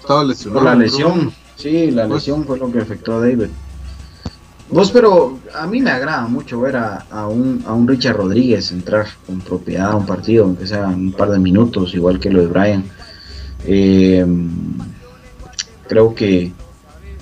Estaba 0.00 0.24
lesionado. 0.24 0.60
Por 0.62 0.70
la 0.72 0.76
lesión. 0.76 1.32
Sí, 1.56 1.90
la 1.90 2.06
Pues- 2.06 2.22
lesión 2.22 2.44
fue 2.44 2.58
lo 2.58 2.70
que 2.72 2.80
afectó 2.80 3.16
a 3.16 3.20
David. 3.20 3.48
Vos, 4.68 4.90
pero 4.90 5.38
a 5.54 5.66
mí 5.66 5.80
me 5.80 5.90
agrada 5.90 6.26
mucho 6.26 6.60
ver 6.60 6.76
a, 6.76 7.06
a 7.10 7.28
un, 7.28 7.62
a 7.66 7.72
un 7.72 7.86
Richard 7.86 8.16
Rodríguez 8.16 8.72
entrar 8.72 9.06
con 9.24 9.40
propiedad 9.40 9.92
a 9.92 9.96
un 9.96 10.06
partido, 10.06 10.44
aunque 10.44 10.66
sea 10.66 10.88
un 10.88 11.12
par 11.12 11.30
de 11.30 11.38
minutos, 11.38 11.94
igual 11.94 12.18
que 12.18 12.30
lo 12.30 12.40
de 12.40 12.46
Brian. 12.48 12.84
Eh, 13.64 14.26
creo 15.86 16.14
que, 16.16 16.52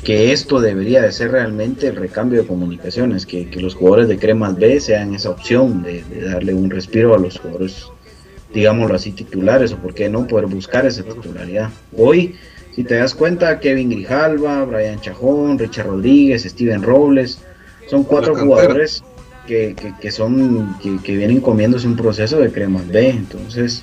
que 0.02 0.32
esto 0.32 0.58
debería 0.58 1.02
de 1.02 1.12
ser 1.12 1.32
realmente 1.32 1.88
el 1.88 1.96
recambio 1.96 2.40
de 2.40 2.46
comunicaciones, 2.46 3.26
que, 3.26 3.50
que 3.50 3.60
los 3.60 3.74
jugadores 3.74 4.08
de 4.08 4.18
Cremas 4.18 4.56
B 4.56 4.80
sean 4.80 5.14
esa 5.14 5.28
opción 5.28 5.82
de, 5.82 6.02
de 6.02 6.22
darle 6.22 6.54
un 6.54 6.70
respiro 6.70 7.14
a 7.14 7.18
los 7.18 7.38
jugadores, 7.38 7.86
digámoslo 8.54 8.96
así, 8.96 9.12
titulares, 9.12 9.70
o 9.72 9.76
por 9.76 9.92
qué 9.92 10.08
no 10.08 10.26
poder 10.26 10.46
buscar 10.46 10.86
esa 10.86 11.02
titularidad. 11.02 11.68
Hoy, 11.96 12.36
si 12.74 12.84
te 12.84 12.96
das 12.96 13.14
cuenta, 13.14 13.60
Kevin 13.60 13.90
Grijalva, 13.90 14.64
Brian 14.64 15.00
Chajón, 15.00 15.58
Richard 15.58 15.86
Rodríguez, 15.86 16.42
Steven 16.44 16.82
Robles, 16.82 17.38
son 17.88 18.04
cuatro 18.04 18.34
jugadores 18.34 19.02
que, 19.46 19.74
que, 19.74 19.94
que 20.00 20.10
son 20.10 20.76
que, 20.82 20.98
que 21.02 21.16
vienen 21.16 21.40
comiéndose 21.40 21.86
un 21.86 21.96
proceso 21.96 22.38
de 22.38 22.50
Cremas 22.50 22.88
B, 22.88 23.10
entonces 23.10 23.82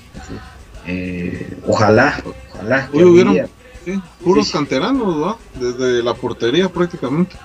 eh, 0.87 1.47
ojalá, 1.67 2.21
ojalá 2.53 2.87
que 2.91 2.97
Hoy 2.97 3.03
hubieron 3.03 3.37
sí, 3.85 4.01
puros 4.23 4.47
Sí, 4.47 4.53
canteranos. 4.53 5.37
Desde 5.59 6.01
la 6.03 6.13
portería 6.13 6.67
prácticamente. 6.69 7.35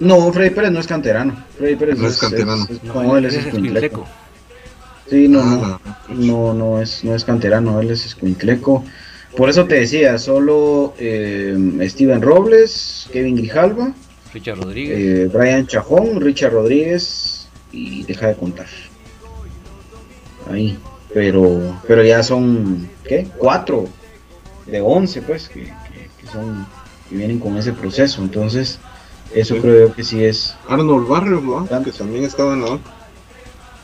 No, 0.00 0.32
Freddy 0.32 0.50
Pérez 0.50 0.72
no 0.72 0.80
es 0.80 0.86
canterano. 0.86 1.44
Freddy 1.56 1.76
Pérez 1.76 1.98
No 1.98 2.08
es 2.08 2.18
canterano. 2.18 2.66
no, 2.82 3.16
él 3.16 3.24
es 3.24 3.34
ese 3.34 3.48
escuincleco. 3.48 4.06
Sí, 5.08 5.28
no, 5.28 5.44
no, 5.44 5.64
Ah, 5.64 5.80
no, 6.08 6.54
no 6.54 6.80
es, 6.80 7.04
no 7.04 7.14
es 7.14 7.24
canterano, 7.24 7.80
él 7.80 7.90
es 7.90 8.06
escuincleco. 8.06 8.84
Por 9.36 9.48
eso 9.48 9.64
te 9.66 9.76
decía, 9.76 10.18
solo 10.18 10.92
eh, 10.98 11.56
Steven 11.88 12.20
Robles, 12.20 13.08
Kevin 13.12 13.36
Grijalva, 13.36 13.94
Richard 14.34 14.58
Rodríguez. 14.60 14.98
eh, 14.98 15.30
Brian 15.32 15.66
Chajón, 15.66 16.20
Richard 16.20 16.52
Rodríguez 16.52 17.48
y 17.72 18.02
deja 18.04 18.28
de 18.28 18.34
contar. 18.36 18.66
Ahí, 20.50 20.78
pero, 21.14 21.80
pero 21.86 22.02
ya 22.04 22.22
son, 22.22 22.88
¿qué? 23.04 23.26
Cuatro 23.38 23.86
de 24.66 24.80
once, 24.80 25.22
pues, 25.22 25.48
que, 25.48 25.60
que- 25.64 26.10
que 26.20 26.26
son, 26.30 26.66
que 27.08 27.16
vienen 27.16 27.38
con 27.38 27.56
ese 27.56 27.72
proceso. 27.72 28.22
Entonces, 28.22 28.78
eso 29.34 29.54
Sí. 29.54 29.60
creo 29.60 29.88
yo 29.88 29.94
que 29.94 30.02
sí 30.02 30.22
es, 30.24 30.54
Arnold 30.68 31.08
Barrios. 31.08 31.68
Tanto. 31.68 31.90
Que 31.90 31.96
también 31.96 32.24
estaba 32.24 32.52
en 32.54 32.62
la 32.62 32.78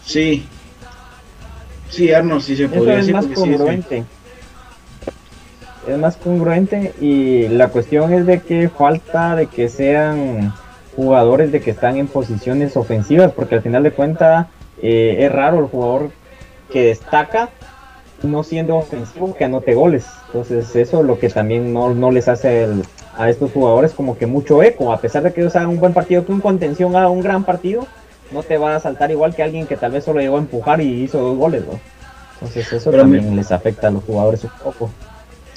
sí. 0.05 0.47
Sí, 1.91 2.13
Arnold 2.13 2.43
sí 2.43 2.55
se 2.57 2.69
podría 2.69 2.95
es 2.99 3.07
decir. 3.07 3.15
más 3.15 3.25
porque 3.27 3.41
sí 3.41 3.51
es-. 3.55 4.05
Es 5.89 5.97
más 5.99 6.17
congruente 6.17 6.93
y 7.01 7.49
la 7.49 7.69
cuestión 7.69 8.13
es 8.13 8.27
de 8.27 8.41
que 8.41 8.69
falta 8.69 9.35
de 9.35 9.47
que 9.47 9.69
sean 9.71 10.53
jugadores 10.95 11.51
de 11.51 11.61
que 11.63 11.71
están 11.71 11.97
en 11.97 12.09
posiciones 12.09 12.77
ofensivas, 12.77 13.33
porque 13.33 13.55
al 13.55 13.63
final 13.63 13.83
de 13.85 13.93
cuentas 13.93 14.49
eh, 14.83 15.17
es 15.21 15.33
raro 15.33 15.61
el 15.61 15.67
jugador 15.67 16.11
que 16.71 16.85
destaca 16.89 17.49
no 18.23 18.43
siendo 18.43 18.77
ofensivo 18.77 19.35
que 19.35 19.45
anote 19.45 19.75
goles. 19.75 20.05
Entonces 20.27 20.77
eso 20.77 21.01
es 21.01 21.07
lo 21.07 21.19
que 21.19 21.31
también 21.31 21.73
no, 21.73 21.95
no 21.95 22.11
les 22.11 22.29
hace 22.29 22.65
el- 22.65 22.83
a 23.17 23.31
estos 23.31 23.51
jugadores 23.53 23.93
como 23.93 24.19
que 24.19 24.27
mucho 24.27 24.63
eco, 24.63 24.93
a 24.93 25.01
pesar 25.01 25.23
de 25.23 25.33
que 25.33 25.41
ellos 25.41 25.57
hagan 25.57 25.71
un 25.71 25.81
buen 25.81 25.95
partido, 25.95 26.25
que 26.27 26.33
un 26.33 26.41
contención 26.41 26.95
haga 26.97 27.09
un 27.09 27.23
gran 27.23 27.45
partido, 27.45 27.87
no 28.31 28.43
te 28.43 28.59
va 28.59 28.77
a 28.77 28.81
saltar 28.81 29.11
igual 29.11 29.35
que 29.35 29.43
alguien 29.43 29.67
que 29.67 29.77
tal 29.77 29.93
vez 29.93 30.05
solo 30.05 30.21
llegó 30.21 30.37
a 30.37 30.41
empujar 30.41 30.81
y 30.83 31.03
hizo 31.05 31.19
dos 31.19 31.39
goles, 31.39 31.63
¿no? 31.65 31.81
Entonces 32.35 32.73
eso 32.73 32.91
Pero 32.91 33.03
también 33.05 33.35
les 33.35 33.51
afecta 33.51 33.89
a 33.89 33.91
los 33.91 34.05
jugadores 34.05 34.45
un 34.45 34.51
poco. 34.63 34.91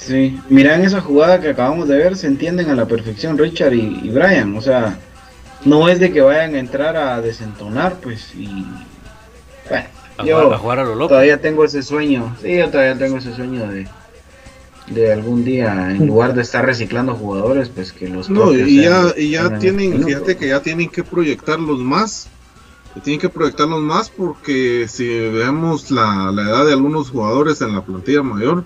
Sí, 0.06 0.40
mira 0.48 0.74
en 0.74 0.84
esa 0.84 1.00
jugada 1.00 1.40
que 1.40 1.50
acabamos 1.50 1.88
de 1.88 1.96
ver, 1.96 2.16
se 2.16 2.26
entienden 2.26 2.70
a 2.70 2.74
la 2.74 2.86
perfección 2.86 3.38
Richard 3.38 3.72
y, 3.74 4.00
y 4.02 4.10
Brian, 4.10 4.56
o 4.56 4.60
sea, 4.60 4.98
no 5.64 5.88
es 5.88 6.00
de 6.00 6.12
que 6.12 6.20
vayan 6.20 6.54
a 6.54 6.58
entrar 6.58 6.96
a 6.96 7.20
desentonar, 7.20 8.00
pues, 8.00 8.34
y 8.34 8.66
bueno, 9.68 9.86
a, 10.16 10.24
yo 10.24 10.36
jugar, 10.40 10.54
a 10.54 10.58
jugar 10.58 10.78
a 10.80 10.84
lo 10.84 10.94
loco. 10.96 11.08
todavía 11.10 11.40
tengo 11.40 11.64
ese 11.64 11.82
sueño, 11.82 12.36
sí, 12.42 12.56
yo 12.56 12.70
todavía 12.70 12.98
tengo 12.98 13.18
ese 13.18 13.34
sueño 13.34 13.68
de, 13.70 13.86
de 14.86 15.12
algún 15.12 15.44
día, 15.44 15.90
en 15.90 16.06
lugar 16.06 16.34
de 16.34 16.42
estar 16.42 16.64
reciclando 16.66 17.14
jugadores, 17.14 17.68
pues 17.68 17.92
que 17.92 18.08
los 18.08 18.28
No, 18.28 18.52
y 18.52 18.82
ya, 18.82 19.14
y 19.16 19.30
ya 19.30 19.56
tienen, 19.58 19.90
minutos. 19.90 20.06
fíjate 20.06 20.36
que 20.36 20.48
ya 20.48 20.60
tienen 20.60 20.88
que 20.88 21.04
proyectarlos 21.04 21.78
más. 21.78 22.28
que 22.94 23.00
Tienen 23.00 23.20
que 23.20 23.28
proyectarlos 23.28 23.80
más 23.82 24.10
porque 24.10 24.86
si 24.88 25.06
vemos 25.30 25.90
la, 25.90 26.30
la 26.32 26.42
edad 26.42 26.66
de 26.66 26.72
algunos 26.72 27.10
jugadores 27.10 27.60
en 27.60 27.74
la 27.74 27.82
plantilla 27.84 28.22
mayor, 28.22 28.64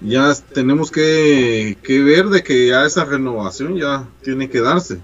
ya 0.00 0.32
tenemos 0.52 0.90
que, 0.90 1.78
que 1.82 2.02
ver 2.02 2.26
de 2.26 2.42
que 2.42 2.68
ya 2.68 2.84
esa 2.84 3.04
renovación 3.04 3.76
ya 3.76 4.08
tiene 4.22 4.48
que 4.48 4.60
darse. 4.60 5.00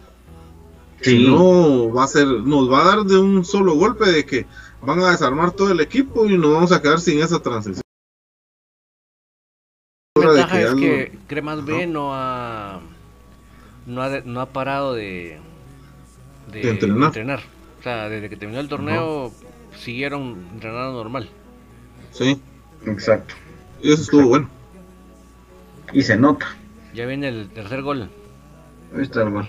Sí. 1.00 1.18
Si 1.18 1.26
no, 1.26 1.92
va 1.92 2.04
a 2.04 2.08
ser, 2.08 2.26
nos 2.26 2.70
va 2.70 2.82
a 2.82 2.96
dar 2.96 3.04
de 3.04 3.18
un 3.18 3.44
solo 3.44 3.74
golpe 3.74 4.10
de 4.10 4.26
que 4.26 4.46
van 4.82 5.00
a 5.00 5.10
desarmar 5.10 5.52
todo 5.52 5.72
el 5.72 5.80
equipo 5.80 6.26
y 6.26 6.36
nos 6.36 6.52
vamos 6.52 6.72
a 6.72 6.82
quedar 6.82 7.00
sin 7.00 7.20
esa 7.20 7.40
transición. 7.40 7.82
La 10.20 10.28
ventaja 10.28 10.56
que 10.56 10.62
es 10.64 10.74
que 10.74 11.18
Cremas 11.26 11.64
B 11.64 11.86
no 11.86 12.14
ha, 12.14 12.80
no 13.86 14.02
ha, 14.02 14.20
no 14.20 14.40
ha 14.40 14.46
parado 14.46 14.94
de, 14.94 15.38
de, 16.52 16.60
De 16.60 16.70
entrenar. 16.70 17.40
O 17.78 17.82
sea, 17.82 18.10
desde 18.10 18.28
que 18.28 18.36
terminó 18.36 18.60
el 18.60 18.68
torneo 18.68 19.32
siguieron 19.78 20.48
entrenando 20.52 20.92
normal. 20.92 21.30
Sí, 22.10 22.38
Exacto, 22.86 23.34
y 23.82 23.92
eso 23.92 24.02
estuvo 24.02 24.28
bueno. 24.28 24.59
Y 25.92 26.02
se 26.02 26.16
nota. 26.16 26.46
Ya 26.94 27.06
viene 27.06 27.28
el 27.28 27.50
tercer 27.50 27.82
gol. 27.82 28.10
Ahí 28.94 29.02
está 29.02 29.22
el 29.22 29.30
gol. 29.30 29.48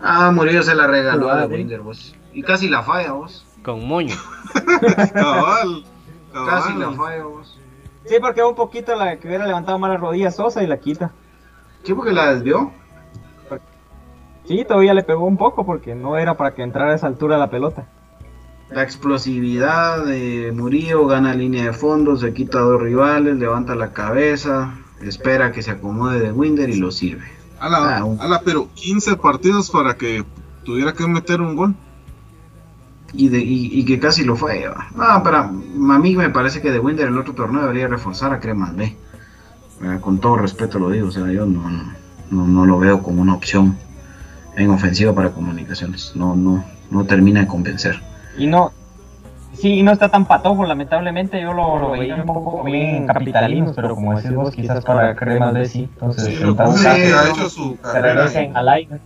Ah, 0.00 0.30
Murillo 0.30 0.62
se 0.62 0.74
la 0.74 0.86
regaló 0.86 1.30
a. 1.30 1.46
Winder, 1.46 1.80
vos. 1.80 2.14
Y 2.32 2.42
casi 2.42 2.68
la 2.68 2.82
falla, 2.82 3.12
vos. 3.12 3.46
Con 3.62 3.86
moño. 3.86 4.14
Cabal, 5.14 5.84
Casi 6.32 6.74
la 6.74 6.92
falla, 6.92 7.24
vos. 7.24 7.58
Sí, 8.04 8.16
porque 8.20 8.42
un 8.42 8.54
poquito 8.54 8.94
la 8.96 9.16
que 9.18 9.28
hubiera 9.28 9.46
levantado 9.46 9.78
más 9.78 9.90
las 9.90 10.00
rodillas 10.00 10.36
Sosa 10.36 10.62
y 10.62 10.66
la 10.66 10.78
quita. 10.78 11.12
Sí, 11.84 11.94
porque 11.94 12.12
la 12.12 12.34
desvió. 12.34 12.70
Sí, 14.46 14.64
todavía 14.66 14.92
le 14.92 15.02
pegó 15.02 15.24
un 15.24 15.38
poco 15.38 15.64
porque 15.64 15.94
no 15.94 16.18
era 16.18 16.36
para 16.36 16.54
que 16.54 16.62
entrara 16.62 16.92
a 16.92 16.96
esa 16.96 17.06
altura 17.06 17.38
la 17.38 17.48
pelota. 17.48 17.86
La 18.70 18.82
explosividad 18.82 20.04
de 20.04 20.52
Murillo 20.54 21.06
gana 21.06 21.34
línea 21.34 21.64
de 21.64 21.72
fondo, 21.72 22.16
se 22.16 22.34
quita 22.34 22.58
a 22.58 22.62
dos 22.62 22.82
rivales, 22.82 23.36
levanta 23.36 23.74
la 23.74 23.92
cabeza, 23.92 24.74
espera 25.02 25.52
que 25.52 25.62
se 25.62 25.70
acomode 25.72 26.20
de 26.20 26.32
Winder 26.32 26.68
y 26.70 26.76
lo 26.76 26.90
sirve. 26.90 27.24
Ala, 27.60 27.98
Ah, 27.98 28.04
un- 28.04 28.20
ala, 28.20 28.42
pero 28.44 28.68
15 28.74 29.16
partidos 29.16 29.70
para 29.70 29.96
que 29.96 30.24
tuviera 30.64 30.92
que 30.92 31.06
meter 31.06 31.40
un 31.40 31.56
gol. 31.56 31.74
Y, 33.12 33.28
de, 33.28 33.38
y, 33.38 33.78
y 33.78 33.84
que 33.84 34.00
casi 34.00 34.24
lo 34.24 34.34
fue. 34.34 34.64
No, 34.96 35.22
pero 35.22 35.36
a 35.36 35.98
mí 35.98 36.16
me 36.16 36.30
parece 36.30 36.60
que 36.60 36.72
de 36.72 36.80
Winder 36.80 37.06
el 37.08 37.16
otro 37.18 37.32
torneo 37.34 37.62
debería 37.62 37.86
reforzar 37.86 38.32
a 38.32 38.40
Cremas 38.40 38.74
B. 38.74 38.96
Eh, 39.82 39.98
con 40.00 40.18
todo 40.18 40.36
respeto 40.36 40.78
lo 40.78 40.90
digo, 40.90 41.08
o 41.08 41.12
sea, 41.12 41.30
yo 41.30 41.46
no, 41.46 41.94
no 42.30 42.66
lo 42.66 42.78
veo 42.78 43.02
como 43.02 43.22
una 43.22 43.34
opción 43.34 43.76
en 44.56 44.70
ofensiva 44.70 45.14
para 45.14 45.30
comunicaciones. 45.30 46.12
No, 46.16 46.34
no, 46.34 46.64
no 46.90 47.04
termina 47.04 47.40
de 47.40 47.46
convencer. 47.46 48.00
Y 48.36 48.46
no, 48.48 48.72
sí, 49.54 49.78
y 49.78 49.82
no 49.82 49.92
está 49.92 50.08
tan 50.08 50.26
patojo, 50.26 50.64
lamentablemente 50.64 51.40
yo 51.40 51.52
lo, 51.52 51.78
lo 51.78 51.90
veía 51.90 52.16
un 52.16 52.26
poco 52.26 52.62
bien 52.64 53.06
capitalinos, 53.06 53.74
pero 53.76 53.94
como 53.94 54.16
decís 54.16 54.34
vos, 54.34 54.54
quizás 54.54 54.84
para 54.84 55.14
cremas 55.16 55.54
de 55.54 55.68
sí. 55.68 55.88
Entonces, 55.92 56.40
Lo 56.40 56.56
ha 56.56 57.28
hecho 57.30 57.48
su 57.48 57.76
carrera. 57.78 58.32
en- 58.32 58.56
al 58.56 58.68
aire. 58.68 59.00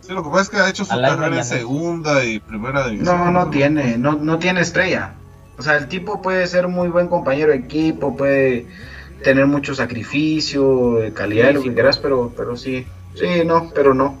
Sí, 0.00 0.12
lo 0.12 0.24
que 0.24 0.30
pasa 0.30 0.42
es 0.42 0.48
que 0.50 0.56
ha 0.58 0.68
hecho 0.68 0.84
su 0.84 1.00
carrera 1.00 1.26
en 1.28 1.36
no. 1.36 1.44
segunda 1.44 2.24
y 2.24 2.40
primera 2.40 2.88
división. 2.88 3.18
No, 3.18 3.30
no 3.30 3.50
tiene, 3.50 3.96
no, 3.98 4.14
no 4.14 4.38
tiene 4.38 4.60
estrella. 4.60 5.12
O 5.58 5.62
sea, 5.62 5.76
el 5.76 5.86
tipo 5.86 6.20
puede 6.20 6.46
ser 6.48 6.66
muy 6.66 6.88
buen 6.88 7.06
compañero 7.08 7.52
de 7.52 7.58
equipo, 7.58 8.16
puede 8.16 8.66
tener 9.22 9.46
mucho 9.46 9.74
sacrificio, 9.74 10.98
calidad, 11.14 11.52
lo 11.52 11.62
que 11.62 11.72
quieras, 11.72 11.98
pero, 11.98 12.32
pero 12.36 12.56
sí, 12.56 12.84
sí, 13.14 13.44
no, 13.46 13.70
pero 13.74 13.94
no. 13.94 14.16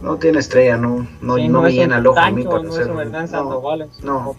no 0.00 0.16
tiene 0.16 0.38
estrella, 0.38 0.76
no, 0.76 1.06
no, 1.20 1.36
Sí, 1.36 1.48
no 1.48 1.62
me 1.62 1.68
es 1.70 1.74
llena 1.74 1.98
el 1.98 2.06
ojo 2.06 2.20
a 2.20 2.30
mí 2.30 2.44
para 2.44 2.62
no 2.62 2.70
hacer- 2.70 2.86
no, 3.32 3.60
no. 4.02 4.36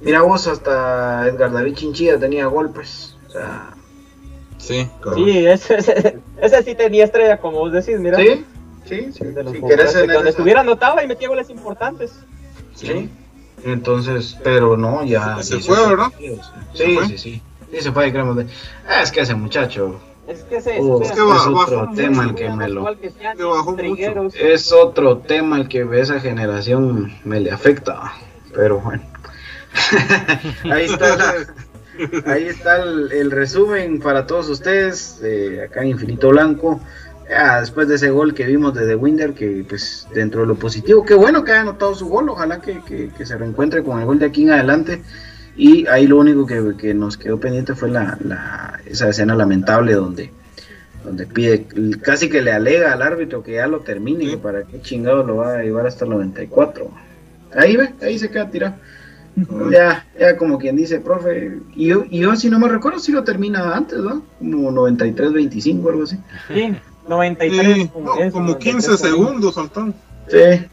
Mira 0.00 0.22
vos, 0.22 0.46
hasta 0.46 1.26
Edgar 1.28 1.52
David 1.52 1.74
Chinchilla 1.74 2.18
tenía 2.18 2.46
golpes. 2.46 3.16
O 3.28 3.30
sea, 3.30 3.70
Sí, 4.58 4.88
Sí, 5.14 5.46
ese, 5.46 5.76
ese, 5.76 6.18
ese 6.40 6.62
sí 6.62 6.74
tenía 6.74 7.04
estrella, 7.04 7.38
como 7.38 7.58
vos 7.58 7.72
decís, 7.72 7.98
mira. 8.00 8.16
sí, 8.18 8.44
sí, 8.86 9.12
sí. 9.12 9.24
De 9.24 9.42
los 9.44 9.52
Si 9.52 9.62
querés 9.62 9.94
que 9.94 10.06
donde 10.12 10.30
estuviera 10.30 10.60
anotaba 10.62 11.04
y 11.04 11.06
metía 11.06 11.28
goles 11.28 11.50
importantes. 11.50 12.12
Sí. 12.74 13.08
Entonces, 13.64 14.36
pero 14.42 14.76
no, 14.76 15.04
ya. 15.04 15.42
Se 15.42 15.56
18 15.56 15.66
fue, 15.74 15.88
¿verdad? 15.90 16.10
partidos. 16.10 16.52
¿Se 16.74 16.84
Sí, 16.86 16.98
sí, 17.08 17.18
sí. 17.18 17.42
Sí, 17.70 17.80
se 17.80 17.92
fue, 17.92 18.10
creemos 18.10 18.36
de. 18.36 18.46
Ah, 18.88 19.02
es 19.02 19.10
que 19.12 19.20
ese 19.20 19.34
muchacho. 19.34 20.00
Es 20.26 20.42
que 20.44 20.56
ese 20.56 20.78
Oh, 20.80 21.00
es 21.02 21.12
que 21.12 21.20
va- 21.20 21.34
es 21.36 21.46
bajó 21.46 21.60
otro 21.62 21.86
mucho, 21.86 21.92
tema 22.02 22.24
el 22.24 22.34
que 22.34 22.48
me 22.50 22.68
lo. 22.68 22.80
igual 22.80 22.98
que 22.98 23.10
Gianni, 23.10 23.38
que 23.38 23.44
bajó 23.44 23.64
mucho. 23.70 23.76
Trigueros. 23.76 24.34
Es 24.34 24.72
otro 24.72 25.18
tema 25.18 25.56
el 25.58 25.68
que 25.68 25.86
esa 26.00 26.18
generación 26.20 27.12
me 27.24 27.40
le 27.40 27.50
afecta. 27.52 28.12
Pero 28.54 28.78
bueno. 28.80 29.02
Ahí 30.70 30.84
está 30.86 31.16
la- 31.16 31.34
Ahí 32.26 32.44
está 32.48 32.82
el, 32.82 33.10
el 33.10 33.30
resumen 33.30 34.00
para 34.00 34.26
todos 34.26 34.50
ustedes, 34.50 35.18
eh, 35.24 35.62
acá 35.66 35.80
en 35.80 35.88
Infinito 35.88 36.28
Blanco. 36.28 36.78
Después 37.60 37.88
de 37.88 37.94
ese 37.94 38.10
gol 38.10 38.34
que 38.34 38.44
vimos 38.44 38.74
de 38.74 38.86
The 38.86 38.94
Winder, 38.96 39.32
que 39.32 39.64
pues 39.66 40.06
dentro 40.14 40.42
de 40.42 40.46
lo 40.46 40.56
positivo, 40.56 41.04
qué 41.06 41.14
bueno 41.14 41.42
que 41.42 41.52
haya 41.52 41.62
anotado 41.62 41.94
su 41.94 42.06
gol, 42.08 42.28
ojalá 42.28 42.60
que, 42.60 42.80
que- 42.86 43.08
que 43.16 43.24
se 43.26 43.38
reencuentre 43.38 43.82
con 43.82 43.98
el 43.98 44.04
gol 44.04 44.18
de 44.18 44.26
aquí 44.26 44.42
en 44.42 44.50
adelante. 44.50 45.00
Y 45.56 45.86
ahí 45.86 46.06
lo 46.06 46.18
único 46.18 46.44
que, 46.46 46.74
que 46.78 46.92
nos 46.92 47.16
quedó 47.16 47.40
pendiente 47.40 47.74
fue 47.74 47.88
la, 47.88 48.18
la- 48.22 48.78
esa 48.84 49.08
escena 49.08 49.34
lamentable 49.34 49.94
donde, 49.94 50.30
donde 51.02 51.26
pide, 51.26 51.66
casi 52.02 52.28
que 52.28 52.42
le 52.42 52.52
alega 52.52 52.92
al 52.92 53.00
árbitro 53.00 53.42
que 53.42 53.54
ya 53.54 53.66
lo 53.66 53.80
termine, 53.80 54.28
que 54.28 54.36
para 54.36 54.64
qué 54.64 54.82
chingado 54.82 55.22
lo 55.24 55.36
va 55.36 55.54
a 55.54 55.62
llevar 55.62 55.86
hasta 55.86 56.04
el 56.04 56.10
94. 56.10 56.90
Ahí 57.56 57.74
ve, 57.76 57.94
ahí 58.02 58.18
se 58.18 58.28
queda 58.28 58.50
tirado. 58.50 58.74
Ya, 59.70 60.06
ya 60.18 60.36
como 60.38 60.58
quien 60.58 60.76
dice, 60.76 60.98
profe, 61.00 61.58
y 61.74 61.88
yo, 61.88 62.04
y 62.10 62.20
yo 62.20 62.34
si 62.36 62.48
no 62.48 62.58
me 62.58 62.68
recuerdo 62.68 62.98
si 62.98 63.12
lo 63.12 63.22
termina 63.22 63.76
antes, 63.76 63.98
¿no? 63.98 64.22
Como 64.38 64.70
93-25 64.72 65.88
algo 65.90 66.04
así. 66.04 66.16
Sí, 66.52 66.74
93. 67.06 67.76
Sí, 67.76 67.88
como 67.92 68.14
no, 68.14 68.22
es, 68.22 68.32
como 68.32 68.46
93 68.52 68.86
15 68.86 68.96
segundos 68.98 69.54
faltan. 69.54 69.94
Sí. 70.28 70.66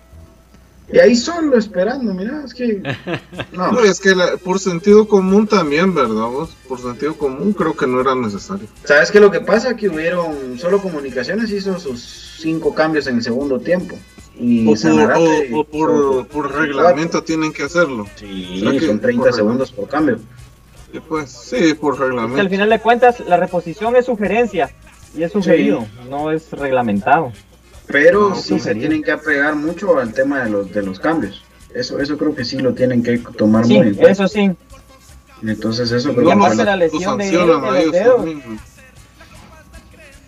Y 0.91 0.99
ahí 0.99 1.15
solo 1.15 1.57
esperando, 1.57 2.13
mira, 2.13 2.41
es 2.45 2.53
que... 2.53 2.81
No, 3.51 3.71
No, 3.71 3.79
es 3.81 3.99
que 3.99 4.15
la- 4.15 4.37
por 4.37 4.59
sentido 4.59 5.07
común 5.07 5.47
también, 5.47 5.93
¿verdad? 5.93 6.27
vos? 6.27 6.55
Por 6.67 6.79
sentido 6.79 7.15
común 7.17 7.53
creo 7.53 7.75
que 7.75 7.87
no 7.87 7.99
era 7.99 8.15
necesario. 8.15 8.67
¿sabes 8.83 9.11
qué 9.11 9.17
es 9.17 9.23
lo 9.23 9.31
que 9.31 9.39
pasa? 9.41 9.75
Que 9.75 9.89
hubieron, 9.89 10.57
solo 10.57 10.81
Comunicaciones 10.81 11.51
hizo 11.51 11.77
sus 11.79 12.01
cinco 12.39 12.73
cambios 12.73 13.07
en 13.07 13.15
el 13.17 13.23
segundo 13.23 13.59
tiempo. 13.59 13.97
Y 14.39 14.63
O 14.63 14.69
por, 14.71 14.77
Sanarate 14.77 15.49
o- 15.53 15.59
o 15.59 15.63
por, 15.63 16.27
por 16.27 16.51
reglamento 16.53 17.23
tienen 17.23 17.53
que 17.53 17.63
hacerlo. 17.63 18.07
Sí, 18.15 18.59
¿Será 18.59 18.71
que 18.71 18.87
son 18.87 18.99
30 18.99 19.23
por 19.25 19.33
segundos 19.33 19.71
por 19.71 19.87
cambio. 19.87 20.19
Sí, 20.91 20.99
pues, 21.07 21.29
sí, 21.31 21.73
por 21.75 21.93
Es 21.93 21.99
que 21.99 22.03
al 22.05 22.09
reglamento. 22.11 22.49
final 22.49 22.69
de 22.69 22.79
cuentas, 22.79 23.19
la 23.27 23.37
reposición 23.37 23.95
es 23.95 24.05
sugerencia. 24.05 24.71
Y 25.15 25.21
es 25.23 25.31
sugerido, 25.31 25.85
no 26.09 26.31
es 26.31 26.51
reglamentado. 26.51 27.31
Pero 27.87 28.29
No, 28.29 28.35
sí 28.35 28.55
se 28.55 28.59
sería. 28.65 28.81
tienen 28.81 29.03
que 29.03 29.11
apegar 29.11 29.55
mucho 29.55 29.99
al 29.99 30.11
tema 30.13 30.43
de 30.43 30.49
los, 30.49 30.71
de 30.71 30.81
los 30.81 30.99
cambios. 30.99 31.43
Eso, 31.75 31.99
eso 31.99 32.17
creo 32.17 32.33
que 32.33 32.43
sí 32.45 32.57
lo 32.57 32.73
tienen 32.73 33.03
que 33.03 33.19
tomar 33.37 33.65
Sí, 33.65 33.77
muy 33.77 33.87
en 33.89 33.93
cuenta. 33.95 34.11
eso 34.11 34.27
sí. 34.27 34.51
Entonces 35.43 35.91
eso 35.91 36.13
creo 36.15 36.29
que 36.29 36.35
fue 36.37 36.55
la 36.55 36.63
la- 36.65 36.75
lesión 36.77 37.17
de, 37.17 37.29
de 37.29 37.37
a 37.41 37.45
los 37.45 37.91
dedos. 37.91 38.15
también. 38.15 38.59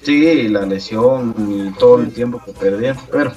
Sí, 0.05 0.47
la 0.49 0.65
lesión 0.65 1.33
y 1.37 1.71
todo 1.79 1.99
el 1.99 2.13
tiempo 2.13 2.39
que 2.45 2.51
perdieron. 2.53 3.01
Pero 3.11 3.33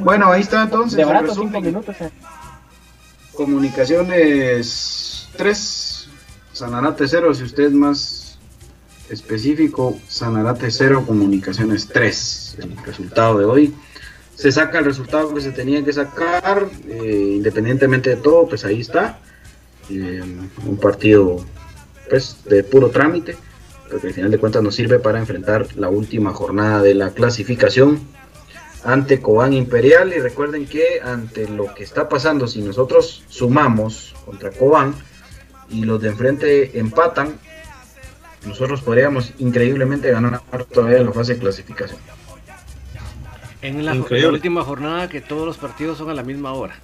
bueno, 0.00 0.30
ahí 0.30 0.42
está 0.42 0.62
entonces. 0.64 0.96
De 0.98 1.04
barato, 1.04 1.34
cinco 1.34 1.60
minutos. 1.60 1.96
eh. 2.00 2.10
Comunicaciones 3.32 5.28
3, 5.36 6.08
Sanarate 6.52 7.08
0, 7.08 7.34
si 7.34 7.42
usted 7.42 7.64
es 7.64 7.72
más 7.72 8.38
específico, 9.10 9.98
Sanarate 10.08 10.70
0, 10.70 11.04
Comunicaciones 11.06 11.88
3, 11.88 12.56
el 12.60 12.76
resultado 12.84 13.38
de 13.38 13.44
hoy. 13.44 13.74
Se 14.34 14.52
saca 14.52 14.78
el 14.80 14.84
resultado 14.84 15.32
que 15.34 15.40
se 15.40 15.52
tenía 15.52 15.84
que 15.84 15.92
sacar, 15.92 16.68
eh, 16.88 17.32
independientemente 17.36 18.10
de 18.10 18.16
todo, 18.16 18.46
pues 18.48 18.64
ahí 18.64 18.80
está. 18.80 19.18
Eh, 19.90 20.22
un 20.66 20.76
partido 20.76 21.44
pues 22.08 22.36
de 22.44 22.62
puro 22.64 22.90
trámite, 22.90 23.36
pero 23.94 24.02
que 24.02 24.08
al 24.08 24.14
final 24.14 24.30
de 24.32 24.38
cuentas 24.38 24.60
nos 24.60 24.74
sirve 24.74 24.98
para 24.98 25.20
enfrentar 25.20 25.68
la 25.76 25.88
última 25.88 26.32
jornada 26.32 26.82
de 26.82 26.94
la 26.94 27.10
clasificación 27.10 28.00
ante 28.82 29.20
Cobán 29.20 29.52
Imperial 29.52 30.12
y 30.12 30.18
recuerden 30.18 30.66
que 30.66 31.00
ante 31.00 31.48
lo 31.48 31.72
que 31.72 31.84
está 31.84 32.08
pasando 32.08 32.48
si 32.48 32.60
nosotros 32.60 33.22
sumamos 33.28 34.12
contra 34.24 34.50
Cobán 34.50 34.96
y 35.70 35.84
los 35.84 36.02
de 36.02 36.08
enfrente 36.08 36.76
empatan 36.76 37.38
nosotros 38.44 38.82
podríamos 38.82 39.32
increíblemente 39.38 40.10
ganar 40.10 40.40
todavía 40.72 41.00
la 41.00 41.12
fase 41.12 41.34
de 41.34 41.38
clasificación 41.38 42.00
En 43.62 43.86
la 43.86 43.92
última 43.94 44.64
jornada 44.64 45.08
que 45.08 45.20
todos 45.20 45.46
los 45.46 45.56
partidos 45.56 45.98
son 45.98 46.10
a 46.10 46.14
la 46.14 46.24
misma 46.24 46.52
hora. 46.52 46.74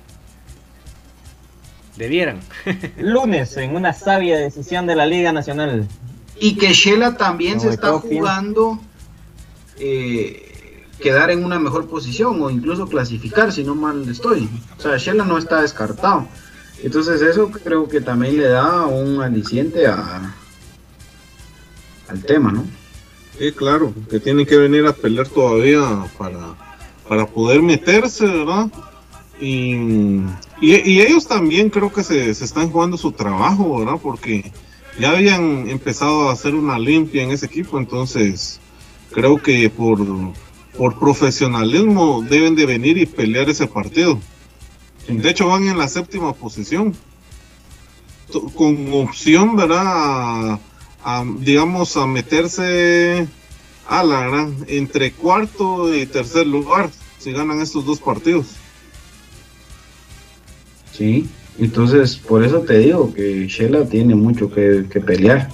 Debieran. 1.96 2.38
Lunes, 2.98 3.56
en 3.56 3.74
una 3.74 3.92
sabia 3.92 4.38
decisión 4.38 4.86
de 4.86 4.94
la 4.94 5.06
Liga 5.06 5.32
Nacional. 5.32 5.88
Y 6.40 6.56
que 6.56 6.72
Shela 6.72 7.16
también 7.16 7.54
No, 7.56 7.60
se 7.60 7.68
está 7.70 7.92
jugando 7.92 8.80
eh, 9.78 10.86
quedar 10.98 11.30
en 11.30 11.44
una 11.44 11.60
mejor 11.60 11.86
posición 11.86 12.42
o 12.42 12.50
incluso 12.50 12.88
clasificar 12.88 13.52
si 13.52 13.62
no 13.62 13.74
mal 13.74 14.08
estoy 14.08 14.48
o 14.76 14.80
sea 14.80 14.96
Shela 14.96 15.24
no 15.24 15.38
está 15.38 15.62
descartado 15.62 16.26
entonces 16.82 17.22
eso 17.22 17.50
creo 17.50 17.88
que 17.88 18.00
también 18.00 18.38
le 18.38 18.48
da 18.48 18.86
un 18.86 19.20
aliciente 19.22 19.86
a 19.86 20.34
al 22.08 22.24
tema 22.24 22.50
no 22.50 22.80
Sí, 23.40 23.52
claro, 23.52 23.94
que 24.10 24.20
tienen 24.20 24.44
que 24.44 24.58
venir 24.58 24.84
a 24.84 24.92
pelear 24.92 25.26
todavía 25.26 25.80
para, 26.18 26.54
para 27.08 27.26
poder 27.26 27.62
meterse, 27.62 28.26
¿verdad? 28.26 28.66
Y, 29.40 29.76
y, 30.60 30.76
y 30.84 31.00
ellos 31.00 31.26
también 31.26 31.70
creo 31.70 31.90
que 31.90 32.04
se, 32.04 32.34
se 32.34 32.44
están 32.44 32.70
jugando 32.70 32.98
su 32.98 33.12
trabajo, 33.12 33.78
¿verdad? 33.78 33.98
Porque 34.02 34.52
ya 34.98 35.12
habían 35.12 35.68
empezado 35.68 36.28
a 36.28 36.32
hacer 36.32 36.54
una 36.54 36.78
limpia 36.78 37.22
en 37.22 37.30
ese 37.30 37.46
equipo, 37.46 37.78
entonces 37.78 38.60
creo 39.12 39.40
que 39.42 39.70
por, 39.70 39.98
por 40.76 40.98
profesionalismo 40.98 42.22
deben 42.22 42.54
de 42.54 42.66
venir 42.66 42.98
y 42.98 43.06
pelear 43.06 43.48
ese 43.48 43.66
partido. 43.66 44.18
De 45.08 45.30
hecho 45.30 45.48
van 45.48 45.66
en 45.66 45.78
la 45.78 45.88
séptima 45.88 46.32
posición, 46.32 46.94
con 48.54 48.92
opción, 48.92 49.56
¿verdad? 49.56 49.84
A, 49.86 50.60
a, 51.02 51.24
digamos, 51.38 51.96
a 51.96 52.06
meterse 52.06 53.26
a 53.88 54.04
la 54.04 54.26
gran 54.26 54.56
entre 54.68 55.12
cuarto 55.12 55.92
y 55.92 56.06
tercer 56.06 56.46
lugar 56.46 56.90
si 57.18 57.32
ganan 57.32 57.60
estos 57.60 57.84
dos 57.84 57.98
partidos. 57.98 58.46
Sí, 60.92 61.28
entonces 61.64 62.16
por 62.16 62.44
eso 62.44 62.60
te 62.60 62.78
digo 62.78 63.12
que 63.12 63.46
Shela 63.46 63.84
tiene 63.84 64.14
mucho 64.14 64.50
que, 64.50 64.86
que 64.90 65.00
pelear. 65.00 65.48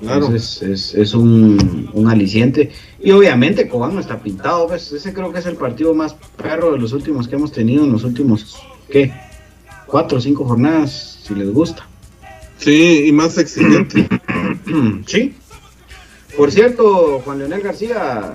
Claro. 0.00 0.26
Entonces 0.26 0.62
es, 0.62 0.94
es 0.94 1.14
un, 1.14 1.88
un 1.92 2.08
aliciente. 2.08 2.70
Y 3.00 3.12
obviamente 3.12 3.66
Cobán 3.68 3.94
no 3.94 4.00
está 4.00 4.18
pintado. 4.20 4.66
pues, 4.66 4.92
Ese 4.92 5.12
creo 5.14 5.32
que 5.32 5.38
es 5.38 5.46
el 5.46 5.56
partido 5.56 5.94
más 5.94 6.14
perro 6.36 6.72
de 6.72 6.78
los 6.78 6.92
últimos 6.92 7.28
que 7.28 7.36
hemos 7.36 7.52
tenido 7.52 7.84
en 7.84 7.92
los 7.92 8.04
últimos, 8.04 8.56
¿qué? 8.90 9.12
Cuatro 9.86 10.18
o 10.18 10.20
cinco 10.20 10.44
jornadas, 10.44 11.20
si 11.22 11.34
les 11.34 11.50
gusta. 11.50 11.86
Sí, 12.58 13.04
y 13.06 13.12
más 13.12 13.38
exigente. 13.38 14.08
sí. 15.06 15.34
Por 16.36 16.50
cierto, 16.52 17.20
Juan 17.24 17.38
Leonel 17.38 17.62
García, 17.62 18.34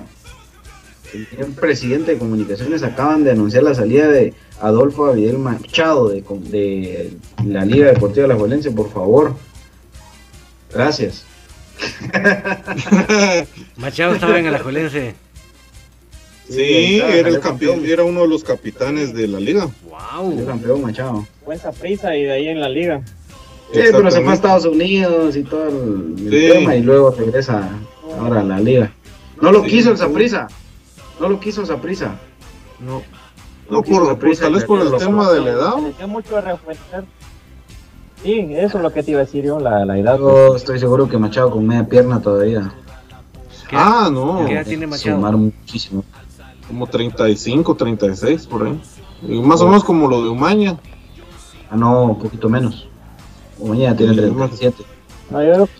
señor 1.12 1.52
presidente 1.60 2.14
de 2.14 2.18
comunicaciones, 2.18 2.84
acaban 2.84 3.24
de 3.24 3.32
anunciar 3.32 3.64
la 3.64 3.74
salida 3.76 4.08
de 4.08 4.34
Adolfo 4.62 5.08
Avidel 5.08 5.38
Machado 5.40 6.10
de, 6.10 6.22
de 6.50 7.12
la 7.46 7.66
Liga 7.66 7.88
Deportiva 7.88 8.24
de 8.24 8.34
la 8.34 8.40
Juelense, 8.40 8.72
por 8.72 8.92
favor. 8.92 9.36
Gracias. 10.74 11.26
Machado 13.78 14.14
estaba 14.14 14.40
en 14.40 14.46
el 14.46 14.56
Ajuelense. 14.56 15.16
sí, 16.50 17.00
era, 17.04 17.30
el 17.30 17.40
campeón. 17.40 17.82
era 17.86 18.04
uno 18.04 18.22
de 18.22 18.28
los 18.28 18.44
capitanes 18.44 19.14
de 19.14 19.28
la 19.28 19.40
liga. 19.40 19.70
¡Wow! 19.90 20.46
campeón 20.46 20.82
Machado. 20.82 21.26
Buena 21.46 21.72
prisa 21.72 22.16
y 22.16 22.24
de 22.24 22.32
ahí 22.32 22.48
en 22.48 22.60
la 22.60 22.70
liga. 22.70 23.02
Sí, 23.74 23.80
pero 23.92 24.12
se 24.12 24.22
fue 24.22 24.32
a. 24.32 24.36
Estados 24.36 24.66
Unidos 24.66 25.36
y 25.38 25.44
todo 25.44 25.68
el, 25.70 26.34
el 26.34 26.52
tema 26.52 26.76
y 26.76 26.82
luego 26.84 27.12
regresa 27.12 27.70
ahora 28.20 28.42
a 28.42 28.44
la 28.44 28.60
liga. 28.60 28.92
No 29.42 29.52
lo 29.52 29.64
Sí. 29.64 29.70
quiso 29.72 29.92
el 29.92 29.98
Saprisa. 29.98 30.48
No 31.20 31.30
lo 31.30 31.40
quiso 31.40 31.66
Saprisa. 31.66 32.16
No, 32.80 33.02
No 33.70 33.78
no 33.78 33.84
por, 33.84 34.20
por- 34.20 34.38
tal 34.38 34.54
vez 34.54 34.64
por 34.66 34.82
el 34.82 34.90
lo- 34.92 34.98
tema 34.98 35.30
de 35.32 35.42
la 35.42 35.50
edad. 35.52 35.74
Le 36.00 36.08
mucho 36.08 36.38
a 36.38 36.42
rejuvenecer. 36.42 37.04
Sí, 38.24 38.48
eso 38.52 38.78
es 38.78 38.84
lo 38.84 38.92
que 38.94 39.02
te 39.04 39.12
iba 39.12 39.22
a 39.22 39.26
decir 39.26 39.44
yo, 39.44 39.60
la, 39.60 39.84
la 39.86 39.98
edad. 39.98 40.18
Yo 40.20 40.56
estoy 40.56 40.80
seguro 40.80 41.08
que 41.10 41.18
Machado 41.18 41.50
con 41.52 41.66
media 41.66 41.88
pierna 41.88 42.22
todavía. 42.22 42.72
¿Qué, 43.70 43.76
Ah, 43.76 44.10
no. 44.12 44.46
¿Qué 44.46 44.54
edad 44.54 44.66
tiene 44.66 44.86
Machado? 44.88 45.16
Sumar 45.16 45.38
muchísimo. 45.38 46.04
Como 46.68 46.88
35, 46.88 47.76
36 47.76 48.48
por 48.48 48.68
ahí. 48.68 48.82
Y 49.28 49.40
más 49.42 49.62
o 49.62 49.66
menos 49.68 49.84
como 49.84 50.08
lo 50.08 50.24
de 50.24 50.30
Umaña. 50.30 50.78
Ah, 51.70 51.76
no, 51.78 52.04
un 52.04 52.20
poquito 52.20 52.50
menos. 52.50 52.88
Umaña 53.58 53.96
tiene 53.96 54.14
Sí, 54.14 54.20
37. 54.22 54.84
No, 55.30 55.42
yo 55.44 55.54
creo 55.54 55.66
que 55.66 55.72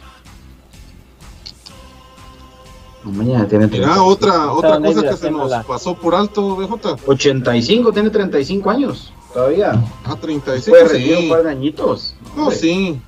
Umaña 3.04 3.48
tiene 3.48 3.66
Mira, 3.68 3.96
37. 3.96 4.00
otra, 4.00 4.52
otra 4.52 4.80
cosa 4.80 5.02
que 5.02 5.18
se 5.18 5.32
nos 5.32 5.50
la- 5.50 5.64
pasó 5.64 5.96
por 5.96 6.14
alto, 6.14 6.56
BJ. 6.56 6.98
85, 7.08 7.92
tiene 7.92 8.10
35 8.12 8.70
años. 8.70 9.12
Todavía. 9.34 9.82
Ah, 10.06 10.16
35, 10.20 10.70
Puede 10.78 10.88
rendir 10.94 11.16
un 11.18 11.22
sí. 11.24 11.30
par 11.30 11.44
de 11.44 11.50
añitos. 11.52 12.16
No, 12.36 12.44
Hombre. 12.44 12.58
sí. 12.58 13.02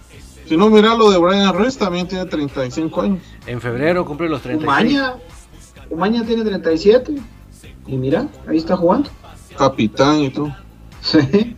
Si 0.48 0.58
no, 0.58 0.70
mira 0.70 0.96
lo 0.96 1.10
de 1.12 1.18
Brian 1.18 1.54
Ruiz, 1.54 1.78
también 1.78 2.08
tiene 2.08 2.26
35 2.26 3.02
años. 3.02 3.20
En 3.46 3.62
febrero 3.62 4.04
cumple 4.06 4.30
los 4.30 4.42
36. 4.42 4.68
Umaña. 4.68 5.16
Umaña 5.90 6.26
tiene 6.26 6.44
37. 6.44 7.16
Y 7.88 7.96
mira, 7.98 8.28
ahí 8.48 8.58
está 8.58 8.76
jugando. 8.78 9.10
Capitán 9.58 10.20
y 10.22 10.30
todo. 10.32 10.56
Sí. 11.02 11.56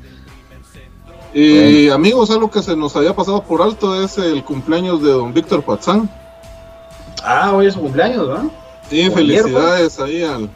Y 1.33 1.89
amigos, 1.89 2.31
algo 2.31 2.49
que 2.49 2.61
se 2.61 2.75
nos 2.75 2.95
había 2.95 3.15
pasado 3.15 3.43
por 3.43 3.61
alto 3.61 4.01
es 4.01 4.17
el 4.17 4.43
cumpleaños 4.43 5.01
de 5.03 5.11
don 5.11 5.33
Víctor 5.33 5.63
Pazán. 5.63 6.09
Ah, 7.25 7.51
hoy 7.53 7.65
es 7.67 7.73
su 7.73 7.79
cumpleaños, 7.81 8.27
¿verdad? 8.27 8.43
Sí, 8.89 9.09
felicidades 9.09 9.99
ahí 9.99 10.21
al, 10.23 10.49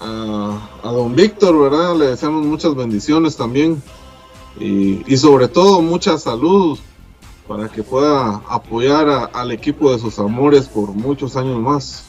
a, 0.00 0.58
a 0.82 0.92
don 0.92 1.14
Víctor, 1.14 1.58
¿verdad? 1.58 1.96
Le 1.96 2.06
deseamos 2.08 2.44
muchas 2.44 2.74
bendiciones 2.74 3.36
también. 3.36 3.82
Y, 4.60 5.02
y 5.12 5.16
sobre 5.16 5.48
todo 5.48 5.80
mucha 5.82 6.16
salud 6.18 6.78
para 7.48 7.68
que 7.68 7.82
pueda 7.82 8.40
apoyar 8.48 9.08
a- 9.08 9.24
al 9.24 9.50
equipo 9.50 9.92
de 9.92 9.98
sus 9.98 10.18
amores 10.18 10.68
por 10.68 10.90
muchos 10.90 11.36
años 11.36 11.58
más. 11.58 12.04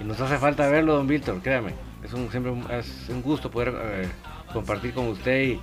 Y 0.00 0.04
nos 0.04 0.20
hace 0.20 0.36
falta 0.38 0.66
verlo, 0.68 0.94
don 0.96 1.06
Víctor, 1.06 1.40
créame. 1.42 1.74
Es 2.04 2.12
un, 2.12 2.30
siempre 2.30 2.52
un- 2.52 2.70
es 2.70 2.86
un 3.08 3.22
gusto 3.22 3.50
poder 3.50 3.74
eh, 3.80 4.08
compartir 4.52 4.92
con 4.92 5.08
usted 5.08 5.42
y 5.42 5.60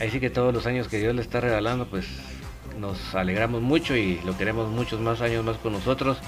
ahí 0.00 0.10
sí 0.10 0.20
que 0.20 0.30
todos 0.30 0.54
los 0.54 0.66
años 0.66 0.86
que 0.88 0.98
Dios 0.98 1.14
le 1.14 1.22
está 1.22 1.40
regalando, 1.40 1.86
pues 1.86 2.06
nos 2.78 3.14
alegramos 3.14 3.60
mucho 3.62 3.96
y 3.96 4.20
lo 4.24 4.36
queremos 4.36 4.68
muchos 4.70 5.00
más 5.00 5.20
años 5.22 5.44
más 5.44 5.56
con 5.56 5.72
nosotros. 5.72 6.18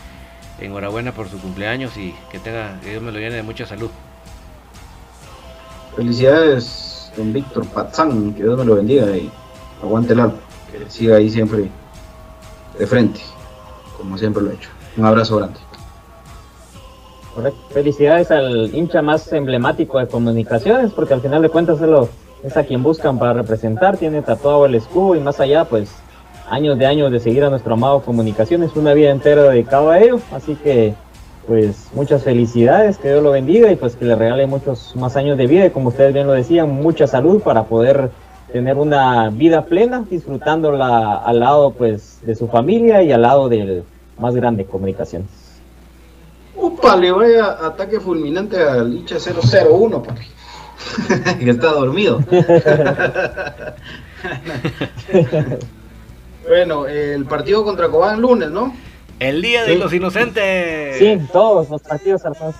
Enhorabuena 0.60 1.12
por 1.12 1.28
su 1.28 1.39
cumpleaños 1.39 1.97
y 1.97 2.14
que 2.30 2.39
tenga, 2.39 2.80
que 2.80 2.90
Dios 2.90 3.02
me 3.02 3.12
lo 3.12 3.18
llene 3.18 3.36
de 3.36 3.43
mucha 3.43 3.64
salud. 3.66 3.90
Felicidades, 5.97 7.12
don 7.16 7.32
Víctor 7.32 7.66
Pazán. 7.66 8.35
Que 8.35 8.43
Dios 8.43 8.59
me 8.59 8.64
lo 8.64 8.76
bendiga 8.76 9.06
y 9.16 9.30
aguante 9.82 10.12
el 10.12 10.20
alma. 10.20 10.35
Que 10.70 10.89
siga 10.90 11.16
ahí 11.16 11.30
siempre 11.30 11.68
de 12.78 12.86
frente, 12.86 13.20
como 13.97 14.16
siempre 14.18 14.43
lo 14.43 14.51
he 14.51 14.55
hecho. 14.55 14.68
Un 14.97 15.06
abrazo 15.06 15.36
grande. 15.36 15.59
Correcto. 17.35 17.59
Felicidades 17.72 18.30
al 18.30 18.74
hincha 18.74 19.01
más 19.02 19.32
emblemático 19.32 19.98
de 19.98 20.09
comunicaciones, 20.09 20.93
porque 20.93 21.14
al 21.14 21.20
final 21.20 21.43
de 21.43 21.48
cuentas 21.48 21.80
es, 21.80 21.89
lo- 21.89 22.09
es 22.43 22.56
a 22.56 22.64
quien 22.64 22.82
buscan 22.82 23.18
para 23.18 23.32
representar, 23.32 23.97
tiene 23.97 24.22
tatuado 24.22 24.66
el 24.66 24.74
escudo 24.74 25.14
y 25.14 25.20
más 25.20 25.39
allá, 25.40 25.64
pues 25.64 25.90
años 26.50 26.78
de 26.78 26.86
años 26.86 27.10
de 27.10 27.20
seguir 27.20 27.44
a 27.44 27.50
nuestro 27.50 27.74
amado 27.74 28.00
comunicaciones, 28.00 28.76
una 28.76 28.94
vida 28.94 29.10
entera 29.10 29.42
dedicado 29.42 29.90
a 29.90 29.98
ello, 29.98 30.20
así 30.32 30.54
que 30.56 30.94
pues 31.46 31.88
muchas 31.94 32.24
felicidades, 32.24 32.98
que 32.98 33.08
Dios 33.08 33.22
lo 33.22 33.30
bendiga 33.30 33.72
y 33.72 33.76
pues 33.76 33.96
que 33.96 34.04
le 34.04 34.14
regale 34.14 34.46
muchos 34.46 34.94
más 34.96 35.16
años 35.16 35.38
de 35.38 35.46
vida 35.46 35.66
y 35.66 35.70
como 35.70 35.88
ustedes 35.88 36.12
bien 36.12 36.26
lo 36.26 36.34
decían, 36.34 36.70
mucha 36.70 37.06
salud 37.06 37.40
para 37.40 37.64
poder 37.64 38.10
tener 38.52 38.76
una 38.76 39.30
vida 39.30 39.64
plena, 39.64 40.04
disfrutándola 40.10 41.16
al 41.16 41.40
lado 41.40 41.70
pues 41.70 42.20
de 42.22 42.34
su 42.34 42.48
familia 42.48 43.02
y 43.02 43.12
al 43.12 43.22
lado 43.22 43.48
del 43.48 43.84
más 44.18 44.34
grande 44.34 44.66
comunicaciones. 44.66 45.28
Upa, 46.54 46.96
le 46.96 47.12
vaya 47.12 47.66
ataque 47.66 47.98
fulminante 47.98 48.62
al 48.62 48.92
hincha 48.92 49.16
001, 49.18 50.02
papi. 50.02 50.26
que 51.40 51.50
está 51.50 51.72
dormido. 51.72 52.22
bueno, 56.48 56.86
el 56.86 57.24
partido 57.26 57.64
contra 57.64 57.88
Cobán 57.88 58.20
lunes, 58.20 58.50
¿no? 58.50 58.74
El 59.18 59.42
Día 59.42 59.64
de 59.64 59.76
los 59.76 59.92
Inocentes. 59.92 60.96
Sí, 60.98 61.18
todos 61.32 61.68
los 61.70 61.82
partidos 61.82 62.24
Alfonso. 62.24 62.58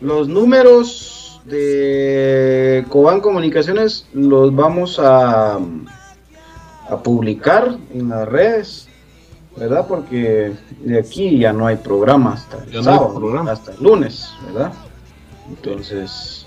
Los 0.00 0.28
números 0.28 1.40
de 1.46 2.84
Cobán 2.88 3.20
Comunicaciones 3.20 4.06
los 4.12 4.54
vamos 4.54 4.98
a, 4.98 5.54
a 5.54 6.96
publicar 7.02 7.76
en 7.94 8.10
las 8.10 8.28
redes, 8.28 8.88
¿verdad? 9.56 9.86
Porque 9.88 10.52
de 10.82 10.98
aquí 10.98 11.38
ya 11.38 11.52
no 11.52 11.66
hay 11.66 11.76
programa 11.76 12.34
hasta 12.34 12.58
el 12.62 12.70
Ya 12.70 12.72
no 12.72 12.78
hay 12.78 12.84
sábado, 12.98 13.14
programa. 13.14 13.52
hasta 13.52 13.72
el 13.72 13.82
lunes, 13.82 14.28
¿verdad? 14.46 14.72
Entonces, 15.48 16.46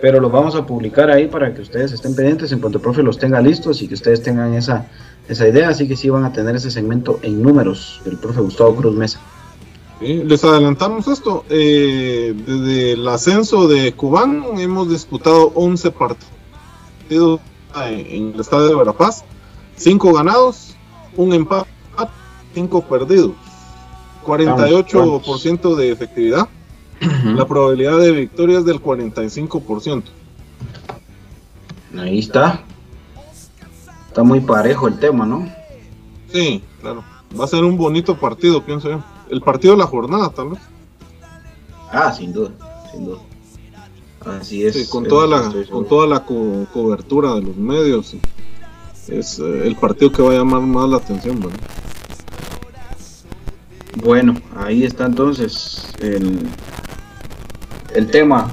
pero 0.00 0.18
los 0.18 0.32
vamos 0.32 0.54
a 0.56 0.64
publicar 0.66 1.10
ahí 1.10 1.26
para 1.26 1.52
que 1.54 1.60
ustedes 1.60 1.92
estén 1.92 2.16
pendientes 2.16 2.50
en 2.52 2.60
cuanto 2.60 2.78
el 2.78 2.82
profe 2.82 3.02
los 3.02 3.18
tenga 3.18 3.40
listos 3.40 3.82
y 3.82 3.88
que 3.88 3.94
ustedes 3.94 4.22
tengan 4.22 4.54
esa, 4.54 4.86
esa 5.28 5.48
idea, 5.48 5.68
así 5.70 5.88
que 5.88 5.96
sí 5.96 6.08
van 6.08 6.24
a 6.24 6.32
tener 6.32 6.56
ese 6.56 6.70
segmento 6.70 7.18
en 7.22 7.42
números 7.42 8.00
del 8.04 8.16
profe 8.16 8.40
Gustavo 8.40 8.74
Cruz 8.76 8.94
Mesa. 8.94 9.20
Sí, 10.00 10.22
Les 10.24 10.44
adelantamos 10.44 11.08
esto. 11.08 11.44
eh, 11.48 12.34
desde 12.46 12.92
el 12.92 13.08
ascenso 13.08 13.66
de 13.66 13.92
Cubán 13.92 14.44
hemos 14.58 14.90
disputado 14.90 15.52
11 15.54 15.90
partidos 15.90 17.40
en 17.74 18.06
en 18.06 18.34
el 18.34 18.40
estadio 18.40 18.66
de 18.68 18.74
Verapaz. 18.74 19.24
5 19.76 20.12
ganados, 20.12 20.74
un 21.16 21.32
empate, 21.32 21.68
5 22.54 22.82
perdidos. 22.82 23.32
48% 24.24 25.76
de 25.76 25.92
efectividad. 25.92 26.48
La 27.00 27.46
probabilidad 27.46 27.98
de 27.98 28.10
victoria 28.10 28.58
es 28.58 28.64
del 28.64 28.82
45%. 28.82 30.02
Ahí 31.98 32.18
está. 32.18 32.62
Está 34.16 34.24
muy 34.24 34.40
parejo 34.40 34.88
el 34.88 34.98
tema, 34.98 35.26
¿no? 35.26 35.46
Sí, 36.32 36.62
claro. 36.80 37.04
Va 37.38 37.44
a 37.44 37.48
ser 37.48 37.62
un 37.64 37.76
bonito 37.76 38.18
partido, 38.18 38.64
pienso 38.64 38.88
yo. 38.88 39.04
El 39.28 39.42
partido 39.42 39.74
de 39.74 39.80
la 39.80 39.86
jornada, 39.86 40.30
tal 40.30 40.48
vez. 40.52 40.60
Ah, 41.92 42.10
sin 42.14 42.32
duda, 42.32 42.50
sin 42.90 43.04
duda. 43.04 43.18
Así 44.24 44.64
es. 44.64 44.72
Sí, 44.72 44.86
con 44.88 45.06
toda 45.06 45.26
la, 45.26 45.52
con 45.70 45.86
toda 45.86 46.06
la 46.06 46.24
co- 46.24 46.64
cobertura 46.72 47.34
de 47.34 47.42
los 47.42 47.56
medios. 47.58 48.06
sí. 48.06 48.20
Es 49.08 49.38
eh, 49.38 49.66
el 49.66 49.76
partido 49.76 50.10
que 50.10 50.22
va 50.22 50.30
a 50.30 50.36
llamar 50.38 50.62
más 50.62 50.88
la 50.88 50.96
atención, 50.96 51.38
¿verdad? 51.38 51.58
Bueno, 54.02 54.34
ahí 54.56 54.84
está 54.84 55.04
entonces 55.04 55.92
el, 56.00 56.38
el 57.94 58.10
tema. 58.10 58.50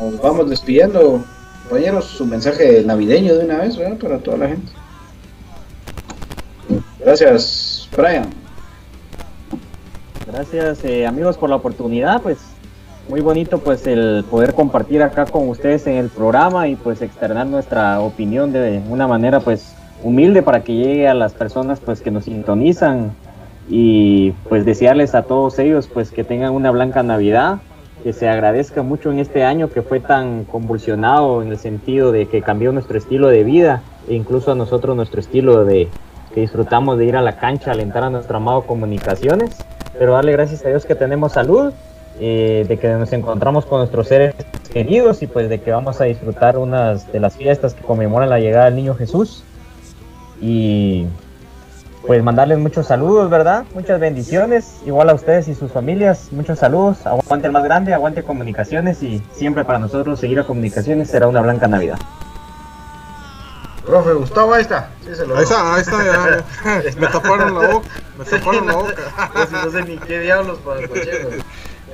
Nos 0.00 0.22
vamos 0.22 0.48
despidiendo, 0.48 1.22
compañeros, 1.70 2.06
su 2.06 2.26
mensaje 2.26 2.82
navideño 2.84 3.36
de 3.36 3.44
una 3.44 3.58
vez. 3.58 3.76
Para 4.00 4.18
toda 4.18 4.38
la 4.38 4.48
gente. 4.48 4.72
Gracias, 6.98 7.88
Brian. 7.96 8.28
Gracias 10.26 10.84
eh, 10.84 11.06
amigos 11.06 11.36
por 11.36 11.48
la 11.48 11.56
oportunidad, 11.56 12.22
pues 12.22 12.38
muy 13.08 13.20
bonito 13.20 13.58
pues 13.58 13.86
el 13.86 14.24
poder 14.30 14.54
compartir 14.54 15.02
acá 15.02 15.26
con 15.26 15.48
ustedes 15.48 15.86
en 15.88 15.96
el 15.96 16.08
programa 16.08 16.68
y 16.68 16.76
pues 16.76 17.02
externar 17.02 17.46
nuestra 17.46 18.00
opinión 18.00 18.52
de 18.52 18.80
una 18.88 19.08
manera 19.08 19.40
pues 19.40 19.74
humilde 20.04 20.42
para 20.42 20.62
que 20.62 20.74
llegue 20.74 21.08
a 21.08 21.14
las 21.14 21.32
personas 21.34 21.80
pues 21.80 22.00
que 22.00 22.12
nos 22.12 22.24
sintonizan 22.24 23.12
y 23.68 24.30
pues 24.48 24.64
desearles 24.64 25.16
a 25.16 25.22
todos 25.22 25.58
ellos 25.58 25.88
pues 25.92 26.12
que 26.12 26.22
tengan 26.22 26.52
una 26.52 26.70
blanca 26.70 27.02
Navidad, 27.02 27.58
que 28.02 28.12
se 28.12 28.28
agradezca 28.28 28.82
mucho 28.82 29.10
en 29.10 29.18
este 29.18 29.44
año 29.44 29.70
que 29.70 29.82
fue 29.82 30.00
tan 30.00 30.44
convulsionado 30.44 31.42
en 31.42 31.48
el 31.48 31.58
sentido 31.58 32.12
de 32.12 32.26
que 32.26 32.42
cambió 32.42 32.72
nuestro 32.72 32.98
estilo 32.98 33.28
de 33.28 33.44
vida 33.44 33.82
e 34.08 34.14
incluso 34.14 34.52
a 34.52 34.54
nosotros 34.54 34.96
nuestro 34.96 35.20
estilo 35.20 35.64
de 35.64 35.88
que 36.34 36.40
disfrutamos 36.40 36.98
de 36.98 37.06
ir 37.06 37.16
a 37.16 37.22
la 37.22 37.36
cancha, 37.38 37.72
alentar 37.72 38.04
a 38.04 38.10
nuestro 38.10 38.36
amado 38.36 38.62
comunicaciones 38.62 39.56
pero 40.00 40.14
darle 40.14 40.32
gracias 40.32 40.64
a 40.64 40.68
Dios 40.70 40.86
que 40.86 40.94
tenemos 40.94 41.32
salud, 41.32 41.74
eh, 42.20 42.64
de 42.66 42.78
que 42.78 42.88
nos 42.88 43.12
encontramos 43.12 43.66
con 43.66 43.80
nuestros 43.80 44.08
seres 44.08 44.34
queridos 44.72 45.22
y 45.22 45.26
pues 45.26 45.50
de 45.50 45.60
que 45.60 45.72
vamos 45.72 46.00
a 46.00 46.04
disfrutar 46.04 46.56
unas 46.56 47.12
de 47.12 47.20
las 47.20 47.36
fiestas 47.36 47.74
que 47.74 47.82
conmemoran 47.82 48.30
la 48.30 48.38
llegada 48.38 48.66
del 48.66 48.76
niño 48.76 48.94
Jesús. 48.94 49.44
Y 50.40 51.04
pues 52.06 52.22
mandarles 52.22 52.58
muchos 52.58 52.86
saludos, 52.86 53.30
¿verdad? 53.30 53.64
Muchas 53.74 54.00
bendiciones, 54.00 54.80
igual 54.86 55.10
a 55.10 55.14
ustedes 55.14 55.48
y 55.48 55.54
sus 55.54 55.70
familias, 55.70 56.28
muchos 56.32 56.58
saludos, 56.58 57.06
aguante 57.06 57.46
el 57.46 57.52
más 57.52 57.64
grande, 57.64 57.92
aguante 57.92 58.22
comunicaciones 58.22 59.02
y 59.02 59.22
siempre 59.32 59.64
para 59.64 59.78
nosotros 59.78 60.18
seguir 60.18 60.40
a 60.40 60.44
comunicaciones 60.44 61.10
será 61.10 61.28
una 61.28 61.40
blanca 61.40 61.68
Navidad. 61.68 61.98
Profe 63.84 64.12
Gustavo, 64.12 64.54
ahí 64.54 64.62
está. 64.62 64.90
Sí, 65.04 65.14
se 65.14 65.26
lo 65.26 65.36
Ahí 65.36 65.42
está, 65.42 65.74
ahí 65.74 65.80
está, 65.80 66.04
ya. 66.04 66.44
Me 67.00 67.06
taparon 67.06 67.60
la 67.60 67.68
boca. 67.68 67.88
Me 68.18 68.24
taparon 68.24 68.66
la 68.66 68.74
boca. 68.74 69.48
no 69.64 69.70
sé 69.70 69.82
ni 69.82 69.98
qué 69.98 70.20
diablos 70.20 70.58
para 70.58 70.80
el 70.80 70.88
cochero. 70.88 71.30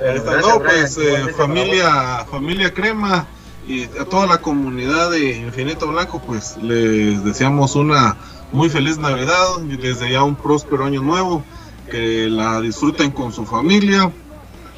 Ahí 0.01 0.17
está. 0.17 0.41
No, 0.41 0.59
pues 0.59 0.97
eh, 0.97 1.33
familia, 1.35 2.25
familia 2.29 2.73
Crema 2.73 3.25
y 3.67 3.85
a 3.99 4.05
toda 4.05 4.27
la 4.27 4.37
comunidad 4.37 5.11
de 5.11 5.37
Infinito 5.37 5.87
Blanco, 5.87 6.21
pues 6.25 6.57
les 6.57 7.23
deseamos 7.23 7.75
una 7.75 8.15
muy 8.51 8.69
feliz 8.69 8.97
Navidad 8.97 9.63
y 9.69 9.77
desde 9.77 10.11
ya 10.11 10.23
un 10.23 10.35
próspero 10.35 10.85
año 10.85 11.01
nuevo. 11.01 11.43
Que 11.89 12.27
la 12.29 12.59
disfruten 12.59 13.11
con 13.11 13.31
su 13.31 13.45
familia, 13.45 14.11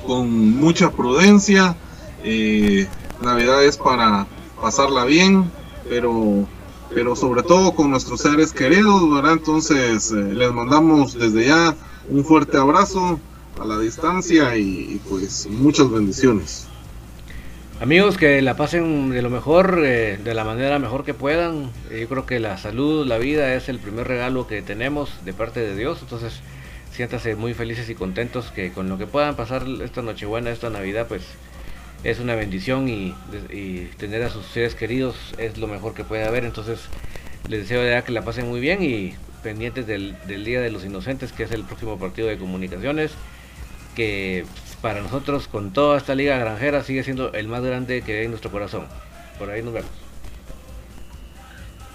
con 0.05 0.29
mucha 0.57 0.91
prudencia 0.91 1.75
Eh, 2.23 2.87
Navidad 3.21 3.63
es 3.63 3.77
para 3.77 4.27
pasarla 4.61 5.05
bien, 5.05 5.49
pero, 5.89 6.45
pero 6.93 7.15
sobre 7.15 7.43
todo 7.43 7.73
con 7.73 7.91
nuestros 7.91 8.21
seres 8.21 8.51
queridos. 8.51 9.01
Entonces 9.25 10.11
eh, 10.11 10.33
les 10.33 10.51
mandamos 10.51 11.13
desde 11.13 11.47
ya 11.47 11.75
un 12.09 12.25
fuerte 12.25 12.57
abrazo 12.57 13.19
a 13.59 13.65
la 13.65 13.77
distancia 13.79 14.55
y, 14.57 15.01
pues 15.09 15.47
muchas 15.49 15.89
bendiciones. 15.89 16.68
Amigos, 17.81 18.17
que 18.17 18.41
la 18.41 18.57
pasen 18.57 19.09
de 19.09 19.21
lo 19.21 19.29
mejor, 19.29 19.81
eh, 19.85 20.17
de 20.21 20.33
la 20.33 20.43
manera 20.43 20.79
mejor 20.79 21.05
que 21.05 21.13
puedan. 21.13 21.71
Yo 21.89 22.09
creo 22.09 22.25
que 22.25 22.41
la 22.41 22.57
salud, 22.57 23.07
la 23.07 23.17
vida 23.17 23.55
es 23.55 23.69
el 23.69 23.79
primer 23.79 24.05
regalo 24.05 24.47
que 24.47 24.61
tenemos 24.61 25.23
de 25.23 25.31
parte 25.31 25.61
de 25.61 25.77
Dios. 25.77 25.99
Entonces, 26.01 26.41
siéntase 26.91 27.35
muy 27.35 27.53
felices 27.53 27.89
y 27.89 27.95
contentos 27.95 28.51
que 28.51 28.73
con 28.73 28.89
lo 28.89 28.97
que 28.97 29.07
puedan 29.07 29.37
pasar 29.37 29.65
esta 29.81 30.01
Nochebuena, 30.01 30.49
esta 30.49 30.69
Navidad, 30.69 31.07
pues 31.07 31.23
es 32.03 32.19
una 32.19 32.35
bendición 32.35 32.89
y, 32.89 33.15
tener 33.97 34.23
a 34.23 34.29
sus 34.29 34.45
seres 34.47 34.75
queridos 34.75 35.15
es 35.37 35.57
lo 35.57 35.67
mejor 35.67 35.93
que 35.93 36.03
puede 36.03 36.25
haber. 36.25 36.43
Entonces 36.43 36.81
les 37.47 37.61
deseo 37.61 37.89
ya 37.89 38.03
que 38.03 38.11
la 38.11 38.23
pasen 38.23 38.49
muy 38.49 38.59
bien 38.59 38.83
y 38.83 39.13
pendientes 39.41 39.87
del, 39.87 40.17
Día 40.27 40.59
de 40.59 40.69
los 40.69 40.83
Inocentes, 40.83 41.31
que 41.31 41.43
es 41.43 41.51
el 41.51 41.63
próximo 41.63 41.97
partido 41.97 42.27
de 42.27 42.37
comunicaciones, 42.37 43.11
que 43.95 44.43
para 44.81 45.01
nosotros 45.01 45.47
con 45.47 45.71
toda 45.71 45.97
esta 45.97 46.15
liga 46.15 46.37
granjera 46.37 46.83
sigue 46.83 47.03
siendo 47.03 47.33
el 47.33 47.47
más 47.47 47.63
grande 47.63 48.01
que 48.01 48.19
hay 48.19 48.25
en 48.25 48.31
nuestro 48.31 48.51
corazón. 48.51 48.83
Por 49.37 49.49
ahí 49.49 49.61
nos 49.61 49.73
vemos. 49.73 49.91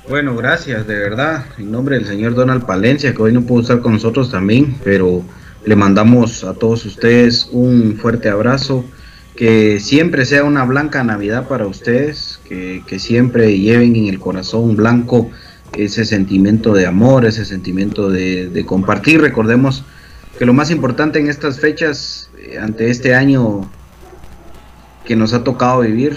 Bueno, 0.09 0.37
gracias, 0.37 0.87
de 0.87 0.99
verdad. 0.99 1.47
En 1.57 1.71
nombre 1.71 1.97
del 1.97 2.07
señor 2.07 2.35
Donald 2.35 2.67
Palencia, 2.67 3.15
que 3.15 3.23
hoy 3.23 3.33
no 3.33 3.43
pudo 3.43 3.63
estar 3.63 3.81
con 3.81 3.95
nosotros 3.95 4.31
también, 4.31 4.77
pero 4.85 5.23
le 5.65 5.77
mandamos 5.77 6.45
a 6.45 6.53
todos 6.55 6.85
ustedes 6.85 7.49
un 7.53 7.97
fuerte 7.97 8.29
abrazo 8.29 8.85
que 9.37 9.81
siempre 9.81 10.25
sea 10.25 10.45
una 10.45 10.65
blanca 10.65 11.03
Navidad 11.03 11.49
para 11.49 11.67
ustedes, 11.67 12.39
que, 12.49 12.83
siempre 12.99 13.59
lleven 13.59 13.97
en 13.97 14.07
el 14.07 14.21
corazón 14.21 14.77
blanco 14.77 15.31
ese 15.77 16.05
sentimiento 16.05 16.73
de 16.73 16.87
amor, 16.87 17.25
ese 17.25 17.45
sentimiento 17.45 18.11
de, 18.11 18.65
compartir. 18.67 19.21
Recordemos 19.21 19.85
que 20.39 20.45
lo 20.45 20.53
más 20.53 20.71
importante 20.71 21.19
en 21.19 21.29
estas 21.29 21.61
fechas, 21.61 22.31
eh, 22.39 22.59
ante 22.59 22.91
este 22.91 23.15
año 23.15 23.71
que 25.05 25.17
nos 25.17 25.33
ha 25.33 25.45
tocado 25.45 25.81
vivir, 25.81 26.17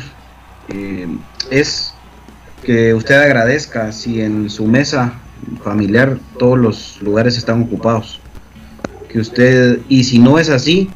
eh, 0.69 1.07
es 1.51 1.93
que 2.63 2.93
usted 2.93 3.15
agradezca 3.15 3.91
si 3.91 4.21
en 4.21 4.49
su 4.49 4.65
mesa 4.65 5.13
familiar 5.63 6.17
todos 6.39 6.57
los 6.57 7.01
lugares 7.01 7.37
están 7.37 7.63
ocupados. 7.63 8.19
Que 9.09 9.19
usted, 9.19 9.79
y 9.87 10.03
si 10.03 10.19
no 10.19 10.39
es 10.39 10.49
así, 10.49 10.89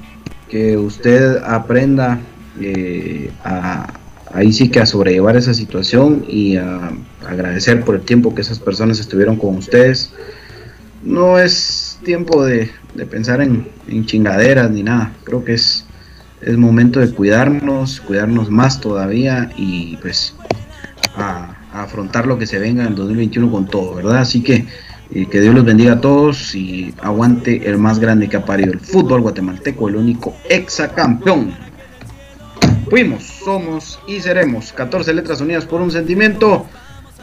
que 0.50 0.78
usted 0.78 1.38
aprenda 1.44 2.20
eh, 2.60 3.32
a, 3.44 3.94
ahí 4.34 4.52
sí 4.52 4.70
que 4.70 4.80
a 4.80 4.86
sobrellevar 4.86 5.38
esa 5.38 5.54
situación 5.54 6.26
y 6.28 6.58
a 6.58 6.92
agradecer 7.26 7.84
por 7.86 7.96
el 7.96 8.02
tiempo 8.02 8.36
que 8.36 8.42
esas 8.42 8.60
personas 8.60 9.00
estuvieron 9.00 9.38
con 9.38 9.56
ustedes. 9.56 10.12
No 11.04 11.40
es 11.40 11.91
tiempo 12.02 12.44
de, 12.44 12.70
pensar 13.10 13.42
en, 13.42 13.68
chingaderas 14.06 14.70
ni 14.72 14.84
nada. 14.84 15.14
Creo 15.24 15.44
que 15.44 15.54
es, 15.54 15.86
es 16.42 16.58
momento 16.58 17.00
de 17.00 17.12
cuidarnos, 17.12 18.02
cuidarnos 18.02 18.50
más 18.50 18.82
todavía 18.82 19.50
y 19.58 19.98
pues 19.98 20.36
a, 21.16 21.56
afrontar 21.74 22.28
lo 22.28 22.38
que 22.38 22.46
se 22.46 22.60
venga 22.60 22.86
en 22.86 22.96
2021 22.96 23.52
con 23.52 23.68
todo, 23.68 23.96
¿verdad? 23.96 24.18
Así 24.18 24.42
que 24.42 24.66
que 25.12 25.42
Dios 25.42 25.54
los 25.54 25.66
bendiga 25.66 25.94
a 25.94 26.02
todos 26.02 26.56
y 26.56 26.94
aguante 27.02 27.68
el 27.68 27.78
más 27.78 28.00
grande 28.00 28.30
que 28.30 28.38
ha 28.38 28.46
parido 28.46 28.72
el 28.72 28.80
fútbol 28.80 29.22
guatemalteco, 29.22 29.90
el 29.90 29.98
único 29.98 30.34
exacampeón. 30.50 31.54
Fuimos, 32.90 33.24
somos 33.24 34.00
y 34.08 34.22
seremos 34.22 34.72
14 34.72 35.14
letras 35.14 35.42
unidas 35.42 35.66
por 35.66 35.82
un 35.82 35.92
sentimiento. 35.92 36.66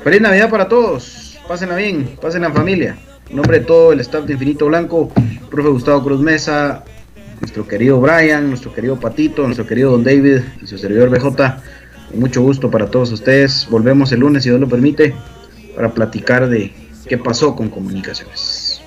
Feliz 0.02 0.20
Navidad 0.20 0.50
para 0.50 0.68
todos. 0.68 1.38
Pásenla 1.48 1.76
bien, 1.76 2.16
pásenla 2.20 2.48
en 2.48 2.54
familia. 2.54 2.98
En 3.30 3.36
nombre 3.36 3.60
de 3.60 3.66
todo 3.66 3.92
el 3.92 4.00
staff 4.00 4.24
de 4.24 4.32
Infinito 4.32 4.66
Blanco, 4.66 5.10
profe 5.50 5.68
Gustavo 5.68 6.02
Cruz 6.02 6.20
Mesa, 6.20 6.84
nuestro 7.40 7.66
querido 7.66 8.00
Brian, 8.00 8.48
nuestro 8.48 8.72
querido 8.72 8.98
Patito, 8.98 9.42
nuestro 9.42 9.66
querido 9.66 9.90
Don 9.92 10.02
David 10.02 10.40
y 10.62 10.66
su 10.66 10.78
servidor 10.78 11.10
BJ. 11.10 11.26
Con 12.10 12.20
mucho 12.20 12.40
gusto 12.42 12.70
para 12.70 12.86
todos 12.86 13.12
ustedes. 13.12 13.66
Volvemos 13.70 14.12
el 14.12 14.20
lunes, 14.20 14.42
si 14.42 14.48
Dios 14.48 14.60
lo 14.60 14.68
permite, 14.68 15.14
para 15.76 15.92
platicar 15.92 16.48
de 16.48 16.72
qué 17.06 17.18
pasó 17.18 17.54
con 17.54 17.68
comunicaciones. 17.68 18.80